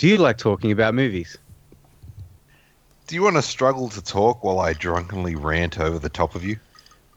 Do 0.00 0.08
you 0.08 0.16
like 0.16 0.38
talking 0.38 0.72
about 0.72 0.94
movies? 0.94 1.36
Do 3.06 3.14
you 3.14 3.22
want 3.22 3.36
to 3.36 3.42
struggle 3.42 3.90
to 3.90 4.00
talk 4.02 4.42
while 4.42 4.58
I 4.58 4.72
drunkenly 4.72 5.34
rant 5.34 5.78
over 5.78 5.98
the 5.98 6.08
top 6.08 6.34
of 6.34 6.42
you? 6.42 6.54
Do 6.54 6.60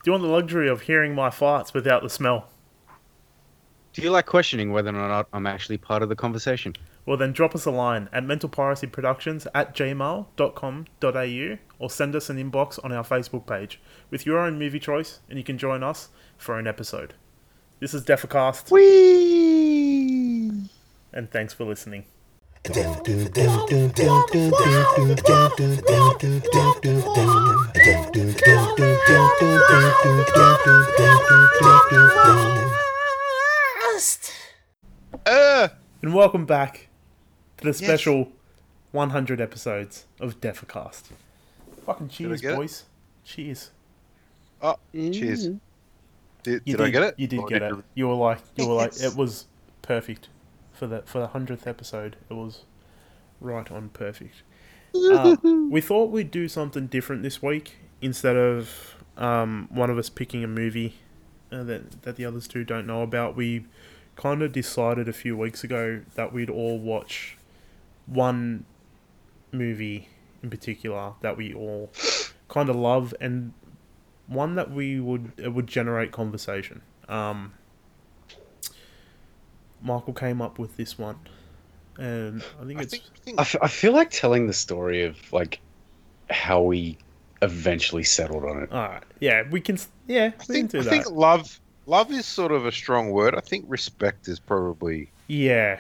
you 0.04 0.12
want 0.12 0.24
the 0.24 0.30
luxury 0.30 0.68
of 0.68 0.82
hearing 0.82 1.16
my 1.16 1.30
farts 1.30 1.74
without 1.74 2.04
the 2.04 2.10
smell? 2.10 2.50
Do 3.94 4.02
you 4.02 4.12
like 4.12 4.26
questioning 4.26 4.74
whether 4.74 4.90
or 4.90 5.08
not 5.08 5.30
I'm 5.32 5.48
actually 5.48 5.78
part 5.78 6.04
of 6.04 6.10
the 6.10 6.18
conversation? 6.18 6.74
Well, 7.06 7.16
then 7.16 7.32
drop 7.32 7.56
us 7.56 7.66
a 7.66 7.72
line 7.72 8.10
at 8.12 8.26
mentalpiracyproductions 8.26 9.48
at 9.56 9.74
gmail.com.au 9.74 11.58
or 11.80 11.90
send 11.90 12.16
us 12.18 12.30
an 12.30 12.52
inbox 12.52 12.84
on 12.84 12.92
our 12.92 13.06
Facebook 13.06 13.48
page 13.48 13.80
with 14.10 14.26
your 14.26 14.40
own 14.40 14.60
movie 14.60 14.82
choice 14.82 15.22
and 15.30 15.38
you 15.38 15.46
can 15.46 15.58
join 15.58 15.84
us 15.84 16.10
for 16.38 16.60
an 16.60 16.68
episode. 16.68 17.14
This 17.80 17.94
is 17.94 18.04
Defacast, 18.04 18.70
Whee! 18.72 20.50
and 21.14 21.32
thanks 21.32 21.54
for 21.54 21.64
listening. 21.64 22.04
Uh, 35.26 35.68
And 36.02 36.14
welcome 36.14 36.46
back 36.46 36.88
to 37.58 37.66
the 37.66 37.74
special 37.74 38.32
100 38.92 39.40
episodes 39.42 40.06
of 40.20 40.40
Defacast. 40.42 41.04
Fucking 41.86 42.10
cheers, 42.10 42.42
get 42.42 42.54
it? 42.54 42.56
boys. 42.56 42.84
Cheers. 43.26 43.72
oh, 44.62 44.78
cheers. 44.94 45.48
Did, 46.44 46.62
You 46.66 46.78
did 46.78 46.82
I 46.82 46.90
get 46.90 47.04
it? 47.04 47.16
You 47.18 47.28
did 47.28 47.40
Or 47.40 47.48
get 47.48 47.60
did 47.60 47.72
it. 47.72 47.76
you- 47.76 47.84
You 47.96 48.08
were 48.08 48.16
like, 48.16 48.40
you 48.58 48.68
were 48.68 48.74
like, 48.74 49.00
it 49.02 49.16
was 49.16 49.46
perfect 49.82 50.28
for 50.74 50.88
the 50.88 51.04
for 51.04 51.20
the 51.20 51.28
hundredth 51.28 51.66
episode. 51.68 52.18
It 52.30 52.34
was 52.34 52.64
right 53.40 53.72
on 53.72 53.90
perfect. 53.90 54.44
Uh, 54.94 55.38
we 55.70 55.82
thought 55.82 56.12
we'd 56.12 56.32
do 56.32 56.48
something 56.48 56.88
different 56.88 57.24
this 57.24 57.42
week 57.42 57.78
instead 58.02 58.36
of 58.36 58.96
um, 59.18 59.68
one 59.72 59.90
of 59.90 59.98
us 59.98 60.10
picking 60.10 60.44
a 60.44 60.48
movie 60.48 60.96
uh, 61.52 61.64
that 61.64 62.04
that 62.04 62.16
the 62.16 62.26
others 62.26 62.48
two 62.48 62.64
don't 62.64 62.86
know 62.86 63.02
about. 63.02 63.36
We 63.36 63.66
kind 64.16 64.42
of 64.42 64.52
decided 64.52 65.08
a 65.08 65.14
few 65.14 65.38
weeks 65.38 65.64
ago 65.64 66.02
that 66.16 66.34
we'd 66.34 66.50
all 66.50 66.80
watch 66.80 67.38
one 68.06 68.66
movie 69.52 70.10
in 70.42 70.50
particular 70.50 71.14
that 71.22 71.38
we 71.38 71.54
all 71.54 71.90
kind 72.50 72.70
of 72.70 72.76
love 72.76 73.14
and 73.22 73.54
one 74.28 74.56
that 74.56 74.72
we 74.72 75.00
would 75.00 75.32
it 75.38 75.54
would 75.54 75.68
generate 75.68 76.12
conversation. 76.12 76.82
Um, 77.08 77.54
Michael 79.84 80.14
came 80.14 80.42
up 80.42 80.58
with 80.60 80.76
this 80.78 80.98
one, 80.98 81.18
and 81.98 82.44
I 82.62 82.66
think 82.66 82.80
I 82.80 82.84
it's 82.84 82.92
think, 82.92 83.04
I 83.14 83.20
think 83.20 83.40
I, 83.40 83.42
f- 83.42 83.56
I 83.62 83.68
feel 83.68 83.94
like 83.94 84.10
telling 84.12 84.48
the 84.48 84.54
story 84.54 85.04
of 85.04 85.18
like 85.34 85.60
how 86.30 86.62
we 86.62 86.98
eventually 87.42 88.04
settled 88.04 88.46
on 88.46 88.64
it. 88.64 88.72
all 88.72 88.88
right. 88.88 89.04
Yeah, 89.20 89.44
we 89.52 89.60
can. 89.62 89.78
Yeah, 90.08 90.26
I 90.26 90.26
we 90.26 90.32
can 90.32 90.68
think, 90.68 90.72
do 90.72 90.80
I 90.80 90.84
that. 90.84 90.90
think 90.90 91.06
love 91.12 91.60
love 91.86 92.12
is 92.12 92.26
sort 92.26 92.52
of 92.52 92.66
a 92.66 92.72
strong 92.72 93.12
word. 93.12 93.36
I 93.36 93.42
think 93.42 93.66
respect 93.68 94.28
is 94.28 94.40
probably 94.40 95.10
yeah, 95.28 95.80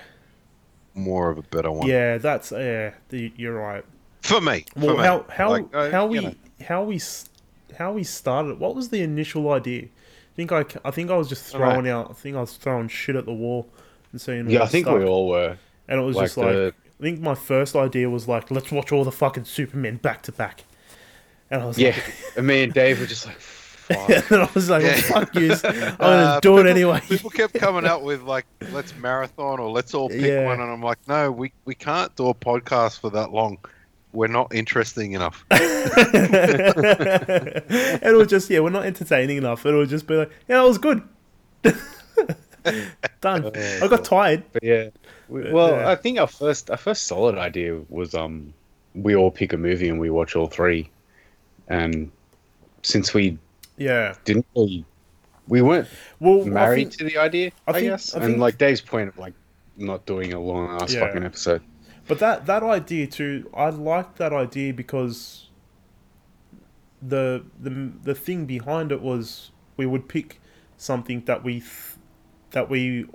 more 0.93 1.29
of 1.29 1.37
a 1.37 1.41
better 1.43 1.71
one. 1.71 1.87
yeah, 1.87 2.17
that's 2.17 2.51
yeah. 2.51 2.93
The, 3.09 3.31
you're 3.35 3.55
right. 3.59 3.83
For 4.21 4.39
me. 4.41 4.65
for 4.75 4.79
Well, 4.87 4.97
me. 4.97 5.03
how 5.03 5.25
how 5.29 5.49
Like, 5.51 5.65
uh, 5.73 5.89
how 5.91 6.05
you 6.05 6.09
we 6.09 6.19
know. 6.21 6.33
how 6.67 6.83
we 6.83 7.01
how 7.77 7.91
we 7.93 8.03
started? 8.03 8.59
What 8.59 8.75
was 8.75 8.89
the 8.89 9.01
initial 9.01 9.51
idea? 9.51 9.83
I 9.85 10.35
think 10.35 10.51
I, 10.51 10.63
c- 10.63 10.79
I 10.83 10.89
think 10.91 11.11
I 11.11 11.15
was 11.17 11.29
just 11.29 11.53
Alright. 11.53 11.71
throwing 11.73 11.87
out. 11.89 12.09
I 12.09 12.13
think 12.13 12.35
I 12.35 12.41
was 12.41 12.53
throwing 12.57 12.87
shit 12.87 13.15
at 13.15 13.25
the 13.25 13.33
wall 13.33 13.67
and 14.13 14.21
seeing. 14.21 14.49
Yeah, 14.49 14.63
I 14.63 14.67
think 14.67 14.85
stuck. 14.85 14.97
we 14.99 15.03
all 15.05 15.27
were. 15.27 15.57
And 15.89 15.99
it 15.99 16.03
was 16.03 16.15
like 16.15 16.25
just 16.27 16.37
like 16.37 16.47
the- 16.47 16.73
I 16.99 17.03
think 17.03 17.19
my 17.19 17.35
first 17.35 17.75
idea 17.75 18.09
was 18.09 18.27
like, 18.29 18.49
let's 18.49 18.71
watch 18.71 18.93
all 18.93 19.03
the 19.03 19.11
fucking 19.11 19.43
Supermen 19.43 19.97
back 19.97 20.21
to 20.23 20.31
back. 20.31 20.63
And 21.51 21.61
I 21.61 21.65
was 21.65 21.77
Yeah, 21.77 21.89
like, 21.89 22.13
and 22.37 22.47
me 22.47 22.63
and 22.63 22.73
Dave 22.73 22.99
were 23.01 23.05
just 23.05 23.25
like, 23.25 23.35
fuck. 23.39 24.09
and 24.31 24.41
I 24.43 24.49
was 24.53 24.69
like, 24.69 24.83
well, 24.83 24.95
Yeah. 24.95 25.01
fuck 25.01 25.35
you, 25.35 25.51
I'm 25.63 25.97
gonna 25.97 26.23
Uh, 26.23 26.39
do 26.39 26.57
it 26.59 26.65
anyway. 26.67 27.01
People 27.01 27.29
kept 27.29 27.53
coming 27.55 27.85
out 27.85 28.03
with 28.03 28.21
like, 28.21 28.45
let's 28.71 28.95
marathon 28.95 29.59
or 29.59 29.69
let's 29.69 29.93
all 29.93 30.07
pick 30.07 30.21
Yeah. 30.21 30.45
one, 30.45 30.61
and 30.61 30.71
I'm 30.71 30.81
like, 30.81 30.99
no, 31.09 31.29
we 31.31 31.51
we 31.65 31.75
can't 31.75 32.15
do 32.15 32.29
a 32.29 32.33
podcast 32.33 33.01
for 33.01 33.09
that 33.09 33.31
long. 33.33 33.57
We're 34.13 34.27
not 34.27 34.53
interesting 34.55 35.11
enough. 35.13 35.43
and 35.49 35.63
it 38.03 38.15
was 38.15 38.27
just 38.27 38.49
yeah, 38.49 38.59
we're 38.59 38.69
not 38.69 38.85
entertaining 38.85 39.37
enough. 39.37 39.65
It 39.65 39.73
would 39.73 39.89
just 39.89 40.07
be 40.07 40.15
like, 40.15 40.31
yeah, 40.47 40.63
it 40.63 40.67
was 40.67 40.77
good. 40.77 41.01
Done. 43.21 43.51
I 43.81 43.87
got 43.87 44.03
tired. 44.05 44.43
But 44.51 44.63
yeah, 44.63 44.89
well, 45.27 45.69
Yeah. 45.77 45.89
I 45.89 45.95
think 45.95 46.19
our 46.19 46.27
first 46.27 46.69
our 46.69 46.77
first 46.77 47.07
solid 47.07 47.37
idea 47.37 47.79
was 47.89 48.13
um 48.15 48.53
we 48.95 49.15
all 49.15 49.31
pick 49.31 49.53
a 49.53 49.57
movie 49.57 49.89
and 49.89 49.99
we 49.99 50.09
watch 50.09 50.35
all 50.35 50.47
three, 50.47 50.89
and 51.67 52.11
since 52.83 53.13
we 53.13 53.37
Yeah. 53.77 54.15
didn't 54.25 54.45
really, 54.55 54.85
we 55.47 55.61
weren't 55.61 55.87
Well, 56.19 56.45
married 56.45 56.89
think- 56.89 56.97
to 56.99 57.03
the 57.05 57.17
idea, 57.17 57.51
I 57.67 57.71
I, 57.71 57.73
think- 57.73 57.85
guess, 57.87 58.13
I 58.13 58.17
and 58.19 58.25
think- 58.27 58.39
like 58.39 58.57
Dave's 58.57 58.81
point 58.81 59.09
of 59.09 59.17
like 59.17 59.33
not 59.77 60.05
doing 60.05 60.33
a 60.33 60.39
long 60.39 60.69
ass 60.81 60.93
Yeah. 60.93 61.07
fucking 61.07 61.23
episode. 61.23 61.61
But 62.07 62.19
that 62.19 62.45
that 62.45 62.61
idea 62.63 63.07
too, 63.07 63.49
I 63.53 63.69
liked 63.69 64.17
that 64.17 64.33
idea 64.33 64.73
because 64.73 65.49
the 67.01 67.43
the 67.59 67.91
the 68.03 68.15
thing 68.15 68.45
behind 68.45 68.91
it 68.91 69.01
was 69.01 69.51
we 69.77 69.85
would 69.85 70.07
pick 70.07 70.39
something 70.77 71.23
that 71.25 71.43
we 71.43 71.53
th- 71.59 71.92
that 72.53 72.69
we 72.69 73.05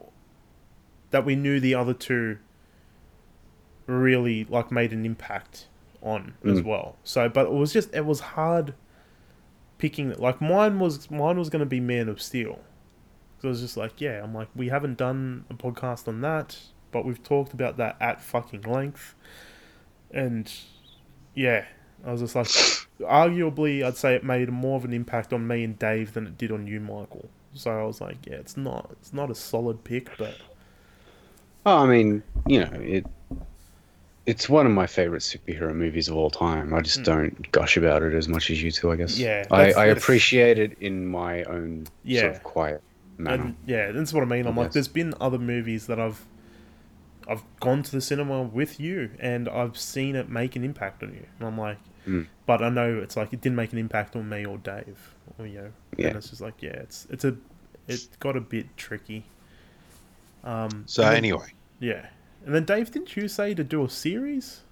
that 1.11 1.25
we 1.25 1.35
knew 1.35 1.59
the 1.59 1.75
other 1.75 1.95
two 1.95 2.39
really 3.87 4.45
like 4.45 4.71
made 4.71 4.93
an 4.93 5.05
impact 5.07 5.67
on 6.03 6.35
as 6.45 6.61
Mm. 6.61 6.65
well. 6.65 6.97
So, 7.03 7.29
but 7.29 7.47
it 7.47 7.53
was 7.53 7.73
just 7.73 7.93
it 7.95 8.05
was 8.05 8.21
hard 8.21 8.75
picking. 9.79 10.13
Like 10.15 10.41
mine 10.41 10.79
was 10.79 11.11
mine 11.11 11.39
was 11.39 11.51
going 11.51 11.61
to 11.61 11.67
be 11.67 11.81
Man 11.81 12.09
of 12.09 12.21
Steel. 12.21 12.61
So 13.41 13.49
I 13.49 13.51
was 13.51 13.61
just 13.61 13.77
like, 13.77 14.01
yeah, 14.01 14.23
I'm 14.23 14.35
like, 14.35 14.49
we 14.55 14.69
haven't 14.69 14.99
done 14.99 15.45
a 15.49 15.55
podcast 15.55 16.09
on 16.09 16.21
that, 16.23 16.59
but 16.91 17.05
we've 17.05 17.23
talked 17.23 17.53
about 17.53 17.77
that 17.77 17.97
at 18.01 18.21
fucking 18.21 18.63
length. 18.63 19.15
And 20.11 20.53
yeah, 21.35 21.67
I 22.05 22.11
was 22.13 22.21
just 22.21 22.35
like, 22.35 22.49
arguably, 23.09 23.85
I'd 23.85 23.97
say 23.97 24.17
it 24.17 24.25
made 24.25 24.49
more 24.51 24.77
of 24.77 24.85
an 24.85 24.93
impact 24.93 25.33
on 25.33 25.47
me 25.47 25.63
and 25.63 25.79
Dave 25.79 26.15
than 26.15 26.27
it 26.27 26.37
did 26.37 26.51
on 26.51 26.67
you, 26.67 26.81
Michael. 26.81 27.29
So 27.55 27.71
I 27.71 27.85
was 27.85 28.01
like, 28.01 28.19
yeah, 28.27 28.35
it's 28.37 28.57
not, 28.57 28.89
it's 28.93 29.13
not 29.13 29.31
a 29.31 29.35
solid 29.35 29.83
pick, 29.85 30.17
but 30.17 30.37
Oh, 31.67 31.85
I 31.85 31.87
mean, 31.87 32.23
you 32.47 32.61
know, 32.61 32.71
it. 32.81 33.07
It's 34.25 34.49
one 34.49 34.67
of 34.67 34.73
my 34.73 34.87
favorite 34.87 35.23
superhero 35.23 35.75
movies 35.75 36.09
of 36.09 36.17
all 36.17 36.31
time. 36.31 36.75
I 36.75 36.81
just 36.81 36.99
hmm. 36.99 37.05
don't 37.05 37.53
gush 37.53 37.77
about 37.77 38.03
it 38.03 38.15
as 38.15 38.29
much 38.29 38.51
as 38.51 38.63
you 38.63 38.71
two, 38.71 38.91
I 38.93 38.97
guess. 38.97 39.19
Yeah, 39.19 39.47
I, 39.51 39.73
I 39.73 39.87
appreciate 39.87 40.59
it 40.59 40.77
in 40.81 41.07
my 41.07 41.45
own 41.45 41.87
Yeah. 42.05 42.21
sort 42.23 42.37
of 42.37 42.43
quiet 42.43 42.83
manner. 43.17 43.43
and 43.45 43.57
yeah, 43.67 43.91
that's 43.93 44.13
what 44.13 44.23
I 44.23 44.27
mean. 44.27 44.47
I'm 44.47 44.57
like, 44.57 44.73
there's 44.73 44.89
been 44.89 45.15
other 45.21 45.39
movies 45.39 45.87
that 45.87 45.99
I've, 45.99 46.27
I've 47.27 47.43
gone 47.61 47.83
to 47.83 47.91
the 47.91 48.03
cinema 48.03 48.43
with 48.43 48.79
you, 48.79 49.11
and 49.19 49.49
I've 49.49 49.79
seen 49.79 50.15
it 50.15 50.29
make 50.29 50.57
an 50.57 50.65
impact 50.65 51.03
on 51.03 51.11
you, 51.15 51.27
and 51.39 51.49
I'm 51.49 51.59
like, 51.59 51.79
Mm. 52.07 52.27
but 52.47 52.63
I 52.63 52.69
know 52.69 52.99
it's 52.99 53.17
like 53.17 53.33
it 53.33 53.41
didn't 53.41 53.57
make 53.57 53.73
an 53.73 53.79
impact 53.79 54.17
on 54.17 54.29
me 54.29 54.45
or 54.47 54.59
Dave, 54.59 55.15
or 55.39 55.47
you 55.47 55.59
know, 55.59 55.73
Yeah. 55.97 56.09
and 56.09 56.17
it's 56.17 56.31
just 56.31 56.41
like, 56.41 56.63
yeah, 56.63 56.71
it's 56.71 57.07
it's 57.11 57.25
a, 57.25 57.37
it 57.87 58.07
got 58.21 58.37
a 58.37 58.41
bit 58.41 58.77
tricky. 58.77 59.25
Um. 60.45 60.85
So 60.87 61.03
then- 61.03 61.17
anyway, 61.17 61.53
yeah, 61.81 62.07
and 62.47 62.55
then 62.55 62.65
Dave, 62.65 62.91
didn't 62.91 63.17
you 63.17 63.29
say 63.29 63.55
to 63.55 63.65
do 63.65 63.85
a 63.85 63.91
series? 63.91 64.63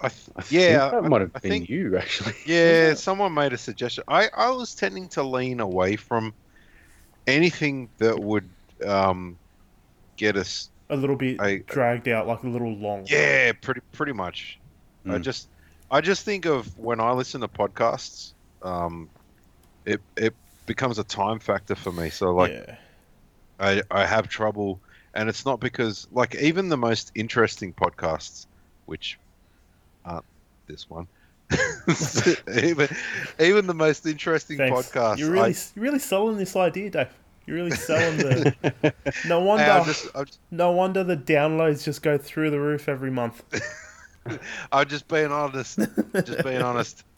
I 0.00 0.08
th- 0.08 0.30
I 0.36 0.42
think 0.42 0.62
yeah, 0.62 0.78
that 0.90 0.94
I- 0.94 1.00
might 1.08 1.20
have 1.20 1.30
I 1.34 1.38
been 1.40 1.50
think- 1.50 1.68
you 1.68 1.96
actually. 1.96 2.34
yeah. 2.46 2.94
Someone 2.94 3.34
made 3.34 3.52
a 3.52 3.58
suggestion. 3.58 4.04
I 4.08 4.28
I 4.36 4.50
was 4.50 4.74
tending 4.74 5.08
to 5.10 5.22
lean 5.22 5.60
away 5.60 5.96
from 5.96 6.32
anything 7.26 7.88
that 7.98 8.18
would 8.18 8.48
um 8.86 9.38
get 10.16 10.36
us. 10.36 10.70
A 10.90 10.96
little 10.96 11.16
bit 11.16 11.40
I- 11.40 11.62
dragged 11.66 12.08
out, 12.08 12.26
like 12.26 12.42
a 12.42 12.48
little 12.48 12.72
long. 12.74 13.04
Yeah, 13.08 13.52
pretty 13.52 13.80
pretty 13.92 14.12
much. 14.12 14.58
I 15.06 15.08
Mm. 15.10 15.22
just 15.22 15.48
I 15.90 16.00
just 16.00 16.24
think 16.24 16.46
of 16.46 16.78
when 16.78 17.00
I 17.00 17.12
listen 17.12 17.40
to 17.42 17.48
podcasts, 17.48 18.32
um, 18.62 19.08
it 19.84 20.00
it 20.16 20.34
becomes 20.66 20.98
a 20.98 21.04
time 21.04 21.38
factor 21.38 21.74
for 21.74 21.92
me. 21.92 22.08
So 22.10 22.32
like 22.34 22.52
yeah. 22.52 22.76
I 23.60 23.82
I 23.90 24.06
have 24.06 24.28
trouble, 24.28 24.80
and 25.14 25.28
it's 25.28 25.44
not 25.44 25.60
because 25.60 26.06
like 26.12 26.34
even 26.36 26.68
the 26.68 26.76
most 26.76 27.12
interesting 27.14 27.72
podcasts, 27.72 28.46
which 28.86 29.18
aren't 30.04 30.24
this 30.66 30.88
one. 30.88 31.06
even 32.62 32.88
even 33.38 33.66
the 33.66 33.74
most 33.74 34.06
interesting 34.06 34.56
Thanks. 34.56 34.88
podcasts. 34.90 35.18
You're 35.18 35.30
really, 35.30 35.52
I, 35.52 35.56
you're 35.74 35.82
really 35.84 35.98
selling 35.98 36.36
this 36.38 36.56
idea, 36.56 36.90
Dave. 36.90 37.08
You're 37.46 37.56
really 37.56 37.72
selling 37.72 38.16
the. 38.18 38.94
No 39.26 39.40
wonder. 39.40 39.82
Just, 39.84 40.08
just- 40.14 40.38
No 40.50 40.70
wonder 40.70 41.02
the 41.04 41.16
downloads 41.16 41.84
just 41.84 42.00
go 42.02 42.16
through 42.16 42.50
the 42.50 42.60
roof 42.60 42.88
every 42.88 43.10
month. 43.10 43.42
I'm 44.72 44.88
just 44.88 45.08
being 45.08 45.32
honest. 45.32 45.78
Just 46.14 46.44
being 46.44 46.62
honest. 46.62 47.04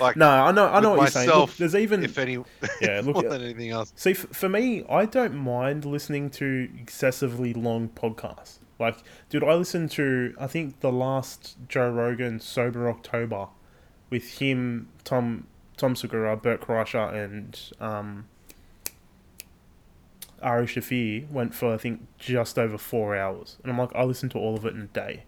Like 0.00 0.16
No, 0.16 0.28
I 0.28 0.52
know, 0.52 0.68
I 0.68 0.78
know 0.78 0.90
what 0.90 0.98
you're 1.00 1.06
saying. 1.08 1.28
Look, 1.28 1.56
there's 1.56 1.74
even 1.74 2.04
if 2.04 2.16
any, 2.16 2.34
Yeah, 2.80 3.00
look 3.02 3.16
more 3.16 3.24
at- 3.24 3.30
than 3.30 3.42
anything 3.42 3.70
else. 3.70 3.92
see 3.96 4.12
for 4.14 4.48
me, 4.48 4.84
I 4.88 5.06
don't 5.06 5.34
mind 5.34 5.84
listening 5.84 6.30
to 6.30 6.68
excessively 6.80 7.52
long 7.52 7.88
podcasts. 7.88 8.58
Like, 8.78 8.98
dude, 9.28 9.42
I 9.42 9.54
listened 9.54 9.90
to 9.92 10.36
I 10.38 10.46
think 10.46 10.78
the 10.80 10.92
last 10.92 11.56
Joe 11.68 11.90
Rogan 11.90 12.38
Sober 12.38 12.88
October 12.88 13.48
with 14.08 14.38
him, 14.38 14.88
Tom 15.02 15.48
Tom 15.76 15.96
Segura, 15.96 16.36
Bert 16.36 16.60
Kreischer, 16.60 17.12
and 17.12 17.58
um, 17.80 18.26
Ari 20.40 20.66
Shaffir 20.66 21.28
went 21.30 21.54
for 21.54 21.74
I 21.74 21.76
think 21.76 22.06
just 22.18 22.56
over 22.58 22.78
four 22.78 23.16
hours, 23.16 23.56
and 23.62 23.72
I'm 23.72 23.78
like, 23.78 23.94
I 23.96 24.04
listened 24.04 24.30
to 24.32 24.38
all 24.38 24.56
of 24.56 24.64
it 24.64 24.74
in 24.74 24.82
a 24.82 24.86
day. 24.86 25.24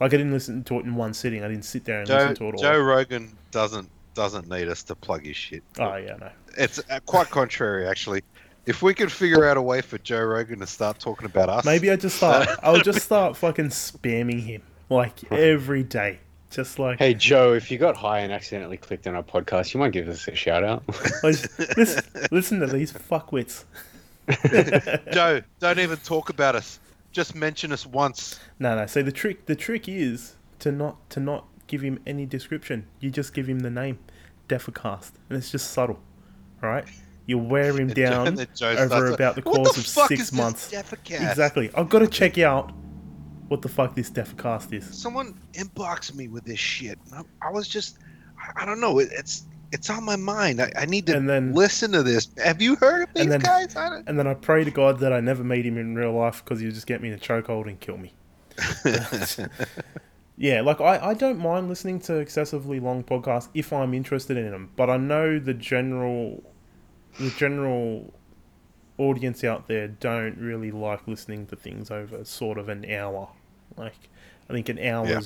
Like, 0.00 0.14
I 0.14 0.16
didn't 0.16 0.32
listen 0.32 0.62
to 0.64 0.78
it 0.78 0.84
in 0.84 0.94
one 0.94 1.12
sitting. 1.12 1.42
I 1.42 1.48
didn't 1.48 1.64
sit 1.64 1.84
there 1.84 1.98
and 2.00 2.06
Joe, 2.06 2.16
listen 2.16 2.34
to 2.36 2.44
it 2.48 2.54
all. 2.54 2.62
Joe 2.62 2.78
Rogan 2.78 3.36
doesn't 3.50 3.90
doesn't 4.14 4.48
need 4.48 4.68
us 4.68 4.82
to 4.82 4.96
plug 4.96 5.24
his 5.24 5.36
shit. 5.36 5.62
Oh 5.78 5.94
yeah, 5.94 6.16
no. 6.16 6.30
It's 6.56 6.80
uh, 6.90 6.98
quite 7.06 7.30
contrary, 7.30 7.86
actually. 7.86 8.22
If 8.66 8.82
we 8.82 8.92
could 8.92 9.10
figure 9.10 9.46
out 9.46 9.56
a 9.56 9.62
way 9.62 9.80
for 9.80 9.96
Joe 9.98 10.22
Rogan 10.24 10.58
to 10.58 10.66
start 10.66 10.98
talking 10.98 11.24
about 11.24 11.48
us, 11.48 11.64
Maybe 11.64 11.90
I 11.90 11.96
just 11.96 12.16
start. 12.16 12.48
I'll 12.62 12.80
just 12.80 13.00
start 13.00 13.36
fucking 13.36 13.68
spamming 13.68 14.40
him 14.40 14.62
like 14.90 15.30
every 15.32 15.84
day, 15.84 16.18
just 16.50 16.78
like 16.78 16.98
Hey 16.98 17.14
Joe, 17.14 17.54
if 17.54 17.70
you 17.70 17.78
got 17.78 17.96
high 17.96 18.20
and 18.20 18.32
accidentally 18.32 18.76
clicked 18.76 19.06
on 19.06 19.14
our 19.14 19.22
podcast, 19.22 19.72
you 19.72 19.80
might 19.80 19.92
give 19.92 20.08
us 20.08 20.26
a 20.26 20.34
shout 20.34 20.64
out. 20.64 20.82
listen, 21.22 22.04
listen 22.32 22.60
to 22.60 22.66
these 22.66 22.92
fuckwits. 22.92 23.64
Joe, 25.12 25.42
don't 25.60 25.78
even 25.78 25.96
talk 25.98 26.28
about 26.28 26.56
us. 26.56 26.80
Just 27.12 27.34
mention 27.34 27.72
us 27.72 27.86
once. 27.86 28.38
No, 28.58 28.76
no. 28.76 28.86
So 28.86 29.02
the 29.02 29.12
trick, 29.12 29.46
the 29.46 29.56
trick 29.56 29.88
is 29.88 30.36
to 30.60 30.72
not 30.72 31.08
to 31.10 31.20
not 31.20 31.46
give 31.66 31.80
him 31.80 32.00
any 32.06 32.26
description. 32.26 32.86
You 33.00 33.10
just 33.10 33.34
give 33.34 33.48
him 33.48 33.60
the 33.60 33.70
name, 33.70 33.98
Defacast, 34.48 35.12
and 35.28 35.38
it's 35.38 35.50
just 35.50 35.70
subtle, 35.70 36.00
right? 36.60 36.84
You 37.26 37.38
wear 37.38 37.78
him 37.78 37.88
down 38.04 38.28
and 38.28 38.38
then 38.38 38.48
Joe 38.54 38.70
over 38.70 39.12
about 39.12 39.34
the 39.34 39.42
like, 39.42 39.46
"What 39.46 39.56
course 39.56 39.74
the 39.74 40.02
of 40.02 40.08
six 40.08 40.32
months. 40.32 40.72
Exactly. 40.72 41.70
I've 41.74 41.88
got 41.88 42.00
to 42.00 42.08
check 42.08 42.38
out 42.38 42.72
what 43.48 43.62
the 43.62 43.68
fuck 43.68 43.94
this 43.94 44.10
Defacast 44.10 44.72
is. 44.72 44.84
Someone 44.96 45.38
inboxed 45.54 46.14
me 46.14 46.28
with 46.28 46.44
this 46.44 46.58
shit. 46.58 46.98
I, 47.12 47.22
I 47.42 47.50
was 47.50 47.68
just, 47.68 47.98
I, 48.38 48.62
I 48.62 48.66
don't 48.66 48.80
know. 48.80 48.98
It, 48.98 49.08
it's 49.12 49.44
it's 49.72 49.90
on 49.90 50.04
my 50.04 50.16
mind. 50.16 50.60
I, 50.62 50.70
I 50.76 50.84
need 50.86 51.06
to 51.06 51.16
And 51.16 51.28
then- 51.28 51.52
listen 51.54 51.92
to 51.92 52.02
this. 52.02 52.28
Have 52.42 52.60
you 52.62 52.76
heard 52.76 53.02
of 53.08 53.14
these 53.14 53.24
And 53.24 53.32
then- 53.32 53.40
guys? 53.40 53.76
And 54.06 54.18
then 54.18 54.26
I 54.26 54.34
pray 54.34 54.64
to 54.64 54.70
God 54.70 54.98
that 55.00 55.12
I 55.12 55.20
never 55.20 55.44
meet 55.44 55.66
him 55.66 55.76
in 55.78 55.94
real 55.94 56.12
life 56.12 56.42
because 56.44 56.60
he'll 56.60 56.70
just 56.72 56.86
get 56.86 57.00
me 57.02 57.08
in 57.08 57.14
a 57.14 57.18
chokehold 57.18 57.66
and 57.68 57.78
kill 57.80 57.98
me. 57.98 58.12
Yeah, 60.40 60.60
like 60.60 60.80
I, 60.80 60.98
I 61.08 61.14
don't 61.14 61.40
mind 61.40 61.68
listening 61.68 61.98
to 62.02 62.14
excessively 62.18 62.78
long 62.78 63.02
podcasts 63.02 63.48
if 63.54 63.72
I'm 63.72 63.92
interested 63.92 64.36
in 64.36 64.48
them, 64.52 64.70
but 64.76 64.88
I 64.88 64.96
know 64.96 65.40
the 65.40 65.52
general 65.52 66.44
the 67.18 67.30
general 67.30 68.14
audience 68.98 69.42
out 69.42 69.66
there 69.66 69.88
don't 69.88 70.38
really 70.38 70.70
like 70.70 71.08
listening 71.08 71.46
to 71.46 71.56
things 71.56 71.90
over 71.90 72.24
sort 72.24 72.56
of 72.56 72.68
an 72.68 72.88
hour. 72.88 73.30
Like 73.76 73.96
I 74.48 74.52
think 74.52 74.68
an 74.68 74.78
hour 74.78 75.08
Yeah. 75.08 75.20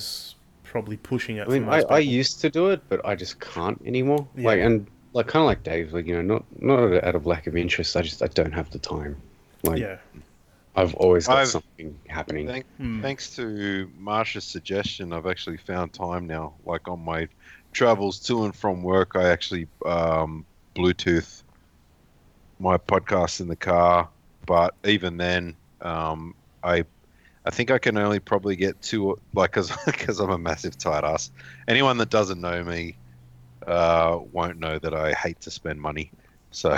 Is 0.63 0.69
probably 0.71 0.97
pushing 0.97 1.37
it 1.37 1.47
I 1.47 1.51
mean, 1.51 1.65
for 1.65 1.71
I, 1.71 1.77
most 1.77 1.91
I 1.91 1.99
people. 2.01 2.13
used 2.13 2.41
to 2.41 2.49
do 2.49 2.69
it, 2.69 2.81
but 2.89 3.05
I 3.05 3.15
just 3.15 3.39
can't 3.39 3.81
anymore. 3.85 4.27
Yeah. 4.35 4.47
Like 4.47 4.59
and 4.59 4.87
like 5.13 5.27
kind 5.27 5.41
of 5.43 5.47
like 5.47 5.63
Dave, 5.63 5.93
like 5.93 6.05
you 6.07 6.15
know, 6.21 6.21
not 6.35 6.61
not 6.61 7.03
out 7.03 7.15
of 7.15 7.25
lack 7.25 7.47
of 7.47 7.55
interest. 7.55 7.95
I 7.95 8.01
just 8.01 8.21
I 8.23 8.27
don't 8.27 8.51
have 8.53 8.69
the 8.71 8.79
time. 8.79 9.15
Like 9.63 9.79
yeah. 9.79 9.97
I've 10.75 10.95
always 10.95 11.27
got 11.27 11.37
I've- 11.37 11.49
something 11.49 11.99
happening. 12.07 12.47
Thank, 12.47 12.65
Hmm. 12.77 13.01
Thanks 13.01 13.35
to 13.35 13.89
Marsha's 14.01 14.43
suggestion, 14.43 15.13
I've 15.13 15.27
actually 15.27 15.57
found 15.57 15.93
time 15.93 16.25
now. 16.25 16.53
Like 16.65 16.87
on 16.87 16.99
my 17.05 17.27
travels 17.73 18.19
to 18.21 18.45
and 18.45 18.55
from 18.55 18.81
work, 18.81 19.11
I 19.15 19.29
actually 19.29 19.67
um, 19.85 20.45
Bluetooth 20.75 21.43
my 22.59 22.77
podcast 22.77 23.39
in 23.41 23.47
the 23.47 23.55
car. 23.55 24.07
But 24.45 24.73
even 24.83 25.17
then, 25.17 25.55
um, 25.81 26.35
I 26.63 26.85
I 27.45 27.49
think 27.49 27.71
I 27.71 27.77
can 27.77 27.97
only 27.97 28.19
probably 28.19 28.55
get 28.55 28.81
two, 28.81 29.19
like, 29.33 29.53
because 29.53 30.19
I'm 30.19 30.29
a 30.29 30.37
massive 30.37 30.77
tight 30.77 31.03
ass. 31.03 31.31
Anyone 31.67 31.97
that 31.97 32.09
doesn't 32.09 32.39
know 32.39 32.63
me 32.63 32.95
uh, 33.67 34.19
won't 34.31 34.59
know 34.59 34.79
that 34.79 34.93
I 34.93 35.13
hate 35.13 35.41
to 35.41 35.51
spend 35.51 35.81
money. 35.81 36.11
So, 36.51 36.77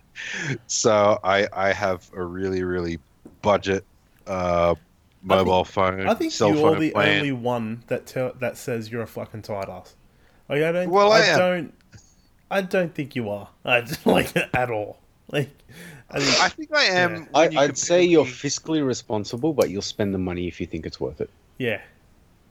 so 0.66 1.18
I 1.22 1.46
I 1.52 1.72
have 1.72 2.10
a 2.14 2.22
really 2.22 2.64
really 2.64 2.98
budget 3.42 3.84
uh, 4.26 4.74
mobile 5.22 5.64
phone, 5.64 6.06
I 6.06 6.14
think 6.14 6.32
cell 6.32 6.54
you're 6.54 6.76
the 6.76 6.90
plan. 6.90 7.18
only 7.18 7.32
one 7.32 7.82
that 7.88 8.06
tell, 8.06 8.32
that 8.34 8.56
says 8.56 8.90
you're 8.90 9.02
a 9.02 9.06
fucking 9.06 9.42
tight 9.42 9.68
ass. 9.68 9.94
Like 10.48 10.62
I 10.62 10.72
don't 10.72 10.90
Well, 10.90 11.12
I 11.12 11.20
I, 11.20 11.38
don't 11.38 11.74
I 12.50 12.60
don't 12.62 12.94
think 12.94 13.16
you 13.16 13.30
are. 13.30 13.48
I 13.64 13.86
like 14.04 14.34
at 14.36 14.70
all. 14.70 14.98
Like 15.30 15.50
I 16.10 16.20
think 16.20 16.40
I 16.42 16.48
think 16.48 16.74
I 16.74 16.84
am. 16.84 17.14
Yeah. 17.16 17.24
I, 17.34 17.42
I'd 17.42 17.50
compare 17.52 17.74
say 17.74 18.04
you're 18.04 18.24
me- 18.24 18.30
fiscally 18.30 18.86
responsible, 18.86 19.52
but 19.52 19.70
you'll 19.70 19.82
spend 19.82 20.14
the 20.14 20.18
money 20.18 20.48
if 20.48 20.60
you 20.60 20.66
think 20.66 20.86
it's 20.86 20.98
worth 21.00 21.20
it. 21.20 21.30
yeah. 21.58 21.80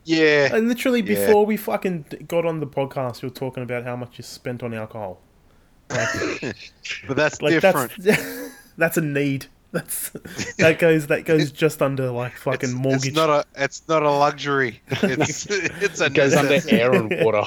Yeah, 0.10 0.56
And 0.56 0.70
literally 0.70 1.02
Yeah. 1.02 1.26
before 1.28 1.46
we 1.46 1.58
fucking 1.58 2.06
got 2.30 2.46
on 2.46 2.62
the 2.62 2.66
podcast, 2.68 3.22
you 3.22 3.28
were 3.28 3.36
talking 3.36 3.62
about 3.62 3.84
how 3.84 3.98
much 3.98 4.18
you 4.18 4.24
spent 4.24 4.64
on 4.64 4.74
alcohol. 4.74 5.20
Like, 5.90 6.08
but 7.10 7.18
that's 7.18 7.42
like 7.42 7.60
different. 7.60 7.92
that's 7.98 8.50
that's 8.78 8.98
a 8.98 9.02
need. 9.02 9.48
That's 9.74 10.10
that 10.58 10.80
goes 10.80 11.08
that 11.08 11.26
goes 11.26 11.52
just 11.52 11.82
under 11.82 12.10
like 12.10 12.38
fucking 12.38 12.70
it's, 12.70 12.74
mortgage. 12.74 13.08
It's 13.08 13.16
not 13.18 13.30
a. 13.30 13.46
It's 13.62 13.86
not 13.90 14.02
a 14.04 14.10
luxury. 14.12 14.82
It's 15.04 15.46
it's 15.50 16.00
a 16.02 16.06
It 16.06 16.14
goes 16.14 16.34
under 16.34 16.52
necessity. 16.54 16.82
air 16.82 16.94
and 16.94 17.14
water. 17.26 17.44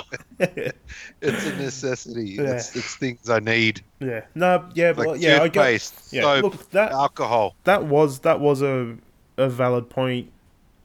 It's 1.23 1.47
a 1.47 1.57
necessity. 1.57 2.31
Yeah. 2.33 2.57
It's, 2.57 2.77
it's 2.77 2.97
things 2.97 3.29
I 3.31 3.41
need. 3.41 3.83
yeah. 4.01 4.25
No. 4.35 4.69
Yeah. 4.75 4.93
Like 4.97 5.07
But 5.07 5.21
yeah. 5.21 5.37
I 5.43 5.49
get. 5.49 5.55
toothpaste, 5.55 6.13
Yeah. 6.13 6.23
soap, 6.23 6.43
Look, 6.45 6.71
that 6.71 6.93
alcohol. 6.93 7.55
that 7.65 7.85
was 7.85 8.21
that 8.21 8.41
was 8.41 8.63
a 8.63 8.97
a 9.37 9.49
valid 9.49 9.89
point. 9.91 10.31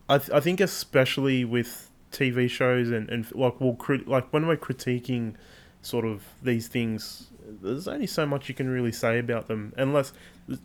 I 0.07 0.17
th- 0.19 0.29
I 0.31 0.39
think 0.39 0.61
especially 0.61 1.43
with 1.45 1.89
TV 2.11 2.49
shows 2.49 2.89
and 2.91 3.09
and 3.09 3.25
like 3.35 3.59
we'll 3.59 3.75
crit- 3.75 4.07
like 4.07 4.31
when 4.31 4.47
we're 4.47 4.55
critiquing 4.57 5.33
sort 5.81 6.05
of 6.05 6.23
these 6.41 6.67
things, 6.69 7.27
there's 7.61 7.87
only 7.87 8.07
so 8.07 8.25
much 8.25 8.49
you 8.49 8.55
can 8.55 8.69
really 8.69 8.91
say 8.91 9.19
about 9.19 9.47
them 9.47 9.73
unless 9.77 10.13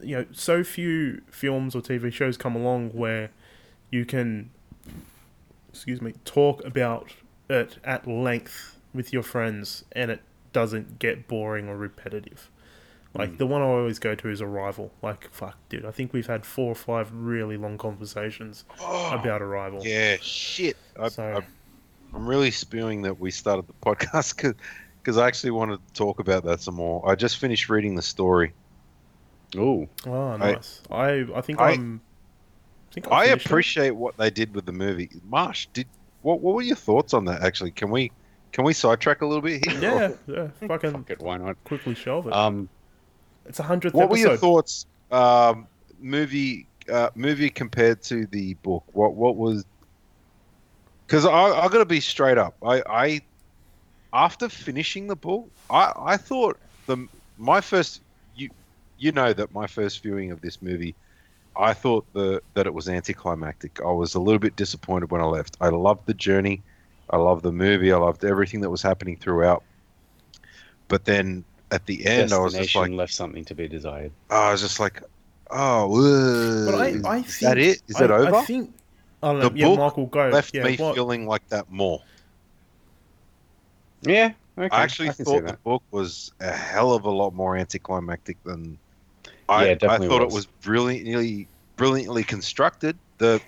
you 0.03 0.17
know 0.17 0.27
so 0.33 0.63
few 0.65 1.21
films 1.31 1.75
or 1.75 1.81
TV 1.81 2.13
shows 2.13 2.37
come 2.37 2.55
along 2.57 2.91
where 2.91 3.31
you 3.91 4.05
can 4.05 4.51
excuse 5.69 6.01
me 6.01 6.15
talk 6.25 6.65
about 6.65 7.13
it 7.49 7.79
at 7.85 8.07
length 8.07 8.77
with 8.95 9.13
your 9.13 9.23
friends 9.23 9.85
and 9.93 10.11
it 10.11 10.21
doesn't 10.53 10.99
get 10.99 11.29
boring 11.29 11.69
or 11.69 11.77
repetitive. 11.77 12.51
Like 13.15 13.31
hmm. 13.31 13.37
the 13.37 13.47
one 13.47 13.63
I 13.63 13.67
always 13.67 13.99
go 13.99 14.15
to 14.15 14.29
is 14.29 14.41
Arrival. 14.41 14.93
Like 15.03 15.29
fuck, 15.33 15.57
dude, 15.69 15.85
I 15.85 15.91
think 15.91 16.13
we've 16.13 16.27
had 16.27 16.45
four 16.45 16.71
or 16.73 16.75
five 16.77 17.11
really 17.13 17.57
long 17.57 17.79
conversations 17.79 18.65
Oh, 18.81 19.11
about 19.13 19.43
Arrival. 19.43 19.81
yeah, 19.85 20.17
shit. 20.21 20.77
I, 20.99 21.09
So- 21.09 21.39
I, 21.39 22.17
I'm 22.17 22.27
really 22.27 22.51
spewing 22.51 23.03
that 23.03 23.21
we 23.21 23.31
started 23.31 23.67
the 23.69 23.73
podcast 23.75 24.35
because 24.37 24.55
I 25.19 25.27
actually 25.27 25.51
wanted 25.53 25.79
to 25.87 25.93
talk 25.95 26.21
about 26.21 26.45
that 26.45 26.61
some 26.61 26.75
more. 26.77 27.09
I 27.09 27.15
just 27.15 27.39
finished 27.39 27.69
reading 27.69 27.95
the 27.95 28.03
story. 28.03 28.53
Ooh, 29.57 29.89
Oh, 30.07 30.37
nice. 30.37 30.81
I 30.91 31.27
I 31.35 31.41
think 31.41 31.61
I- 31.61 31.71
I, 31.71 31.73
am 31.73 32.01
I 32.91 32.95
think 32.95 33.07
I 33.11 33.25
finished 33.27 33.47
it. 33.47 33.51
appreciate 33.51 33.91
what 33.93 34.17
they 34.17 34.31
did 34.31 34.55
with 34.55 34.67
the 34.67 34.73
movie. 34.73 35.11
Marsh, 35.29 35.67
did 35.73 35.87
what? 36.23 36.41
What 36.41 36.55
were 36.55 36.63
your 36.63 36.77
thoughts 36.77 37.15
on 37.15 37.25
that? 37.27 37.43
Actually, 37.43 37.71
can 37.73 37.91
we 37.91 38.13
can 38.53 38.65
we 38.65 38.73
sidetrack 38.73 39.23
a 39.23 39.27
little 39.27 39.43
bit 39.43 39.65
here? 39.69 39.81
Yeah, 39.81 40.13
yeah. 40.27 40.49
Fucking 40.69 40.93
fuck 40.93 41.11
it, 41.11 41.21
why 41.21 41.37
not? 41.39 41.57
quickly 41.65 41.95
shelve 41.95 42.27
it. 42.27 42.33
Um, 42.33 42.69
it's 43.47 43.59
a 43.59 43.63
hundredth 43.65 43.95
What 43.95 44.11
were 44.11 44.17
your 44.19 44.37
thoughts? 44.37 44.87
Um, 45.11 45.67
movie 46.01 46.67
uh, 46.93 47.11
movie 47.15 47.51
compared 47.51 48.03
to 48.05 48.27
the 48.27 48.55
book. 48.55 48.85
What 48.93 49.15
what 49.15 49.37
was? 49.37 49.65
Because 51.07 51.25
I 51.27 51.33
I 51.33 51.69
got 51.69 51.79
to 51.79 51.85
be 51.85 52.01
straight 52.01 52.39
up. 52.39 52.55
I 52.63 52.83
I 52.89 53.21
after 54.13 54.49
finishing 54.49 55.07
the 55.07 55.17
book, 55.17 55.49
I 55.71 55.93
I 55.97 56.17
thought 56.17 56.59
the 56.87 57.07
my 57.39 57.61
first 57.61 58.01
you 58.37 58.51
you 58.99 59.13
know 59.13 59.33
that 59.33 59.53
my 59.53 59.67
first 59.67 60.03
viewing 60.03 60.31
of 60.31 60.41
this 60.41 60.61
movie. 60.63 60.95
I 61.57 61.75
thought 61.75 62.07
the 62.13 62.41
that 62.55 62.67
it 62.67 62.73
was 62.73 62.89
anticlimactic. 62.89 63.81
I 63.81 63.91
was 63.91 64.15
a 64.15 64.21
little 64.21 64.39
bit 64.39 64.57
disappointed 64.57 65.11
when 65.11 65.21
I 65.21 65.25
left. 65.25 65.57
I 65.61 65.69
loved 65.69 66.07
the 66.07 66.15
journey, 66.15 66.63
I 67.11 67.17
loved 67.17 67.43
the 67.43 67.53
movie, 67.53 67.93
I 67.93 67.97
loved 67.97 68.25
everything 68.25 68.61
that 68.61 68.71
was 68.71 68.83
happening 68.83 69.17
throughout. 69.17 69.63
But 70.89 71.05
then 71.05 71.45
at 71.73 71.87
the 71.87 72.07
end, 72.07 72.33
I 72.33 72.39
was 72.39 72.55
just 72.55 72.75
like, 72.75 72.91
left 72.93 73.13
something 73.13 73.45
to 73.47 73.55
be 73.55 73.69
desired. 73.69 74.13
I 74.31 74.53
was 74.53 74.61
just 74.61 74.81
like, 74.81 75.03
oh, 75.51 76.67
But 76.67 76.75
I, 76.81 76.87
is, 76.89 77.05
I 77.05 77.17
is 77.19 77.41
that 77.41 77.59
it? 77.59 77.83
Is 77.89 77.97
I, 77.97 78.05
it 78.05 78.11
over? 78.11 78.35
I 78.37 78.43
think. 78.43 78.75
Oh, 79.23 79.29
I 79.29 79.33
don't 79.33 79.41
know. 79.43 79.49
The 79.51 79.59
yeah, 79.59 79.67
book 79.67 79.79
Michael, 79.79 80.07
go. 80.07 80.29
Left 80.29 80.55
yeah, 80.55 80.65
me 80.65 80.77
what- 80.77 80.95
feeling 80.95 81.27
like 81.27 81.47
that 81.49 81.71
more. 81.71 82.01
Yeah, 84.03 84.33
okay. 84.59 84.69
I 84.77 84.83
actually 84.83 85.09
can 85.09 85.17
see 85.17 85.25
thought 85.25 85.47
the 85.47 85.59
book 85.65 85.83
was 85.91 86.31
a 86.41 86.51
hell 86.53 86.93
of 86.93 87.05
a 87.05 87.11
lot 87.11 87.35
more 87.35 87.57
anticlimactic 87.57 88.39
than 88.45 88.79
I. 89.49 89.67
Yeah, 89.67 89.71
I 89.73 89.75
definitely 89.75 90.09
thought 90.09 90.23
it 90.23 90.27
was. 90.27 90.35
was 90.35 90.47
brilliantly, 90.63 91.49
brilliantly 91.77 92.25
constructed. 92.25 92.99
The, 93.19 93.41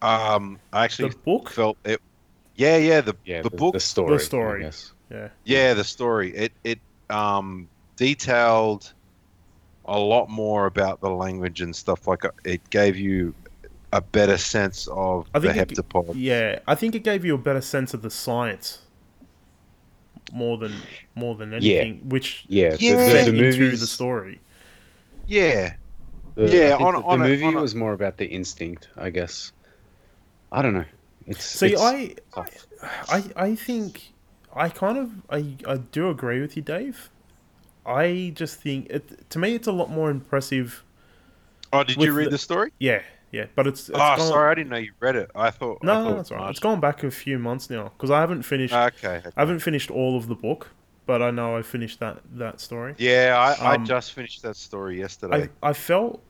um, 0.00 0.58
I 0.72 0.84
actually 0.84 1.10
the 1.10 1.16
book. 1.18 1.50
felt 1.50 1.78
it. 1.84 2.00
Yeah, 2.56 2.76
yeah. 2.76 3.00
The 3.00 3.16
Yeah, 3.24 3.42
the 3.42 3.50
book 3.50 3.74
the 3.74 3.80
story. 3.80 4.18
The 4.18 4.24
story. 4.24 4.62
Yes. 4.62 4.92
Yeah, 5.10 5.28
Yeah, 5.44 5.74
the 5.74 5.84
story. 5.84 6.34
It 6.34 6.52
it 6.64 6.80
um 7.10 7.68
detailed 7.96 8.92
a 9.84 9.98
lot 9.98 10.28
more 10.30 10.66
about 10.66 11.00
the 11.00 11.10
language 11.10 11.60
and 11.60 11.74
stuff 11.74 12.06
like 12.06 12.24
uh, 12.24 12.30
it 12.44 12.60
gave 12.70 12.96
you 12.96 13.34
a 13.92 14.00
better 14.00 14.38
sense 14.38 14.86
of 14.88 15.26
I 15.34 15.38
the 15.40 15.52
think 15.52 15.72
it- 15.72 15.78
heptapod. 15.78 16.14
Yeah, 16.16 16.60
I 16.66 16.74
think 16.74 16.94
it 16.94 17.04
gave 17.04 17.24
you 17.24 17.34
a 17.34 17.38
better 17.38 17.60
sense 17.60 17.94
of 17.94 18.02
the 18.02 18.10
science 18.10 18.78
more 20.32 20.56
than 20.58 20.72
more 21.14 21.34
than 21.36 21.52
anything, 21.54 22.08
which 22.08 22.44
Yeah, 22.48 22.74
Yeah. 22.80 22.96
the, 22.96 23.12
fed 23.12 23.26
the, 23.26 23.30
the 23.32 23.44
into 23.46 23.60
movies. 23.60 23.80
the 23.80 23.86
story. 23.86 24.40
Yeah, 25.26 25.74
the- 26.34 26.48
Yeah, 26.48 26.76
on- 26.76 26.94
the, 26.94 27.00
on 27.02 27.18
the 27.20 27.24
a- 27.26 27.28
movie 27.28 27.44
on 27.44 27.54
a- 27.56 27.60
was 27.60 27.74
more 27.74 27.92
about 27.92 28.16
the 28.16 28.26
instinct, 28.26 28.88
I 28.96 29.10
guess. 29.10 29.52
I 30.50 30.62
don't 30.62 30.74
know. 30.74 30.84
It's 31.26 31.44
See, 31.44 31.72
it's 31.74 31.80
I, 31.80 32.14
tough. 32.34 32.66
I, 33.08 33.24
I 33.36 33.54
think 33.54 34.12
I 34.54 34.68
kind 34.68 34.98
of 34.98 35.10
I, 35.30 35.56
I 35.68 35.76
do 35.76 36.08
agree 36.10 36.40
with 36.40 36.56
you, 36.56 36.62
Dave. 36.62 37.10
I 37.86 38.32
just 38.34 38.60
think 38.60 38.88
it 38.90 39.30
to 39.30 39.38
me 39.38 39.54
it's 39.54 39.68
a 39.68 39.72
lot 39.72 39.90
more 39.90 40.10
impressive. 40.10 40.82
Oh, 41.72 41.84
did 41.84 41.96
you 41.96 42.12
read 42.12 42.26
the- 42.26 42.30
the, 42.30 42.38
story? 42.38 42.72
Yeah, 42.78 43.02
yeah, 43.32 43.46
but 43.54 43.66
it's, 43.66 43.88
it's 43.88 43.98
oh, 43.98 44.16
gone, 44.16 44.20
sorry, 44.20 44.50
I 44.50 44.54
didn't 44.54 44.70
know 44.70 44.76
you 44.76 44.92
read 45.00 45.16
it. 45.16 45.30
I 45.34 45.50
thought. 45.50 45.78
I 45.82 45.86
No, 45.86 45.94
thought 45.94 46.10
no, 46.10 46.16
that's 46.16 46.30
right. 46.30 46.50
It's 46.50 46.60
gone 46.60 46.80
back 46.80 47.02
a 47.02 47.10
few 47.10 47.38
months 47.38 47.70
now 47.70 47.84
because 47.96 48.10
I 48.10 48.20
haven't 48.20 48.42
finished. 48.42 48.74
Ah, 48.74 48.86
okay. 48.86 49.22
I 49.36 49.40
haven't 49.40 49.60
finished 49.60 49.90
all 49.90 50.16
of 50.16 50.28
the 50.28 50.34
book, 50.34 50.70
but 51.06 51.22
I 51.22 51.30
know 51.30 51.56
I 51.56 51.62
finished 51.62 51.98
that 52.00 52.20
that 52.34 52.60
story. 52.60 52.94
Yeah, 52.98 53.36
I, 53.58 53.74
Um, 53.74 53.82
I 53.82 53.84
just 53.84 54.12
finished 54.12 54.42
that 54.42 54.56
story 54.56 54.98
yesterday. 54.98 55.48
I 55.62 55.70
I 55.70 55.72
felt 55.72 56.22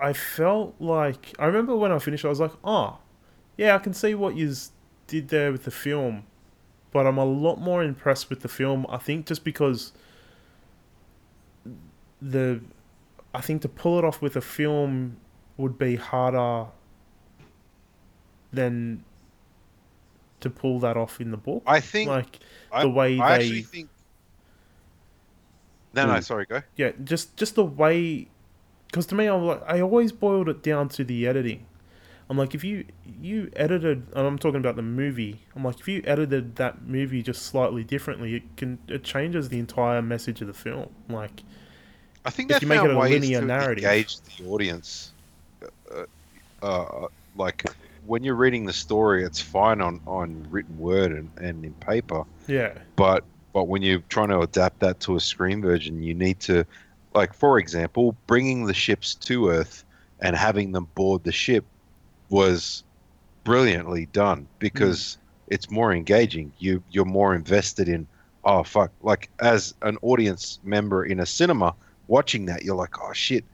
I 0.00 0.12
felt 0.12 0.74
like 0.80 1.32
I 1.38 1.46
remember 1.46 1.76
when 1.76 1.92
I 1.92 1.98
finished, 1.98 2.24
I 2.24 2.28
was 2.28 2.40
like, 2.40 2.52
oh, 2.64 2.98
yeah, 3.56 3.74
I 3.74 3.78
can 3.78 3.94
see 3.94 4.14
what 4.14 4.34
you 4.36 4.52
did 5.06 5.28
there 5.28 5.52
with 5.52 5.64
the 5.64 5.70
film, 5.70 6.24
but 6.92 7.06
I'm 7.06 7.18
a 7.18 7.24
lot 7.24 7.60
more 7.60 7.82
impressed 7.84 8.30
with 8.30 8.40
the 8.40 8.48
film. 8.48 8.86
I 8.88 8.98
think 8.98 9.26
just 9.26 9.44
because 9.44 9.92
the 12.20 12.60
I 13.34 13.40
think 13.40 13.62
to 13.62 13.68
pull 13.68 13.98
it 13.98 14.04
off 14.04 14.20
with 14.20 14.36
a 14.36 14.40
film 14.40 15.16
would 15.56 15.78
be 15.78 15.96
harder 15.96 16.66
than 18.52 19.04
to 20.40 20.50
pull 20.50 20.80
that 20.80 20.96
off 20.96 21.20
in 21.20 21.30
the 21.30 21.36
book. 21.36 21.62
I 21.66 21.80
think 21.80 22.08
like 22.08 22.38
I, 22.72 22.82
the 22.82 22.88
way 22.90 23.18
I 23.18 23.38
they- 23.38 23.44
actually 23.44 23.62
think. 23.62 23.88
No, 25.92 26.06
no, 26.06 26.14
Hmm. 26.14 26.20
sorry, 26.20 26.46
go. 26.46 26.62
yeah, 26.76 26.92
just 27.02 27.36
just 27.36 27.56
the 27.56 27.64
way, 27.64 28.28
because 28.86 29.06
to 29.06 29.14
me, 29.14 29.26
I'm 29.26 29.44
like 29.44 29.62
I 29.66 29.80
always 29.80 30.12
boiled 30.12 30.48
it 30.48 30.62
down 30.62 30.88
to 30.90 31.04
the 31.04 31.26
editing. 31.26 31.66
I'm 32.28 32.38
like, 32.38 32.54
if 32.54 32.62
you 32.62 32.84
you 33.20 33.50
edited, 33.56 34.06
and 34.14 34.24
I'm 34.26 34.38
talking 34.38 34.60
about 34.60 34.76
the 34.76 34.82
movie. 34.82 35.40
I'm 35.56 35.64
like, 35.64 35.80
if 35.80 35.88
you 35.88 36.00
edited 36.06 36.54
that 36.56 36.86
movie 36.86 37.22
just 37.24 37.42
slightly 37.42 37.82
differently, 37.82 38.36
it 38.36 38.56
can 38.56 38.78
it 38.86 39.02
changes 39.02 39.48
the 39.48 39.58
entire 39.58 40.00
message 40.00 40.40
of 40.40 40.46
the 40.46 40.54
film. 40.54 40.90
Like, 41.08 41.42
I 42.24 42.30
think 42.30 42.52
If 42.52 42.60
they 42.60 42.64
you 42.66 42.68
make 42.68 42.78
found 42.78 42.90
it 42.92 42.94
a 42.94 42.98
ways 42.98 43.10
linear 43.20 43.40
to 43.40 43.46
narrative. 43.46 43.82
engage 43.84 44.20
the 44.20 44.46
audience. 44.48 45.12
Uh, 46.62 47.06
like 47.36 47.64
when 48.06 48.24
you're 48.24 48.34
reading 48.34 48.66
the 48.66 48.72
story, 48.72 49.24
it's 49.24 49.40
fine 49.40 49.80
on, 49.80 50.00
on 50.06 50.46
written 50.50 50.78
word 50.78 51.12
and, 51.12 51.30
and 51.38 51.64
in 51.64 51.74
paper, 51.74 52.24
yeah, 52.46 52.72
but 52.96 53.24
but 53.52 53.64
when 53.68 53.82
you're 53.82 54.02
trying 54.08 54.28
to 54.28 54.40
adapt 54.40 54.80
that 54.80 55.00
to 55.00 55.16
a 55.16 55.20
screen 55.20 55.60
version, 55.62 56.02
you 56.02 56.14
need 56.14 56.40
to, 56.40 56.64
like 57.14 57.34
for 57.34 57.58
example, 57.58 58.16
bringing 58.26 58.66
the 58.66 58.74
ships 58.74 59.14
to 59.16 59.48
Earth 59.48 59.84
and 60.20 60.36
having 60.36 60.72
them 60.72 60.88
board 60.94 61.24
the 61.24 61.32
ship 61.32 61.64
was 62.28 62.84
brilliantly 63.44 64.06
done 64.06 64.46
because 64.58 65.18
it's 65.48 65.70
more 65.70 65.92
engaging. 65.92 66.52
You 66.58 66.82
you're 66.90 67.04
more 67.04 67.34
invested 67.34 67.88
in. 67.88 68.06
Oh 68.44 68.62
fuck! 68.62 68.92
Like 69.02 69.28
as 69.40 69.74
an 69.82 69.98
audience 70.02 70.58
member 70.62 71.04
in 71.04 71.20
a 71.20 71.26
cinema 71.26 71.74
watching 72.08 72.46
that, 72.46 72.64
you're 72.64 72.76
like, 72.76 73.00
oh 73.02 73.12
shit. 73.12 73.44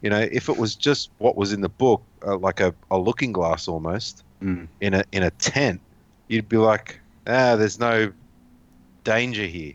You 0.00 0.10
know, 0.10 0.18
if 0.18 0.48
it 0.48 0.56
was 0.56 0.74
just 0.74 1.10
what 1.18 1.36
was 1.36 1.52
in 1.52 1.60
the 1.60 1.68
book, 1.68 2.02
uh, 2.26 2.36
like 2.38 2.60
a, 2.60 2.74
a 2.90 2.98
looking 2.98 3.32
glass 3.32 3.68
almost 3.68 4.24
Mm. 4.42 4.66
in 4.80 4.94
a 4.94 5.04
in 5.12 5.22
a 5.22 5.30
tent, 5.30 5.80
you'd 6.26 6.48
be 6.48 6.56
like, 6.56 6.98
ah, 7.28 7.54
there's 7.54 7.78
no 7.78 8.12
danger 9.04 9.46
here. 9.46 9.74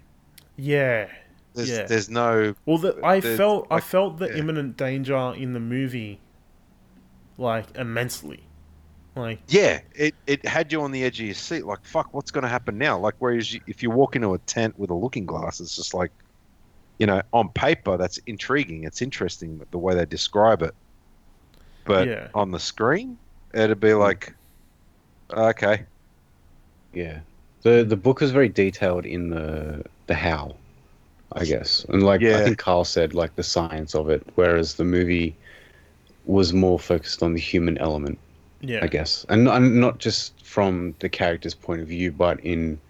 yeah. 0.58 1.08
There's 1.54 1.70
Yeah. 1.70 1.86
there's 1.86 2.10
no 2.10 2.54
Well, 2.66 2.78
the, 2.78 3.00
I 3.04 3.20
There's, 3.22 3.38
felt 3.38 3.68
I 3.72 3.80
felt 3.80 4.20
the 4.20 4.28
yeah. 4.28 4.36
imminent 4.36 4.76
danger 4.78 5.34
in 5.36 5.54
the 5.54 5.60
movie, 5.60 6.20
like 7.38 7.66
immensely, 7.78 8.44
like 9.16 9.40
yeah. 9.48 9.80
It 9.96 10.16
it 10.28 10.46
had 10.46 10.72
you 10.72 10.82
on 10.82 10.92
the 10.92 11.04
edge 11.04 11.20
of 11.20 11.26
your 11.26 11.36
seat, 11.36 11.66
like 11.66 11.84
fuck, 11.84 12.14
what's 12.14 12.30
going 12.32 12.44
to 12.44 12.50
happen 12.50 12.78
now? 12.78 13.00
Like 13.00 13.16
whereas 13.20 13.54
you, 13.54 13.62
if 13.68 13.82
you 13.82 13.90
walk 13.90 14.16
into 14.16 14.34
a 14.34 14.38
tent 14.40 14.78
with 14.78 14.90
a 14.90 14.94
looking 14.94 15.26
glass, 15.26 15.60
it's 15.60 15.76
just 15.76 15.94
like, 15.94 16.12
you 17.00 17.08
know, 17.08 17.22
on 17.34 17.50
paper 17.50 17.98
that's 17.98 18.18
intriguing. 18.28 18.84
It's 18.84 19.02
interesting 19.02 19.62
the 19.72 19.78
way 19.78 19.96
they 19.96 20.06
describe 20.06 20.62
it, 20.62 20.76
but 21.88 22.10
Yeah. 22.10 22.30
on 22.34 22.52
the 22.52 22.60
screen, 22.60 23.20
it'd 23.54 23.80
be 23.82 23.96
like, 23.96 24.38
okay, 25.32 25.88
Yeah. 26.94 27.22
The 27.64 27.84
the 27.86 27.98
book 27.98 28.22
is 28.22 28.32
very 28.32 28.50
detailed 28.50 29.06
in 29.06 29.30
the 29.30 29.84
the 30.08 30.16
how, 30.16 30.62
I 31.34 31.46
guess. 31.46 31.86
And 31.90 32.04
like 32.04 32.22
Yeah. 32.22 32.38
I 32.38 32.42
think 32.42 32.60
Carl 32.60 32.86
said, 32.86 33.14
like 33.16 33.36
the 33.36 33.44
science 33.44 33.96
of 33.96 34.10
it, 34.10 34.28
whereas 34.36 34.76
the 34.76 34.86
movie 34.86 35.40
was 36.26 36.54
more 36.54 36.80
focused 36.80 37.24
on 37.24 37.34
the 37.34 37.42
human 37.42 37.78
element, 37.80 38.22
yeah, 38.62 38.80
I 38.84 38.88
guess. 38.88 39.26
And, 39.30 39.48
and 39.50 39.82
not 39.82 40.00
just 40.00 40.46
from 40.46 40.96
the 41.00 41.10
character's 41.10 41.56
point 41.56 41.82
of 41.82 41.90
view, 41.90 42.12
but 42.14 42.40
in 42.42 42.82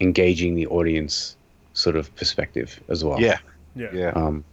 engaging 0.00 0.56
the 0.56 0.68
audience 0.68 1.36
sort 1.74 1.96
of 1.96 2.14
perspective 2.16 2.80
as 2.88 3.04
well. 3.04 3.20
yeah, 3.20 3.38
yeah, 3.74 3.90
yeah, 3.94 4.12
Um 4.14 4.46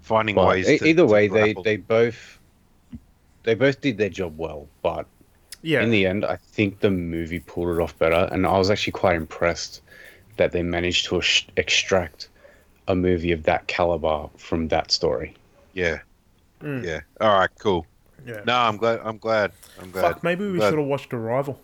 finding 0.00 0.36
ways. 0.36 0.68
e- 0.68 0.78
to, 0.78 0.86
either 0.86 1.02
to 1.02 1.06
way 1.06 1.28
they 1.28 1.54
they 1.54 1.76
both 1.76 2.39
they 3.44 3.54
both 3.54 3.80
did 3.80 3.96
their 3.98 4.08
job 4.08 4.34
well, 4.38 4.68
but 4.82 5.06
yeah. 5.62 5.82
in 5.82 5.90
the 5.90 6.06
end, 6.06 6.24
I 6.24 6.36
think 6.36 6.80
the 6.80 6.90
movie 6.90 7.40
pulled 7.40 7.76
it 7.76 7.80
off 7.82 7.98
better, 7.98 8.28
and 8.32 8.46
I 8.46 8.56
was 8.58 8.70
actually 8.70 8.92
quite 8.92 9.16
impressed 9.16 9.82
that 10.36 10.52
they 10.52 10.62
managed 10.62 11.06
to 11.06 11.18
ex- 11.18 11.44
extract 11.56 12.28
a 12.88 12.94
movie 12.94 13.32
of 13.32 13.42
that 13.44 13.66
caliber 13.66 14.28
from 14.36 14.68
that 14.68 14.90
story. 14.90 15.34
yeah, 15.74 15.98
Mm. 16.62 16.84
yeah. 16.84 17.00
All 17.20 17.38
right, 17.38 17.48
cool. 17.58 17.86
yeah. 18.26 18.42
No, 18.46 18.54
I'm 18.54 18.76
glad. 18.76 19.00
I'm 19.02 19.16
glad. 19.16 19.52
I'm 19.80 19.90
glad. 19.90 20.02
Fuck, 20.02 20.22
maybe 20.24 20.46
we 20.50 20.58
Glad. 20.58 20.70
should 20.70 20.78
have 20.78 20.88
watched 20.88 21.14
Arrival. 21.14 21.58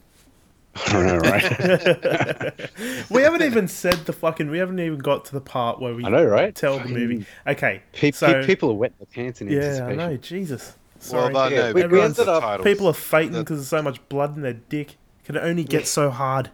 I 0.86 0.92
don't 0.92 1.06
know, 1.06 1.18
right? 1.18 2.70
we 3.10 3.22
haven't 3.22 3.42
even 3.42 3.66
said 3.68 3.94
the 4.06 4.12
fucking. 4.14 4.48
We 4.50 4.58
haven't 4.58 4.78
even 4.78 4.98
got 4.98 5.24
to 5.26 5.32
the 5.32 5.40
part 5.40 5.80
where 5.80 5.94
we 5.94 6.04
I 6.04 6.08
know, 6.10 6.24
right? 6.24 6.54
tell 6.54 6.78
the 6.78 6.88
movie. 6.88 7.26
Okay, 7.46 7.82
Pe- 7.92 8.10
pe- 8.10 8.12
so 8.12 8.44
people 8.44 8.70
are 8.70 8.74
wet 8.74 8.92
their 8.98 9.06
pants 9.06 9.40
in 9.42 9.48
yeah, 9.50 9.86
I 9.86 9.94
know. 9.94 10.16
Jesus, 10.16 10.62
Well, 10.68 10.76
sorry. 11.06 11.32
no, 11.32 11.46
Yeah, 11.48 11.68
no, 11.68 11.72
we- 11.72 11.86
we 11.86 12.00
ended 12.00 12.28
up- 12.28 12.42
entitled. 12.42 12.64
People 12.64 12.86
are 12.88 12.92
fainting 12.92 13.40
because 13.42 13.58
there's 13.58 13.68
so 13.68 13.82
much 13.82 14.06
blood 14.08 14.36
in 14.36 14.42
their 14.42 14.54
dick. 14.54 14.96
Can 15.24 15.36
it 15.36 15.40
only 15.42 15.64
get 15.64 15.86
so 15.86 16.10
hard. 16.10 16.50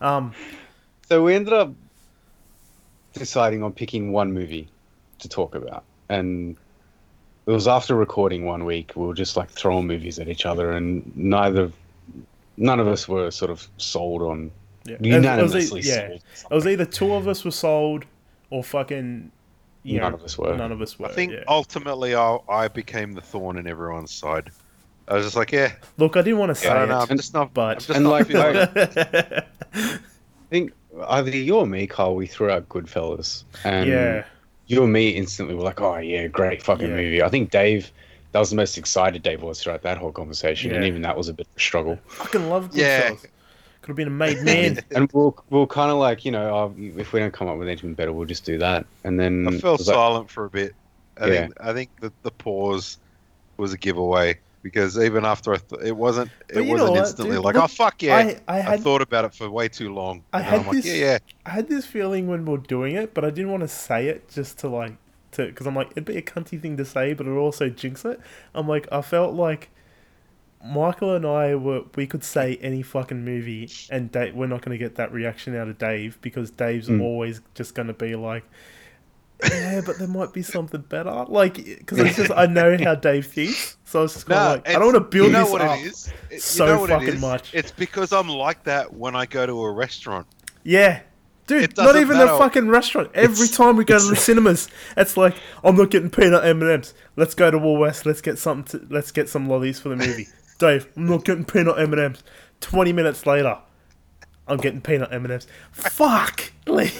Um, 0.00 0.32
So 1.08 1.22
we 1.22 1.34
ended 1.34 1.52
up 1.52 1.72
deciding 3.14 3.62
on 3.62 3.72
picking 3.72 4.12
one 4.12 4.32
movie 4.32 4.68
to 5.18 5.28
talk 5.28 5.54
about, 5.54 5.84
and 6.08 6.56
it 7.46 7.50
was 7.50 7.66
after 7.68 7.94
recording 7.94 8.44
one 8.46 8.64
week. 8.64 8.92
We 8.94 9.06
were 9.06 9.14
just 9.14 9.36
like 9.36 9.50
throwing 9.50 9.86
movies 9.86 10.18
at 10.18 10.28
each 10.28 10.46
other, 10.46 10.72
and 10.72 11.10
neither, 11.16 11.70
none 12.56 12.80
of 12.80 12.86
us 12.86 13.08
were 13.08 13.30
sort 13.30 13.50
of 13.50 13.66
sold 13.78 14.22
on 14.22 14.50
yeah. 14.84 14.94
It 14.94 15.00
was- 15.00 15.06
it 15.06 15.06
was 15.10 15.14
unanimously 15.14 15.80
yeah, 15.82 16.00
it 16.14 16.22
was 16.50 16.66
either 16.66 16.84
two 16.86 17.12
of 17.14 17.28
us 17.28 17.44
were 17.44 17.50
sold, 17.50 18.04
or 18.50 18.62
fucking. 18.64 19.30
You 19.82 20.00
None 20.00 20.12
know, 20.12 20.18
of 20.18 20.24
us 20.24 20.36
were. 20.38 20.56
None 20.56 20.72
of 20.72 20.82
us 20.82 20.98
were. 20.98 21.06
I 21.08 21.12
think 21.12 21.32
yeah. 21.32 21.44
ultimately 21.48 22.14
I, 22.14 22.38
I 22.48 22.68
became 22.68 23.14
the 23.14 23.20
thorn 23.22 23.56
in 23.56 23.66
everyone's 23.66 24.12
side. 24.12 24.50
I 25.08 25.14
was 25.14 25.24
just 25.24 25.36
like, 25.36 25.50
yeah, 25.52 25.72
Look, 25.98 26.16
I 26.16 26.22
didn't 26.22 26.38
want 26.38 26.50
to 26.50 26.54
say 26.54 26.68
I 26.68 26.74
don't 26.74 26.88
know. 26.88 26.98
I'm 26.98 27.10
it, 27.10 27.16
just 27.16 27.32
not. 27.34 27.52
but- 27.54 27.62
I'm 27.70 27.76
just 27.78 27.90
And 27.90 28.04
not 28.04 28.10
like- 28.10 28.26
feeling 28.26 28.56
it. 28.56 29.46
I 29.74 29.98
think 30.50 30.72
either 31.08 31.30
you 31.30 31.56
or 31.56 31.66
me, 31.66 31.86
Carl, 31.86 32.14
we 32.14 32.26
threw 32.26 32.50
out 32.50 32.68
Goodfellas, 32.68 33.44
and 33.64 33.88
yeah, 33.88 34.24
you 34.66 34.82
and 34.84 34.92
me 34.92 35.08
instantly 35.10 35.54
were 35.54 35.62
like, 35.62 35.80
"Oh 35.80 35.96
yeah, 35.98 36.26
great 36.26 36.62
fucking 36.62 36.88
Yeah. 36.90 36.94
movie." 36.96 37.22
I 37.22 37.28
think 37.28 37.50
Dave, 37.50 37.90
that 38.32 38.38
was 38.38 38.50
the 38.50 38.56
most 38.56 38.76
excited 38.78 39.22
Dave 39.22 39.42
was 39.42 39.62
throughout 39.62 39.82
that 39.82 39.98
whole 39.98 40.12
conversation, 40.12 40.72
and 40.74 40.84
even 40.84 41.02
that 41.02 41.16
was 41.16 41.28
a 41.28 41.32
bit 41.32 41.46
of 41.46 41.56
a 41.56 41.60
struggle. 41.60 41.98
fucking 42.06 42.48
love 42.50 42.70
Goodfellas. 42.70 42.76
Yeah. 42.76 43.14
Could 43.82 43.88
have 43.92 43.96
been 43.96 44.08
a 44.08 44.10
made 44.10 44.42
man. 44.42 44.78
and 44.94 45.10
we'll 45.12 45.36
we'll 45.50 45.66
kind 45.66 45.90
of 45.90 45.96
like 45.98 46.24
you 46.24 46.32
know, 46.32 46.54
oh, 46.54 46.74
if 46.78 47.12
we 47.12 47.20
don't 47.20 47.32
come 47.32 47.48
up 47.48 47.56
with 47.58 47.68
anything 47.68 47.94
better, 47.94 48.12
we'll 48.12 48.26
just 48.26 48.44
do 48.44 48.58
that. 48.58 48.86
And 49.04 49.18
then 49.18 49.46
I 49.48 49.52
it 49.52 49.60
felt 49.60 49.80
like, 49.86 49.94
silent 49.94 50.30
for 50.30 50.44
a 50.44 50.50
bit. 50.50 50.74
I 51.18 51.26
Yeah. 51.26 51.32
think 51.48 51.54
I 51.60 51.72
think 51.72 51.90
the, 52.00 52.12
the 52.22 52.30
pause 52.30 52.98
was 53.56 53.72
a 53.72 53.78
giveaway 53.78 54.38
because 54.62 54.98
even 54.98 55.24
after 55.24 55.54
I 55.54 55.58
th- 55.58 55.82
it 55.82 55.96
wasn't 55.96 56.30
it 56.48 56.54
But 56.54 56.64
you 56.64 56.74
know 56.76 56.84
wasn't 56.84 56.90
what, 56.90 56.98
instantly 56.98 57.36
dude? 57.36 57.44
like 57.44 57.54
Look, 57.54 57.64
oh 57.64 57.66
fuck 57.68 58.02
yeah 58.02 58.16
I, 58.16 58.40
I 58.48 58.72
I, 58.74 58.76
thought 58.76 59.02
about 59.02 59.24
it 59.24 59.34
for 59.34 59.48
way 59.50 59.68
too 59.68 59.92
long 59.92 60.22
I 60.32 60.40
had 60.42 60.60
I'm 60.60 60.66
like 60.66 60.76
this- 60.76 60.86
yeah 60.86 60.94
yeah 60.94 61.18
I 61.46 61.50
had 61.50 61.68
this 61.68 61.86
feeling 61.86 62.26
when 62.28 62.44
we're 62.44 62.58
doing 62.58 62.94
it, 62.94 63.14
but 63.14 63.24
I 63.24 63.30
didn't 63.30 63.50
want 63.50 63.62
to 63.62 63.68
say 63.68 64.08
it 64.08 64.28
just 64.28 64.58
to 64.60 64.68
like 64.68 64.96
to 65.32 65.46
because 65.46 65.66
I'm 65.66 65.74
like 65.74 65.90
it'd 65.92 66.04
be 66.04 66.16
a 66.16 66.22
cunty 66.22 66.60
thing 66.60 66.76
to 66.76 66.84
say, 66.84 67.12
but 67.14 67.26
it'd 67.26 67.38
also 67.38 67.68
jinx 67.70 68.04
it. 68.04 68.20
I'm 68.54 68.68
like 68.68 68.86
I 68.92 69.02
felt 69.02 69.34
like 69.34 69.70
Michael 70.64 71.14
and 71.16 71.24
I 71.26 71.54
were 71.54 71.82
we 71.96 72.06
could 72.06 72.22
say 72.22 72.58
any 72.60 72.82
fucking 72.82 73.24
movie, 73.24 73.70
and 73.90 74.12
Dave, 74.12 74.34
we're 74.34 74.46
not 74.46 74.62
going 74.62 74.78
to 74.78 74.82
get 74.84 74.96
that 74.96 75.10
reaction 75.12 75.56
out 75.56 75.68
of 75.68 75.78
Dave 75.78 76.18
because 76.20 76.50
Dave's 76.50 76.88
Mm. 76.88 77.00
always 77.00 77.40
just 77.54 77.74
going 77.74 77.88
to 77.88 77.94
be 77.94 78.14
like, 78.14 78.44
yeah, 79.48 79.80
but 79.86 79.98
there 79.98 80.06
might 80.06 80.34
be 80.34 80.42
something 80.42 80.82
better. 80.82 81.24
Like, 81.26 81.54
because 81.54 81.98
it's 82.00 82.16
just 82.16 82.30
I 82.30 82.44
know 82.44 82.76
how 82.76 82.94
Dave 82.94 83.26
thinks, 83.26 83.78
so 83.86 84.04
it's 84.04 84.12
just 84.14 84.26
kind 84.26 84.38
of 84.38 84.44
No, 84.44 84.52
like 84.56 84.68
I 84.68 84.72
don't 84.78 84.92
want 84.92 84.96
to 84.96 85.00
build 85.00 85.28
you 85.28 85.32
know 85.32 85.44
this 85.44 85.52
what 85.52 85.62
up. 85.62 85.78
it 85.78 85.82
is. 85.86 86.12
It- 86.30 86.42
so 86.42 86.66
you 86.66 86.72
know 86.72 86.80
what 86.80 86.90
it 86.90 86.92
fucking 86.92 87.08
is? 87.14 87.20
much. 87.20 87.54
It's 87.54 87.70
because 87.72 88.12
I'm 88.12 88.28
like 88.28 88.62
that 88.64 88.92
when 88.92 89.16
I 89.16 89.24
go 89.24 89.46
to 89.46 89.62
a 89.62 89.72
restaurant. 89.72 90.26
Yeah. 90.62 91.00
Dude, 91.46 91.76
not 91.76 91.96
even 91.96 92.18
matter. 92.18 92.32
a 92.32 92.38
fucking 92.38 92.68
restaurant. 92.68 93.10
Every 93.14 93.44
It's- 93.46 93.56
time 93.56 93.76
we 93.76 93.84
go 93.84 93.98
to 93.98 94.04
the 94.04 94.14
cinemas, 94.14 94.68
it's 94.96 95.16
like 95.16 95.34
I'm 95.64 95.74
not 95.74 95.90
getting 95.90 96.10
peanut 96.10 96.44
M 96.44 96.60
and 96.60 96.70
M's. 96.70 96.94
Let's 97.16 97.34
go 97.34 97.50
to 97.50 97.58
Woolworths. 97.58 98.04
Let's 98.04 98.20
get 98.20 98.38
something. 98.38 98.78
To, 98.80 98.86
let's 98.94 99.10
get 99.10 99.28
some 99.30 99.48
lollies 99.48 99.80
for 99.80 99.88
the 99.88 99.96
movie. 99.96 100.28
Dave, 100.60 100.86
I'm 100.96 101.06
not 101.08 101.24
getting 101.24 101.44
peanut 101.44 101.78
M 101.78 101.92
and 101.92 102.00
M's. 102.02 102.22
Twenty 102.60 102.92
minutes 102.92 103.26
later, 103.26 103.58
I'm 104.46 104.58
getting 104.58 104.80
peanut 104.80 105.12
M 105.12 105.24
and 105.24 105.32
M's. 105.34 105.46
Fuck! 105.72 106.52
Like, 106.70 106.92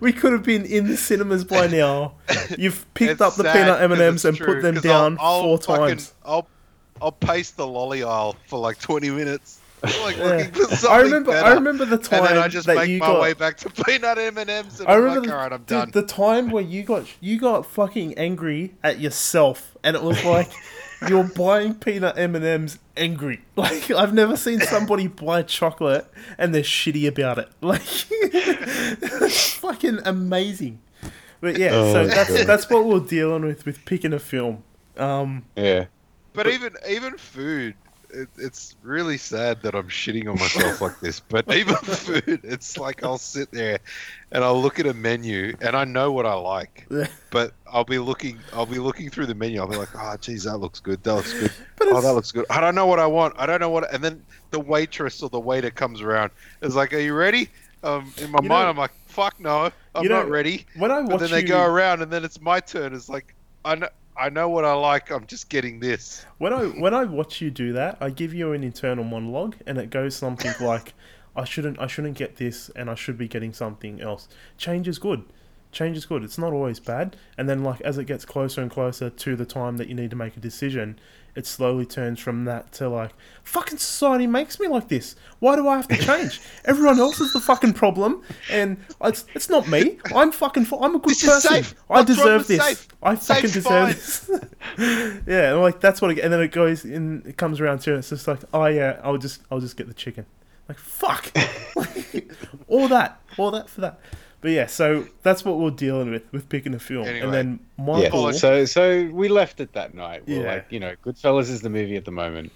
we 0.00 0.12
could 0.12 0.32
have 0.32 0.42
been 0.42 0.66
in 0.66 0.86
the 0.86 0.98
cinemas 0.98 1.44
by 1.44 1.66
now. 1.66 2.12
You've 2.58 2.84
picked 2.92 3.12
It's 3.12 3.20
up 3.22 3.34
the 3.36 3.44
peanut 3.44 3.80
M&Ms 3.80 4.26
and 4.26 4.36
put 4.38 4.60
them 4.60 4.74
down 4.74 5.16
I'll- 5.18 5.26
I'll 5.36 5.42
four 5.42 5.58
fucking- 5.58 5.86
times. 5.96 6.12
I'll 6.26 6.46
I'll 7.00 7.12
pace 7.12 7.52
the 7.52 7.66
lolly 7.66 8.02
aisle 8.02 8.36
for 8.48 8.58
like 8.58 8.78
20 8.78 9.08
minutes, 9.10 9.60
like 9.82 10.18
Yeah. 10.18 10.44
for 10.50 10.88
I 10.90 11.00
remember. 11.00 11.30
better. 11.32 11.46
I 11.46 11.52
remember 11.54 11.86
the 11.86 11.96
time 11.96 12.18
and 12.24 12.28
then 12.36 12.38
I 12.38 12.48
just 12.48 12.66
that 12.66 12.76
make 12.76 12.88
you 12.90 12.98
my 12.98 13.06
got. 13.06 13.20
way 13.22 13.32
back 13.32 13.56
to 13.58 13.70
peanut 13.84 14.18
M 14.18 14.36
and 14.36 14.50
M's, 14.50 14.82
I 14.82 14.94
remember 14.94 15.20
like, 15.20 15.28
the, 15.28 15.34
all 15.34 15.42
right, 15.42 15.52
I'm 15.54 15.62
done. 15.62 15.90
the 15.92 16.02
time 16.02 16.50
where 16.50 16.64
you 16.64 16.82
got 16.82 17.06
you 17.22 17.38
got 17.38 17.64
fucking 17.64 18.18
angry 18.18 18.74
at 18.84 19.00
yourself, 19.00 19.74
and 19.82 19.96
it 19.96 20.02
was 20.02 20.22
like 20.24 20.50
you're 21.08 21.24
buying 21.24 21.74
peanut 21.74 22.18
M 22.18 22.34
and 22.34 22.44
M's 22.44 22.78
angry. 22.96 23.42
Like 23.56 23.90
I've 23.90 24.12
never 24.14 24.36
seen 24.36 24.60
somebody 24.60 25.06
buy 25.08 25.42
chocolate 25.42 26.10
and 26.38 26.54
they're 26.54 26.62
shitty 26.62 27.06
about 27.08 27.38
it. 27.38 27.48
Like 27.60 27.82
it's 27.82 29.52
fucking 29.54 30.00
amazing. 30.04 30.80
But 31.40 31.58
yeah, 31.58 31.70
Oh, 31.72 31.92
so 31.92 32.06
that's 32.06 32.30
God. 32.36 32.46
that's 32.46 32.70
what 32.70 32.84
we're 32.84 33.00
dealing 33.00 33.44
with 33.44 33.66
with 33.66 33.84
picking 33.84 34.12
a 34.12 34.18
film. 34.18 34.62
Um, 34.96 35.44
Yeah. 35.56 35.86
But 36.32 36.46
even 36.48 36.74
even 36.88 37.16
food, 37.16 37.74
it, 38.16 38.28
it's 38.38 38.76
really 38.82 39.18
sad 39.18 39.62
that 39.62 39.74
I'm 39.74 39.88
shitting 39.88 40.28
on 40.28 40.38
myself 40.38 40.80
like 40.80 40.98
this. 41.00 41.20
But 41.20 41.52
even 41.54 41.74
food, 41.76 42.40
it's 42.42 42.78
like 42.78 43.04
I'll 43.04 43.18
sit 43.18 43.50
there 43.52 43.78
and 44.32 44.42
I'll 44.42 44.60
look 44.60 44.80
at 44.80 44.86
a 44.86 44.94
menu 44.94 45.54
and 45.60 45.76
I 45.76 45.84
know 45.84 46.12
what 46.12 46.26
I 46.26 46.34
like, 46.34 46.88
but 47.30 47.52
I'll 47.70 47.84
be 47.84 47.98
looking 47.98 48.38
I'll 48.52 48.66
be 48.66 48.78
looking 48.78 49.10
through 49.10 49.26
the 49.26 49.34
menu. 49.34 49.60
I'll 49.60 49.68
be 49.68 49.76
like, 49.76 49.94
oh, 49.94 50.16
geez, 50.16 50.44
that 50.44 50.56
looks 50.58 50.80
good. 50.80 51.02
That 51.04 51.14
looks 51.14 51.32
good. 51.32 51.52
But 51.78 51.88
oh, 51.88 52.00
that 52.00 52.14
looks 52.14 52.32
good. 52.32 52.46
I 52.48 52.60
don't 52.62 52.74
know 52.74 52.86
what 52.86 52.98
I 52.98 53.06
want. 53.06 53.34
I 53.38 53.44
don't 53.44 53.60
know 53.60 53.68
what. 53.68 53.92
And 53.92 54.02
then 54.02 54.24
the 54.50 54.58
waitress 54.58 55.22
or 55.22 55.28
the 55.28 55.38
waiter 55.38 55.70
comes 55.70 56.00
around. 56.00 56.30
It's 56.62 56.74
like, 56.74 56.94
are 56.94 56.98
you 56.98 57.12
ready? 57.12 57.50
Um, 57.84 58.12
in 58.16 58.30
my 58.30 58.38
mind, 58.40 58.48
know- 58.48 58.56
I'm 58.56 58.76
like, 58.78 58.92
fuck 59.06 59.38
no, 59.38 59.70
I'm 59.94 60.02
you 60.02 60.08
know, 60.08 60.20
not 60.22 60.30
ready. 60.30 60.64
when 60.76 60.90
I 60.90 61.02
But 61.02 61.20
then 61.20 61.30
they 61.30 61.42
you, 61.42 61.48
go 61.48 61.64
around, 61.64 62.00
and 62.00 62.10
then 62.10 62.24
it's 62.24 62.40
my 62.40 62.60
turn. 62.60 62.94
It's 62.94 63.10
like, 63.10 63.34
I 63.64 63.74
know, 63.74 63.88
I 64.18 64.30
know 64.30 64.48
what 64.48 64.64
I 64.64 64.72
like. 64.72 65.10
I'm 65.10 65.26
just 65.26 65.48
getting 65.48 65.80
this. 65.80 66.24
When 66.38 66.52
I 66.52 66.64
when 66.64 66.94
I 66.94 67.04
watch 67.04 67.40
you 67.40 67.50
do 67.50 67.72
that, 67.74 67.98
I 68.00 68.10
give 68.10 68.32
you 68.32 68.52
an 68.52 68.64
internal 68.64 69.04
monologue, 69.04 69.56
and 69.66 69.78
it 69.78 69.90
goes 69.90 70.16
something 70.16 70.52
like, 70.60 70.94
"I 71.34 71.44
shouldn't 71.44 71.78
I 71.78 71.86
shouldn't 71.86 72.16
get 72.16 72.36
this, 72.36 72.70
and 72.74 72.88
I 72.88 72.94
should 72.94 73.18
be 73.18 73.28
getting 73.28 73.52
something 73.52 74.00
else." 74.00 74.28
Change 74.56 74.88
is 74.88 74.98
good. 74.98 75.24
Change 75.70 75.96
is 75.96 76.06
good. 76.06 76.24
It's 76.24 76.38
not 76.38 76.52
always 76.52 76.80
bad. 76.80 77.16
And 77.36 77.48
then, 77.48 77.62
like 77.62 77.80
as 77.82 77.98
it 77.98 78.06
gets 78.06 78.24
closer 78.24 78.62
and 78.62 78.70
closer 78.70 79.10
to 79.10 79.36
the 79.36 79.46
time 79.46 79.76
that 79.76 79.88
you 79.88 79.94
need 79.94 80.10
to 80.10 80.16
make 80.16 80.36
a 80.36 80.40
decision, 80.40 80.98
it 81.36 81.46
slowly 81.46 81.84
turns 81.84 82.18
from 82.18 82.46
that 82.46 82.72
to 82.72 82.88
like, 82.88 83.12
"Fucking 83.44 83.78
society 83.78 84.26
makes 84.26 84.58
me 84.58 84.66
like 84.68 84.88
this. 84.88 85.14
Why 85.38 85.54
do 85.54 85.68
I 85.68 85.76
have 85.76 85.86
to 85.88 85.96
change? 85.96 86.40
Everyone 86.64 86.98
else 86.98 87.20
is 87.20 87.32
the 87.32 87.40
fucking 87.40 87.74
problem, 87.74 88.22
and 88.50 88.78
it's 89.02 89.26
it's 89.34 89.48
not 89.50 89.68
me. 89.68 89.98
I'm 90.14 90.32
fucking. 90.32 90.66
I'm 90.80 90.96
a 90.96 90.98
good 90.98 91.10
This 91.10 91.24
is 91.24 91.46
person. 91.46 91.76
I 91.90 92.02
deserve 92.02 92.46
this. 92.46 92.64
safe? 92.64 92.88
I 93.02 93.16
fucking 93.16 93.50
Safe's 93.50 93.52
deserve 93.52 93.88
this." 93.88 94.30
yeah, 95.26 95.52
and 95.52 95.60
like 95.60 95.80
that's 95.80 96.00
what, 96.00 96.10
it, 96.10 96.18
and 96.20 96.32
then 96.32 96.40
it 96.40 96.52
goes 96.52 96.84
in. 96.84 97.22
It 97.26 97.36
comes 97.36 97.60
around 97.60 97.80
to 97.80 97.94
it. 97.94 97.98
It's 97.98 98.08
just 98.08 98.26
like, 98.26 98.40
oh 98.54 98.64
yeah, 98.66 98.98
I'll 99.04 99.18
just, 99.18 99.42
I'll 99.50 99.60
just 99.60 99.76
get 99.76 99.86
the 99.88 99.94
chicken. 99.94 100.24
Like 100.68 100.78
fuck, 100.78 101.30
all 102.66 102.88
that, 102.88 103.20
all 103.36 103.50
that 103.52 103.68
for 103.68 103.82
that. 103.82 104.00
But 104.46 104.52
yeah, 104.52 104.66
so 104.66 105.08
that's 105.24 105.44
what 105.44 105.58
we're 105.58 105.70
dealing 105.72 106.12
with 106.12 106.22
with 106.30 106.48
picking 106.48 106.72
a 106.72 106.78
film, 106.78 107.04
Anyway. 107.04 107.20
and 107.24 107.34
then 107.34 107.58
Yeah. 107.78 107.84
Michael. 107.84 108.32
So 108.32 108.64
so 108.64 109.06
we 109.12 109.26
left 109.26 109.58
it 109.58 109.72
that 109.72 109.92
night. 109.92 110.22
We're 110.24 110.40
Yeah. 110.44 110.52
like, 110.54 110.66
you 110.70 110.78
know, 110.78 110.94
Goodfellas 111.04 111.50
is 111.50 111.62
the 111.62 111.68
movie 111.68 111.96
at 111.96 112.04
the 112.04 112.12
moment. 112.12 112.52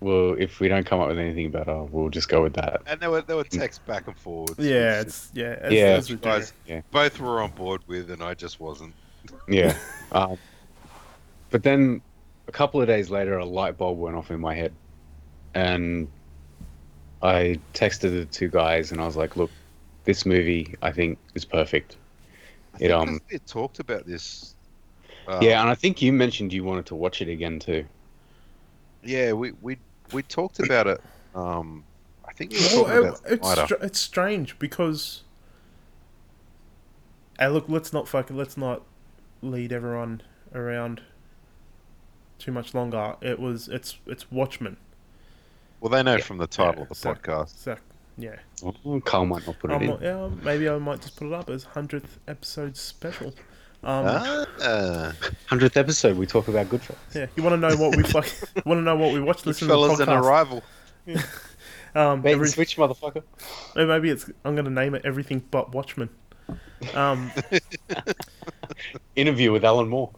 Well, 0.00 0.34
if 0.40 0.58
we 0.58 0.66
don't 0.66 0.84
come 0.84 0.98
up 0.98 1.06
with 1.06 1.20
anything 1.20 1.52
better, 1.52 1.84
we'll 1.84 2.08
just 2.08 2.28
go 2.28 2.42
with 2.42 2.54
that. 2.54 2.82
And 2.84 2.98
there 2.98 3.12
were 3.12 3.22
there 3.22 3.36
were 3.36 3.44
texts 3.44 3.80
back 3.86 4.08
and 4.08 4.16
forwards. 4.18 4.58
yeah, 4.58 5.02
it's 5.02 5.30
yeah, 5.32 5.56
as, 5.60 5.72
Yeah. 5.72 5.82
as 5.84 6.10
we 6.10 6.16
do. 6.16 6.22
guys 6.22 6.52
Yeah. 6.66 6.80
both 6.90 7.20
were 7.20 7.40
on 7.40 7.52
board 7.52 7.82
with, 7.86 8.10
and 8.10 8.24
I 8.24 8.34
just 8.34 8.58
wasn't. 8.58 8.92
Yeah. 9.46 9.78
um, 10.10 10.36
but 11.50 11.62
then 11.62 12.02
a 12.48 12.52
couple 12.52 12.80
of 12.80 12.88
days 12.88 13.08
later, 13.08 13.38
a 13.38 13.44
light 13.44 13.78
bulb 13.78 14.00
went 14.00 14.16
off 14.16 14.32
in 14.32 14.40
my 14.40 14.56
head, 14.56 14.72
and 15.54 16.08
I 17.22 17.60
texted 17.72 18.10
the 18.18 18.24
two 18.24 18.48
guys, 18.48 18.90
and 18.90 19.00
I 19.00 19.06
was 19.06 19.16
like, 19.16 19.36
"Look, 19.36 19.52
this 20.10 20.26
movie, 20.26 20.74
I 20.82 20.90
think, 20.90 21.18
is 21.34 21.44
perfect." 21.44 21.96
I 22.74 22.78
It, 22.84 22.90
um, 22.90 23.20
we 23.28 23.34
had 23.34 23.46
talked 23.46 23.78
about 23.78 24.06
this. 24.06 24.54
uh, 25.28 25.38
yeah, 25.40 25.60
and 25.60 25.70
I 25.70 25.74
think 25.76 26.02
you 26.02 26.12
mentioned 26.12 26.52
you 26.52 26.64
wanted 26.64 26.86
to 26.86 26.94
watch 26.96 27.22
it 27.22 27.28
again 27.28 27.58
too. 27.60 27.84
yeah, 29.04 29.32
we 29.32 29.52
we 29.62 29.76
we 30.12 30.22
talked 30.24 30.58
about 30.60 30.86
it. 30.88 31.00
Um, 31.34 31.84
I 32.28 32.32
think 32.32 32.50
we 32.52 32.58
were 32.58 32.82
Well, 32.84 32.92
it- 33.04 33.08
about 33.08 33.20
it's 33.32 33.46
Spider. 33.48 33.66
str- 33.66 33.84
it's 33.86 34.00
strange 34.00 34.58
because. 34.58 35.22
Hey, 37.38 37.48
look, 37.48 37.66
let's 37.68 37.92
not 37.92 38.06
fucking 38.08 38.36
let's 38.36 38.56
not 38.56 38.82
lead 39.42 39.72
everyone 39.72 40.22
around 40.54 41.00
too 42.38 42.52
much 42.52 42.74
longer. 42.74 43.16
It 43.22 43.38
was 43.38 43.68
it's 43.68 43.96
it's 44.06 44.30
Watchmen. 44.30 44.76
Well, 45.80 45.90
they 45.90 46.02
know 46.02 46.16
Yeah. 46.16 46.22
from 46.24 46.38
the 46.38 46.46
title 46.46 46.74
Yeah, 46.78 46.82
of 46.82 46.88
the 46.90 46.94
so- 46.94 47.14
podcast. 47.14 47.56
So, 47.56 47.76
yeah. 48.20 48.36
Oh, 48.84 49.00
Carl 49.00 49.26
might 49.26 49.46
not 49.46 49.58
put 49.58 49.70
it 49.70 49.74
I'm 49.74 49.82
in. 49.82 49.88
not- 49.88 50.02
yeah, 50.02 50.28
maybe 50.42 50.68
I 50.68 50.78
might 50.78 51.00
just 51.00 51.16
put 51.16 51.26
it 51.26 51.32
up 51.32 51.48
as 51.50 51.64
hundredth 51.64 52.18
episode 52.28 52.76
special. 52.76 53.28
Um, 53.82 54.04
Ah, 54.06 55.12
Hundredth 55.46 55.76
episode, 55.78 56.16
we 56.18 56.26
talk 56.26 56.48
about 56.48 56.66
Goodfellas. 56.68 56.96
yeah, 57.14 57.26
you 57.34 57.42
want 57.42 57.54
to 57.60 57.68
know 57.68 57.74
what 57.76 57.96
we 57.96 58.02
fuck? 58.02 58.26
want 58.66 58.78
to 58.78 58.82
know 58.82 58.94
what 58.96 59.12
we 59.14 59.20
watched? 59.20 59.46
Listen 59.46 59.68
to 59.68 59.74
the 59.74 59.80
fellas 59.80 60.00
and 60.00 60.08
podcast. 60.10 60.22
arrival. 60.22 60.62
Um, 61.92 62.22
Bait 62.22 62.30
every, 62.34 62.44
and 62.44 62.52
switch, 62.54 62.76
motherfucker. 62.76 63.24
maybe 63.74 64.10
it's 64.10 64.30
I'm 64.44 64.54
gonna 64.54 64.70
name 64.70 64.94
it 64.94 65.02
everything 65.04 65.42
but 65.50 65.74
Watchmen. 65.74 66.08
Um, 66.94 67.32
Interview 69.16 69.50
with 69.50 69.64
Alan 69.64 69.88
Moore. 69.88 70.10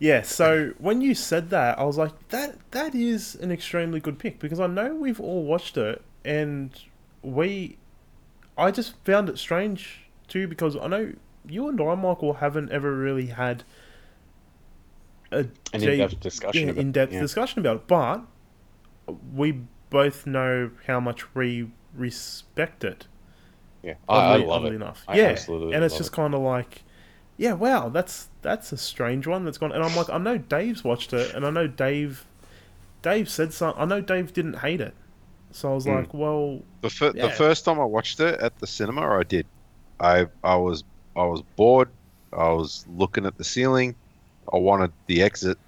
yeah. 0.00 0.22
So 0.22 0.72
when 0.78 1.00
you 1.00 1.14
said 1.14 1.50
that, 1.50 1.78
I 1.78 1.84
was 1.84 1.96
like, 1.96 2.28
that 2.30 2.56
that 2.72 2.94
is 2.94 3.36
an 3.36 3.52
extremely 3.52 4.00
good 4.00 4.18
pick 4.18 4.40
because 4.40 4.58
I 4.58 4.66
know 4.66 4.94
we've 4.96 5.20
all 5.20 5.44
watched 5.44 5.76
it 5.76 6.02
and 6.24 6.70
we, 7.22 7.78
I 8.56 8.70
just 8.70 8.94
found 9.04 9.28
it 9.28 9.38
strange 9.38 10.02
too 10.28 10.46
because 10.48 10.76
I 10.76 10.86
know 10.86 11.12
you 11.48 11.68
and 11.68 11.80
I, 11.80 11.94
Michael, 11.94 12.34
haven't 12.34 12.70
ever 12.70 12.94
really 12.94 13.26
had 13.26 13.64
a 15.32 15.38
An 15.38 15.50
deep- 15.72 15.88
in-depth 15.90 16.20
discussion 16.20 16.60
yeah, 16.62 16.70
about 16.70 16.78
it, 16.78 16.80
in-depth 16.80 17.12
yeah. 17.12 17.20
discussion 17.20 17.58
about 17.60 17.76
it, 17.76 17.86
but 17.86 18.22
we 19.34 19.60
both 19.90 20.26
know 20.26 20.70
how 20.86 21.00
much 21.00 21.34
we 21.34 21.70
respect 21.94 22.84
it. 22.84 23.06
Yeah, 23.82 23.94
I, 24.08 24.14
I 24.16 24.34
oddly- 24.34 24.46
love 24.46 24.64
it. 24.66 24.72
enough. 24.74 25.04
I 25.08 25.16
yeah, 25.16 25.24
absolutely 25.28 25.74
and 25.74 25.84
it's 25.84 25.96
just 25.96 26.12
kind 26.12 26.34
of 26.34 26.40
like, 26.40 26.82
yeah, 27.36 27.54
wow, 27.54 27.88
that's 27.88 28.28
that's 28.42 28.72
a 28.72 28.76
strange 28.76 29.26
one 29.26 29.44
that's 29.44 29.56
gone. 29.58 29.72
And 29.72 29.82
I'm 29.82 29.96
like, 29.96 30.10
I 30.10 30.18
know 30.18 30.36
Dave's 30.36 30.84
watched 30.84 31.12
it, 31.14 31.34
and 31.34 31.46
I 31.46 31.50
know 31.50 31.66
Dave, 31.66 32.26
Dave 33.02 33.30
said 33.30 33.52
something. 33.54 33.80
I 33.80 33.86
know 33.86 34.00
Dave 34.02 34.32
didn't 34.34 34.58
hate 34.58 34.80
it, 34.82 34.94
so 35.52 35.70
I 35.70 35.74
was 35.74 35.86
Hmm. 35.86 35.88
like, 35.88 36.14
well, 36.14 36.62
The, 36.82 36.90
fir- 36.90 37.14
Yeah. 37.14 37.22
the 37.22 37.30
first 37.30 37.64
time 37.64 37.80
I 37.80 37.84
watched 37.84 38.20
it 38.20 38.40
at 38.40 38.58
the 38.58 38.66
cinema, 38.66 39.02
I 39.18 39.24
did. 39.24 39.48
I 40.00 40.26
I 40.42 40.56
was 40.56 40.84
I 41.16 41.24
was 41.24 41.42
bored. 41.56 41.96
I 42.32 42.50
was 42.50 42.84
looking 42.88 43.26
at 43.26 43.36
the 43.38 43.44
ceiling. 43.44 43.96
I 44.52 44.58
wanted 44.58 44.94
the 45.06 45.22
exit. 45.22 45.58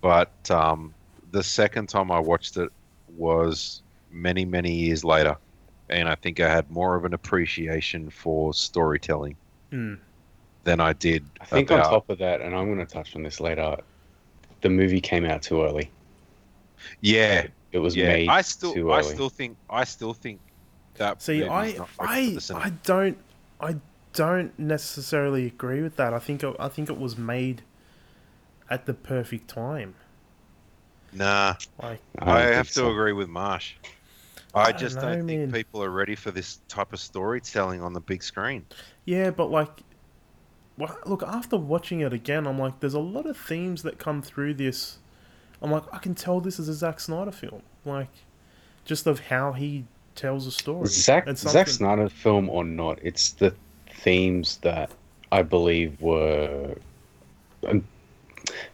But 0.00 0.34
um, 0.50 0.94
the 1.30 1.42
second 1.42 1.88
time 1.88 2.10
I 2.10 2.20
watched 2.20 2.56
it 2.56 2.70
was 3.06 3.82
many 4.10 4.44
many 4.44 4.72
years 4.74 5.04
later, 5.04 5.36
and 5.88 6.08
I 6.08 6.14
think 6.16 6.40
I 6.40 6.48
had 6.50 6.70
more 6.70 6.96
of 6.96 7.04
an 7.04 7.14
appreciation 7.14 8.10
for 8.10 8.54
storytelling 8.54 9.38
hmm, 9.70 9.94
than 10.64 10.80
I 10.80 10.92
did. 10.92 11.30
I 11.40 11.46
think 11.46 11.70
about, 11.70 11.70
on 11.70 11.82
top 11.82 12.10
of 12.10 12.18
that, 12.18 12.40
and 12.42 12.54
I'm 12.54 12.66
going 12.66 12.86
to 12.86 12.92
touch 12.92 13.14
on 13.16 13.22
this 13.22 13.40
later, 13.40 13.76
the 14.62 14.70
movie 14.70 15.00
came 15.02 15.24
out 15.26 15.42
too 15.42 15.62
early. 15.64 15.94
yeah, 17.00 17.46
It 17.72 17.78
was 17.78 17.96
yeah. 17.96 18.08
made 18.08 18.28
I 18.28 18.42
too 18.42 18.48
still 18.48 18.92
I 18.92 19.02
still 19.02 19.28
think 19.28 19.56
I 19.68 19.84
still 19.84 20.14
think 20.14 20.40
that. 20.94 21.22
see, 21.22 21.44
I 21.44 21.72
not 21.72 21.88
ready 22.00 22.38
for 22.38 22.54
I. 22.54 22.62
I 22.66 22.70
don't 22.84 23.18
I 23.60 23.76
don't 24.12 24.58
necessarily 24.58 25.46
agree 25.46 25.82
with 25.82 25.96
that. 25.96 26.14
I 26.14 26.18
think 26.18 26.42
it, 26.42 26.56
I 26.58 26.68
think 26.68 26.88
it 26.88 26.98
was 26.98 27.18
made 27.18 27.62
at 28.70 28.86
the 28.86 28.94
perfect 28.94 29.48
time. 29.48 29.94
nah. 31.12 31.54
Like 31.82 32.00
don't 32.18 32.28
I, 32.28 32.40
have 32.42 32.68
to 32.68 32.72
so. 32.72 32.90
agree 32.90 33.12
with 33.12 33.28
Marsh. 33.28 33.74
I 34.56 34.70
don't 34.70 34.80
just 34.80 34.96
know, 34.96 35.02
don't 35.02 35.26
think 35.26 35.40
man. 35.40 35.52
people 35.52 35.84
are 35.84 35.90
ready 35.90 36.14
for 36.14 36.30
this 36.30 36.60
type 36.68 36.94
of 36.94 37.00
storytelling 37.00 37.82
on 37.82 37.92
the 37.92 38.00
big 38.00 38.22
screen. 38.22 38.64
Yeah, 39.04 39.30
but 39.30 39.50
like, 39.50 39.68
well, 40.78 40.96
look, 41.04 41.22
after 41.22 41.58
watching 41.58 42.00
it 42.00 42.14
again, 42.14 42.46
I'm 42.46 42.58
like, 42.58 42.80
there's 42.80 42.94
a 42.94 42.98
lot 42.98 43.26
of 43.26 43.36
themes 43.36 43.82
that 43.82 43.98
come 43.98 44.22
through 44.22 44.54
this. 44.54 44.98
I'm 45.66 45.72
like, 45.72 45.82
I 45.92 45.98
can 45.98 46.14
tell 46.14 46.40
this 46.40 46.58
is 46.60 46.68
a 46.68 46.74
Zack 46.74 47.00
Snyder 47.00 47.32
film. 47.32 47.62
Like, 47.84 48.08
just 48.84 49.06
of 49.08 49.18
how 49.20 49.52
he 49.52 49.84
tells 50.14 50.46
a 50.46 50.52
story. 50.52 50.86
Zack 50.86 51.26
It's 51.26 51.40
Zack 51.42 51.52
something- 51.52 51.72
Snyder 51.74 52.08
film 52.08 52.48
or 52.48 52.64
not, 52.64 52.98
it's 53.02 53.32
the 53.32 53.52
themes 53.90 54.58
that 54.58 54.90
I 55.32 55.42
believe 55.42 56.00
were 56.00 56.76
um, 57.66 57.84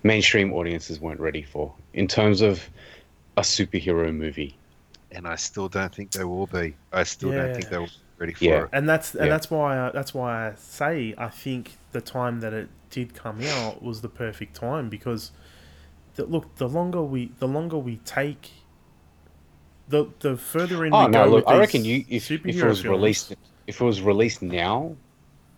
mainstream 0.03 0.53
audiences 0.53 1.01
weren't 1.01 1.21
ready 1.21 1.43
for 1.43 1.73
in 1.95 2.07
terms 2.07 2.43
of 2.43 2.69
a 3.39 3.41
superhero 3.41 4.15
movie. 4.15 4.55
And 5.13 5.27
I 5.27 5.37
still 5.37 5.69
don't 5.69 5.95
think 5.95 6.11
they 6.13 6.25
will 6.25 6.47
be. 6.47 6.75
I 6.93 7.05
still 7.05 7.33
Yeah. 7.33 7.47
don't 7.47 7.55
think 7.55 7.69
they 7.71 7.79
will 7.79 7.87
be 7.87 7.93
ready 8.19 8.33
for 8.35 8.45
Yeah. 8.45 8.63
it. 8.65 8.69
and 8.73 8.87
that's 8.89 9.15
and 9.15 9.25
Yeah. 9.27 9.31
that's 9.31 9.51
why 9.51 9.79
I, 9.79 9.91
that's 9.93 10.13
why 10.13 10.49
I 10.49 10.55
say 10.57 11.15
I 11.17 11.29
think 11.29 11.77
the 11.93 12.01
time 12.03 12.41
that 12.41 12.53
it 12.53 12.69
did 12.91 13.15
come 13.15 13.41
out 13.43 13.83
was 13.83 14.03
the 14.03 14.09
perfect 14.09 14.55
time 14.55 14.89
because 14.91 15.33
the, 16.15 16.25
look 16.27 16.55
the 16.57 16.69
longer 16.69 17.03
we 17.03 17.33
the 17.39 17.49
longer 17.49 17.79
we 17.79 17.97
take 17.99 18.51
the 19.89 20.07
the 20.21 20.37
further 20.37 20.85
in 20.85 20.95
Oh 20.95 21.07
we 21.07 21.13
no! 21.13 21.25
go 21.25 21.31
Look, 21.31 21.47
with 21.47 21.55
I 21.55 21.59
reckon 21.59 21.85
you 21.85 22.05
if, 22.09 22.31
if 22.31 22.45
it 22.47 22.47
was 22.47 22.57
films- 22.83 22.87
released 22.87 23.35
if 23.67 23.81
it 23.81 23.85
was 23.85 24.03
released 24.03 24.43
now, 24.43 24.97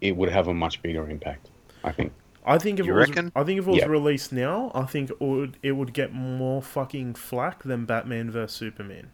it 0.00 0.16
would 0.16 0.28
have 0.30 0.48
a 0.48 0.54
much 0.54 0.82
bigger 0.82 1.08
impact. 1.08 1.50
I 1.82 1.92
think. 1.92 2.12
I 2.46 2.58
think 2.58 2.78
if 2.78 2.86
You 2.86 2.92
it 2.94 3.08
was. 3.08 3.30
I 3.34 3.42
think 3.44 3.58
if 3.58 3.66
it 3.66 3.70
was 3.70 3.78
Yeah. 3.78 3.86
released 3.86 4.32
now, 4.32 4.70
I 4.74 4.84
think 4.84 5.10
it 5.10 5.20
would 5.20 5.56
it 5.62 5.72
would 5.72 5.92
get 5.94 6.12
more 6.12 6.60
fucking 6.62 7.14
flack 7.14 7.62
than 7.62 7.84
Batman 7.86 8.30
vs 8.30 8.52
Superman. 8.52 9.10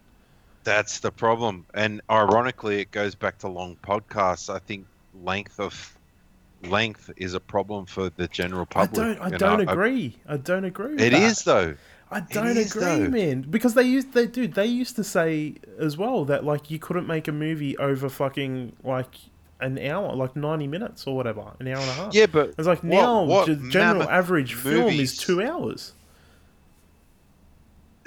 That's 0.63 0.99
the 0.99 1.11
problem. 1.11 1.65
And 1.73 2.01
ironically, 2.09 2.81
it 2.81 2.91
goes 2.91 3.15
back 3.15 3.37
to 3.39 3.47
long 3.47 3.77
podcasts. 3.77 4.53
I 4.53 4.59
think 4.59 4.85
length 5.23 5.59
of 5.59 5.97
length 6.63 7.11
is 7.17 7.33
a 7.33 7.39
problem 7.39 7.85
for 7.85 8.09
the 8.09 8.27
general 8.27 8.65
public. 8.65 8.99
I 9.01 9.29
don't 9.29 9.33
I 9.33 9.37
don't 9.37 9.65
know. 9.65 9.71
agree. 9.71 10.17
I 10.27 10.37
don't 10.37 10.65
agree. 10.65 10.93
It 10.95 11.11
that. 11.11 11.13
is 11.13 11.43
though. 11.43 11.75
I 12.13 12.19
don't 12.19 12.57
is, 12.57 12.75
agree, 12.75 12.83
though. 12.85 13.09
man. 13.09 13.41
Because 13.49 13.73
they 13.73 13.83
used 13.83 14.13
they 14.13 14.27
dude 14.27 14.53
they 14.53 14.65
used 14.65 14.95
to 14.97 15.03
say 15.03 15.55
as 15.79 15.97
well 15.97 16.25
that 16.25 16.43
like 16.43 16.69
you 16.69 16.77
couldn't 16.79 17.07
make 17.07 17.27
a 17.27 17.31
movie 17.31 17.77
over 17.77 18.09
fucking 18.09 18.75
like 18.83 19.15
an 19.61 19.77
hour, 19.79 20.13
like 20.15 20.35
ninety 20.35 20.67
minutes 20.67 21.05
or 21.07 21.15
whatever, 21.15 21.53
an 21.59 21.67
hour 21.67 21.79
and 21.79 21.89
a 21.89 21.93
half. 21.93 22.13
Yeah, 22.13 22.25
but 22.25 22.53
It's 22.57 22.67
like 22.67 22.83
what- 22.83 22.89
now 22.89 23.23
what 23.23 23.47
the 23.47 23.55
general 23.69 24.09
average 24.09 24.55
film 24.55 24.89
is 24.93 25.17
two 25.17 25.41
hours. 25.41 25.93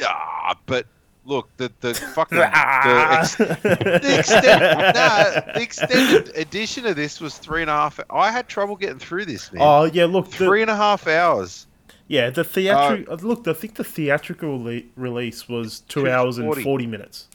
ah, 0.02 0.56
but 0.66 0.86
look, 1.24 1.48
the 1.56 1.72
the 1.80 1.94
fucking 2.14 2.38
the, 2.38 2.50
ah. 2.52 3.20
ex- 3.20 3.36
the 3.36 4.18
extended, 4.18 4.94
nah, 4.94 5.52
the 5.54 5.62
extended 5.62 6.36
edition 6.36 6.86
of 6.86 6.96
this 6.96 7.20
was 7.20 7.38
three 7.38 7.62
and 7.62 7.70
a 7.70 7.74
half. 7.74 8.00
I 8.10 8.30
had 8.30 8.48
trouble 8.48 8.76
getting 8.76 8.98
through 8.98 9.26
this, 9.26 9.52
man. 9.52 9.62
oh 9.62 9.84
yeah, 9.84 10.04
look, 10.04 10.30
the, 10.30 10.36
Three 10.36 10.62
and 10.62 10.70
a 10.70 10.76
half 10.76 11.06
hours. 11.06 11.66
yeah, 12.08 12.30
the 12.30 12.44
theatrical 12.44 13.12
uh, 13.12 13.16
look. 13.16 13.46
I 13.48 13.52
think 13.52 13.74
the 13.74 13.84
theatrical 13.84 14.62
le- 14.62 14.82
release 14.96 15.48
was 15.48 15.80
two 15.80 16.08
hours 16.08 16.38
and 16.38 16.54
forty 16.62 16.86
minutes. 16.86 17.28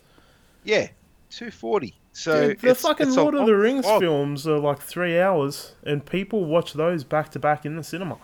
Yeah, 0.63 0.88
two 1.30 1.52
forty. 1.52 1.95
So 2.12 2.49
Dude, 2.49 2.60
the 2.60 2.75
fucking 2.75 3.13
Lord 3.15 3.36
of 3.36 3.45
the 3.45 3.56
Rings 3.56 3.86
slog. 3.86 4.02
films 4.02 4.47
are 4.47 4.60
like 4.60 4.82
three 4.82 5.19
hours, 5.19 5.73
and 5.84 6.06
people 6.06 6.43
watch 6.45 6.73
those 6.73 7.04
back 7.04 7.32
to 7.32 7.39
back 7.39 7.65
in 7.65 7.75
the 7.75 7.84
cinema. 7.84 8.17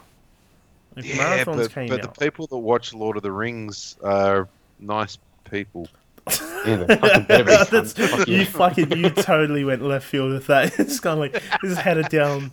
Yeah, 0.97 1.43
marathons 1.43 1.73
but, 1.73 1.89
but 1.89 2.01
the 2.01 2.19
people 2.19 2.47
that 2.47 2.57
watch 2.57 2.93
Lord 2.93 3.17
of 3.17 3.23
the 3.23 3.31
Rings 3.31 3.97
are 4.01 4.47
nice 4.79 5.17
people. 5.49 5.87
Yeah, 6.65 6.83
fucking 6.87 7.23
better 7.25 7.43
be. 7.43 7.51
son. 7.51 7.67
That's- 7.69 7.93
Fuck 7.93 8.27
you 8.27 8.37
yeah. 8.39 8.43
fucking 8.45 8.91
you 8.97 9.09
totally 9.11 9.63
went 9.63 9.83
left 9.83 10.07
field 10.07 10.31
with 10.33 10.47
that. 10.47 10.73
It's 10.79 10.99
kind 10.99 11.13
of 11.13 11.19
like 11.19 11.33
this 11.61 11.71
is 11.73 11.77
headed 11.77 12.09
down 12.09 12.51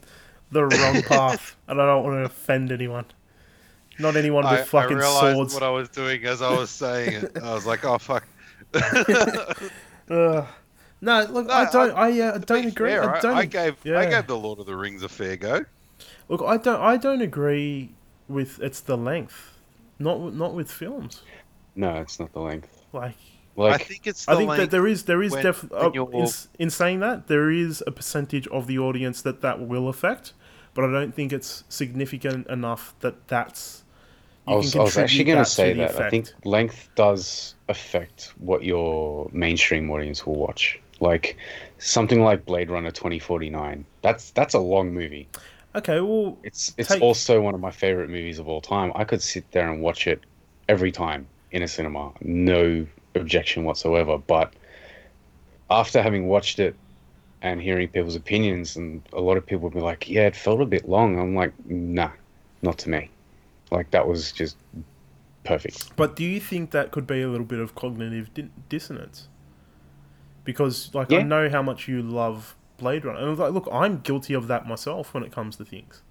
the 0.50 0.66
wrong 0.66 1.00
path, 1.04 1.56
and 1.66 1.80
I 1.80 1.86
don't 1.86 2.04
want 2.04 2.16
to 2.20 2.24
offend 2.26 2.70
anyone. 2.72 3.06
Not 3.98 4.16
anyone 4.16 4.44
with 4.44 4.52
I, 4.52 4.58
I 4.60 4.64
fucking 4.64 4.98
realized 4.98 5.34
swords. 5.34 5.54
what 5.54 5.62
I 5.62 5.70
was 5.70 5.88
doing 5.88 6.22
as 6.26 6.42
I 6.42 6.54
was 6.54 6.68
saying 6.68 7.24
it. 7.24 7.38
I 7.42 7.54
was 7.54 7.64
like, 7.64 7.86
oh 7.86 7.96
fuck. 7.96 8.26
Ugh. 8.74 10.46
no, 11.00 11.22
look, 11.30 11.46
No, 11.46 11.52
I 11.54 11.70
don't. 11.70 11.92
I- 11.96 12.18
I, 12.18 12.20
uh, 12.20 12.38
don't 12.38 12.66
agree. 12.66 12.90
fair, 12.90 13.10
I 13.14 13.16
I, 13.16 13.20
don't. 13.20 13.36
I 13.36 13.44
gave 13.46 13.76
I 13.86 14.06
gave 14.10 14.26
the 14.26 14.36
Lord 14.36 14.58
of 14.58 14.66
the 14.66 14.76
Rings 14.76 15.02
a 15.02 15.08
fair 15.08 15.36
go. 15.38 15.64
Look, 16.28 16.42
I 16.42 16.58
don't. 16.58 16.80
I 16.82 16.96
don't 16.98 17.22
agree 17.22 17.94
with 18.28 18.60
it's 18.60 18.80
the 18.80 18.96
length. 18.98 19.54
Not 19.98 20.34
not 20.34 20.52
with 20.54 20.70
films. 20.70 21.22
No, 21.74 21.94
it's 21.96 22.20
not 22.20 22.32
the 22.34 22.40
length. 22.40 22.81
Like 22.92 23.16
Like 23.56 23.74
I 23.80 23.84
think 23.84 24.06
it's 24.06 24.26
the 24.26 24.32
I 24.32 24.36
think 24.36 24.56
that 24.56 24.70
there 24.70 24.86
is 24.86 25.04
there 25.04 25.22
is 25.22 25.32
when- 25.32 25.42
def- 25.44 25.72
uh, 25.72 25.90
in, 25.92 26.26
in 26.58 26.70
saying 26.70 27.00
that 27.00 27.26
there 27.26 27.50
is 27.50 27.82
a 27.86 27.90
percentage 27.90 28.46
of 28.48 28.66
the 28.66 28.78
audience 28.78 29.22
that 29.22 29.40
that 29.42 29.60
will 29.60 29.88
affect, 29.88 30.32
but 30.74 30.84
I 30.84 30.92
don't 30.92 31.14
think 31.14 31.32
it's 31.32 31.64
significant 31.68 32.46
enough 32.48 32.94
that 33.00 33.28
that's. 33.28 33.84
I 34.46 34.54
was, 34.56 34.74
I 34.74 34.80
was 34.82 34.98
actually 34.98 35.24
going 35.24 35.38
to 35.38 35.44
to 35.44 35.50
say 35.50 35.72
the 35.72 35.82
that. 35.86 36.00
I 36.00 36.10
think 36.10 36.30
length 36.44 36.88
does 36.96 37.54
affect 37.68 38.32
what 38.38 38.64
your 38.64 39.30
mainstream 39.32 39.88
audience 39.90 40.26
will 40.26 40.34
watch. 40.34 40.80
Like 40.98 41.36
something 41.78 42.22
like 42.22 42.44
Blade 42.44 42.68
Runner 42.70 42.90
2049. 42.90 43.84
That's 44.02 44.30
that's 44.32 44.54
a 44.54 44.58
long 44.58 44.92
movie. 44.92 45.28
Okay, 45.74 46.00
well, 46.00 46.38
It's 46.42 46.74
it's 46.76 46.88
Take- 46.88 47.02
also 47.02 47.40
one 47.40 47.54
of 47.54 47.60
my 47.60 47.70
favorite 47.70 48.10
movies 48.10 48.38
of 48.38 48.48
all 48.48 48.60
time. 48.60 48.92
I 48.94 49.04
could 49.04 49.22
sit 49.22 49.50
there 49.52 49.70
and 49.70 49.80
watch 49.80 50.06
it 50.06 50.20
every 50.68 50.90
time 50.92 51.26
in 51.52 51.62
a 51.62 51.68
cinema, 51.68 52.12
no 52.20 52.86
objection 53.14 53.64
whatsoever. 53.64 54.18
But 54.18 54.52
after 55.70 56.02
having 56.02 56.26
watched 56.26 56.58
it 56.58 56.74
and 57.42 57.60
hearing 57.60 57.88
people's 57.88 58.16
opinions, 58.16 58.76
and 58.76 59.02
a 59.12 59.20
lot 59.20 59.36
of 59.36 59.46
people 59.46 59.64
would 59.64 59.74
be 59.74 59.80
like, 59.80 60.08
"Yeah, 60.08 60.26
it 60.26 60.36
felt 60.36 60.60
a 60.60 60.66
bit 60.66 60.88
long." 60.88 61.18
I'm 61.18 61.34
like, 61.34 61.52
"Nah, 61.66 62.10
not 62.62 62.78
to 62.78 62.90
me." 62.90 63.10
Like 63.70 63.90
that 63.92 64.06
was 64.06 64.32
just 64.32 64.56
perfect. 65.44 65.96
but 65.96 66.14
do 66.14 66.24
you 66.24 66.38
think 66.40 66.70
that 66.70 66.90
could 66.90 67.06
be 67.06 67.22
a 67.22 67.28
little 67.28 67.46
bit 67.46 67.58
of 67.58 67.74
cognitive 67.74 68.32
di- 68.34 68.50
dissonance? 68.68 69.28
Because 70.44 70.94
like 70.94 71.12
I 71.12 71.22
know 71.22 71.48
how 71.48 71.62
much 71.62 71.88
you 71.88 72.02
love 72.02 72.56
Blade 72.78 73.04
Runner, 73.04 73.28
and 73.28 73.38
like, 73.38 73.52
look, 73.52 73.68
I'm 73.72 74.00
guilty 74.00 74.34
of 74.34 74.48
that 74.48 74.66
myself 74.66 75.14
when 75.14 75.22
it 75.22 75.32
comes 75.32 75.56
to 75.56 75.64
things. 75.64 76.02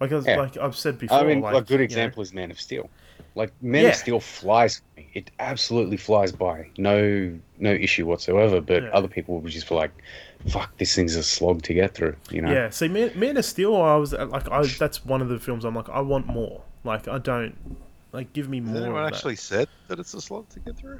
Like 0.00 0.12
I, 0.12 0.18
yeah. 0.18 0.36
like 0.36 0.56
I've 0.58 0.76
said 0.76 0.98
before, 0.98 1.18
I 1.18 1.24
mean, 1.24 1.40
like, 1.40 1.54
a 1.54 1.60
good 1.62 1.70
you 1.72 1.78
know- 1.78 1.84
example 1.84 2.22
is 2.22 2.32
Man 2.34 2.50
of 2.50 2.60
Steel. 2.60 2.90
Like 3.34 3.52
Man 3.62 3.82
Yeah. 3.84 3.88
of 3.90 3.96
Steel 3.96 4.20
flies 4.20 4.82
me. 4.96 5.08
It 5.14 5.30
absolutely 5.38 5.96
flies 5.98 6.32
by. 6.32 6.70
No 6.78 7.38
no 7.58 7.72
issue 7.72 8.06
whatsoever. 8.06 8.60
But 8.60 8.82
Yeah. 8.84 8.88
other 8.90 9.08
people 9.08 9.40
would 9.40 9.52
just 9.52 9.68
be 9.68 9.74
like, 9.74 9.90
"Fuck, 10.48 10.76
this 10.78 10.94
thing's 10.94 11.16
a 11.16 11.22
slog 11.22 11.62
to 11.62 11.74
get 11.74 11.94
through." 11.94 12.16
You 12.30 12.42
know? 12.42 12.52
Yeah, 12.52 12.70
see, 12.70 12.88
Man, 12.88 13.12
Man 13.14 13.36
of 13.36 13.44
Steel, 13.44 13.76
I 13.76 13.96
was 13.96 14.12
like, 14.12 14.50
I 14.50 14.62
that's 14.78 15.04
one 15.04 15.20
of 15.22 15.28
the 15.28 15.38
films 15.38 15.64
I'm 15.64 15.74
like, 15.74 15.88
I 15.90 16.00
want 16.00 16.26
more. 16.26 16.62
Like, 16.84 17.08
I 17.08 17.18
don't 17.18 17.54
like 18.12 18.32
give 18.32 18.48
me 18.48 18.60
Has 18.60 18.68
more. 18.70 18.82
anyone 18.82 19.02
of 19.04 19.08
actually 19.12 19.36
said 19.36 19.68
that 19.88 19.98
it's 19.98 20.14
a 20.14 20.20
slog 20.20 20.48
to 20.50 20.60
get 20.60 20.76
through? 20.76 20.98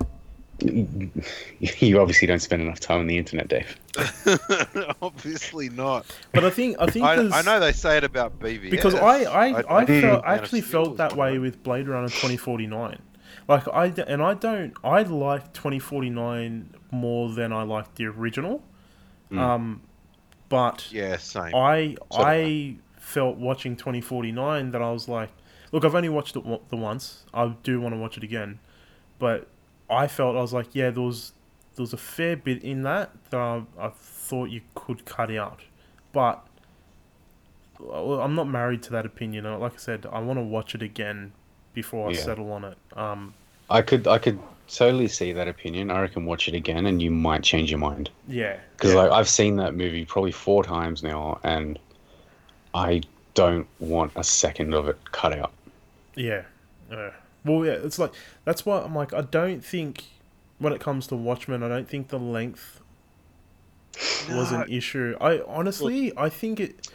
You 0.60 2.00
obviously 2.00 2.26
don't 2.26 2.40
spend 2.40 2.62
enough 2.62 2.80
time 2.80 3.00
on 3.00 3.06
the 3.06 3.18
internet, 3.18 3.48
Dave. 3.48 3.78
Obviously 5.02 5.68
not. 5.68 6.06
But 6.32 6.44
I 6.44 6.50
think 6.50 6.76
I 6.78 6.86
think 6.86 7.04
I, 7.04 7.38
I 7.38 7.42
know 7.42 7.60
they 7.60 7.72
say 7.72 7.98
it 7.98 8.04
about 8.04 8.38
BVS. 8.38 8.70
because 8.70 8.94
I 8.94 9.24
I, 9.24 9.80
I, 9.80 9.84
think 9.84 10.04
felt 10.04 10.24
I 10.24 10.34
actually 10.34 10.62
felt 10.62 10.96
that 10.96 11.16
way 11.16 11.36
of- 11.36 11.42
with 11.42 11.62
Blade 11.62 11.88
Runner 11.88 12.08
2049. 12.08 13.00
Like 13.48 13.68
I 13.72 13.88
d- 13.90 14.04
and 14.06 14.22
I 14.22 14.34
don't 14.34 14.74
I 14.82 15.02
like 15.02 15.52
2049 15.52 16.74
more 16.90 17.32
than 17.32 17.52
I 17.52 17.62
like 17.62 17.94
the 17.94 18.06
original. 18.06 18.62
Mm. 19.30 19.38
Um, 19.38 19.80
but 20.48 20.90
Yeah, 20.90 21.16
same. 21.18 21.54
I 21.54 21.96
So 22.12 22.18
I 22.22 22.76
felt 22.98 23.36
watching 23.36 23.76
2049 23.76 24.70
that 24.72 24.82
I 24.82 24.90
was 24.90 25.08
like, 25.08 25.30
look, 25.72 25.84
I've 25.84 25.94
only 25.94 26.08
watched 26.08 26.36
it 26.36 26.44
the 26.70 26.76
once. 26.76 27.24
I 27.34 27.48
do 27.62 27.80
want 27.80 27.94
to 27.94 28.00
watch 28.00 28.16
it 28.16 28.24
again, 28.24 28.58
but 29.18 29.48
I 29.90 30.06
felt 30.06 30.36
I 30.36 30.40
was 30.40 30.52
like, 30.52 30.74
yeah, 30.74 30.90
there 30.90 31.02
was 31.02 31.32
there 31.74 31.82
was 31.82 31.92
a 31.92 31.96
fair 31.98 32.36
bit 32.36 32.62
in 32.64 32.82
that 32.82 33.10
that 33.30 33.40
I, 33.40 33.62
I 33.78 33.88
thought 33.90 34.50
you 34.50 34.60
could 34.74 35.04
cut 35.04 35.30
out, 35.30 35.60
but 36.12 36.46
I'm 37.92 38.34
not 38.34 38.48
married 38.48 38.82
to 38.84 38.90
that 38.92 39.04
opinion. 39.06 39.44
Like 39.60 39.74
I 39.74 39.76
said, 39.76 40.06
I 40.10 40.18
want 40.20 40.38
to 40.38 40.42
watch 40.42 40.74
it 40.74 40.82
again 40.82 41.32
before 41.74 42.08
I 42.08 42.12
Yeah. 42.12 42.20
settle 42.20 42.50
on 42.52 42.64
it. 42.64 42.78
Um, 42.96 43.34
I 43.68 43.82
could 43.82 44.06
I 44.08 44.18
could 44.18 44.38
totally 44.68 45.08
see 45.08 45.32
that 45.32 45.46
opinion. 45.48 45.90
I 45.90 46.00
reckon 46.00 46.24
watch 46.24 46.48
it 46.48 46.54
again, 46.54 46.86
and 46.86 47.00
you 47.02 47.10
might 47.10 47.42
change 47.42 47.70
your 47.70 47.78
mind. 47.78 48.10
yeah, 48.26 48.58
Because 48.72 48.92
yeah. 48.94 49.00
like 49.02 49.10
I've 49.12 49.28
seen 49.28 49.56
that 49.56 49.74
movie 49.74 50.04
probably 50.04 50.32
four 50.32 50.64
times 50.64 51.02
now, 51.02 51.38
and 51.44 51.78
I 52.74 53.02
don't 53.34 53.66
want 53.78 54.12
a 54.16 54.24
second 54.24 54.72
of 54.74 54.88
it 54.88 54.98
cut 55.12 55.32
out. 55.38 55.52
Yeah. 56.14 56.42
Yeah. 56.90 57.10
Well, 57.46 57.64
yeah, 57.64 57.72
it's 57.72 57.98
like 57.98 58.12
that's 58.44 58.66
why 58.66 58.80
I'm 58.80 58.94
like 58.94 59.14
I 59.14 59.22
don't 59.22 59.64
think 59.64 60.04
when 60.58 60.72
it 60.72 60.80
comes 60.80 61.06
to 61.08 61.16
Watchmen, 61.16 61.62
I 61.62 61.68
don't 61.68 61.88
think 61.88 62.08
the 62.08 62.18
length 62.18 62.80
was 64.30 64.52
an 64.52 64.66
issue. 64.68 65.16
I 65.20 65.40
honestly, 65.46 66.12
I 66.16 66.28
think 66.28 66.60
it. 66.60 66.88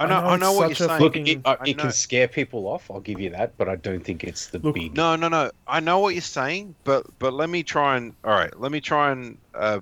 I 0.00 0.06
know, 0.06 0.14
I 0.14 0.34
it's 0.34 0.40
know 0.40 0.52
what 0.52 0.68
you're 0.68 0.88
saying. 0.88 1.02
Look, 1.02 1.16
it, 1.16 1.40
uh, 1.44 1.56
I 1.60 1.70
it 1.70 1.78
can 1.78 1.90
scare 1.90 2.28
people 2.28 2.68
off. 2.68 2.88
I'll 2.88 3.00
give 3.00 3.18
you 3.18 3.30
that, 3.30 3.56
but 3.56 3.68
I 3.68 3.74
don't 3.74 4.04
think 4.04 4.22
it's 4.22 4.46
the 4.46 4.60
Look, 4.60 4.76
big. 4.76 4.94
No, 4.94 5.16
no, 5.16 5.28
no. 5.28 5.50
I 5.66 5.80
know 5.80 5.98
what 5.98 6.14
you're 6.14 6.20
saying, 6.22 6.76
but 6.84 7.06
but 7.18 7.32
let 7.32 7.50
me 7.50 7.64
try 7.64 7.96
and 7.96 8.14
all 8.24 8.30
right. 8.30 8.58
Let 8.60 8.70
me 8.70 8.80
try 8.80 9.10
and 9.10 9.38
uh, 9.54 9.80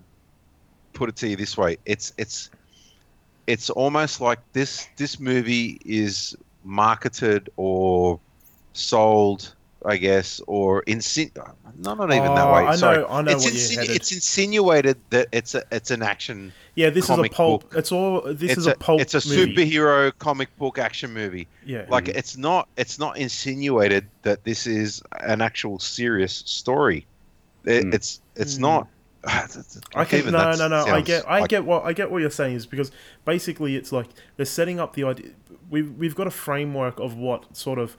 put 0.94 1.10
it 1.10 1.16
to 1.16 1.28
you 1.28 1.36
this 1.36 1.58
way. 1.58 1.76
It's 1.84 2.14
it's 2.16 2.50
it's 3.46 3.68
almost 3.68 4.20
like 4.20 4.38
this 4.52 4.88
this 4.96 5.20
movie 5.20 5.78
is 5.84 6.34
marketed 6.64 7.50
or 7.56 8.18
sold, 8.72 9.54
I 9.86 9.96
guess, 9.98 10.40
or 10.48 10.82
insin. 10.88 11.30
No, 11.78 11.94
not 11.94 12.10
even 12.12 12.34
that 12.34 12.46
Oh, 12.46 12.52
way. 12.54 12.60
I 12.62 12.70
know- 12.72 12.76
Sorry. 12.76 13.04
I 13.08 13.22
know 13.22 13.30
it's 13.30 13.44
what 13.44 13.54
you're 13.54 13.80
headed. 13.82 13.96
it's 13.96 14.10
insinuated 14.12 14.96
that 15.10 15.28
it's 15.32 15.54
a 15.54 15.62
it's 15.70 15.90
an 15.92 16.02
action. 16.02 16.52
Yeah, 16.74 16.90
this 16.90 17.04
is 17.04 17.10
a 17.18 17.28
pulp. 17.28 17.62
book. 17.70 17.74
It's 17.78 17.92
all. 17.92 18.20
This 18.22 18.50
it's 18.52 18.58
is 18.62 18.66
a, 18.66 18.74
pulp. 18.74 19.00
It's 19.00 19.14
a 19.14 19.28
movie. 19.28 19.54
superhero 19.54 20.12
comic 20.18 20.48
book 20.58 20.78
action 20.78 21.12
movie. 21.14 21.46
Yeah. 21.64 21.86
Like 21.88 22.06
Mhm. 22.06 22.16
it's 22.16 22.36
not 22.36 22.68
it's 22.76 22.98
not 22.98 23.16
insinuated 23.16 24.06
that 24.22 24.42
this 24.44 24.66
is 24.66 25.02
an 25.20 25.40
actual 25.40 25.78
serious 25.78 26.42
story. 26.46 27.06
It, 27.64 27.84
Mm. 27.84 27.94
It's 27.94 28.20
it's 28.34 28.56
Mm. 28.56 28.60
not. 28.60 28.88
I 29.94 30.04
can 30.04 30.30
no 30.30 30.52
no 30.52 30.68
no. 30.68 30.84
I 30.86 31.00
get 31.00 31.24
I 31.28 31.40
like- 31.40 31.50
get 31.50 31.64
what 31.64 31.84
I 31.84 31.92
get 31.92 32.10
what 32.10 32.20
you're 32.20 32.30
saying 32.30 32.54
is 32.56 32.66
because 32.66 32.90
basically 33.24 33.76
it's 33.76 33.92
like 33.92 34.06
they're 34.36 34.46
setting 34.46 34.78
up 34.80 34.94
the 34.94 35.04
idea. 35.04 35.30
We've 35.70 35.90
we've 35.92 36.14
got 36.14 36.26
a 36.26 36.30
framework 36.32 36.98
of 37.00 37.14
what 37.16 37.56
sort 37.56 37.78
of 37.78 37.96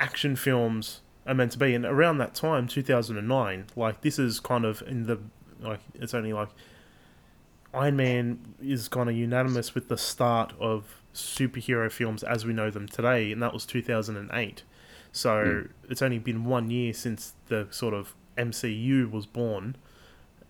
action 0.00 0.36
films 0.36 1.00
are 1.26 1.34
meant 1.34 1.52
to 1.52 1.58
be, 1.58 1.74
and 1.74 1.84
around 1.86 2.18
that 2.18 2.34
time, 2.34 2.68
2009, 2.68 3.66
like 3.76 4.00
this 4.02 4.18
is 4.18 4.40
kind 4.40 4.64
of 4.64 4.82
in 4.86 5.06
the 5.06 5.18
like 5.60 5.80
it's 5.94 6.12
only 6.14 6.32
like 6.32 6.48
Iron 7.72 7.96
Man 7.96 8.54
is 8.62 8.88
kind 8.88 9.08
of 9.08 9.16
unanimous 9.16 9.74
with 9.74 9.88
the 9.88 9.96
start 9.98 10.52
of 10.60 11.02
superhero 11.14 11.90
films 11.90 12.22
as 12.22 12.44
we 12.44 12.52
know 12.52 12.70
them 12.70 12.86
today, 12.88 13.32
and 13.32 13.42
that 13.42 13.52
was 13.52 13.66
2008. 13.66 14.62
So 15.12 15.44
Hmm. 15.62 15.90
it's 15.90 16.02
only 16.02 16.18
been 16.18 16.44
one 16.44 16.70
year 16.70 16.92
since 16.92 17.34
the 17.48 17.66
sort 17.70 17.94
of 17.94 18.14
MCU 18.36 19.10
was 19.10 19.26
born, 19.26 19.76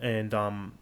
and 0.01 0.33
um, 0.35 0.73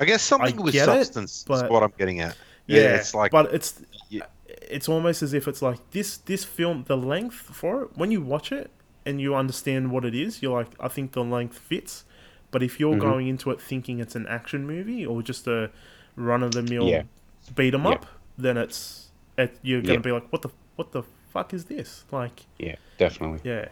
I 0.00 0.04
guess 0.04 0.22
something 0.22 0.58
I 0.58 0.62
with 0.62 0.72
get 0.74 0.88
it, 0.88 0.92
substance 1.06 1.44
is 1.48 1.62
what 1.64 1.82
I'm 1.82 1.92
getting 1.98 2.20
at. 2.20 2.36
yeah, 2.66 2.96
it's 2.96 3.14
like 3.14 3.30
but 3.30 3.52
it's 3.52 3.82
you- 4.08 4.22
it's 4.46 4.88
almost 4.88 5.22
as 5.22 5.34
if 5.34 5.48
it's 5.48 5.60
like 5.62 5.78
this 5.90 6.18
this 6.18 6.44
film 6.44 6.84
the 6.86 6.96
length 6.96 7.34
for 7.34 7.82
it 7.84 7.90
when 7.96 8.10
you 8.10 8.20
watch 8.22 8.52
it 8.52 8.70
and 9.06 9.20
you 9.20 9.34
understand 9.34 9.90
what 9.90 10.04
it 10.04 10.14
is 10.14 10.42
you're 10.42 10.58
like 10.58 10.72
i 10.80 10.88
think 10.88 11.12
the 11.12 11.22
length 11.22 11.58
fits 11.58 12.04
but 12.50 12.62
if 12.62 12.78
you're 12.80 12.94
Mhm. 12.96 13.00
going 13.00 13.26
into 13.28 13.50
it 13.50 13.60
thinking 13.60 13.98
it's 14.00 14.14
an 14.16 14.26
action 14.26 14.66
movie 14.66 15.04
or 15.04 15.22
just 15.22 15.46
a 15.46 15.70
run-of-the-mill 16.16 16.88
Yeah. 16.88 17.02
beat 17.54 17.74
'em 17.74 17.84
Yeah. 17.84 17.90
up 17.92 18.06
then 18.38 18.56
it's 18.56 19.10
it, 19.36 19.58
you're 19.62 19.80
gonna 19.82 19.94
Yeah. 19.94 19.98
be 20.00 20.12
like 20.12 20.30
what 20.32 20.42
the 20.42 20.50
what 20.76 20.92
the 20.92 21.02
fuck 21.32 21.52
is 21.52 21.64
this 21.66 22.04
like 22.12 22.42
Yeah, 22.58 22.76
definitely. 22.98 23.40
yeah 23.44 23.68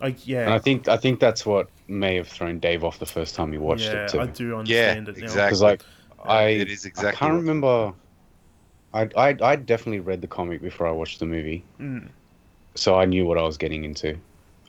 like 0.00 0.14
And 0.18 0.26
yeah 0.26 0.54
I 0.54 0.58
think 0.58 0.88
I 0.88 0.96
think 0.96 1.20
that's 1.20 1.44
what 1.46 1.68
may 1.88 2.16
have 2.16 2.28
thrown 2.28 2.58
Dave 2.58 2.82
off 2.84 2.98
the 2.98 3.06
first 3.06 3.34
time 3.34 3.52
he 3.52 3.58
watched 3.58 3.92
yeah 3.92 4.04
it 4.04 4.08
too. 4.08 4.20
i 4.20 4.26
do 4.26 4.56
understand 4.56 5.08
it 5.08 5.16
now 5.18 5.22
exactly. 5.24 5.46
Because 5.48 5.62
like 5.62 5.82
I, 6.24 6.48
it 6.48 6.68
is 6.70 6.84
exactly. 6.86 7.10
I 7.16 7.20
can't 7.30 7.34
remember. 7.40 7.92
I 8.92 9.02
I 9.16 9.36
I 9.42 9.56
definitely 9.56 10.00
read 10.00 10.20
the 10.22 10.26
comic 10.26 10.60
before 10.60 10.86
I 10.88 10.90
watched 10.90 11.18
the 11.20 11.26
movie, 11.26 11.62
Mm. 11.78 12.08
so 12.74 12.98
I 12.98 13.04
knew 13.04 13.24
what 13.26 13.38
I 13.38 13.42
was 13.42 13.56
getting 13.58 13.84
into. 13.84 14.18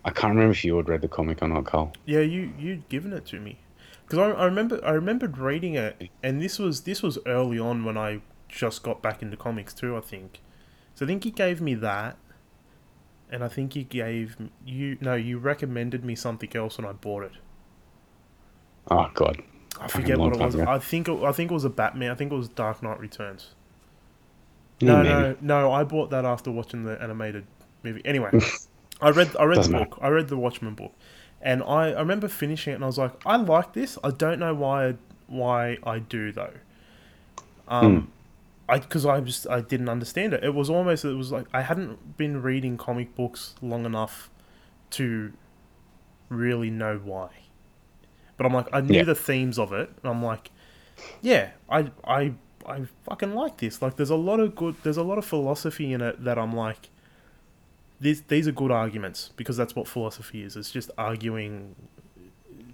I 0.08 0.12
can't 0.12 0.32
remember 0.32 0.52
if 0.54 0.64
you 0.64 0.78
had 0.78 0.88
read 0.88 1.02
the 1.02 1.10
comic 1.10 1.42
or 1.42 1.50
not, 1.50 1.66
Carl. 1.66 1.92
Yeah, 2.06 2.22
you 2.22 2.54
you'd 2.58 2.88
given 2.88 3.12
it 3.12 3.26
to 3.26 3.42
me 3.42 3.60
because 4.06 4.20
I, 4.20 4.42
I 4.42 4.46
remember 4.46 4.80
I 4.82 4.92
remembered 4.92 5.38
reading 5.38 5.76
it, 5.76 6.10
and 6.24 6.42
this 6.42 6.58
was 6.58 6.82
this 6.82 7.04
was 7.04 7.20
early 7.26 7.60
on 7.60 7.84
when 7.84 7.98
I 7.98 8.22
just 8.48 8.84
got 8.84 9.02
back 9.02 9.22
into 9.22 9.36
comics 9.36 9.74
too. 9.74 9.98
I 9.98 10.00
think, 10.00 10.40
so 10.96 11.06
I 11.06 11.08
think 11.10 11.26
he 11.26 11.32
gave 11.32 11.60
me 11.60 11.74
that, 11.76 12.16
and 13.30 13.44
I 13.44 13.50
think 13.50 13.74
he 13.74 13.84
gave 13.84 14.38
you 14.66 14.98
no, 15.02 15.16
you 15.16 15.40
recommended 15.40 16.06
me 16.06 16.16
something 16.16 16.56
else, 16.56 16.78
and 16.78 16.88
I 16.88 16.94
bought 16.94 17.24
it. 17.24 17.34
Oh 18.90 19.12
God, 19.14 19.44
I 19.82 19.90
forget 19.90 20.18
what 20.18 20.34
it 20.34 20.40
was. 20.40 20.56
ago. 20.56 20.64
I 20.70 20.80
think 20.80 21.10
it, 21.10 21.22
I 21.22 21.34
think 21.34 21.52
it 21.52 21.54
was 21.54 21.66
a 21.66 21.70
Batman. 21.70 22.12
I 22.12 22.16
think 22.16 22.32
it 22.32 22.36
was 22.36 22.48
Dark 22.48 22.82
Knight 22.82 23.02
Returns. 23.02 23.56
No, 24.80 25.04
maybe. 25.04 25.10
no, 25.10 25.36
no. 25.42 25.72
I 25.74 25.84
bought 25.84 26.12
that 26.12 26.24
after 26.24 26.50
watching 26.50 26.86
the 26.86 27.02
animated 27.02 27.46
movie. 27.84 28.02
Anyway, 28.06 28.30
I 29.02 29.10
read 29.10 29.36
I 29.40 29.44
read 29.44 29.56
the 29.58 29.60
Doesn't 29.60 29.72
matter. 29.74 29.86
book. 29.86 30.00
I 30.02 30.08
read 30.10 30.28
the 30.28 30.38
Watchmen 30.38 30.74
book, 30.76 30.94
and 31.42 31.62
I, 31.64 31.92
I 31.92 32.00
remember 32.00 32.28
finishing 32.28 32.72
it, 32.74 32.76
and 32.76 32.84
I 32.84 32.88
was 32.88 32.98
like, 32.98 33.14
I 33.26 33.36
like 33.38 33.74
this. 33.74 33.98
I 34.04 34.12
don't 34.12 34.40
know 34.40 34.54
why 34.54 34.96
why 35.28 35.78
I 35.84 36.00
do 36.00 36.32
though. 36.32 36.54
Um, 37.68 38.12
I 38.70 38.80
because 38.80 39.06
I 39.06 39.20
just 39.22 39.48
I 39.48 39.62
didn't 39.62 39.90
understand 39.90 40.34
it. 40.34 40.44
It 40.44 40.54
was 40.54 40.70
almost 40.70 41.06
it 41.06 41.14
was 41.14 41.32
like 41.32 41.46
I 41.54 41.62
hadn't 41.62 42.18
been 42.18 42.42
reading 42.42 42.78
comic 42.78 43.16
books 43.16 43.56
long 43.62 43.86
enough 43.86 44.30
to 44.92 45.34
really 46.30 46.70
know 46.70 47.00
why. 47.04 47.30
But 48.38 48.46
I'm 48.46 48.54
like 48.54 48.68
I 48.74 48.82
knew 48.82 48.98
Yeah. 48.98 49.04
the 49.04 49.16
themes 49.16 49.58
of 49.60 49.74
it, 49.74 49.90
and 50.02 50.12
I'm 50.12 50.24
like, 50.24 50.52
yeah, 51.22 51.52
I 51.70 51.92
I 52.04 52.34
I 52.66 52.84
fucking 53.04 53.34
like 53.34 53.58
this. 53.58 53.82
Like, 53.82 53.96
there's 53.96 54.10
a 54.10 54.16
lot 54.16 54.40
of 54.42 54.54
good, 54.56 54.76
there's 54.84 54.98
a 54.98 55.04
lot 55.04 55.18
of 55.18 55.24
philosophy 55.26 55.94
in 55.94 56.02
it 56.02 56.24
that 56.26 56.38
I'm 56.38 56.54
like, 56.54 56.90
these 58.00 58.22
these 58.24 58.48
are 58.48 58.52
good 58.52 58.72
arguments 58.72 59.32
because 59.36 59.58
that's 59.58 59.76
what 59.76 59.88
philosophy 59.88 60.44
is. 60.44 60.56
It's 60.56 60.72
just 60.72 60.92
arguing 60.98 61.76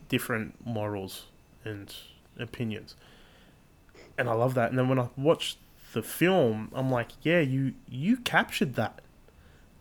different 0.10 0.66
morals 0.66 1.28
and 1.66 1.94
opinions, 2.40 2.96
and 4.18 4.30
I 4.30 4.34
love 4.34 4.54
that. 4.56 4.70
And 4.70 4.78
then 4.80 4.90
when 4.90 5.00
I 5.00 5.08
watched 5.16 5.58
the 5.94 6.04
film, 6.04 6.70
I'm 6.74 6.90
like, 6.90 7.10
yeah, 7.22 7.40
you 7.40 7.74
you 7.88 8.18
captured 8.18 8.76
that. 8.76 9.00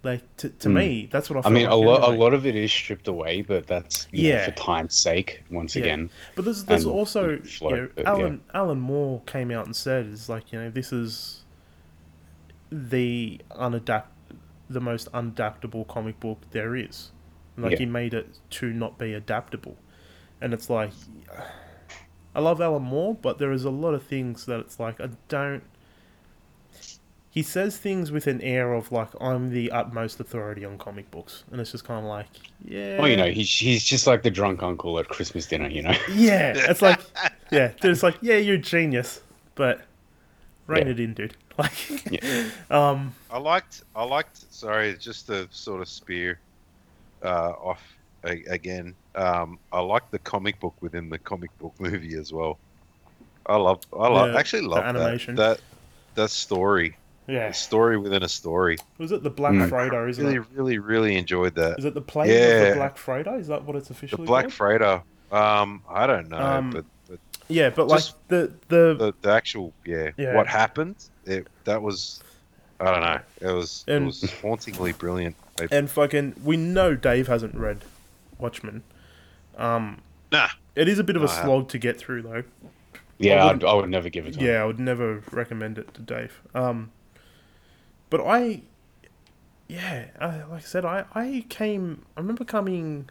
Like 0.05 0.23
to, 0.39 0.49
to 0.49 0.69
Mm. 0.69 0.73
me, 0.75 1.09
that's 1.13 1.31
what 1.31 1.45
I. 1.47 1.49
I 1.49 1.53
mean, 1.53 1.67
a 1.69 1.77
like 1.77 2.01
lot 2.01 2.13
a 2.13 2.17
lot 2.17 2.35
of 2.35 2.45
it 2.45 2.57
is 2.57 2.73
stripped 2.73 3.07
away, 3.07 3.43
but 3.43 3.69
that's 3.69 4.09
you 4.11 4.25
know, 4.25 4.29
Yeah. 4.37 4.45
for 4.47 4.51
time's 4.53 4.97
sake. 4.97 5.45
Once 5.49 5.77
Yeah. 5.77 5.83
again, 5.83 6.11
But 6.35 6.45
there's 6.45 6.65
there's 6.65 6.85
and 6.85 6.93
also 6.93 7.39
float, 7.39 7.73
you 7.73 7.77
know, 7.79 7.89
but, 7.95 8.03
yeah. 8.05 8.11
Alan 8.11 8.41
Alan 8.53 8.81
Moore 8.81 9.23
came 9.27 9.53
out 9.53 9.67
and 9.67 9.77
said 9.77 10.07
is 10.07 10.29
like 10.29 10.53
you 10.53 10.59
know 10.61 10.71
this 10.71 10.93
is 10.93 11.45
the 12.71 13.41
unadapt 13.53 14.09
the 14.73 14.81
most 14.81 15.11
unadaptable 15.13 15.87
comic 15.89 16.19
book 16.21 16.39
there 16.51 16.75
is. 16.77 17.11
Like 17.57 17.73
Yeah. 17.73 17.79
he 17.79 17.87
made 17.87 18.15
it 18.15 18.39
to 18.51 18.73
not 18.73 18.99
be 18.99 19.13
adaptable, 19.13 19.77
and 20.41 20.55
it's 20.55 20.71
like 20.71 20.93
I 22.35 22.41
love 22.41 22.61
Alan 22.63 22.83
Moore, 22.83 23.15
but 23.15 23.39
there 23.39 23.53
is 23.53 23.65
a 23.65 23.71
lot 23.71 23.93
of 23.95 24.03
things 24.03 24.47
that 24.47 24.59
it's 24.61 24.81
like 24.81 25.01
I 25.01 25.11
don't. 25.29 25.63
He 27.31 27.43
says 27.43 27.79
things 27.79 28.11
with 28.13 28.27
an 28.27 28.43
air 28.43 28.75
of 28.75 28.93
like 28.93 29.09
I'm 29.21 29.51
the 29.51 29.71
utmost 29.71 30.21
authority 30.21 30.65
on 30.67 30.77
comic 30.79 31.11
books, 31.11 31.45
and 31.51 31.61
it's 31.61 31.73
just 31.73 31.85
kind 31.85 32.01
of 32.05 32.09
like 32.09 32.27
yeah. 32.65 32.99
well, 32.99 33.09
you 33.09 33.17
know, 33.17 33.31
he's 33.31 33.51
he's 33.51 33.83
just 33.85 34.07
like 34.07 34.23
the 34.23 34.31
drunk 34.31 34.63
uncle 34.63 34.99
at 34.99 35.09
Christmas 35.09 35.47
dinner. 35.47 35.69
You 35.69 35.83
know, 35.83 35.95
Yeah, 36.13 36.53
it's 36.57 36.83
like, 36.83 37.01
yeah, 37.51 37.69
dude, 37.81 37.91
it's 37.93 38.03
like, 38.03 38.17
yeah, 38.21 38.37
you're 38.37 38.57
a 38.57 38.59
genius, 38.59 39.23
but 39.55 39.81
rein 40.67 40.87
Yeah. 40.87 40.93
it 40.93 41.01
in, 41.01 41.15
dude. 41.15 41.35
Like, 41.59 42.11
Yeah. 42.11 42.45
um, 42.71 43.15
I 43.31 43.39
liked. 43.39 43.83
I 43.95 44.05
liked. 44.05 44.53
Sorry, 44.53 44.95
just 44.99 45.27
to 45.27 45.49
sort 45.51 45.81
of 45.83 45.89
spear 45.89 46.39
uh, 47.23 47.53
off 47.63 47.83
a, 48.25 48.43
again. 48.45 48.95
Um, 49.15 49.59
I 49.73 49.81
like 49.81 50.11
the 50.11 50.19
comic 50.19 50.59
book 50.61 50.75
within 50.81 51.09
the 51.11 51.19
comic 51.19 51.57
book 51.59 51.75
movie 51.79 52.15
as 52.17 52.33
well. 52.33 52.59
I 53.47 53.57
love. 53.57 53.81
I 53.93 54.09
love. 54.09 54.33
The- 54.33 54.39
actually 54.39 54.63
love 54.63 54.85
that- 54.85 54.97
animation. 54.97 55.35
That, 55.37 55.61
that 56.15 56.31
story. 56.31 56.97
yeah, 57.27 57.49
The 57.49 57.55
story 57.55 57.97
within 57.99 58.23
a 58.23 58.29
story. 58.29 58.79
was 58.99 59.13
it 59.13 59.23
the 59.23 59.31
Black 59.31 59.53
Mm. 59.55 59.69
Freighter? 59.69 60.09
Isn't 60.09 60.25
Really, 60.25 60.37
it? 60.39 60.45
really, 60.55 60.79
really 60.79 61.17
enjoyed 61.17 61.55
that. 61.57 61.79
Is 61.79 61.85
it 61.85 61.95
the 61.95 62.01
plane 62.01 62.31
of 62.31 62.69
the 62.69 62.73
Black 62.77 62.97
Freighter? 62.97 63.37
Is 63.37 63.49
that 63.49 63.65
what 63.65 63.77
it's 63.77 63.91
officially? 63.91 64.23
The 64.23 64.27
Black 64.27 64.45
called? 64.45 64.53
Freighter. 64.55 65.03
Um, 65.31 65.83
I 65.89 66.07
don't 66.07 66.29
know, 66.29 66.39
Um, 66.39 66.71
but, 66.71 66.85
but 67.09 67.19
yeah, 67.49 67.71
but 67.71 67.89
like 67.89 68.05
the 68.29 68.53
the 68.69 68.95
the, 68.99 69.15
the 69.23 69.31
actual 69.31 69.73
yeah, 69.85 70.11
Yeah. 70.17 70.35
what 70.37 70.47
happened? 70.47 70.97
It 71.27 71.47
that 71.65 71.83
was. 71.83 72.23
I 72.81 72.85
don't 72.87 73.01
know. 73.03 73.21
It 73.51 73.55
was 73.55 73.85
And- 73.87 74.03
it 74.05 74.07
was 74.07 74.33
hauntingly 74.41 74.93
brilliant. 74.93 75.37
And 75.71 75.89
fucking 75.89 76.35
we 76.43 76.57
know 76.57 76.97
Dave 76.97 77.29
hasn't 77.29 77.55
read 77.55 77.85
Watchmen. 78.39 78.83
Um, 79.57 80.01
Nah. 80.33 80.49
it 80.75 80.89
is 80.89 80.99
a 80.99 81.05
bit 81.05 81.15
of 81.15 81.23
a 81.23 81.27
No, 81.27 81.33
slog 81.33 81.69
to 81.69 81.79
get 81.79 81.97
through 81.99 82.23
though. 82.23 82.43
yeah, 83.19 83.45
wouldn't- 83.45 83.63
I'd, 83.63 83.69
I 83.69 83.75
would 83.75 83.89
never 83.91 84.09
give 84.09 84.27
it 84.27 84.35
to. 84.35 84.41
Yeah, 84.41 84.63
I 84.63 84.65
would 84.65 84.81
never 84.81 85.23
recommend 85.31 85.79
it 85.79 85.95
to 85.95 86.01
Dave. 86.01 86.41
Um, 86.55 86.91
but 88.11 88.21
I, 88.21 88.63
yeah, 89.69 90.07
I, 90.21 90.43
like 90.45 90.51
I 90.53 90.59
said, 90.61 90.85
I, 90.85 91.05
I 91.15 91.45
came. 91.49 92.05
I 92.17 92.21
remember 92.21 92.45
coming 92.45 93.09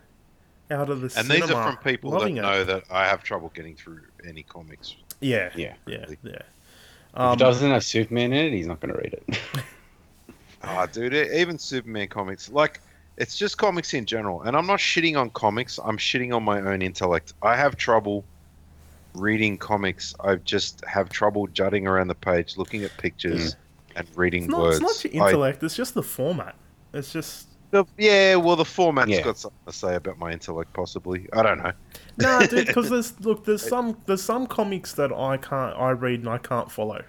out 0.70 0.90
of 0.90 1.00
the 1.00 1.06
and 1.06 1.28
cinema 1.28 1.46
these 1.48 1.52
are 1.52 1.72
from 1.74 1.84
people 1.84 2.12
that 2.12 2.18
loving 2.20 2.38
it. 2.38 2.42
know 2.42 2.64
that 2.66 2.84
I 2.92 3.06
have 3.08 3.24
trouble 3.24 3.52
getting 3.54 3.76
through 3.76 4.02
any 4.28 4.44
comics. 4.44 4.96
Yeah, 5.22 5.50
Yeah. 5.56 5.76
yeah, 5.86 5.98
Really. 6.00 6.18
yeah. 6.24 6.42
If 7.14 7.20
Um, 7.20 7.34
it 7.34 7.40
doesn't 7.40 7.70
have 7.72 7.84
Superman 7.84 8.32
in 8.34 8.46
it, 8.48 8.54
he's 8.54 8.68
not 8.68 8.80
going 8.80 8.94
to 8.94 9.00
read 9.00 9.14
it. 9.14 9.40
Ah, 10.64 10.86
dude, 10.86 11.14
e- 11.16 11.40
even 11.40 11.58
Superman 11.58 12.08
comics, 12.08 12.48
like 12.52 12.82
it's 13.18 13.36
just 13.36 13.58
comics 13.58 13.96
in 13.96 14.06
general. 14.06 14.44
And 14.44 14.56
I'm 14.56 14.68
not 14.68 14.78
shitting 14.78 15.20
on 15.20 15.32
comics. 15.32 15.80
I'm 15.84 15.98
shitting 15.98 16.36
on 16.36 16.44
my 16.44 16.62
own 16.62 16.84
intellect. 16.84 17.34
I 17.42 17.56
have 17.56 17.76
trouble 17.78 18.24
reading 19.16 19.58
comics. 19.58 20.14
I 20.20 20.36
just 20.36 20.86
have 20.86 21.10
trouble 21.10 21.48
jutting 21.48 21.88
around 21.88 22.10
the 22.10 22.16
page, 22.16 22.58
looking 22.58 22.84
at 22.84 22.96
pictures, 22.98 23.56
and 23.96 24.08
reading 24.16 24.44
It's 24.44 24.52
not, 24.52 24.62
words. 24.62 24.80
it's 24.82 25.04
not 25.06 25.14
your 25.16 25.24
I- 25.24 25.28
intellect. 25.30 25.64
It's 25.64 25.76
just 25.76 25.96
the 25.96 26.04
format. 26.04 26.54
It's 26.94 27.12
just 27.12 27.48
the- 27.72 27.86
yeah, 27.98 28.36
well, 28.36 28.56
the 28.56 28.66
format's 28.66 29.10
Yeah. 29.10 29.22
got 29.22 29.38
something 29.38 29.60
to 29.66 29.74
say 29.74 29.96
about 29.96 30.18
my 30.20 30.32
intellect, 30.32 30.72
possibly. 30.74 31.28
I 31.34 31.42
don't 31.44 31.58
know. 31.64 31.72
no, 32.18 32.40
dude. 32.48 32.68
Because 32.68 32.90
there's 32.90 33.20
look, 33.22 33.46
there's 33.46 33.68
some 33.68 33.98
there's 34.06 34.22
some 34.24 34.46
comics 34.48 34.94
that 34.94 35.12
I 35.12 35.38
can't 35.38 35.76
I 35.78 35.92
read 35.92 36.20
and 36.20 36.30
I 36.30 36.38
can't 36.38 36.72
follow. 36.72 37.04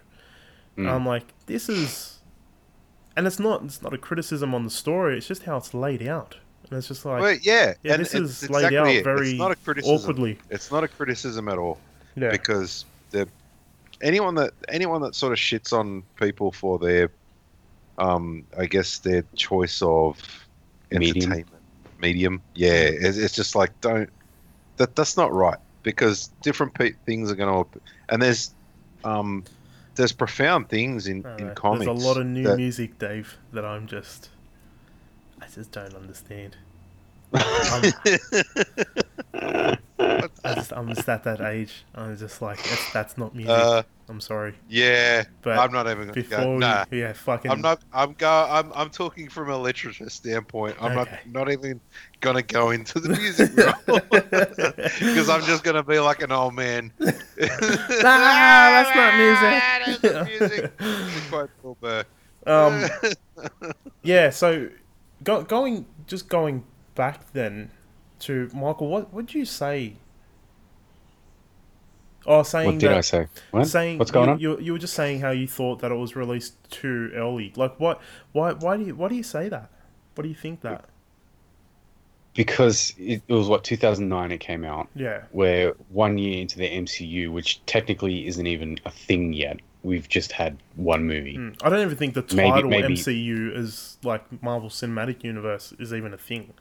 Mm. 0.79 0.89
I'm 0.91 1.05
like, 1.07 1.25
this 1.47 1.69
is, 1.69 2.21
and 3.17 3.27
it's 3.27 3.39
not 3.39 3.63
it's 3.65 3.83
not 3.83 3.93
a 3.93 3.99
criticism 3.99 4.55
on 4.55 4.65
the 4.65 4.71
story. 4.71 5.19
It's 5.19 5.27
just 5.27 5.43
how 5.43 5.57
it's 5.59 5.75
laid 5.75 6.07
out, 6.07 6.37
and 6.71 6.79
it's 6.79 6.89
just 6.89 7.05
like, 7.05 7.21
Well, 7.21 7.37
yeah, 7.43 7.75
yeah, 7.83 7.93
and 7.95 8.01
this 8.03 8.15
it's 8.15 8.43
is 8.45 8.51
laid 8.51 8.73
out 8.73 8.87
it. 8.89 9.05
very 9.05 9.31
It's 9.31 9.39
not 9.39 9.51
a 9.53 9.57
criticism. 9.57 9.95
awkwardly. 9.97 10.39
It's 10.49 10.71
not 10.71 10.83
a 10.85 10.89
criticism 10.89 11.49
at 11.49 11.59
all. 11.59 11.79
Yeah, 12.17 12.31
because 12.31 12.85
the 13.11 13.29
anyone 14.01 14.35
that 14.37 14.53
anyone 14.69 15.03
that 15.03 15.15
sort 15.15 15.33
of 15.33 15.39
shits 15.39 15.73
on 15.73 16.03
people 16.17 16.53
for 16.53 16.79
their 16.79 17.11
um 17.99 18.45
I 18.59 18.65
guess 18.67 18.99
their 18.99 19.25
choice 19.37 19.83
of 19.83 20.17
Medium. 20.19 20.39
Entertainment 20.97 21.49
medium, 21.99 22.43
yeah, 22.55 22.73
it's, 22.73 23.17
it's 23.17 23.35
just 23.35 23.55
like 23.55 23.79
don't 23.81 24.11
that 24.77 24.97
that's 24.97 25.17
not 25.17 25.33
right 25.33 25.59
because 25.83 26.29
different 26.43 26.75
pe- 26.75 26.95
things 27.07 27.31
are 27.31 27.35
going 27.37 27.65
to 27.65 27.81
and 28.09 28.21
there's 28.21 28.53
um 29.05 29.45
there's 29.95 30.13
profound 30.13 30.69
things 30.69 31.07
in 31.07 31.25
I 31.27 31.37
in 31.37 31.49
know. 31.49 31.55
comics. 31.55 31.85
There's 31.87 32.03
a 32.03 32.07
lot 32.07 32.17
of 32.17 32.27
new 32.27 32.45
that- 32.45 32.57
music, 32.57 32.99
Dave, 32.99 33.37
that 33.53 33.65
I'm 33.65 33.87
just, 33.87 34.31
I 35.41 35.47
just 35.55 35.71
don't 35.71 35.95
understand. 35.95 36.57
I'm, 37.35 37.93
I 40.53 40.55
just, 40.57 40.73
I'm 40.73 40.95
just 40.95 41.09
at 41.09 41.25
that 41.25 41.41
age. 41.41 41.85
I'm 41.95 42.17
just 42.17 42.43
like, 42.43 42.63
that's, 42.63 42.93
that's 42.93 43.19
not 43.19 43.35
music. 43.35 43.53
uh, 43.55 43.83
I'm 44.09 44.21
sorry, 44.21 44.55
yeah, 44.69 45.25
but 45.43 45.59
I'm 45.59 45.73
not 45.73 45.87
even 45.87 46.05
going 46.05 46.09
to 46.09 46.15
before 46.15 46.45
go. 46.45 46.53
we, 46.55 46.59
Nah, 46.59 46.85
yeah, 46.91 47.13
fucking, 47.13 47.51
I'm 47.51 47.61
not. 47.63 47.83
I'm 47.93 48.13
go. 48.15 48.47
I'm. 48.51 48.71
I'm 48.75 48.91
talking 48.91 49.29
from 49.29 49.49
a 49.49 49.57
literature 49.57 50.11
standpoint. 50.11 50.77
I'm 50.81 50.99
Okay. 50.99 51.19
not. 51.25 51.47
Not 51.47 51.51
even 51.53 51.81
gonna 52.21 52.43
go 52.43 52.71
into 52.71 53.01
the 53.01 53.09
music 53.11 53.51
because 54.99 55.29
I'm 55.31 55.43
just 55.43 55.65
gonna 55.65 55.83
be 55.83 55.99
like 55.99 56.23
an 56.23 56.33
old 56.33 56.55
man. 56.55 56.93
nah, 57.01 57.13
that's 58.03 58.97
not 58.97 60.03
music. 60.03 60.03
That's 60.03 60.29
music. 60.29 60.73
Bill 61.63 62.07
Um, 62.47 62.85
yeah. 64.03 64.31
So, 64.31 64.69
go, 65.23 65.43
going, 65.43 65.87
just 66.07 66.29
going 66.29 66.65
back 66.95 67.33
then 67.33 67.71
to 68.21 68.51
Michael. 68.53 68.89
What 68.89 69.13
would 69.15 69.33
you 69.33 69.45
say? 69.45 69.95
Oh, 72.27 72.43
saying 72.43 72.67
What 72.67 72.79
did 72.79 72.91
that, 72.91 72.99
I 72.99 73.01
say? 73.01 73.27
What? 73.51 73.67
saying 73.67 73.99
What's 73.99 74.11
going 74.11 74.39
you, 74.39 74.53
on? 74.53 74.59
You, 74.59 74.65
you 74.65 74.73
were 74.73 74.79
just 74.79 74.95
saying 74.95 75.21
how 75.21 75.31
you 75.31 75.49
thought 75.49 75.81
that 75.81 75.91
it 75.91 75.97
was 75.97 76.15
released 76.15 76.55
too 76.71 77.11
early. 77.15 77.53
Like 77.57 77.79
what? 77.81 78.01
Why? 78.33 78.53
Why 78.53 78.77
do 78.77 78.85
you? 78.85 78.95
Why 78.95 79.09
do 79.09 79.15
you 79.15 79.23
say 79.23 79.49
that? 79.49 79.71
What 80.15 80.23
do 80.23 80.29
you 80.29 80.35
think 80.35 80.61
that? 80.61 80.85
Because 82.35 82.95
it, 82.99 83.23
it 83.29 83.35
was 83.35 83.49
what 83.49 83.63
2009 83.65 84.33
it 84.33 84.39
came 84.39 84.65
out. 84.65 84.89
Yeah. 84.95 85.25
We're 85.33 85.75
one 85.91 86.17
year 86.17 86.41
into 86.41 86.59
the 86.59 86.69
MCU, 86.69 87.31
which 87.31 87.65
technically 87.67 88.27
isn't 88.27 88.47
even 88.47 88.79
a 88.87 88.91
thing 88.91 89.35
yet. 89.35 89.61
We've 89.83 90.09
just 90.09 90.33
had 90.33 90.57
one 90.77 91.05
movie. 91.05 91.37
Mm. 91.37 91.57
I 91.63 91.69
don't 91.69 91.81
even 91.81 91.97
think 91.97 92.15
the 92.15 92.23
title 92.23 92.71
maybe- 92.71 92.95
MCU 92.95 93.55
is 93.55 93.99
like 94.03 94.43
Marvel 94.43 94.71
Cinematic 94.71 95.25
Universe 95.25 95.75
is 95.79 95.93
even 95.93 96.15
a 96.15 96.19
thing. 96.19 96.55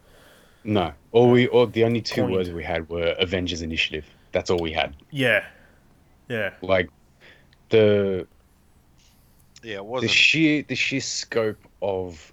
No, 0.63 0.93
all 1.11 1.31
we, 1.31 1.47
all 1.47 1.67
the 1.67 1.83
only 1.83 2.01
two 2.01 2.21
Coined. 2.21 2.33
words 2.33 2.49
we 2.51 2.63
had 2.63 2.89
were 2.89 3.15
Avengers 3.17 3.61
Initiative. 3.61 4.05
That's 4.31 4.49
all 4.49 4.59
we 4.59 4.71
had. 4.71 4.95
Yeah. 5.11 5.45
Yeah. 6.29 6.53
Like 6.61 6.89
the 7.69 8.27
Yeah, 9.63 9.73
it 9.73 9.77
the 9.77 9.83
wasn't. 9.83 10.11
sheer 10.11 10.63
the 10.63 10.75
sheer 10.75 11.01
scope 11.01 11.59
of 11.81 12.31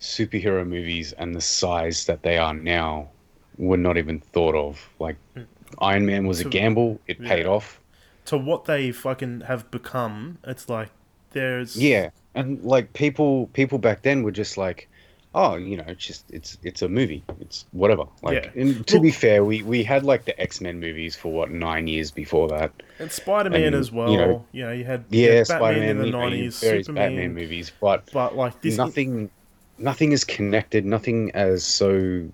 superhero 0.00 0.66
movies 0.66 1.12
and 1.14 1.34
the 1.34 1.40
size 1.40 2.04
that 2.06 2.22
they 2.22 2.36
are 2.38 2.54
now 2.54 3.08
were 3.56 3.76
not 3.76 3.96
even 3.96 4.20
thought 4.20 4.54
of. 4.54 4.88
Like 4.98 5.16
Mm. 5.36 5.46
Iron 5.78 6.06
Man 6.06 6.26
was 6.26 6.40
So- 6.40 6.46
a 6.48 6.50
gamble; 6.50 7.00
it 7.06 7.20
paid 7.20 7.46
off. 7.46 7.80
To 8.26 8.38
what 8.38 8.64
they 8.64 8.90
fucking 8.92 9.42
have 9.42 9.70
become, 9.70 10.38
it's 10.44 10.68
like 10.68 10.90
there's 11.32 11.76
Yeah, 11.76 12.10
and 12.34 12.62
like 12.62 12.92
people 12.92 13.48
people 13.52 13.78
back 13.78 14.02
then 14.02 14.22
were 14.22 14.30
just 14.30 14.56
like, 14.56 14.88
oh, 15.34 15.56
you 15.56 15.76
know, 15.76 15.84
it's 15.88 16.04
just 16.06 16.24
it's 16.30 16.58
it's 16.62 16.82
a 16.82 16.88
movie, 16.88 17.24
it's 17.40 17.66
whatever. 17.72 18.04
Like, 18.22 18.44
Yeah. 18.54 18.62
and 18.62 18.86
to 18.86 19.00
be 19.00 19.10
fair, 19.10 19.44
we 19.44 19.62
we 19.62 19.82
had 19.82 20.04
like 20.04 20.24
the 20.24 20.38
X 20.40 20.60
Men 20.60 20.80
movies 20.80 21.16
for 21.16 21.32
what 21.32 21.50
nine 21.50 21.86
years 21.86 22.10
before 22.10 22.48
that. 22.48 22.72
and 22.98 23.10
Spider 23.10 23.50
Man 23.50 23.74
as 23.74 23.90
well. 23.90 24.08
you 24.10 24.18
You 24.20 24.26
know, 24.26 24.44
know, 24.52 24.72
you 24.72 24.84
had 24.84 25.04
you 25.10 25.26
Yeah, 25.26 25.34
had 25.34 25.46
Spider 25.46 25.60
Batman 25.80 25.96
Man, 25.96 26.06
in 26.06 26.12
the 26.12 26.18
nineties, 26.18 26.60
various 26.60 26.86
Superman, 26.86 27.10
Batman 27.10 27.34
movies, 27.34 27.72
but 27.80 28.08
but 28.12 28.36
like 28.36 28.60
this 28.62 28.76
nothing 28.76 29.30
nothing 29.78 30.12
is 30.12 30.24
connected. 30.24 30.84
Nothing 30.84 31.30
as 31.34 31.64
so, 31.64 32.28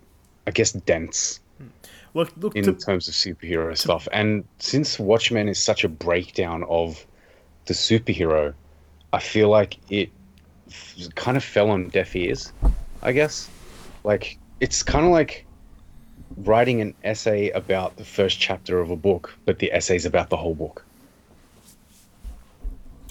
I 0.46 0.50
guess, 0.50 0.72
dense 0.72 1.40
hmm. 1.58 1.66
Look, 2.12 2.32
look 2.36 2.56
in 2.56 2.64
to, 2.64 2.72
terms 2.74 3.08
of 3.08 3.14
superhero 3.14 3.76
stuff. 3.78 4.08
And 4.12 4.44
since 4.58 4.98
Watchmen 4.98 5.48
is 5.48 5.62
such 5.62 5.84
a 5.84 5.88
breakdown 5.88 6.64
of 6.68 7.06
the 7.66 7.72
superhero, 7.74 8.52
I 9.12 9.20
feel 9.20 9.48
like 9.48 9.78
it 9.90 10.10
f- 10.68 10.96
kind 11.14 11.36
of 11.36 11.44
fell 11.44 11.70
on 11.70 11.88
deaf 11.88 12.14
ears. 12.16 12.52
I 13.02 13.12
guess, 13.12 13.48
like 14.04 14.38
it's 14.60 14.82
kind 14.82 15.04
of 15.06 15.12
like 15.12 15.46
writing 16.36 16.80
an 16.80 16.94
essay 17.02 17.50
about 17.50 17.96
the 17.96 18.04
first 18.04 18.38
chapter 18.38 18.78
of 18.80 18.90
a 18.90 18.96
book, 18.96 19.34
but 19.46 19.58
the 19.58 19.72
essay's 19.72 20.04
about 20.06 20.30
the 20.30 20.36
whole 20.36 20.54
book. 20.54 20.84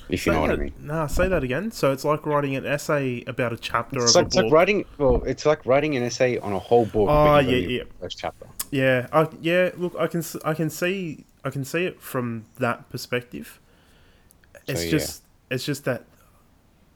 If 0.09 0.25
you 0.25 0.31
say 0.31 0.35
know 0.35 0.41
what 0.41 0.49
I 0.51 0.55
that- 0.55 0.61
mean. 0.61 0.73
Nah, 0.79 1.05
say 1.07 1.27
that 1.27 1.43
again. 1.43 1.71
So 1.71 1.91
it's 1.91 2.03
like 2.03 2.25
writing 2.25 2.55
an 2.55 2.65
essay 2.65 3.23
about 3.27 3.53
a 3.53 3.57
chapter 3.57 4.01
It's 4.03 4.11
of 4.11 4.15
like, 4.15 4.23
a 4.23 4.27
it's 4.27 4.35
like 4.35 4.45
book. 4.45 4.53
writing. 4.53 4.85
Well, 4.97 5.23
it's 5.23 5.45
like 5.45 5.65
writing 5.67 5.95
an 5.97 6.03
essay 6.03 6.39
on 6.39 6.51
a 6.53 6.59
whole 6.59 6.85
book. 6.87 7.09
Oh, 7.09 7.37
yeah, 7.39 7.55
yeah. 7.57 7.83
the 7.83 7.89
First 8.01 8.17
chapter. 8.17 8.47
Yeah, 8.71 9.07
I, 9.13 9.27
yeah. 9.39 9.69
Look, 9.77 9.95
I 9.99 10.07
can 10.07 10.19
s- 10.21 10.35
I 10.43 10.53
can 10.55 10.69
see 10.71 11.25
I 11.45 11.51
can 11.51 11.63
see 11.63 11.85
it 11.85 12.01
from 12.01 12.45
that 12.57 12.89
perspective. 12.89 13.59
It's 14.67 14.79
So, 14.79 14.85
yeah. 14.85 14.91
just 14.91 15.23
it's 15.51 15.63
just 15.65 15.85
that, 15.85 16.05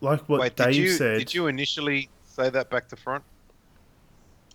like 0.01 0.27
what 0.27 0.39
Wait, 0.39 0.55
Dave 0.55 0.67
did 0.67 0.75
you 0.77 0.89
said. 0.89 1.19
did 1.19 1.33
you 1.35 1.45
initially 1.47 2.09
say 2.33 2.49
that 2.49 2.69
back 2.69 2.87
to 2.89 2.95
front? 2.95 3.23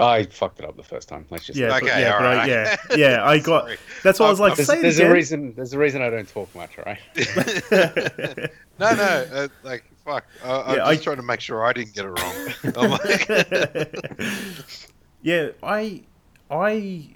I 0.00 0.22
fucked 0.24 0.60
it 0.60 0.64
up 0.64 0.76
the 0.76 0.82
first 0.84 1.08
time. 1.08 1.26
Let's 1.28 1.46
just. 1.46 1.58
Yeah, 1.58 1.74
Okay, 1.76 1.86
but, 1.86 1.98
yeah, 1.98 2.18
but 2.18 2.26
I, 2.38 2.46
yeah, 2.46 2.76
yeah. 2.96 3.24
I 3.28 3.38
got. 3.40 3.68
That's 4.04 4.20
why 4.20 4.26
I 4.26 4.30
was 4.30 4.38
like, 4.38 4.50
I'm- 4.52 4.56
There's, 4.58 4.68
it 4.70 4.82
there's 4.82 4.98
again. 4.98 5.10
a 5.10 5.14
reason. 5.14 5.54
There's 5.54 5.72
a 5.72 5.78
reason 5.78 6.02
I 6.02 6.10
don't 6.10 6.28
talk 6.28 6.54
much, 6.54 6.78
right? 6.78 6.98
no, 8.78 8.94
no, 8.94 9.26
uh, 9.32 9.48
like 9.64 9.84
fuck. 10.04 10.24
Uh, 10.44 10.62
I'm 10.66 10.76
Yeah, 10.76 10.84
just 10.92 11.00
I- 11.00 11.04
trying 11.04 11.16
to 11.16 11.22
make 11.24 11.40
sure 11.40 11.64
I 11.66 11.72
didn't 11.72 11.94
get 11.94 12.04
it 12.04 12.10
wrong. 12.10 12.90
Like, 12.90 14.74
yeah, 15.22 15.48
I 15.64 16.02
I 16.48 17.08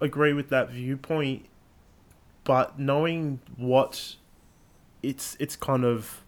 agree 0.00 0.32
with 0.32 0.48
that 0.50 0.70
viewpoint, 0.70 1.46
but 2.42 2.80
knowing 2.80 3.38
what 3.56 4.16
it's 5.04 5.36
it's 5.38 5.54
kind 5.54 5.84
of 5.84 6.24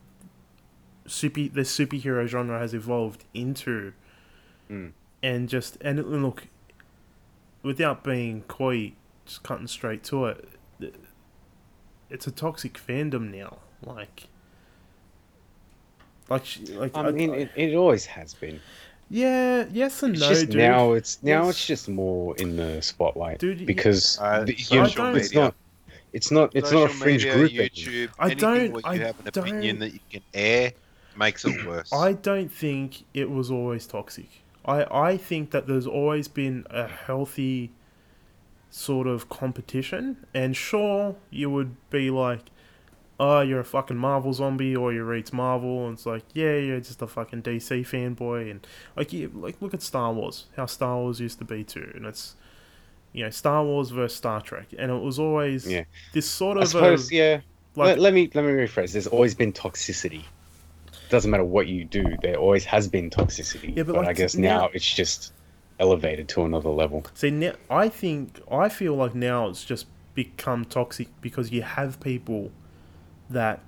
super 1.11 1.41
the 1.49 1.63
superhero 1.63 2.27
genre 2.27 2.59
has 2.59 2.73
evolved 2.75 3.25
into, 3.35 3.93
Mm. 4.71 4.93
and 5.23 5.49
just 5.49 5.77
and 5.81 5.99
look, 6.23 6.47
without 7.63 8.05
being 8.05 8.43
coy, 8.43 8.93
just 9.27 9.43
cutting 9.43 9.67
straight 9.67 10.05
to 10.05 10.27
it, 10.27 10.49
it's 12.09 12.27
a 12.27 12.31
toxic 12.31 12.75
fandom 12.75 13.33
now. 13.35 13.59
Like, 13.85 14.29
like, 16.29 16.45
like 16.71 16.97
I 16.97 17.11
mean, 17.11 17.35
it, 17.35 17.51
it 17.57 17.75
always 17.75 18.07
has 18.07 18.35
been. 18.35 18.61
yeah, 19.09 19.65
yes 19.73 20.03
and 20.03 20.15
It's 20.15 20.23
no, 20.23 20.29
just 20.29 20.47
dude. 20.51 20.57
now. 20.59 20.93
It's 20.93 21.23
now. 21.23 21.41
It's- 21.41 21.57
It's 21.57 21.67
just 21.67 21.89
more 21.89 22.37
in 22.37 22.57
the 22.57 22.81
spotlight, 22.83 23.39
Dude, 23.41 23.67
because 23.67 24.19
Uh, 24.21 24.45
the, 24.45 24.55
you 24.55 24.77
know, 24.79 24.85
it's 25.17 25.33
not 25.35 25.55
It's 26.13 26.31
not. 26.33 26.51
It's 26.57 26.73
not 26.73 26.91
a 26.91 26.93
fringe 26.93 27.25
media, 27.25 27.35
group. 27.37 27.53
YouTube, 27.53 28.11
I 28.19 28.35
don't- 28.35 28.73
where 28.73 28.83
I 28.85 28.97
have 28.99 29.19
an 29.21 29.29
opinion 29.29 29.77
don't- 29.79 29.89
that 29.89 29.95
you 29.95 30.01
can 30.11 30.23
air 30.35 30.73
makes 31.17 31.45
it 31.45 31.65
worse. 31.67 31.93
I 31.93 32.13
don't 32.13 32.53
think 32.53 33.05
it 33.15 33.31
was 33.31 33.51
always 33.51 33.87
toxic. 33.87 34.29
I, 34.65 34.85
I 35.11 35.17
think 35.17 35.51
that 35.53 35.67
there's 35.67 35.87
always 35.87 36.29
been 36.29 36.67
a 36.71 36.87
healthy 36.87 37.73
sort 38.71 39.07
of 39.07 39.29
competition. 39.29 40.25
And 40.35 40.57
sure, 40.57 41.17
you 41.31 41.51
would 41.51 41.77
be 41.91 42.11
like, 42.11 42.41
oh, 43.19 43.41
you're 43.41 43.61
a 43.61 43.65
fucking 43.65 43.97
Marvel 43.97 44.33
zombie, 44.33 44.75
or 44.77 44.93
you 44.93 45.05
read 45.05 45.33
Marvel, 45.33 45.87
and 45.87 45.95
it's 45.95 46.07
like, 46.07 46.25
yeah, 46.33 46.57
you're 46.57 46.81
just 46.81 47.03
a 47.03 47.07
fucking 47.07 47.43
DC 47.43 47.81
fanboy. 47.87 48.51
And 48.51 48.67
like, 48.97 49.13
you, 49.13 49.31
like 49.35 49.61
look 49.61 49.75
at 49.75 49.83
Star 49.83 50.13
Wars, 50.13 50.47
how 50.57 50.67
Star 50.67 50.97
Wars 50.97 51.21
used 51.21 51.39
to 51.39 51.45
be 51.45 51.65
too. 51.65 51.91
And 51.95 52.07
it's, 52.07 52.37
you 53.13 53.25
know, 53.25 53.31
Star 53.31 53.65
Wars 53.65 53.91
versus 53.91 54.17
Star 54.17 54.41
Trek. 54.41 54.69
And 54.79 54.91
it 54.91 55.03
was 55.03 55.19
always 55.19 55.67
Yeah. 55.67 55.85
this 56.13 56.27
sort 56.29 56.57
I 56.59 56.63
of 56.63 56.69
suppose. 56.69 57.11
a, 57.11 57.15
yeah. 57.15 57.41
like, 57.77 57.89
let, 57.89 57.99
let 57.99 58.15
me 58.15 58.31
let 58.35 58.45
me 58.45 58.53
rephrase. 58.53 58.93
There's 58.93 59.07
always 59.07 59.35
been 59.35 59.53
toxicity. 59.53 60.25
Doesn't 61.11 61.31
matter 61.31 61.45
what 61.45 61.67
you 61.67 61.85
do. 61.85 62.17
There 62.23 62.37
always 62.37 62.65
has 62.65 62.89
been 62.89 63.11
toxicity. 63.11 63.77
Yeah, 63.77 63.83
but, 63.83 63.97
but, 63.97 64.07
I 64.09 64.13
guess 64.13 64.35
now- 64.37 64.61
now 64.61 64.71
it's 64.73 64.95
just 64.95 65.33
elevated 65.79 66.29
to 66.29 66.45
another 66.45 66.69
level. 66.71 67.05
See, 67.15 67.31
now, 67.31 67.53
I 67.69 67.89
think 67.89 68.41
I 68.51 68.69
feel 68.69 68.95
like 68.95 69.15
now 69.15 69.49
it's 69.49 69.65
just 69.65 69.87
become 70.15 70.65
toxic 70.65 71.09
because 71.21 71.51
you 71.51 71.63
have 71.63 71.99
people 72.01 72.53
that 73.29 73.61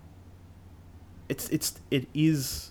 it's 1.29 1.49
it's 1.49 1.81
it 1.91 2.07
is. 2.15 2.71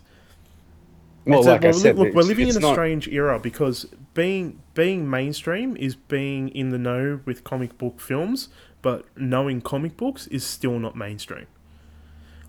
Well, 1.25 1.43
like 1.43 1.63
I 1.63 1.67
we're, 1.67 1.73
said, 1.73 1.97
look, 1.99 2.13
we're 2.13 2.23
living 2.23 2.47
in 2.47 2.57
a 2.57 2.59
not- 2.59 2.73
strange 2.73 3.07
era 3.07 3.39
because 3.39 3.85
being 4.13 4.61
being 4.73 5.09
mainstream 5.09 5.75
is 5.77 5.95
being 5.95 6.49
in 6.49 6.69
the 6.69 6.77
know 6.77 7.19
with 7.25 7.43
comic 7.43 7.77
book 7.77 7.99
films, 7.99 8.49
but 8.81 9.05
knowing 9.17 9.61
comic 9.61 9.97
books 9.97 10.27
is 10.27 10.43
still 10.43 10.79
not 10.79 10.95
mainstream. 10.95 11.47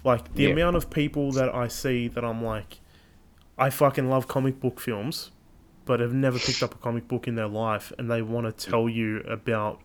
Like 0.05 0.34
the 0.34 0.44
Yeah. 0.44 0.50
amount 0.50 0.76
of 0.76 0.90
people 0.90 1.30
that 1.32 1.55
I 1.55 1.68
see 1.68 2.09
that 2.09 2.24
I'm 2.24 2.42
like, 2.42 2.80
I 3.59 3.70
fucking 3.70 4.09
love 4.09 4.26
comic 4.28 4.59
book 4.61 4.80
films, 4.80 5.30
but 5.84 6.00
have 6.00 6.12
never 6.14 6.38
picked 6.38 6.62
up 6.62 6.74
a 6.74 6.78
comic 6.78 7.07
book 7.09 7.28
in 7.28 7.34
their 7.36 7.46
life, 7.48 7.92
and 7.98 8.11
they 8.11 8.22
want 8.22 8.46
to 8.46 8.70
tell 8.70 8.88
you 8.88 9.18
about 9.28 9.80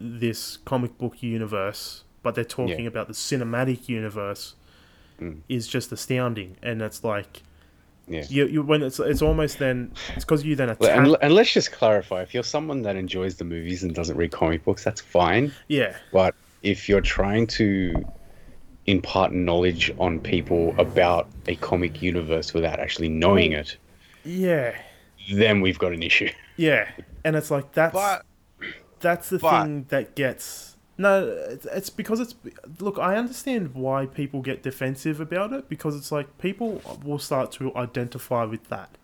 this 0.00 0.56
comic 0.58 0.96
book 0.98 1.22
universe, 1.22 2.04
but 2.22 2.34
they're 2.34 2.44
talking 2.44 2.80
Yeah. 2.82 2.88
about 2.88 3.08
the 3.08 3.14
cinematic 3.14 3.88
universe, 3.88 4.54
Mm. 5.20 5.38
is 5.48 5.66
just 5.66 5.90
astounding. 5.90 6.56
And 6.62 6.80
it's 6.80 7.02
like, 7.02 7.42
Yeah. 8.06 8.24
you, 8.28 8.46
you 8.46 8.62
when 8.62 8.82
it's 8.82 8.98
it's 9.00 9.20
almost 9.20 9.58
then 9.58 9.90
it's 10.14 10.24
because 10.24 10.44
you 10.44 10.54
then 10.56 10.70
attack. 10.70 10.96
And, 10.96 11.16
and 11.20 11.34
let's 11.34 11.52
just 11.52 11.72
clarify: 11.72 12.22
if 12.22 12.32
you're 12.32 12.42
someone 12.44 12.82
that 12.82 12.96
enjoys 12.96 13.36
the 13.36 13.44
movies 13.44 13.82
and 13.82 13.94
doesn't 13.94 14.16
read 14.16 14.30
comic 14.30 14.64
books, 14.64 14.82
that's 14.84 15.00
fine. 15.00 15.52
yeah, 15.68 15.96
But 16.12 16.34
if 16.62 16.88
you're 16.88 17.00
trying 17.02 17.46
to 17.48 17.92
impart 18.88 19.32
knowledge 19.32 19.92
on 19.98 20.18
people 20.18 20.74
about 20.78 21.28
a 21.46 21.54
comic 21.56 22.02
universe 22.02 22.54
without 22.54 22.80
actually 22.80 23.08
knowing 23.08 23.52
it, 23.52 23.76
yeah, 24.24 24.74
then 25.32 25.60
we've 25.60 25.78
got 25.78 25.92
an 25.92 26.02
issue. 26.02 26.30
yeah. 26.56 26.88
And 27.24 27.36
it's 27.36 27.50
like 27.50 27.72
that's 27.72 27.92
But 27.92 28.24
that's 29.00 29.28
the 29.28 29.38
but- 29.38 29.64
thing 29.64 29.86
that 29.88 30.14
gets 30.16 30.76
no 31.00 31.28
it's, 31.48 31.64
it's 31.66 31.90
because 31.90 32.18
it's 32.18 32.34
look 32.80 32.98
i 32.98 33.16
understand 33.16 33.72
why 33.72 34.04
people 34.04 34.42
get 34.42 34.64
defensive 34.64 35.20
about 35.20 35.52
it 35.52 35.68
because 35.68 35.96
it's 35.96 36.10
like 36.10 36.38
people 36.38 36.82
will 37.04 37.20
start 37.20 37.52
to 37.52 37.72
identify 37.76 38.44
with 38.44 38.64
that 38.64 38.98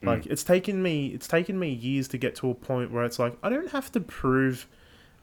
mm. 0.00 0.06
like 0.06 0.24
it's 0.26 0.44
taken 0.44 0.80
me 0.80 1.08
it's 1.08 1.26
taken 1.26 1.58
me 1.58 1.68
years 1.68 2.06
to 2.06 2.16
get 2.16 2.36
to 2.36 2.48
a 2.48 2.54
point 2.54 2.92
where 2.92 3.04
it's 3.04 3.18
like 3.18 3.36
i 3.42 3.48
don't 3.48 3.72
have 3.72 3.90
to 3.90 3.98
prove 3.98 4.68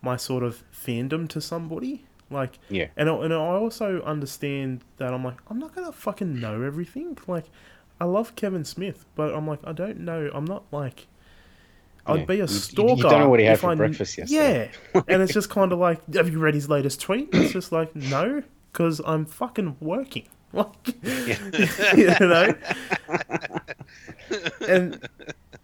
my 0.02 0.18
sort 0.18 0.44
of 0.44 0.62
fandom 0.74 1.28
to 1.30 1.40
somebody 1.40 2.04
like 2.30 2.58
Yeah. 2.70 2.88
and 2.98 3.10
I, 3.10 3.14
and 3.24 3.34
I 3.34 3.38
also 3.38 4.02
understand 4.02 4.82
that 4.98 5.14
i'm 5.14 5.24
like 5.24 5.38
i'm 5.50 5.60
not 5.60 5.76
gonna 5.76 5.92
fucking 5.92 6.40
know 6.40 6.62
everything 6.64 7.18
like 7.28 7.46
i 8.02 8.06
love 8.06 8.36
kevin 8.36 8.64
smith 8.66 9.06
but 9.16 9.34
i'm 9.36 9.48
like 9.48 9.60
i 9.66 9.72
don't 9.72 10.00
know 10.00 10.30
i'm 10.34 10.46
not 10.46 10.64
like 10.72 11.08
I'd 12.06 12.20
Yeah. 12.20 12.26
be 12.26 12.34
a 12.42 12.46
you- 12.48 12.60
you 12.70 12.76
don't 12.98 13.00
know 13.20 13.30
what 13.30 13.40
he 13.40 13.46
had 13.46 13.60
for 13.62 13.72
I 13.72 13.76
breakfast 13.76 14.18
yesterday. 14.18 14.70
Yeah, 14.94 15.02
and 15.08 15.22
it's 15.22 15.32
just 15.32 15.50
kind 15.50 15.72
of 15.72 15.80
like, 15.80 16.14
have 16.16 16.30
you 16.30 16.38
read 16.38 16.54
his 16.54 16.68
latest 16.68 17.00
tweet? 17.00 17.30
It's 17.32 17.54
just 17.54 17.72
like, 17.72 17.96
no, 17.96 18.44
because 18.74 19.00
I'm 19.06 19.26
fucking 19.26 19.78
working. 19.80 20.28
Like, 20.52 20.96
you 21.98 22.08
know, 22.20 22.54
and 24.68 25.00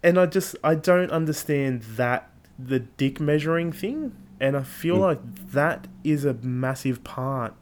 and 0.04 0.20
I 0.20 0.26
just 0.26 0.56
I 0.64 0.76
don't 0.76 1.12
understand 1.12 1.82
that 1.98 2.30
the 2.58 2.80
dick 2.80 3.20
measuring 3.20 3.72
thing, 3.72 4.14
and 4.40 4.58
I 4.58 4.64
feel 4.64 4.98
Mm. 4.98 5.02
like 5.02 5.20
that 5.52 5.88
is 6.04 6.26
a 6.26 6.34
massive 6.36 7.04
part, 7.04 7.54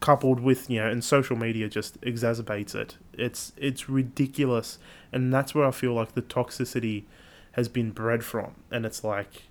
coupled 0.00 0.40
with 0.40 0.70
you 0.70 0.80
know, 0.80 0.88
and 0.88 1.02
social 1.04 1.36
media 1.36 1.68
just 1.68 2.00
exacerbates 2.02 2.74
it. 2.74 2.98
It's 3.14 3.52
it's 3.56 3.88
ridiculous, 3.88 4.78
and 5.12 5.32
that's 5.32 5.54
where 5.54 5.66
I 5.66 5.70
feel 5.72 5.94
like 5.94 6.12
the 6.14 6.22
toxicity 6.22 7.04
has 7.52 7.68
been 7.68 7.90
bred 7.92 8.24
from, 8.24 8.54
and 8.70 8.86
it's 8.86 9.02
like. 9.04 9.42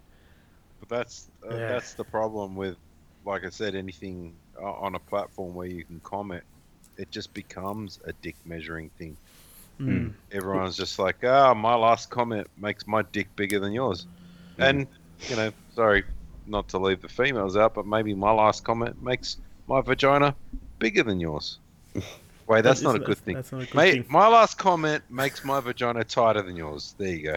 But 0.80 0.90
that's 0.90 1.32
uh, 1.50 1.58
Yeah. 1.58 1.68
that's 1.68 1.94
the 1.96 2.06
problem 2.06 2.56
with, 2.56 2.78
like 3.26 3.46
I 3.46 3.50
said, 3.50 3.76
anything 3.76 4.40
on 4.62 4.96
a 4.96 5.00
platform 5.00 5.54
where 5.54 5.68
you 5.68 5.84
can 5.86 6.00
comment, 6.02 6.44
it 6.98 7.12
just 7.12 7.34
becomes 7.34 8.00
a 8.06 8.14
dick 8.14 8.38
measuring 8.46 8.90
thing. 8.98 9.18
Mm. 9.80 10.14
Everyone's 10.32 10.76
just 10.78 11.00
like, 11.00 11.24
ah, 11.24 11.54
my 11.54 11.76
last 11.76 12.10
comment 12.10 12.48
makes 12.58 12.88
my 12.88 13.04
dick 13.12 13.36
bigger 13.36 13.60
than 13.60 13.74
yours, 13.74 14.08
and 14.58 14.88
you 15.28 15.36
know, 15.36 15.52
sorry, 15.76 16.04
not 16.48 16.68
to 16.70 16.80
leave 16.80 17.02
the 17.02 17.10
females 17.10 17.58
out, 17.58 17.74
but 17.74 17.86
maybe 17.86 18.14
my 18.14 18.32
last 18.32 18.64
comment 18.64 19.02
makes 19.02 19.38
my 19.68 19.82
vagina 19.82 20.36
bigger 20.80 21.04
than 21.04 21.20
yours. 21.20 21.60
Wait, 22.48 22.64
that's 22.64 22.82
not 22.82 22.96
a 22.96 23.00
good 23.00 23.18
thing. 23.18 23.36
That's 23.36 23.52
not 23.52 23.64
a 23.64 23.66
good 23.66 23.76
Mate, 23.76 23.92
thing. 23.92 24.06
my 24.10 24.28
last 24.28 24.58
comment 24.58 25.04
makes 25.10 25.44
my 25.44 25.60
vagina 25.60 26.04
tighter 26.06 26.42
than 26.42 26.56
yours. 26.56 26.96
There 26.98 27.10
you 27.10 27.24
go. 27.24 27.36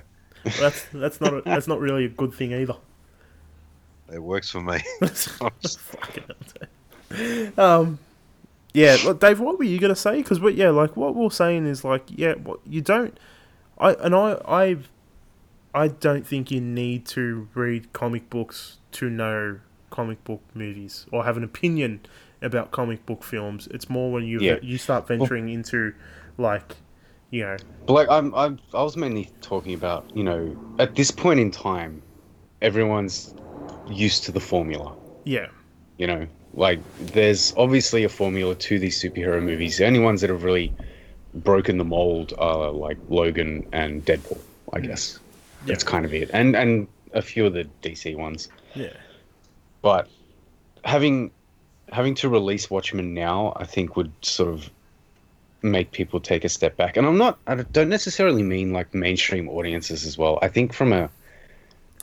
That's 0.58 0.84
that's 0.92 1.20
not 1.20 1.34
a, 1.34 1.42
that's 1.42 1.66
not 1.66 1.80
really 1.80 2.04
a 2.04 2.08
good 2.08 2.32
thing 2.32 2.52
either. 2.52 2.76
It 4.12 4.20
works 4.20 4.50
for 4.50 4.60
me. 4.60 4.78
Um, 7.56 7.98
yeah, 8.72 8.96
look, 9.04 9.20
Dave, 9.20 9.40
what 9.40 9.58
were 9.58 9.64
you 9.64 9.80
gonna 9.80 9.96
say? 9.96 10.18
Because 10.18 10.38
yeah, 10.54 10.70
like 10.70 10.96
what 10.96 11.16
we're 11.16 11.30
saying 11.30 11.66
is 11.66 11.84
like 11.84 12.04
yeah, 12.06 12.34
what 12.34 12.60
you 12.64 12.80
don't, 12.80 13.18
I 13.78 13.94
and 13.94 14.14
I 14.14 14.40
I, 14.46 14.76
I 15.74 15.88
don't 15.88 16.26
think 16.26 16.50
you 16.50 16.60
need 16.60 17.06
to 17.06 17.48
read 17.54 17.92
comic 17.92 18.28
books 18.30 18.78
to 18.92 19.08
know 19.08 19.60
comic 19.90 20.22
book 20.24 20.42
movies 20.54 21.06
or 21.12 21.24
have 21.24 21.36
an 21.36 21.44
opinion 21.44 22.00
about 22.42 22.70
comic 22.70 23.04
book 23.06 23.22
films. 23.22 23.68
It's 23.70 23.88
more 23.88 24.10
when 24.10 24.24
you 24.24 24.40
Yeah. 24.40 24.58
you 24.62 24.78
start 24.78 25.06
venturing 25.06 25.48
into 25.48 25.94
like, 26.38 26.76
you 27.30 27.42
know, 27.42 27.56
But 27.86 27.92
like 27.92 28.08
I'm, 28.08 28.34
I'm, 28.34 28.58
I 28.74 28.82
was 28.82 28.96
mainly 28.96 29.30
talking 29.42 29.74
about, 29.74 30.10
you 30.14 30.24
know, 30.24 30.56
at 30.78 30.94
this 30.96 31.10
point 31.10 31.38
in 31.38 31.50
time, 31.50 32.02
everyone's 32.62 33.34
used 33.88 34.24
to 34.24 34.32
the 34.32 34.40
formula. 34.40 34.94
yeah, 35.24 35.46
You 35.98 36.06
know, 36.06 36.26
like 36.54 36.80
there's 36.98 37.54
obviously 37.56 38.04
a 38.04 38.08
formula 38.08 38.54
to 38.54 38.78
these 38.78 39.00
superhero 39.00 39.42
movies. 39.42 39.76
The 39.78 39.86
only 39.86 40.00
ones 40.00 40.20
that 40.22 40.30
have 40.30 40.42
really 40.42 40.72
broken 41.34 41.78
the 41.78 41.84
mold 41.84 42.32
are 42.38 42.70
like 42.70 42.98
Logan 43.08 43.66
and 43.72 44.04
Deadpool, 44.04 44.38
I 44.72 44.80
hmm. 44.80 44.86
guess. 44.86 45.18
Yeah. 45.60 45.66
That's 45.66 45.84
kind 45.84 46.04
of 46.04 46.14
it, 46.14 46.30
and 46.32 46.56
and 46.56 46.88
a 47.12 47.22
few 47.22 47.44
of 47.46 47.52
the 47.52 47.68
DC 47.82 48.16
ones. 48.16 48.48
yeah, 48.74 48.92
But 49.82 50.08
having 50.84 51.30
having 51.92 52.14
to 52.16 52.28
release 52.28 52.70
Watchmen 52.70 53.12
now, 53.14 53.52
I 53.56 53.64
think 53.66 53.96
would 53.96 54.12
sort 54.22 54.48
of 54.54 54.70
make 55.62 55.90
people 55.92 56.20
take 56.20 56.44
a 56.44 56.48
step 56.48 56.76
back. 56.76 56.96
And 56.96 57.06
I'm 57.06 57.18
not 57.18 57.38
I 57.46 57.56
don't 57.56 57.88
necessarily 57.90 58.42
mean 58.42 58.72
like 58.72 58.94
mainstream 58.94 59.48
audiences 59.48 60.06
as 60.06 60.16
well. 60.16 60.38
I 60.40 60.48
think 60.48 60.72
from 60.72 60.92
a 60.92 61.10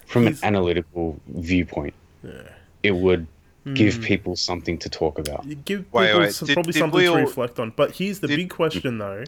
from 0.05 0.27
an 0.27 0.37
analytical 0.43 1.19
viewpoint, 1.29 1.93
yeah. 2.23 2.49
it 2.83 2.91
would 2.95 3.25
give 3.73 3.95
Hmm. 3.95 4.03
people 4.03 4.35
something 4.35 4.77
to 4.77 4.89
talk 4.89 5.17
about. 5.19 5.43
You 5.45 5.55
give 5.55 5.81
people 5.91 5.99
wait, 6.19 6.31
some, 6.33 6.45
did- 6.47 6.53
probably 6.53 6.71
did 6.73 6.79
something 6.79 6.99
we 6.99 7.05
to 7.07 7.15
reflect 7.15 7.59
on. 7.59 7.71
But 7.75 7.91
here's 7.95 8.19
the 8.19 8.27
did- 8.27 8.37
big 8.37 8.49
question, 8.49 8.97
though: 8.99 9.23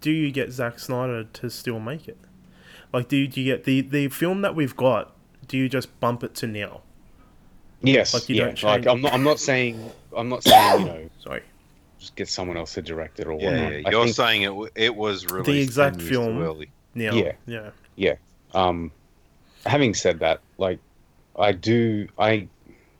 Do 0.00 0.10
you 0.10 0.30
get 0.32 0.50
Zack 0.52 0.78
Snyder 0.78 1.24
to 1.24 1.50
still 1.50 1.78
make 1.80 2.08
it? 2.08 2.16
Like, 2.94 3.08
do 3.08 3.16
you, 3.16 3.26
do 3.26 3.40
you 3.40 3.52
get 3.52 3.64
the 3.64 3.80
the 3.80 4.08
film 4.08 4.42
that 4.42 4.54
we've 4.54 4.76
got? 4.76 5.14
Do 5.48 5.58
you 5.58 5.68
just 5.68 5.98
bump 5.98 6.22
it 6.22 6.34
to 6.36 6.46
now? 6.46 6.82
Yes, 7.82 8.14
Like, 8.14 8.28
you 8.28 8.36
yeah. 8.36 8.44
don't 8.44 8.62
Like 8.62 8.86
I'm 8.86 9.02
not 9.02 9.12
I'm 9.12 9.24
not 9.24 9.40
saying 9.40 9.90
I'm 10.16 10.28
not 10.28 10.44
saying, 10.44 10.80
you 10.80 10.86
know, 10.86 11.10
Sorry, 11.18 11.42
just 11.98 12.14
get 12.14 12.28
someone 12.28 12.56
else 12.56 12.74
to 12.74 12.82
direct 12.82 13.18
it 13.18 13.26
or 13.26 13.32
Yeah, 13.32 13.50
whatnot. 13.50 13.72
yeah. 13.72 13.88
I 13.88 13.90
You're 13.90 14.08
saying 14.08 14.42
it 14.42 14.72
it 14.76 14.94
was 14.94 15.26
released 15.26 15.46
the 15.46 15.60
exact 15.60 15.98
10 15.98 16.00
years 16.00 16.08
too 16.08 16.14
film. 16.14 16.38
early. 16.42 16.70
now, 16.94 17.14
Yeah. 17.46 17.70
yeah, 17.96 18.14
um 18.54 18.92
having 19.66 19.94
said 19.94 20.20
that 20.20 20.40
like 20.58 20.78
i 21.36 21.50
do 21.50 22.06
i 22.18 22.46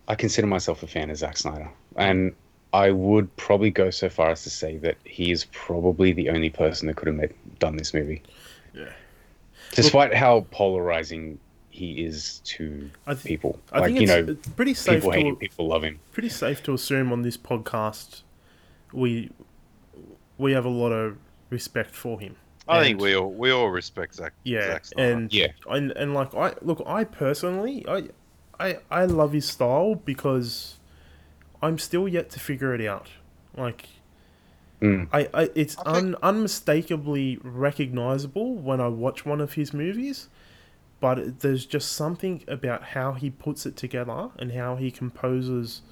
i 0.08 0.14
consider 0.14 0.46
myself 0.46 0.82
a 0.82 0.86
fan 0.86 1.10
of 1.10 1.16
Zack 1.18 1.36
snyder 1.36 1.70
and 1.96 2.34
i 2.72 2.90
would 2.90 3.34
probably 3.36 3.70
go 3.70 3.90
so 3.90 4.08
far 4.08 4.30
as 4.30 4.42
to 4.44 4.50
say 4.50 4.78
that 4.78 4.96
he 5.04 5.30
is 5.30 5.44
probably 5.52 6.12
the 6.14 6.30
only 6.30 6.48
person 6.48 6.88
that 6.88 6.96
could 6.96 7.06
have 7.06 7.16
made, 7.16 7.34
done 7.58 7.76
this 7.76 7.92
movie 7.92 8.22
Yeah. 9.76 9.82
despite 9.82 10.14
how 10.14 10.46
polarizing 10.50 11.38
he 11.70 12.04
is 12.04 12.40
to 12.44 12.88
I 13.06 13.14
th- 13.14 13.24
people 13.24 13.58
I 13.72 13.80
like 13.80 13.86
think 13.94 14.08
you 14.08 14.08
it's 14.08 14.28
know 14.46 14.52
pretty 14.54 14.74
safe 14.74 14.96
people 15.02 15.10
hate 15.12 15.26
him 15.26 15.34
to 15.34 15.40
people 15.40 15.66
love 15.66 15.82
him 15.82 15.98
pretty 16.12 16.28
safe 16.28 16.62
to 16.64 16.72
assume 16.74 17.12
on 17.12 17.22
this 17.22 17.36
podcast 17.36 18.22
we 18.92 19.30
we 20.38 20.52
have 20.52 20.64
a 20.64 20.68
lot 20.70 20.90
of 20.92 21.16
respect 21.50 21.94
for 21.94 22.18
him. 22.20 22.36
I 22.66 22.78
And- 22.78 22.86
think 22.86 23.00
we 23.00 23.14
all 23.14 23.30
we 23.30 23.50
all 23.50 23.68
respect 23.70 24.14
Zack. 24.14 24.32
Yeah, 24.44 24.66
Zack 24.72 24.84
and 24.96 25.32
Yeah. 25.32 25.48
and 25.68 25.90
and 25.92 26.14
like 26.14 26.34
I 26.34 26.54
look, 26.62 26.82
I 26.86 27.04
personally, 27.04 27.84
I, 27.88 28.08
I, 28.58 28.78
I 28.90 29.04
love 29.04 29.32
his 29.32 29.46
style 29.46 29.94
because 29.96 30.76
I'm 31.62 31.78
still 31.78 32.08
yet 32.08 32.30
to 32.30 32.40
figure 32.40 32.74
it 32.74 32.84
out. 32.86 33.08
Like, 33.56 33.86
Mm. 34.84 35.08
I, 35.12 35.28
I 35.32 35.50
it's 35.54 35.76
I 35.78 35.94
think- 35.94 35.96
un, 35.96 36.16
unmistakably 36.22 37.38
recognizable 37.42 38.54
when 38.54 38.80
I 38.80 38.88
watch 38.88 39.24
one 39.24 39.40
of 39.40 39.54
his 39.54 39.72
movies, 39.72 40.28
but 41.00 41.18
it- 41.18 41.40
there's 41.40 41.64
just 41.66 41.92
something 41.92 42.44
about 42.48 42.82
how 42.82 43.12
he 43.12 43.30
puts 43.30 43.66
it 43.66 43.76
together 43.76 44.30
and 44.38 44.52
how 44.52 44.76
he 44.76 44.90
composes 44.90 45.82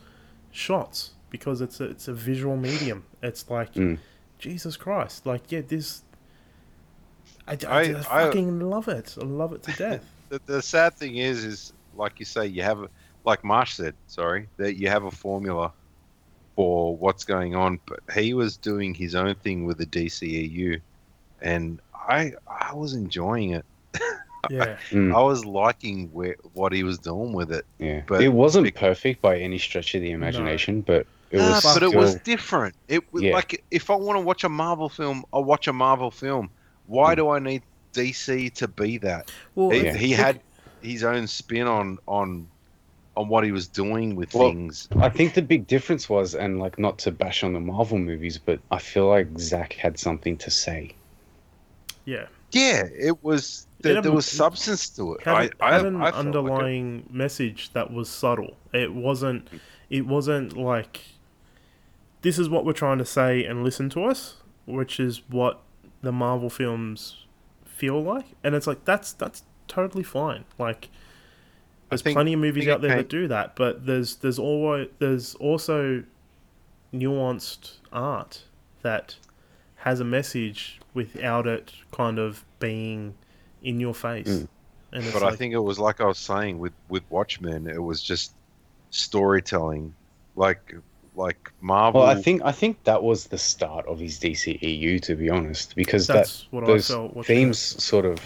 shots 0.51 1.13
because 1.31 1.61
it's 1.63 1.81
a, 1.81 1.85
it's 1.85 2.09
a 2.09 2.13
visual 2.13 2.57
medium. 2.57 3.05
It's 3.23 3.49
like 3.49 3.75
Mm. 3.75 3.99
Jesus 4.39 4.77
Christ, 4.77 5.25
like 5.27 5.51
yeah, 5.51 5.63
this. 5.67 6.03
I, 7.49 7.53
I, 7.67 7.81
I- 7.81 7.87
just 7.89 8.11
I- 8.13 8.25
fucking 8.27 8.61
love 8.61 8.89
it. 8.89 9.17
I 9.21 9.25
love 9.25 9.53
it 9.53 9.63
to 9.65 9.73
death. 9.73 10.05
the, 10.29 10.41
the 10.47 10.63
sad 10.63 10.95
thing 10.95 11.17
is, 11.17 11.45
is 11.45 11.73
like 11.97 12.19
you 12.19 12.25
say, 12.27 12.47
you 12.47 12.63
have, 12.63 12.81
a- 12.83 12.89
like 13.25 13.43
Marsh 13.45 13.75
said, 13.75 13.95
sorry, 14.07 14.49
that 14.59 14.75
you 14.77 14.89
have 14.89 15.05
a 15.05 15.11
formula, 15.11 15.73
for 16.57 16.97
what's 16.97 17.25
going 17.25 17.55
on, 17.55 17.79
but 17.87 18.01
he 18.15 18.35
was 18.35 18.57
doing 18.57 18.95
his 18.95 19.15
own 19.15 19.35
thing 19.37 19.65
with 19.65 19.79
the 19.79 19.87
DCEU, 19.87 20.81
and 21.41 21.81
I 21.95 22.33
I 22.49 22.75
was 22.75 22.95
enjoying 22.95 23.51
it. 23.53 23.65
Yeah. 24.51 24.77
Mm, 24.91 25.15
I 25.15 25.23
was 25.23 25.45
liking 25.45 26.09
where, 26.13 26.35
what 26.55 26.73
he 26.73 26.83
was 26.83 26.99
doing 26.99 27.33
with 27.33 27.53
it. 27.53 27.65
yeah. 27.79 28.03
but- 28.09 28.23
it 28.23 28.31
wasn't 28.31 28.65
bec- 28.65 28.75
perfect 28.75 29.23
by 29.23 29.39
any 29.39 29.57
stretch 29.57 29.95
of 29.95 30.03
the 30.03 30.11
imagination, 30.11 30.81
but 30.81 31.07
it 31.31 31.39
Nah, 31.39 31.49
was 31.55 31.63
but 31.63 31.75
still, 31.77 31.93
it 31.93 31.97
was 31.97 32.17
different. 32.17 32.75
It 32.89 33.05
was 33.13 33.23
Yeah. 33.23 33.35
like 33.35 33.63
if 33.71 33.89
I 33.89 33.95
want 33.95 34.17
to 34.17 34.21
watch 34.21 34.43
a 34.43 34.49
Marvel 34.49 34.89
film, 34.89 35.25
I'll 35.33 35.45
watch 35.45 35.69
a 35.69 35.73
Marvel 35.73 36.11
film. 36.11 36.51
Why 36.87 37.13
Mm. 37.15 37.17
do 37.19 37.29
I 37.31 37.39
need 37.39 37.63
DC 37.93 38.51
to 38.55 38.67
be 38.67 38.99
that? 38.99 39.31
Well, 39.55 39.71
He, 39.71 39.85
Yeah. 39.85 39.95
he 39.95 40.11
had 40.11 40.41
his 40.83 41.05
own 41.05 41.29
spin 41.29 41.69
on 41.69 41.99
on 42.09 42.49
on 43.17 43.29
what 43.29 43.45
he 43.45 43.53
was 43.53 43.69
doing 43.69 44.17
with 44.17 44.35
Well, 44.35 44.51
things. 44.51 44.89
I 45.01 45.09
think 45.11 45.35
the 45.35 45.43
big 45.43 45.67
difference 45.67 46.09
was, 46.09 46.35
and 46.35 46.59
like 46.59 46.79
not 46.79 46.99
to 47.01 47.11
bash 47.13 47.45
on 47.45 47.53
the 47.53 47.61
Marvel 47.61 47.99
movies, 47.99 48.39
but 48.39 48.61
I 48.71 48.79
feel 48.79 49.09
like 49.09 49.39
Zack 49.39 49.75
had 49.75 49.99
something 49.99 50.37
to 50.39 50.51
say. 50.51 50.97
yeah. 52.05 52.27
Yeah, 52.53 52.85
it 52.99 53.23
was 53.25 53.67
there, 53.81 53.95
had 53.95 54.05
there 54.05 54.13
was 54.13 54.27
substance 54.27 54.91
to 54.91 55.15
it. 55.15 55.23
had, 55.25 55.55
I, 55.61 55.73
had 55.73 55.87
I, 55.87 55.89
an 55.89 56.03
I 56.03 56.13
felt 56.13 56.37
like 56.37 56.61
it. 56.61 56.67
underlying 56.67 57.07
message 57.11 57.73
that 57.73 57.93
was 57.93 58.11
subtle. 58.11 58.57
It 58.73 58.93
wasn't. 58.95 59.49
It 59.89 60.07
wasn't 60.07 60.57
like 60.57 61.01
this 62.23 62.39
is 62.39 62.49
what 62.49 62.65
we're 62.65 62.73
trying 62.73 62.99
to 62.99 63.05
say 63.05 63.45
and 63.45 63.65
listen 63.65 63.89
to 63.91 64.05
us, 64.05 64.37
which 64.67 65.01
is 65.01 65.23
what 65.29 65.61
the 66.03 66.13
Marvel 66.13 66.51
films 66.51 67.27
feel 67.65 68.03
like, 68.03 68.27
and 68.45 68.55
it's 68.55 68.67
like 68.67 68.85
that's 68.85 69.13
that's 69.13 69.45
totally 69.69 70.05
fine. 70.05 70.45
Like 70.59 70.89
there's 71.93 72.03
think- 72.03 72.15
plenty 72.17 72.33
of 72.33 72.41
movies 72.41 72.69
out 72.69 72.81
there 72.81 72.91
came- 72.91 72.99
that 72.99 73.09
do 73.09 73.29
that, 73.29 73.57
but 73.57 73.87
there's 73.87 74.17
there's 74.17 74.39
always 74.39 74.89
there's 74.99 75.35
also 75.37 76.03
nuanced 76.93 77.75
art 77.93 78.43
that 78.83 79.17
has 79.77 80.01
a 80.01 80.05
message 80.05 80.81
without 80.95 81.47
it 81.47 81.73
kind 81.91 82.19
of 82.19 82.45
being 82.59 83.15
in 83.63 83.81
your 83.81 83.95
face. 83.95 84.29
Mm. 84.29 84.49
And 84.93 85.13
But 85.13 85.23
like, 85.23 85.33
I 85.33 85.37
think 85.37 85.55
it 85.55 85.59
was 85.59 85.79
like 85.79 86.01
I 86.01 86.07
was 86.07 86.19
saying 86.19 86.59
with 86.59 86.73
with 86.89 87.03
Watchmen, 87.11 87.67
it 87.67 87.83
was 87.83 88.03
just 88.03 88.33
storytelling, 88.91 89.95
like 90.37 90.75
like 91.17 91.51
Marvel. 91.61 92.03
Well, 92.03 92.11
I 92.11 92.21
think 92.21 92.43
I 92.45 92.53
think 92.53 92.85
that 92.85 93.03
was 93.03 93.27
the 93.27 93.39
start 93.39 93.87
of 93.87 93.99
his 93.99 94.19
DCEU, 94.19 95.01
to 95.03 95.15
be 95.15 95.31
honest, 95.31 95.75
because 95.75 96.07
that 96.07 96.15
that's 96.15 96.47
what 96.51 96.65
I 96.65 96.67
those 96.67 96.89
felt. 96.89 97.27
themes 97.27 97.59
sort 97.59 98.05
of 98.05 98.21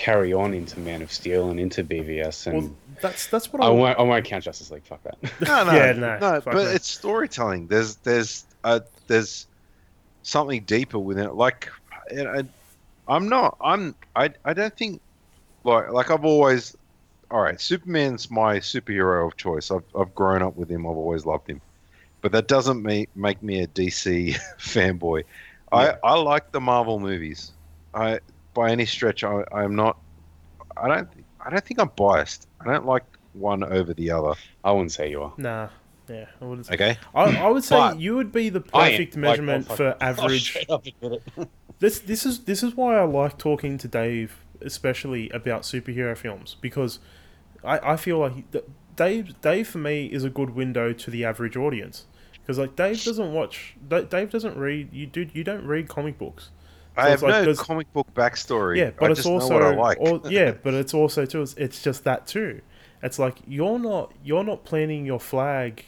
carry 0.00 0.32
on 0.32 0.54
into 0.54 0.80
Man 0.80 1.02
of 1.02 1.12
Steel 1.12 1.50
and 1.50 1.60
into 1.60 1.84
BVS, 1.84 2.46
and 2.46 2.54
Well, 2.54 2.74
that's 3.02 3.26
that's 3.26 3.52
what 3.52 3.62
I, 3.62 3.66
I 3.66 3.68
won't 3.68 3.98
I 3.98 4.02
won't 4.02 4.24
count 4.24 4.44
Justice 4.44 4.70
League. 4.70 4.84
Fuck 4.84 5.02
that. 5.02 5.18
no, 5.46 5.64
no, 5.64 5.72
Yeah, 5.72 5.92
no, 5.92 6.18
no. 6.18 6.40
But 6.40 6.54
no. 6.54 6.60
it's 6.60 6.88
storytelling. 6.88 7.66
There's 7.66 7.96
there's 7.96 8.46
uh 8.64 8.80
there's 9.08 9.46
something 10.22 10.62
deeper 10.64 10.98
within 10.98 11.26
it. 11.26 11.34
Like, 11.34 11.68
and 12.10 12.28
I, 12.28 12.42
I'm 13.14 13.28
not. 13.28 13.58
I'm. 13.60 13.94
I. 14.16 14.30
I 14.42 14.54
don't 14.54 14.74
think. 14.74 15.02
Like 15.64 15.90
like 15.90 16.10
I've 16.10 16.24
always. 16.24 16.76
All 17.30 17.42
right, 17.42 17.60
Superman's 17.60 18.30
my 18.30 18.56
superhero 18.56 19.26
of 19.26 19.36
choice. 19.36 19.70
I've 19.70 19.84
I've 19.94 20.14
grown 20.14 20.42
up 20.42 20.56
with 20.56 20.70
him. 20.70 20.86
I've 20.86 20.96
always 20.96 21.26
loved 21.26 21.48
him. 21.48 21.60
But 22.22 22.32
that 22.32 22.48
doesn't 22.48 22.82
make 22.82 23.14
make 23.14 23.42
me 23.42 23.60
a 23.60 23.66
DC 23.66 24.38
fanboy. 24.58 25.24
Yeah. 25.72 25.96
I 26.02 26.08
I 26.08 26.14
like 26.14 26.52
the 26.52 26.60
Marvel 26.60 26.98
movies. 26.98 27.52
I 27.92 28.20
by 28.54 28.70
any 28.70 28.86
stretch 28.86 29.24
I 29.24 29.44
I 29.52 29.64
am 29.64 29.74
not. 29.76 29.98
I 30.76 30.88
don't. 30.88 31.08
I 31.44 31.50
don't 31.50 31.64
think 31.64 31.80
I'm 31.80 31.90
biased. 31.96 32.48
I 32.60 32.64
don't 32.72 32.86
like 32.86 33.04
one 33.32 33.62
over 33.64 33.94
the 33.94 34.10
other. 34.10 34.34
I 34.64 34.72
wouldn't 34.72 34.92
say 34.92 35.10
you 35.10 35.22
are. 35.22 35.32
nah. 35.38 35.68
Yeah, 36.08 36.26
I 36.40 36.44
wouldn't. 36.44 36.66
Say. 36.66 36.74
Okay. 36.74 36.98
I, 37.14 37.36
I 37.36 37.48
would 37.48 37.62
say 37.62 37.76
But 37.76 38.00
you 38.00 38.16
would 38.16 38.32
be 38.32 38.48
the 38.48 38.64
I 38.74 38.88
am. 38.88 38.90
perfect 38.92 39.14
Like, 39.14 39.20
measurement 39.20 39.66
for 39.68 39.90
oh, 39.92 39.96
average. 40.00 40.42
straight 40.50 40.68
up 40.68 40.84
admit 40.86 41.22
it. 41.36 41.48
This 41.78 42.00
this 42.00 42.26
is 42.26 42.40
this 42.44 42.62
is 42.64 42.74
why 42.74 42.98
I 42.98 43.04
like 43.04 43.38
talking 43.38 43.78
to 43.78 43.88
Dave, 43.88 44.44
especially 44.60 45.30
about 45.30 45.62
superhero 45.62 46.14
films, 46.16 46.56
because 46.60 46.98
I, 47.64 47.92
I 47.92 47.96
feel 47.96 48.18
like 48.18 48.34
he- 48.34 48.44
Dave 48.96 49.40
Dave 49.40 49.68
for 49.68 49.78
me 49.78 50.06
is 50.06 50.24
a 50.24 50.30
good 50.30 50.50
window 50.50 50.92
to 50.92 51.10
the 51.10 51.24
average 51.24 51.56
audience 51.56 52.04
because 52.34 52.58
like 52.58 52.74
Dave 52.76 53.02
doesn't 53.04 53.32
watch 53.32 53.76
Dave 53.88 54.30
doesn't 54.30 54.58
read 54.58 54.92
you 54.92 55.06
do 55.06 55.26
you 55.32 55.42
don't 55.44 55.64
read 55.64 55.88
comic 55.88 56.18
books. 56.18 56.50
I 57.00 57.10
have 57.10 57.22
like 57.22 57.44
no 57.46 57.54
comic 57.54 57.92
book 57.92 58.12
backstory. 58.14 58.78
Yeah, 58.78 58.90
but 58.98 59.06
I 59.06 59.10
it's 59.12 59.18
just 59.18 59.28
also 59.28 59.48
know 59.48 59.54
what 59.54 59.64
I 59.64 59.76
like. 59.76 59.98
or- 60.00 60.20
yeah, 60.30 60.50
but 60.62 60.74
it's 60.74 60.94
also 60.94 61.24
too. 61.26 61.42
It's, 61.42 61.54
it's 61.54 61.82
just 61.82 62.04
that 62.04 62.26
too. 62.26 62.60
It's 63.02 63.18
like 63.18 63.36
you're 63.46 63.78
not 63.78 64.12
you're 64.24 64.44
not 64.44 64.64
planting 64.64 65.06
your 65.06 65.20
flag 65.20 65.84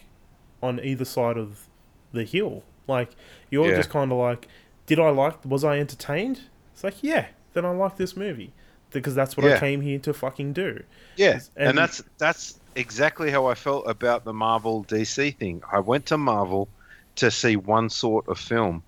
on 0.63 0.81
either 0.81 1.05
side 1.05 1.37
of 1.37 1.67
the 2.13 2.25
hill. 2.25 2.63
Like 2.89 3.11
you're 3.51 3.69
Yeah. 3.71 3.77
just 3.77 3.91
kind 3.91 4.11
of 4.13 4.19
like, 4.19 4.49
did 4.87 4.99
I 4.99 5.11
like? 5.11 5.45
Was 5.45 5.65
I 5.65 5.79
entertained? 5.79 6.41
It's 6.73 6.83
like 6.85 7.03
yeah, 7.03 7.27
then 7.53 7.65
I 7.65 7.71
like 7.71 7.97
this 7.97 8.17
movie 8.17 8.53
because 8.91 9.15
that's 9.15 9.37
what 9.37 9.47
I 9.47 9.59
came 9.59 9.81
here 9.81 9.99
to 10.01 10.13
fucking 10.13 10.53
do. 10.53 10.83
yeah, 11.17 11.41
and, 11.57 11.71
and- 11.71 11.79
that's 11.79 12.03
that's 12.19 12.59
exactly 12.75 13.31
how 13.31 13.47
I 13.47 13.55
felt 13.55 13.87
about 13.89 14.25
the 14.25 14.33
Marvel 14.33 14.85
DC 14.85 15.37
thing. 15.37 15.63
I 15.71 15.81
went 15.81 16.07
to 16.07 16.17
Marvel 16.19 16.69
to 17.17 17.31
see 17.31 17.57
one 17.57 17.91
sort 17.91 18.27
of 18.29 18.39
film, 18.39 18.83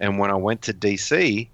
and 0.00 0.18
when 0.18 0.30
I 0.30 0.34
went 0.36 0.60
to 0.62 0.74
DC, 0.74 1.48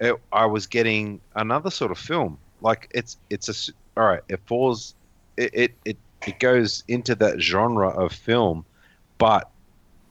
it, 0.00 0.16
I 0.32 0.46
was 0.46 0.66
getting 0.66 1.20
another 1.34 1.70
sort 1.70 1.90
of 1.90 1.98
film. 1.98 2.40
Like 2.60 2.88
it's 2.94 3.16
it's 3.30 3.48
a 3.48 3.72
all 4.00 4.06
right. 4.06 4.22
It 4.28 4.40
falls, 4.46 4.94
it 5.36 5.50
it 5.54 5.78
it, 5.84 5.98
it 6.26 6.38
goes 6.40 6.84
into 6.88 7.14
that 7.16 7.40
genre 7.40 7.88
of 7.90 8.12
film, 8.12 8.66
but 9.18 9.50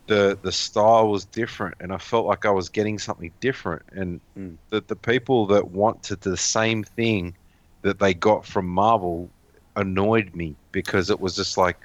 the 0.08 0.40
the 0.44 0.52
style 0.52 1.10
was 1.10 1.26
different, 1.26 1.76
and 1.80 1.94
I 1.94 1.98
felt 1.98 2.26
like 2.28 2.46
I 2.46 2.52
was 2.52 2.70
getting 2.70 3.00
something 3.00 3.34
different. 3.42 3.84
And 3.92 4.22
Mm. 4.38 4.58
the 4.72 4.82
the 4.88 4.96
people 4.96 5.48
that 5.48 5.70
wanted 5.72 6.22
the 6.22 6.38
same 6.38 6.84
thing 6.84 7.38
that 7.84 8.00
they 8.00 8.14
got 8.14 8.46
from 8.46 8.68
Marvel 8.68 9.34
annoyed 9.76 10.36
me 10.36 10.58
because 10.72 11.10
it 11.10 11.20
was 11.20 11.36
just 11.36 11.58
like, 11.58 11.78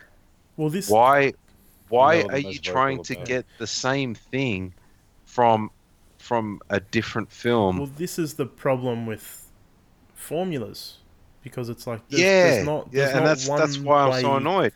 Well, 0.56 0.70
this 0.70 0.98
why 1.02 1.32
why 1.88 2.24
They're 2.30 2.38
you 2.38 2.58
trying 2.60 3.00
to 3.02 3.16
get 3.16 3.46
the 3.58 3.66
same 3.66 4.14
thing 4.14 4.74
from 5.26 5.70
from 6.32 6.60
a 6.70 6.80
different 6.80 7.30
film? 7.30 7.76
well 7.76 7.90
this 7.98 8.18
is 8.18 8.34
the 8.34 8.46
problem 8.46 9.04
with 9.06 9.50
formulas 10.14 10.98
because 11.42 11.68
it's 11.68 11.86
like 11.86 12.00
there's, 12.08 12.22
yeah, 12.22 12.42
there's 12.44 12.66
not 12.66 12.90
there's 12.90 13.10
yeah, 13.10 13.16
and 13.16 13.24
not 13.24 13.28
that's 13.28 13.48
one 13.48 13.58
that's 13.58 13.78
why 13.78 14.08
I'm 14.08 14.20
so 14.22 14.36
annoyed. 14.36 14.72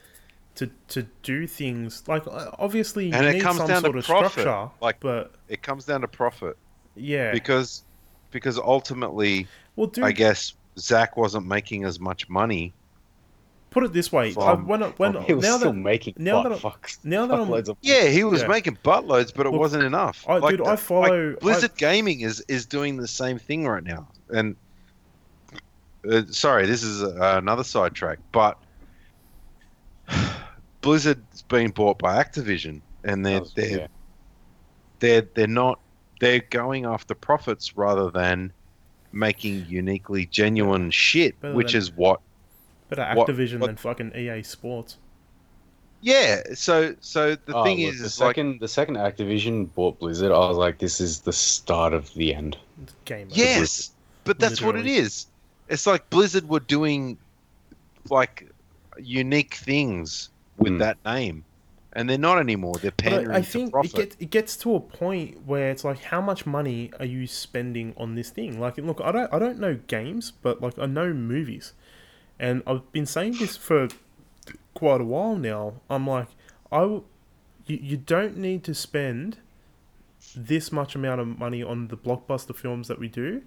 to 0.57 0.71
to 0.89 1.07
do 1.23 1.47
things 1.47 2.07
like 2.09 2.25
obviously 2.59 3.11
And 3.11 3.25
it 3.25 3.41
comes 3.41 3.59
down 3.61 3.83
to 3.85 3.89
of 3.89 4.05
profit, 4.05 4.33
structure, 4.33 4.71
like- 4.83 5.01
but 5.01 5.33
It 5.49 5.63
comes 5.63 5.87
down 5.87 6.03
to 6.03 6.09
profit 6.09 6.59
yeah, 6.95 7.33
because 7.33 7.85
because 8.31 8.59
ultimately, 8.59 9.47
well, 9.77 9.87
dude, 9.87 10.05
I 10.05 10.13
guess 10.13 10.55
Zack 10.79 11.17
wasn't 11.17 11.47
making 11.47 11.85
as 11.85 11.99
much 12.01 12.29
money. 12.29 12.75
Put 13.77 13.85
it 13.85 13.93
this 13.93 14.11
way: 14.11 14.29
I, 14.31 14.33
from- 14.33 14.67
when 14.67 14.83
I- 14.83 14.89
when 14.97 15.23
He 15.25 15.35
was 15.35 15.45
now 15.45 15.59
still 15.59 15.73
that 15.73 15.79
making 15.79 16.15
now 16.17 16.43
butt 16.43 16.45
that 16.45 16.65
I'm- 16.65 16.73
fucks. 16.73 16.99
now 17.05 17.27
that 17.27 17.35
I'm- 17.39 17.47
fuckloads 17.49 17.69
of 17.69 17.77
Yeah, 17.83 18.07
he 18.09 18.25
was 18.25 18.41
Yeah. 18.41 18.49
making 18.49 18.79
buttloads, 18.83 19.35
but 19.35 19.45
it 19.47 19.51
Look, 19.51 19.61
wasn't 19.61 19.85
enough. 19.85 20.25
I- 20.27 20.41
dude, 20.51 20.63
I 20.67 20.77
follow- 20.77 21.31
like, 21.33 21.41
Blizzard 21.41 21.77
Gaming 21.77 22.21
is 22.21 22.41
is 22.49 22.65
doing 22.65 22.97
the 22.97 23.07
same 23.07 23.39
thing 23.39 23.67
right 23.67 23.85
now, 23.85 24.09
and 24.31 24.57
uh, 26.11 26.23
sorry, 26.31 26.65
this 26.67 26.83
is 26.83 27.03
uh, 27.03 27.35
another 27.43 27.65
sidetrack, 27.65 28.19
but 28.33 28.57
Blizzard's 30.81 31.43
been 31.43 31.71
bought 31.71 31.99
by 31.99 32.23
Activision, 32.23 32.81
and 33.05 33.25
they're 33.27 33.41
was- 33.41 33.53
they're, 33.55 33.79
yeah. 33.81 33.87
they're 35.01 35.27
they're 35.35 35.47
not 35.47 35.81
they're 36.21 36.41
going 36.51 36.87
after 36.87 37.15
profits 37.15 37.77
rather 37.77 38.11
than 38.11 38.51
making 39.13 39.67
uniquely 39.69 40.27
genuine 40.27 40.91
shit, 40.91 41.39
Better 41.41 41.55
which 41.55 41.73
than- 41.73 41.81
is 41.83 41.93
what 41.93 42.21
better 42.89 43.03
Activision 43.03 43.61
what- 43.61 43.67
than 43.69 43.77
fucking 43.77 44.13
EA 44.17 44.43
Sports. 44.43 44.97
yeah. 46.01 46.43
So 46.55 46.95
so 47.01 47.37
the 47.37 47.55
Oh, 47.55 47.65
thing 47.65 47.81
look, 47.81 47.95
is, 47.95 48.01
the 48.01 48.07
is 48.07 48.21
like 48.21 48.29
second 48.37 48.61
the 48.61 48.69
second 48.69 48.97
Activision 48.97 49.69
bought 49.75 49.99
Blizzard, 49.99 50.33
I 50.33 50.39
was 50.49 50.57
like, 50.57 50.79
this 50.79 51.01
is 51.01 51.21
the 51.21 51.33
start 51.33 51.93
of 51.93 52.13
the 52.15 52.35
end. 52.35 52.57
Game. 53.05 53.29
Yes, 53.31 53.91
but 54.25 54.39
that's 54.39 54.61
what 54.61 54.75
it 54.77 54.85
Literally. 54.85 54.99
is. 54.99 55.27
It's 55.69 55.87
like 55.87 56.09
Blizzard 56.11 56.49
were 56.49 56.61
doing 56.61 57.17
like 58.11 58.49
unique 58.99 59.55
things 59.55 60.31
with 60.59 60.75
Hmm. 60.75 60.79
that 60.79 60.97
name, 61.05 61.45
and 61.95 62.09
they're 62.09 62.19
not 62.19 62.39
anymore. 62.39 62.75
They're 62.81 62.91
But 62.93 63.05
pandering 63.05 63.31
I, 63.31 63.39
I 63.39 63.43
think 63.43 63.75
it 63.75 63.93
gets 63.95 64.17
it 64.21 64.31
gets 64.31 64.57
to 64.59 64.75
a 64.77 64.81
point 64.81 65.45
where 65.47 65.71
it's 65.71 65.85
like, 65.85 66.03
how 66.05 66.21
much 66.21 66.47
money 66.47 66.91
are 67.01 67.05
you 67.07 67.27
spending 67.27 67.95
on 67.97 68.15
this 68.15 68.31
thing? 68.31 68.61
Like, 68.61 68.77
look, 68.79 69.01
I 69.03 69.11
don't 69.13 69.33
I 69.33 69.39
don't 69.39 69.59
know 69.59 69.79
games, 69.89 70.33
but 70.43 70.61
like 70.61 70.79
I 70.79 70.87
know 70.87 71.13
movies, 71.13 71.73
and 72.39 72.63
I've 72.67 72.91
been 72.93 73.07
saying 73.07 73.37
this 73.39 73.57
for 73.57 73.89
quite 74.75 75.01
a 75.01 75.05
while 75.05 75.37
now. 75.37 75.75
I'm 75.89 76.07
like, 76.07 76.29
I 76.71 76.81
w- 76.81 77.05
you, 77.67 77.79
you 77.83 77.97
don't 77.97 78.37
need 78.37 78.63
to 78.65 78.75
spend 78.75 79.39
this 80.35 80.71
much 80.73 80.95
amount 80.95 81.21
of 81.21 81.39
money 81.39 81.63
on 81.63 81.89
the 81.89 81.97
blockbuster 81.97 82.55
films 82.55 82.89
that 82.89 82.99
we 82.99 83.09
do, 83.09 83.43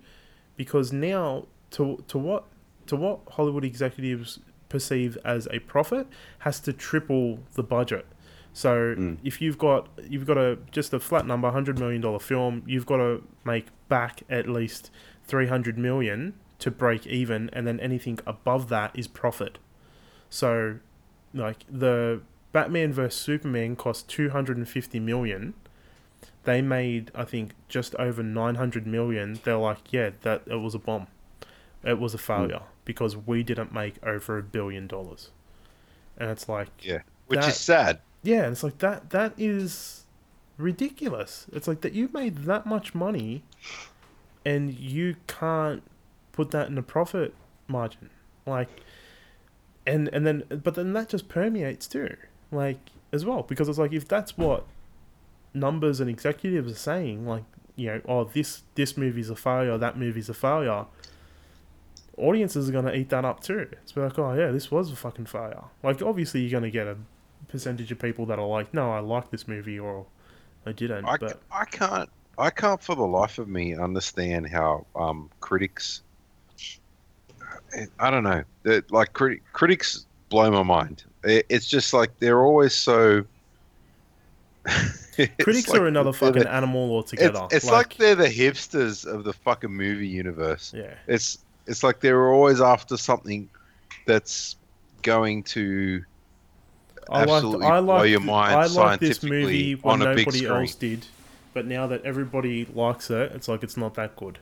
because 0.58 0.92
now 0.92 1.46
to 1.72 2.04
to 2.08 2.18
what 2.18 2.46
to 2.88 2.96
what 2.96 3.20
Hollywood 3.32 3.64
executives 3.64 4.40
perceive 4.70 5.18
as 5.26 5.48
a 5.52 5.60
profit 5.60 6.08
has 6.40 6.60
to 6.62 6.74
triple 6.74 7.40
the 7.54 7.64
budget. 7.64 8.06
So 8.54 8.96
Mm. 8.96 9.18
if 9.24 9.42
you've 9.42 9.58
got 9.58 9.88
you've 10.10 10.26
got 10.26 10.38
a 10.38 10.58
just 10.72 10.94
a 10.94 11.00
flat 11.00 11.26
number, 11.28 11.52
hundred 11.52 11.78
million 11.80 12.02
dollar 12.02 12.20
film, 12.20 12.64
you've 12.66 12.86
got 12.88 12.98
to 12.98 13.24
make 13.46 13.68
back 13.88 14.24
at 14.30 14.48
least 14.50 14.90
three 15.24 15.48
hundred 15.48 15.78
million 15.78 16.34
to 16.60 16.72
break 16.72 17.08
even, 17.08 17.50
and 17.54 17.66
then 17.66 17.80
anything 17.80 18.20
above 18.28 18.70
that 18.70 18.92
is 18.94 19.08
profit. 19.08 19.58
So, 20.30 20.80
like 21.34 21.66
the 21.70 22.22
Batman 22.52 22.94
vs 22.94 23.16
Superman 23.20 23.76
cost 23.76 24.08
two 24.08 24.30
hundred 24.30 24.58
and 24.58 24.68
fifty 24.68 25.00
million. 25.00 25.54
They 26.44 26.62
made 26.62 27.12
I 27.14 27.26
think 27.26 27.52
just 27.68 27.96
over 27.96 28.24
nine 28.24 28.56
hundred 28.56 28.86
million. 28.88 29.40
They're 29.44 29.58
like, 29.58 29.92
yeah, 29.92 30.12
that 30.22 30.44
it 30.46 30.58
was 30.58 30.76
a 30.76 30.80
bomb. 30.80 31.08
It 31.84 32.00
was 32.00 32.14
a 32.14 32.18
failure 32.18 32.60
hmm. 32.60 32.66
because 32.86 33.16
we 33.16 33.44
didn't 33.44 33.74
make 33.74 33.96
over 34.04 34.38
a 34.38 34.44
billion 34.44 34.88
dollars. 34.88 35.32
And 36.18 36.30
it's 36.30 36.50
like, 36.50 36.70
yeah, 36.82 37.00
which 37.28 37.40
That- 37.40 37.50
is 37.50 37.58
sad. 37.58 38.00
yeah, 38.24 38.44
and 38.44 38.52
it's 38.52 38.64
like 38.64 38.80
that. 38.80 39.12
That 39.12 39.34
is 39.38 40.04
ridiculous. 40.58 41.48
It's 41.54 41.68
like 41.68 41.82
that 41.82 41.94
you 41.94 42.10
made 42.14 42.40
that 42.40 42.66
much 42.66 42.94
money, 42.94 43.44
and 44.46 44.74
you 44.74 45.16
can't 45.28 45.84
put 46.40 46.52
that 46.52 46.70
in 46.70 46.78
a 46.78 46.82
profit 46.82 47.34
margin. 47.68 48.10
Like, 48.46 48.70
and 49.86 50.08
and 50.14 50.26
then 50.26 50.44
but 50.64 50.76
then 50.76 50.94
that 50.94 51.10
just 51.10 51.28
permeates 51.28 51.86
too, 51.86 52.16
like 52.50 52.80
as 53.12 53.26
well, 53.26 53.44
because 53.44 53.68
it's 53.68 53.78
like 53.78 53.92
if 53.92 54.08
that's 54.08 54.38
what 54.38 54.66
numbers 55.54 56.00
and 56.00 56.10
executives 56.10 56.72
are 56.72 56.76
saying, 56.76 57.28
like 57.28 57.44
you 57.76 57.88
know, 57.88 58.02
oh 58.08 58.24
this 58.24 58.64
this 58.76 58.96
movie's 58.96 59.30
a 59.30 59.36
failure, 59.36 59.78
that 59.78 59.98
movie's 59.98 60.30
a 60.30 60.34
failure. 60.34 60.86
Audiences 62.18 62.70
are 62.70 62.72
gonna 62.72 62.94
eat 62.94 63.10
that 63.10 63.26
up 63.26 63.42
too. 63.42 63.68
It's 63.74 63.98
like, 63.98 64.18
oh 64.18 64.34
yeah, 64.34 64.52
this 64.52 64.72
was 64.72 64.94
a 64.94 64.96
fucking 64.96 65.26
failure. 65.26 65.66
Like 65.84 66.02
obviously 66.02 66.40
you're 66.40 66.58
gonna 66.58 66.72
get 66.72 66.88
a 66.88 66.96
percentage 67.50 67.92
of 67.92 68.00
people 68.00 68.26
that 68.28 68.40
are 68.40 68.48
like, 68.48 68.74
no, 68.74 68.92
I 68.92 69.00
like 69.00 69.30
this 69.30 69.46
movie, 69.46 69.78
or 69.78 70.06
I 70.66 70.72
didn't. 70.72 71.04
I, 71.04 71.18
but 71.18 71.42
I 71.52 71.66
can't 71.66 72.10
I 72.38 72.50
can't 72.50 72.82
for 72.82 72.96
the 72.96 73.06
life 73.06 73.40
of 73.40 73.50
me 73.50 73.76
understand 73.76 74.48
how 74.48 74.86
um, 74.96 75.30
critics 75.42 76.02
I 78.00 78.10
don't 78.12 78.24
know 78.24 78.44
that 78.64 78.92
like 78.92 79.14
criti- 79.14 79.42
critics 79.54 80.06
blow 80.30 80.50
my 80.52 80.64
mind. 80.64 81.04
It, 81.24 81.46
it's 81.50 81.68
just 81.68 81.94
like 81.94 82.18
they're 82.20 82.42
always 82.44 82.74
so. 82.74 83.24
Critics 85.42 85.68
like 85.70 85.82
are 85.82 85.88
another 85.88 86.14
fucking 86.14 86.44
the- 86.44 86.52
animal 86.54 86.92
altogether. 86.92 87.48
it's 87.52 87.66
like, 87.70 87.96
they're 87.96 88.16
the 88.16 88.28
hipsters 88.28 89.06
of 89.06 89.24
the 89.24 89.34
fucking 89.34 89.72
movie 89.72 90.08
universe. 90.08 90.74
yeah, 90.76 90.94
It's 91.08 91.40
it's 91.68 91.84
like 91.84 92.00
they're 92.00 92.32
always 92.32 92.62
after 92.62 92.96
something 92.98 93.50
that's 94.06 94.56
going 95.02 95.44
to 95.44 96.04
I 97.10 97.20
like 97.22 97.30
absolutely 97.30 97.68
I 97.68 97.82
blow 97.82 98.04
your 98.04 98.20
mind 98.22 98.54
I 98.56 98.66
like 98.68 99.00
this 99.00 99.18
scientifically 99.18 99.30
movie 99.30 99.74
when 99.76 100.02
on 100.02 100.08
a 100.08 100.16
big 100.16 100.26
nobody 100.28 100.38
screen. 100.40 100.52
else 100.62 100.76
did, 100.76 101.06
but 101.54 101.66
now 101.66 101.88
that 101.88 102.04
everybody 102.06 102.66
likes 102.74 103.10
it, 103.10 103.32
it's 103.34 103.48
like 103.48 103.64
it's 103.64 103.78
not 103.78 103.96
that 103.96 104.16
good, 104.16 104.40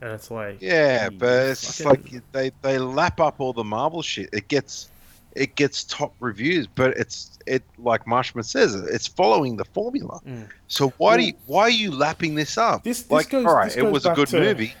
and 0.00 0.12
it's 0.12 0.30
like 0.30 0.58
Yeah, 0.60 1.04
you 1.10 1.18
but 1.18 1.46
it's 1.48 1.82
fucking- 1.82 2.14
like 2.14 2.32
they 2.32 2.52
they 2.62 2.78
lap 2.78 3.20
up 3.20 3.36
all 3.40 3.52
the 3.52 3.64
Marvel 3.64 4.02
shit. 4.02 4.28
It 4.32 4.48
gets 4.48 4.90
it 5.34 5.56
gets 5.56 5.82
top 5.84 6.14
reviews, 6.20 6.66
but 6.66 6.96
it's 6.96 7.38
it 7.46 7.62
like 7.78 8.06
Marshman 8.06 8.44
says, 8.44 8.74
it's 8.74 9.06
following 9.06 9.56
the 9.56 9.64
formula. 9.64 10.20
Mm. 10.26 10.48
So 10.68 10.90
why 10.98 11.16
do 11.16 11.24
you 11.24 11.34
why 11.46 11.62
are 11.62 11.70
you 11.70 11.90
lapping 11.90 12.34
this 12.36 12.56
up? 12.56 12.84
This- 12.84 13.02
this 13.02 13.10
like, 13.10 13.30
goes- 13.30 13.44
all 13.46 13.54
right, 13.54 13.64
this 13.66 13.76
it 13.76 13.82
was 13.90 14.04
a 14.04 14.10
back 14.10 14.16
good 14.16 14.28
to- 14.28 14.40
movie. 14.40 14.74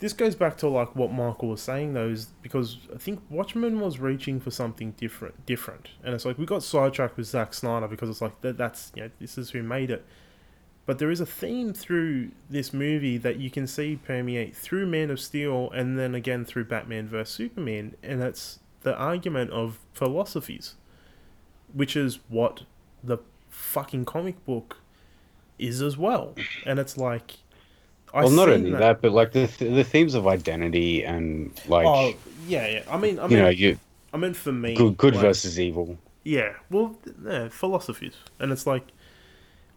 this 0.00 0.12
goes 0.12 0.34
back 0.34 0.56
to 0.58 0.68
like 0.68 0.94
what 0.96 1.12
Michael 1.12 1.48
was 1.50 1.60
saying 1.60 1.92
though, 1.94 2.08
is 2.08 2.26
because 2.40 2.78
I 2.94 2.98
think 2.98 3.20
Watchmen 3.28 3.80
was 3.80 3.98
reaching 3.98 4.40
for 4.40 4.50
something 4.50 4.92
different, 4.92 5.44
different, 5.44 5.88
and 6.04 6.14
it's 6.14 6.24
like 6.24 6.38
we 6.38 6.46
got 6.46 6.62
sidetracked 6.62 7.16
with 7.16 7.26
Zack 7.26 7.52
Snyder 7.52 7.88
because 7.88 8.08
it's 8.08 8.22
like 8.22 8.40
that, 8.40 8.56
that's 8.56 8.90
you 8.94 9.02
know 9.02 9.10
this 9.20 9.36
is 9.36 9.50
who 9.50 9.62
made 9.62 9.90
it, 9.90 10.06
but 10.88 10.98
there 10.98 11.10
is 11.10 11.20
a 11.20 11.26
theme 11.26 11.74
through 11.74 12.30
this 12.48 12.72
movie 12.72 13.18
that 13.18 13.36
you 13.36 13.50
can 13.50 13.66
see 13.66 13.96
permeate 13.96 14.56
through 14.56 14.86
Man 14.86 15.10
of 15.10 15.20
Steel 15.20 15.70
and 15.72 15.98
then 15.98 16.14
again 16.14 16.46
through 16.46 16.64
Batman 16.64 17.08
vs 17.08 17.28
Superman, 17.28 17.94
and 18.02 18.22
that's 18.22 18.60
the 18.80 18.96
argument 18.96 19.50
of 19.50 19.80
philosophies, 19.92 20.76
which 21.74 21.94
is 21.94 22.20
what 22.30 22.62
the 23.04 23.18
fucking 23.50 24.06
comic 24.06 24.42
book 24.46 24.78
is 25.58 25.82
as 25.82 25.98
well, 25.98 26.34
and 26.64 26.78
it's 26.78 26.96
like. 26.96 27.36
I 28.14 28.20
well, 28.22 28.30
not 28.30 28.48
only 28.48 28.70
that. 28.70 29.02
but 29.02 29.12
like 29.12 29.32
the 29.32 29.46
th- 29.46 29.70
the 29.70 29.84
themes 29.84 30.14
of 30.14 30.26
identity 30.26 31.04
and 31.04 31.52
like 31.68 31.86
oh 31.86 32.14
yeah, 32.46 32.66
yeah. 32.66 32.82
I 32.90 32.96
mean, 32.96 33.18
I 33.18 33.24
you 33.24 33.28
mean, 33.28 33.38
know, 33.40 33.50
you 33.50 33.78
I 34.14 34.16
meant 34.16 34.36
for 34.36 34.52
me. 34.52 34.74
good, 34.74 34.96
good 34.96 35.16
like, 35.16 35.20
versus 35.20 35.60
evil. 35.60 35.98
Yeah, 36.24 36.54
well, 36.70 36.96
yeah, 37.26 37.48
philosophies, 37.50 38.14
and 38.38 38.52
it's 38.52 38.66
like, 38.66 38.84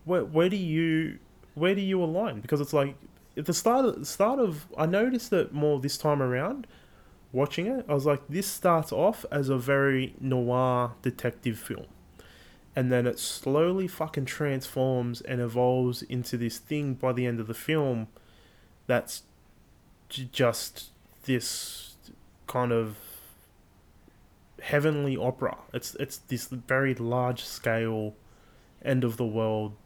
where 0.05 0.23
where 0.23 0.49
do 0.49 0.55
you 0.55 1.19
where 1.55 1.75
do 1.75 1.81
you 1.81 2.03
align? 2.03 2.41
Because 2.41 2.61
it's 2.61 2.73
like 2.73 2.95
at 3.37 3.45
the 3.45 3.53
start 3.53 3.85
of, 3.85 4.07
start 4.07 4.39
of 4.39 4.67
I 4.77 4.85
noticed 4.85 5.29
that 5.31 5.53
more 5.53 5.79
this 5.79 5.97
time 5.97 6.21
around. 6.21 6.67
Watching 7.33 7.65
it, 7.67 7.85
I 7.87 7.93
was 7.93 8.05
like, 8.05 8.21
this 8.27 8.45
starts 8.45 8.91
off 8.91 9.25
as 9.31 9.47
a 9.47 9.57
very 9.57 10.15
noir 10.19 10.95
detective 11.01 11.57
film, 11.57 11.85
and 12.75 12.91
then 12.91 13.07
it 13.07 13.19
slowly 13.19 13.87
fucking 13.87 14.25
transforms 14.25 15.21
and 15.21 15.39
evolves 15.39 16.01
into 16.01 16.35
this 16.35 16.57
thing 16.57 16.93
by 16.95 17.13
the 17.13 17.25
end 17.25 17.39
of 17.39 17.47
the 17.47 17.53
film. 17.53 18.09
That's 18.85 19.23
j- 20.09 20.27
just 20.29 20.89
this 21.23 21.95
kind 22.47 22.73
of 22.73 22.97
heavenly 24.61 25.15
opera. 25.15 25.57
It's 25.73 25.95
it's 25.95 26.17
this 26.17 26.47
very 26.47 26.93
large 26.95 27.45
scale, 27.45 28.13
end 28.83 29.05
of 29.05 29.15
the 29.15 29.25
world 29.25 29.77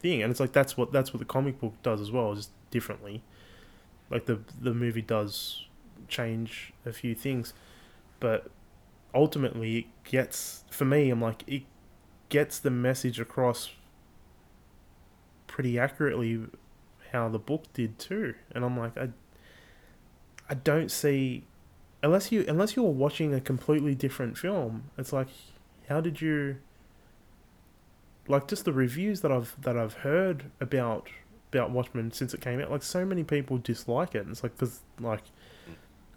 thing, 0.00 0.22
and 0.22 0.30
it's 0.30 0.40
like 0.40 0.52
that's 0.52 0.76
what 0.76 0.92
that's 0.92 1.12
what 1.12 1.18
the 1.18 1.24
comic 1.24 1.60
book 1.60 1.74
does 1.82 2.00
as 2.00 2.10
well, 2.10 2.34
just 2.34 2.50
differently. 2.70 3.22
Like 4.10 4.26
the 4.26 4.40
the 4.60 4.74
movie 4.74 5.02
does 5.02 5.66
change 6.08 6.72
a 6.86 6.92
few 6.92 7.14
things, 7.14 7.52
but 8.20 8.50
ultimately 9.14 9.78
it 9.78 9.86
gets 10.04 10.64
for 10.70 10.84
me. 10.84 11.10
I'm 11.10 11.20
like 11.20 11.44
it 11.46 11.62
gets 12.28 12.58
the 12.58 12.70
message 12.70 13.20
across 13.20 13.70
pretty 15.46 15.78
accurately 15.78 16.40
how 17.12 17.28
the 17.28 17.38
book 17.38 17.64
did 17.72 17.98
too, 17.98 18.34
and 18.52 18.64
I'm 18.64 18.78
like 18.78 18.96
I 18.96 19.10
I 20.48 20.54
don't 20.54 20.90
see 20.90 21.44
unless 22.02 22.32
you 22.32 22.44
unless 22.48 22.76
you're 22.76 22.84
watching 22.86 23.34
a 23.34 23.40
completely 23.40 23.94
different 23.94 24.38
film, 24.38 24.90
it's 24.96 25.12
like 25.12 25.28
how 25.88 26.00
did 26.00 26.20
you 26.20 26.56
like 28.28 28.48
just 28.48 28.64
the 28.64 28.72
reviews 28.72 29.20
that 29.22 29.32
I've 29.32 29.54
that 29.62 29.76
I've 29.76 29.94
heard 29.94 30.44
about 30.60 31.08
about 31.52 31.70
Watchmen 31.70 32.12
since 32.12 32.34
it 32.34 32.40
came 32.40 32.60
out, 32.60 32.70
like 32.70 32.82
so 32.82 33.04
many 33.04 33.24
people 33.24 33.58
dislike 33.58 34.14
it. 34.14 34.22
And 34.22 34.30
it's 34.30 34.42
like 34.42 34.56
because 34.56 34.80
like 35.00 35.22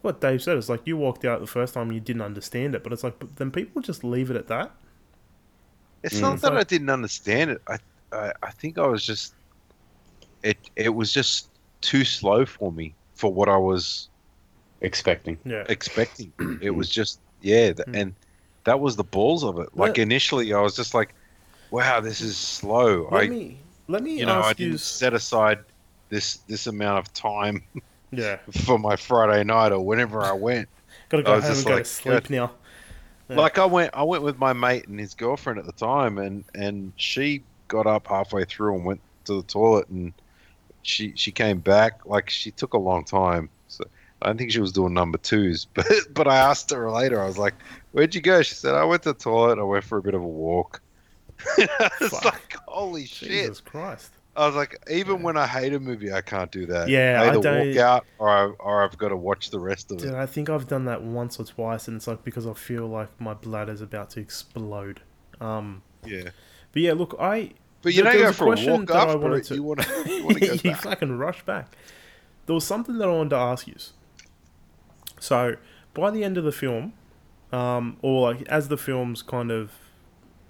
what 0.02 0.20
Dave 0.20 0.42
said, 0.42 0.58
it's 0.58 0.70
like 0.70 0.82
you 0.86 0.98
walked 0.98 1.26
out 1.26 1.40
the 1.40 1.48
first 1.48 1.74
time 1.74 1.92
you 1.92 2.00
didn't 2.00 2.22
understand 2.24 2.76
it, 2.76 2.84
but 2.84 2.92
it's 2.94 3.04
like 3.04 3.18
but 3.20 3.36
then 3.38 3.52
people 3.52 3.82
just 3.82 4.04
leave 4.04 4.30
it 4.30 4.36
at 4.38 4.48
that. 4.48 4.72
It's 6.04 6.18
Mm. 6.18 6.22
not 6.22 6.34
It's 6.34 6.42
that 6.44 6.58
I 6.58 6.64
didn't 6.64 6.90
understand 6.90 7.52
it. 7.52 7.62
I, 7.68 7.78
I 8.12 8.34
I 8.44 8.52
think 8.52 8.78
I 8.78 8.88
was 8.88 9.06
just 9.06 9.34
it 10.44 10.58
it 10.76 10.90
was 10.90 11.14
just 11.14 11.50
too 11.82 12.04
slow 12.04 12.46
for 12.46 12.72
me 12.72 12.94
for 13.16 13.32
what 13.34 13.50
I 13.50 13.58
was 13.58 14.10
Expecting. 14.84 15.38
Yeah, 15.46 15.64
expecting. 15.70 16.34
it 16.62 16.72
was 16.72 16.90
just 16.90 17.20
yeah, 17.42 17.72
th- 17.74 17.88
Mm. 17.88 17.96
and 18.02 18.16
that 18.64 18.80
was 18.80 18.96
the 18.96 19.04
balls 19.04 19.44
of 19.44 19.60
it. 19.60 19.70
Like 19.78 19.98
Let- 19.98 20.00
initially, 20.00 20.54
I 20.54 20.62
was 20.62 20.76
just 20.76 20.94
like, 20.96 21.14
"Wow, 21.72 22.00
this 22.02 22.22
is 22.22 22.38
slow." 22.38 23.08
let 23.12 23.24
I 23.24 23.28
me 23.28 23.58
let 23.88 24.04
me 24.04 24.20
you 24.20 24.26
know 24.26 24.40
I 24.42 24.50
ask 24.50 24.60
you. 24.60 24.68
didn't 24.70 24.82
set 24.82 25.14
aside 25.14 25.60
this 26.10 26.38
this 26.48 26.68
amount 26.68 27.00
of 27.00 27.12
time 27.14 27.64
Yeah, 28.12 28.38
for 28.66 28.78
my 28.78 28.96
Friday 28.98 29.44
night 29.44 29.72
or 29.72 29.80
whenever 29.80 30.22
I 30.22 30.34
went. 30.34 30.68
gotta 31.10 31.24
I 31.24 31.26
go 31.26 31.36
was 31.36 31.44
home 31.46 31.52
just 31.54 31.60
and 31.62 31.68
go 31.68 31.76
like, 31.76 31.84
to 31.86 31.90
sleep 31.90 32.30
now. 32.30 32.52
Yeah. 33.30 33.38
Like 33.38 33.58
I 33.58 33.66
went 33.66 33.92
I 33.94 34.04
went 34.04 34.24
with 34.24 34.38
my 34.38 34.52
mate 34.54 34.88
and 34.88 35.00
his 35.00 35.14
girlfriend 35.14 35.60
at 35.60 35.66
the 35.66 35.72
time, 35.72 36.18
and 36.18 36.44
and 36.54 36.92
she 36.98 37.44
got 37.70 37.88
up 37.88 38.08
halfway 38.08 38.44
through 38.44 38.76
and 38.76 38.86
went 38.86 39.00
to 39.26 39.42
the 39.42 39.48
toilet, 39.48 39.88
and 39.88 40.14
she 40.82 41.14
she 41.16 41.32
came 41.32 41.60
back. 41.60 42.06
Like 42.06 42.30
she 42.30 42.52
took 42.52 42.74
a 42.74 42.78
long 42.78 43.06
time. 43.06 43.50
So 43.70 43.86
I 44.22 44.28
don't 44.28 44.38
think 44.38 44.52
she 44.52 44.60
was 44.60 44.74
doing 44.74 44.94
number 44.94 45.18
twos, 45.18 45.64
but 45.74 45.88
but 46.14 46.28
I 46.28 46.36
asked 46.36 46.72
her 46.72 46.92
later. 46.92 47.22
I 47.22 47.28
was 47.28 47.38
like, 47.38 47.54
"Where'd 47.94 48.14
you 48.14 48.20
go?" 48.22 48.42
She 48.42 48.56
said, 48.56 48.74
"I 48.76 48.84
went 48.84 49.04
to 49.04 49.14
the 49.14 49.20
toilet. 49.20 49.58
I 49.58 49.64
went 49.64 49.86
for 49.86 49.98
a 50.00 50.02
bit 50.02 50.14
of 50.16 50.22
a 50.22 50.28
walk." 50.28 50.82
it's 51.58 52.10
Fuck. 52.10 52.26
like 52.26 52.54
holy 52.68 53.06
shit! 53.06 53.30
Jesus 53.30 53.62
Christ. 53.62 54.12
I 54.36 54.46
was 54.48 54.56
like, 54.56 54.82
even 54.90 55.18
Yeah. 55.18 55.24
when 55.24 55.36
I 55.38 55.46
hate 55.46 55.74
a 55.74 55.80
movie, 55.80 56.14
I 56.14 56.22
can't 56.22 56.50
do 56.52 56.66
that. 56.68 56.88
Yeah, 56.88 57.20
I 57.22 57.26
I 57.26 57.30
either 57.32 57.42
don't- 57.42 57.68
walk 57.68 57.78
out 57.78 58.06
or 58.18 58.30
I, 58.30 58.44
or 58.46 58.84
I've 58.84 58.98
got 58.98 59.10
to 59.10 59.18
watch 59.18 59.50
the 59.50 59.60
rest 59.60 59.92
of 59.92 59.98
Dude, 59.98 60.10
it. 60.10 60.16
I 60.16 60.26
think 60.26 60.50
I've 60.50 60.68
done 60.68 60.86
that 60.86 61.04
once 61.04 61.38
or 61.38 61.44
twice, 61.44 61.88
and 61.90 61.98
it's 61.98 62.08
like 62.08 62.24
because 62.24 62.48
I 62.48 62.54
feel 62.54 62.88
like 62.88 63.10
my 63.20 63.34
bladder's 63.34 63.82
about 63.82 64.10
to 64.12 64.20
explode. 64.22 65.02
Um, 65.42 65.82
Yeah, 66.06 66.30
but 66.72 66.82
yeah, 66.82 66.94
look, 66.94 67.16
I 67.20 67.52
but 67.82 67.94
you 67.94 68.04
don't 68.04 68.14
go 68.18 68.32
for 68.32 68.46
a 68.46 68.48
walk 68.50 68.88
that 68.88 68.96
I 68.96 69.04
after 69.04 69.18
wanted 69.18 69.38
it. 69.38 69.44
to- 69.46 69.56
You 69.56 69.64
want 69.64 69.82
to 69.82 70.04
you 70.10 70.24
want 70.24 70.38
to 70.38 70.48
go 70.48 70.54
you 70.70 70.76
fucking 70.76 71.18
rush 71.18 71.44
back. 71.44 71.76
There 72.46 72.54
was 72.54 72.64
something 72.66 72.98
that 73.00 73.10
I 73.10 73.12
wanted 73.12 73.32
to 73.32 73.36
ask 73.38 73.68
you. 73.68 73.76
So 75.20 75.56
by 75.94 76.10
the 76.12 76.24
end 76.24 76.38
of 76.38 76.44
the 76.44 76.52
film, 76.52 76.94
um, 77.52 77.98
or 78.02 78.32
like 78.32 78.48
as 78.48 78.70
the 78.70 78.78
film's 78.78 79.22
kind 79.22 79.52
of 79.52 79.72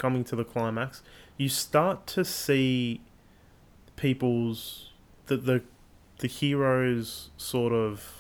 coming 0.02 0.24
to 0.24 0.36
the 0.36 0.44
climax, 0.44 1.04
you 1.38 1.48
start 1.48 2.08
to 2.08 2.26
see 2.26 3.02
people's 3.96 4.90
the 5.28 5.38
the 5.38 5.62
the 6.18 6.28
heroes 6.28 7.30
sort 7.38 7.72
of 7.72 8.16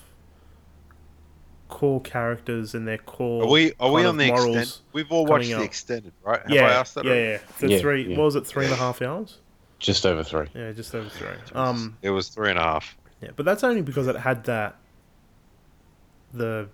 core 1.69 2.01
characters 2.01 2.75
and 2.75 2.87
their 2.87 2.99
core. 2.99 3.43
Are 3.43 3.49
we 3.49 3.73
are 3.79 3.91
we 3.91 4.05
on 4.05 4.17
the 4.17 4.29
extended? 4.31 4.69
We've 4.93 5.11
all 5.11 5.25
coming 5.25 5.49
watched 5.49 5.57
the 5.57 5.63
extended, 5.63 6.13
right? 6.23 6.41
Have 6.43 6.51
yeah, 6.51 6.67
I 6.67 6.71
asked 6.73 6.95
that? 6.95 7.05
yeah, 7.05 7.13
yeah. 7.13 7.37
The 7.59 7.69
Yeah, 7.69 7.79
three. 7.79 8.03
yeah. 8.11 8.17
What 8.17 8.25
was 8.25 8.35
it? 8.35 8.45
Three 8.45 8.65
and 8.65 8.73
a 8.73 8.77
half 8.77 9.01
hours. 9.01 9.39
Just 9.79 10.05
over 10.05 10.23
three. 10.23 10.47
Yeah, 10.53 10.71
just 10.73 10.93
over 10.93 11.09
three. 11.09 11.27
Um, 11.55 11.97
It 12.03 12.11
was 12.11 12.29
three 12.29 12.51
and 12.51 12.59
a 12.59 12.61
half. 12.61 12.95
yeah, 13.23 13.31
but 13.35 13.45
that's 13.47 13.63
only 13.63 13.81
because 13.81 14.07
it 14.07 14.17
had 14.17 14.43
that 14.43 14.75
the 16.31 16.69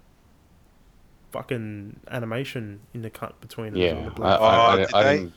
fucking 1.32 1.99
animation 2.09 2.80
in 2.93 3.01
the 3.01 3.09
cut 3.09 3.39
between 3.41 3.67
it 3.69 3.71
the 3.73 3.80
Yeah, 3.80 4.05
I, 4.05 4.09
black. 4.09 4.39
I, 4.41 4.43
I, 4.45 4.73
Oh, 4.73 4.78
did 4.78 4.93
I 4.93 5.03
they- 5.03 5.17
didn't. 5.17 5.34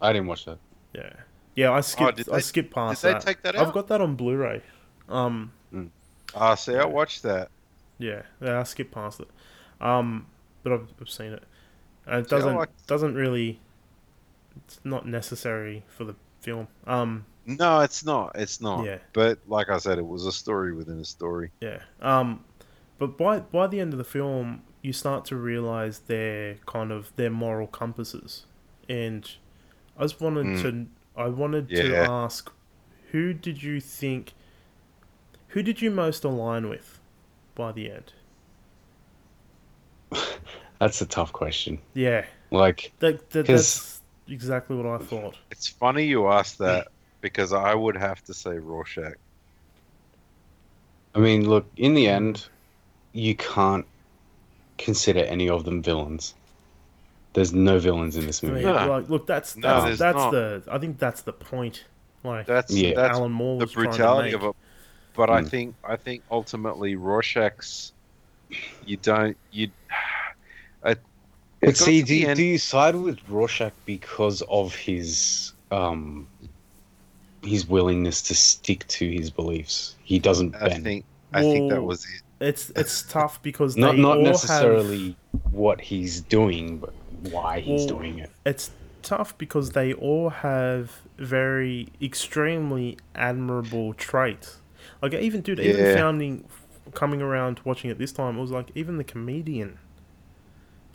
I 0.00 0.12
didn't 0.12 0.28
watch 0.28 0.44
that. 0.44 0.58
yeah, 0.94 1.12
yeah. 1.56 1.72
I 1.72 1.80
skipped. 1.80 2.16
did 2.18 2.28
I 2.28 2.36
they- 2.36 2.40
skipped 2.42 2.72
past 2.74 3.02
Did 3.02 3.08
they 3.08 3.12
that. 3.14 3.22
take 3.22 3.42
that 3.42 3.56
out? 3.56 3.66
I've 3.66 3.72
got 3.72 3.88
that 3.88 4.00
on 4.00 4.14
Blu-ray. 4.14 4.62
Um, 5.08 5.52
Ah, 6.34 6.54
see, 6.54 6.76
I 6.76 6.84
watched 6.84 7.22
that. 7.22 7.50
yeah, 7.98 8.22
yeah. 8.40 8.60
I 8.60 8.62
skipped 8.64 8.92
past 8.92 9.20
it. 9.20 9.28
Um, 9.80 10.26
but 10.62 10.72
I've, 10.72 10.88
I've 11.00 11.08
seen 11.10 11.32
it. 11.32 11.42
And 12.06 12.20
it 12.24 12.28
See, 12.28 12.36
doesn't 12.36 12.54
like- 12.54 12.86
doesn't 12.86 13.14
really. 13.14 13.60
It's 14.64 14.80
not 14.84 15.06
necessary 15.06 15.84
for 15.88 16.04
the 16.04 16.14
film. 16.40 16.68
Um, 16.86 17.24
No, 17.46 17.80
it's 17.80 18.04
not. 18.04 18.32
It's 18.34 18.60
not. 18.60 18.84
Yeah. 18.84 18.98
But 19.12 19.38
like 19.46 19.68
I 19.70 19.78
said, 19.78 19.98
it 19.98 20.06
was 20.06 20.26
a 20.26 20.32
story 20.32 20.72
within 20.74 20.98
a 21.00 21.04
story. 21.04 21.50
Yeah. 21.60 21.78
Um, 22.02 22.44
but 22.98 23.16
by 23.16 23.40
by 23.40 23.66
the 23.68 23.80
end 23.80 23.92
of 23.94 23.98
the 23.98 24.04
film, 24.04 24.62
you 24.82 24.92
start 24.92 25.24
to 25.26 25.36
realize 25.36 26.00
their 26.00 26.54
kind 26.66 26.92
of 26.92 27.14
their 27.16 27.30
moral 27.30 27.66
compasses, 27.66 28.46
and 28.88 29.30
I 29.98 30.02
just 30.02 30.20
wanted 30.20 30.46
Mm. 30.46 30.62
to 30.62 30.86
I 31.20 31.26
wanted 31.28 31.68
to 31.70 31.96
ask, 31.96 32.50
who 33.10 33.34
did 33.34 33.60
you 33.62 33.80
think, 33.80 34.34
who 35.48 35.62
did 35.64 35.82
you 35.82 35.90
most 35.90 36.22
align 36.22 36.68
with, 36.68 37.00
by 37.56 37.72
the 37.72 37.90
end? 37.90 38.12
That's 40.78 41.00
a 41.00 41.06
tough 41.06 41.32
question. 41.32 41.78
Yeah, 41.94 42.24
Like, 42.52 42.92
that, 43.00 43.30
that 43.30 43.46
'Cause- 43.46 43.56
that's 43.56 44.00
exactly 44.28 44.76
what 44.76 44.86
I 44.86 45.04
thought. 45.04 45.36
It's 45.50 45.66
funny 45.66 46.04
you 46.06 46.28
asked 46.28 46.58
that 46.58 46.88
because 47.20 47.52
I 47.52 47.74
would 47.74 47.96
have 47.96 48.22
to 48.24 48.34
say 48.34 48.58
Rorschach. 48.58 49.16
I 51.14 51.18
mean, 51.18 51.48
look, 51.48 51.66
in 51.76 51.94
the 51.94 52.06
end, 52.06 52.46
you 53.12 53.34
can't 53.34 53.86
consider 54.78 55.20
any 55.20 55.48
of 55.50 55.64
them 55.64 55.82
villains. 55.82 56.34
There's 57.34 57.52
no 57.52 57.78
villains 57.78 58.16
in 58.16 58.26
this 58.26 58.42
movie. 58.42 58.62
No. 58.64 58.72
like, 58.88 59.08
look, 59.10 59.26
that's 59.26 59.56
No, 59.56 59.68
that's, 59.68 59.84
there's 59.84 59.98
that's 59.98 60.16
not. 60.16 60.30
the 60.32 60.62
I 60.70 60.78
think 60.78 60.98
that's 60.98 61.22
the 61.22 61.32
point. 61.32 61.84
Like 62.24 62.46
That's 62.46 62.72
Yeah. 62.74 62.94
that's 62.94 63.16
Alan 63.18 63.32
Moore 63.32 63.58
the 63.58 63.64
was 63.64 63.72
to 63.72 63.76
brutality 63.78 64.28
make. 64.32 64.36
of 64.36 64.44
it. 64.44 64.56
But 65.14 65.30
I 65.30 65.42
Mm. 65.42 65.48
think 65.48 65.74
I 65.84 65.96
think 65.96 66.22
ultimately 66.30 66.96
Rorschach's 66.96 67.92
you 68.84 68.96
don't 68.96 69.36
you. 69.52 69.68
I, 70.84 70.96
But 71.60 71.76
see, 71.76 72.02
do 72.02 72.14
you, 72.14 72.28
end- 72.28 72.36
do 72.36 72.44
you 72.44 72.56
side 72.58 72.94
with 72.96 73.18
Rorschach 73.28 73.72
because 73.84 74.42
of 74.42 74.74
his 74.74 75.52
um 75.70 76.26
his 77.42 77.66
willingness 77.68 78.22
to 78.22 78.34
stick 78.34 78.86
to 78.88 79.08
his 79.10 79.30
beliefs? 79.30 79.96
He 80.02 80.18
doesn't 80.18 80.54
I 80.56 80.68
bend. 80.68 80.84
think 80.84 81.04
I 81.34 81.42
think 81.42 81.70
that 81.70 81.82
was 81.82 82.04
it. 82.04 82.22
It's 82.40 82.70
it's 82.76 83.02
tough 83.02 83.42
because 83.42 83.76
not 83.76 83.92
they 83.96 84.00
not 84.02 84.18
all 84.18 84.24
have- 84.24 84.32
necessarily 84.32 85.16
what 85.50 85.80
he's 85.80 86.20
doing, 86.20 86.78
but 86.78 86.94
why 87.32 87.60
he's 87.60 87.86
Well, 87.86 87.98
doing 87.98 88.18
it. 88.20 88.30
it's 88.46 88.70
tough 89.02 89.36
because 89.38 89.70
they 89.72 89.92
all 89.92 90.28
have 90.30 91.00
very 91.18 91.88
extremely 92.00 92.96
admirable 93.14 93.92
traits. 93.94 94.58
Like 95.02 95.14
even 95.14 95.40
dude, 95.40 95.58
even 95.60 95.84
Yeah. 95.84 95.94
founding 95.96 96.44
coming 96.94 97.20
around 97.20 97.60
watching 97.64 97.90
it 97.90 97.98
this 97.98 98.12
time, 98.12 98.38
it 98.38 98.40
was 98.40 98.50
like 98.52 98.70
even 98.74 98.98
the 98.98 99.04
comedian. 99.04 99.78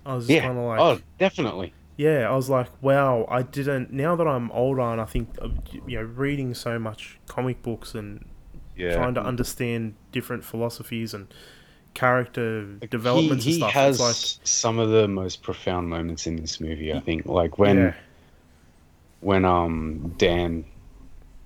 I 0.06 0.16
was 0.16 0.30
Yeah. 0.30 0.42
kind 0.42 0.58
of 0.58 0.64
oh, 0.64 0.68
like, 0.68 0.80
oh, 0.80 1.00
definitely. 1.18 1.74
yeah, 1.98 2.30
I 2.30 2.36
was 2.36 2.50
like, 2.50 2.68
wow, 2.82 3.26
I 3.30 3.42
didn't. 3.42 3.92
Now 3.94 4.16
that 4.16 4.28
I'm 4.28 4.50
older 4.52 4.82
and 4.82 5.00
I 5.00 5.06
think 5.06 5.30
you 5.88 5.98
know, 5.98 6.04
reading 6.04 6.54
so 6.54 6.80
much 6.80 7.20
comic 7.28 7.62
books 7.62 7.96
and 7.96 8.26
Yeah. 8.76 8.96
trying 8.96 9.14
to 9.16 9.24
understand 9.24 9.96
different 10.12 10.44
philosophies 10.44 11.14
and 11.14 11.28
character 11.94 12.66
Like, 12.82 12.90
developments 12.90 13.46
he, 13.46 13.52
and 13.52 13.56
he 13.56 13.60
stuff. 13.60 13.72
has 13.74 14.00
it's 14.00 14.38
like, 14.40 14.48
some 14.48 14.80
of 14.80 14.90
the 14.90 15.08
most 15.08 15.44
profound 15.44 15.90
moments 15.90 16.26
in 16.28 16.36
this 16.38 16.60
movie. 16.60 16.92
I 16.94 17.00
think, 17.00 17.26
like 17.26 17.58
when 17.60 17.78
yeah, 17.78 17.94
when 19.22 19.46
um 19.46 20.14
Dan 20.18 20.66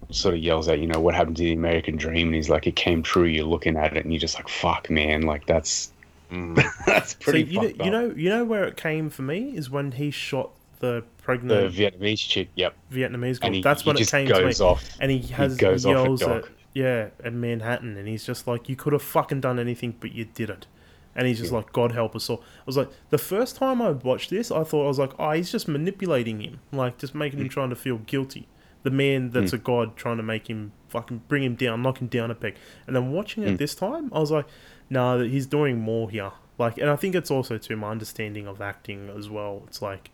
sort 0.10 0.36
of 0.36 0.42
yells 0.42 0.70
out, 0.70 0.80
you 0.80 0.88
know, 0.88 1.00
what 1.00 1.16
happened 1.16 1.36
to 1.38 1.44
the 1.44 1.52
American 1.54 1.98
dream, 1.98 2.28
and 2.28 2.36
he's 2.36 2.50
like, 2.50 2.66
it 2.66 2.76
came 2.76 3.04
true. 3.04 3.26
You're 3.26 3.46
looking 3.46 3.76
at 3.76 3.96
it, 3.98 4.04
and 4.06 4.14
you're 4.14 4.22
just 4.22 4.36
like, 4.36 4.48
fuck, 4.50 4.90
man, 4.90 5.24
like 5.24 5.46
that's 5.46 5.92
Mm. 6.32 6.62
that's 6.86 7.12
So 7.12 7.18
pretty 7.22 7.44
you 7.44 7.62
know, 7.62 7.68
fucked 7.70 7.86
you 7.86 7.92
know, 7.92 8.14
you 8.16 8.30
know 8.30 8.44
where 8.44 8.66
it 8.66 8.76
came 8.76 9.10
for 9.10 9.22
me 9.22 9.56
is 9.56 9.70
when 9.70 9.94
he 9.94 10.12
shot 10.12 10.52
the 10.80 11.06
pregnant 11.24 11.74
the 11.74 11.84
Vietnamese 11.84 12.20
chick. 12.20 12.50
Yep, 12.56 12.76
Vietnamese 12.92 13.40
girl. 13.40 13.52
he, 13.54 13.62
That's 13.62 13.84
he 13.84 13.88
when 13.90 13.96
it 13.96 14.00
just 14.00 14.12
came 14.12 14.28
to 14.28 14.34
me. 14.46 14.54
off. 14.60 14.84
And 15.00 15.10
he 15.10 15.20
has 15.34 15.56
goes 15.56 15.86
off 15.86 15.96
at 16.00 16.04
yells 16.04 16.22
at, 16.24 16.42
Doc. 16.42 16.52
Yeah 16.74 17.10
at 17.24 17.34
Manhattan, 17.34 17.98
and 17.98 18.08
he's 18.08 18.26
just 18.26 18.48
like, 18.48 18.70
"You 18.70 18.76
could 18.76 18.94
have 18.94 19.02
fucking 19.02 19.42
done 19.42 19.60
anything, 19.60 19.96
but 20.00 20.12
you 20.14 20.26
didn't." 20.26 20.68
And 21.16 21.28
he's 21.28 21.40
just 21.40 21.52
Yeah. 21.52 21.58
like, 21.60 21.74
"God 21.74 21.94
help 21.94 22.16
us 22.16 22.30
all." 22.30 22.42
I 22.60 22.64
was 22.68 22.78
like, 22.78 22.90
the 23.10 23.18
first 23.18 23.56
time 23.56 23.82
I 23.82 23.92
watched 23.92 24.30
this, 24.30 24.52
I 24.52 24.64
thought 24.64 24.86
I 24.86 24.88
was 24.88 25.00
like, 25.00 25.14
"Oh, 25.18 25.32
he's 25.32 25.52
just 25.52 25.68
manipulating 25.68 26.42
him, 26.42 26.60
like 26.72 26.98
just 27.00 27.16
making 27.16 27.40
Mm. 27.40 27.44
him 27.44 27.50
trying 27.50 27.70
to 27.70 27.76
feel 27.76 27.98
guilty." 27.98 28.48
The 28.84 28.92
man 28.92 29.32
that's 29.32 29.52
a 29.52 29.58
god 29.58 29.98
trying 29.98 30.18
to 30.18 30.24
make 30.24 30.48
him 30.50 30.72
fucking 30.88 31.24
bring 31.28 31.44
him 31.44 31.56
down, 31.56 31.82
knock 31.82 32.00
him 32.00 32.08
down 32.08 32.30
a 32.32 32.36
peg. 32.36 32.56
And 32.86 32.96
then 32.96 33.12
watching 33.12 33.44
it 33.44 33.56
Mm. 33.56 33.58
this 33.58 33.74
time, 33.76 34.10
I 34.14 34.20
was 34.20 34.32
like, 34.32 34.46
"No, 34.90 35.20
he's 35.20 35.46
doing 35.48 35.80
more 35.80 36.10
here." 36.10 36.32
Like, 36.60 36.78
and 36.78 36.90
I 36.90 36.96
think 36.96 37.14
it's 37.16 37.30
also 37.32 37.58
to 37.58 37.76
my 37.76 37.90
understanding 37.90 38.48
of 38.48 38.62
acting 38.62 39.10
as 39.10 39.30
well. 39.30 39.64
It's 39.68 39.82
like 39.82 40.12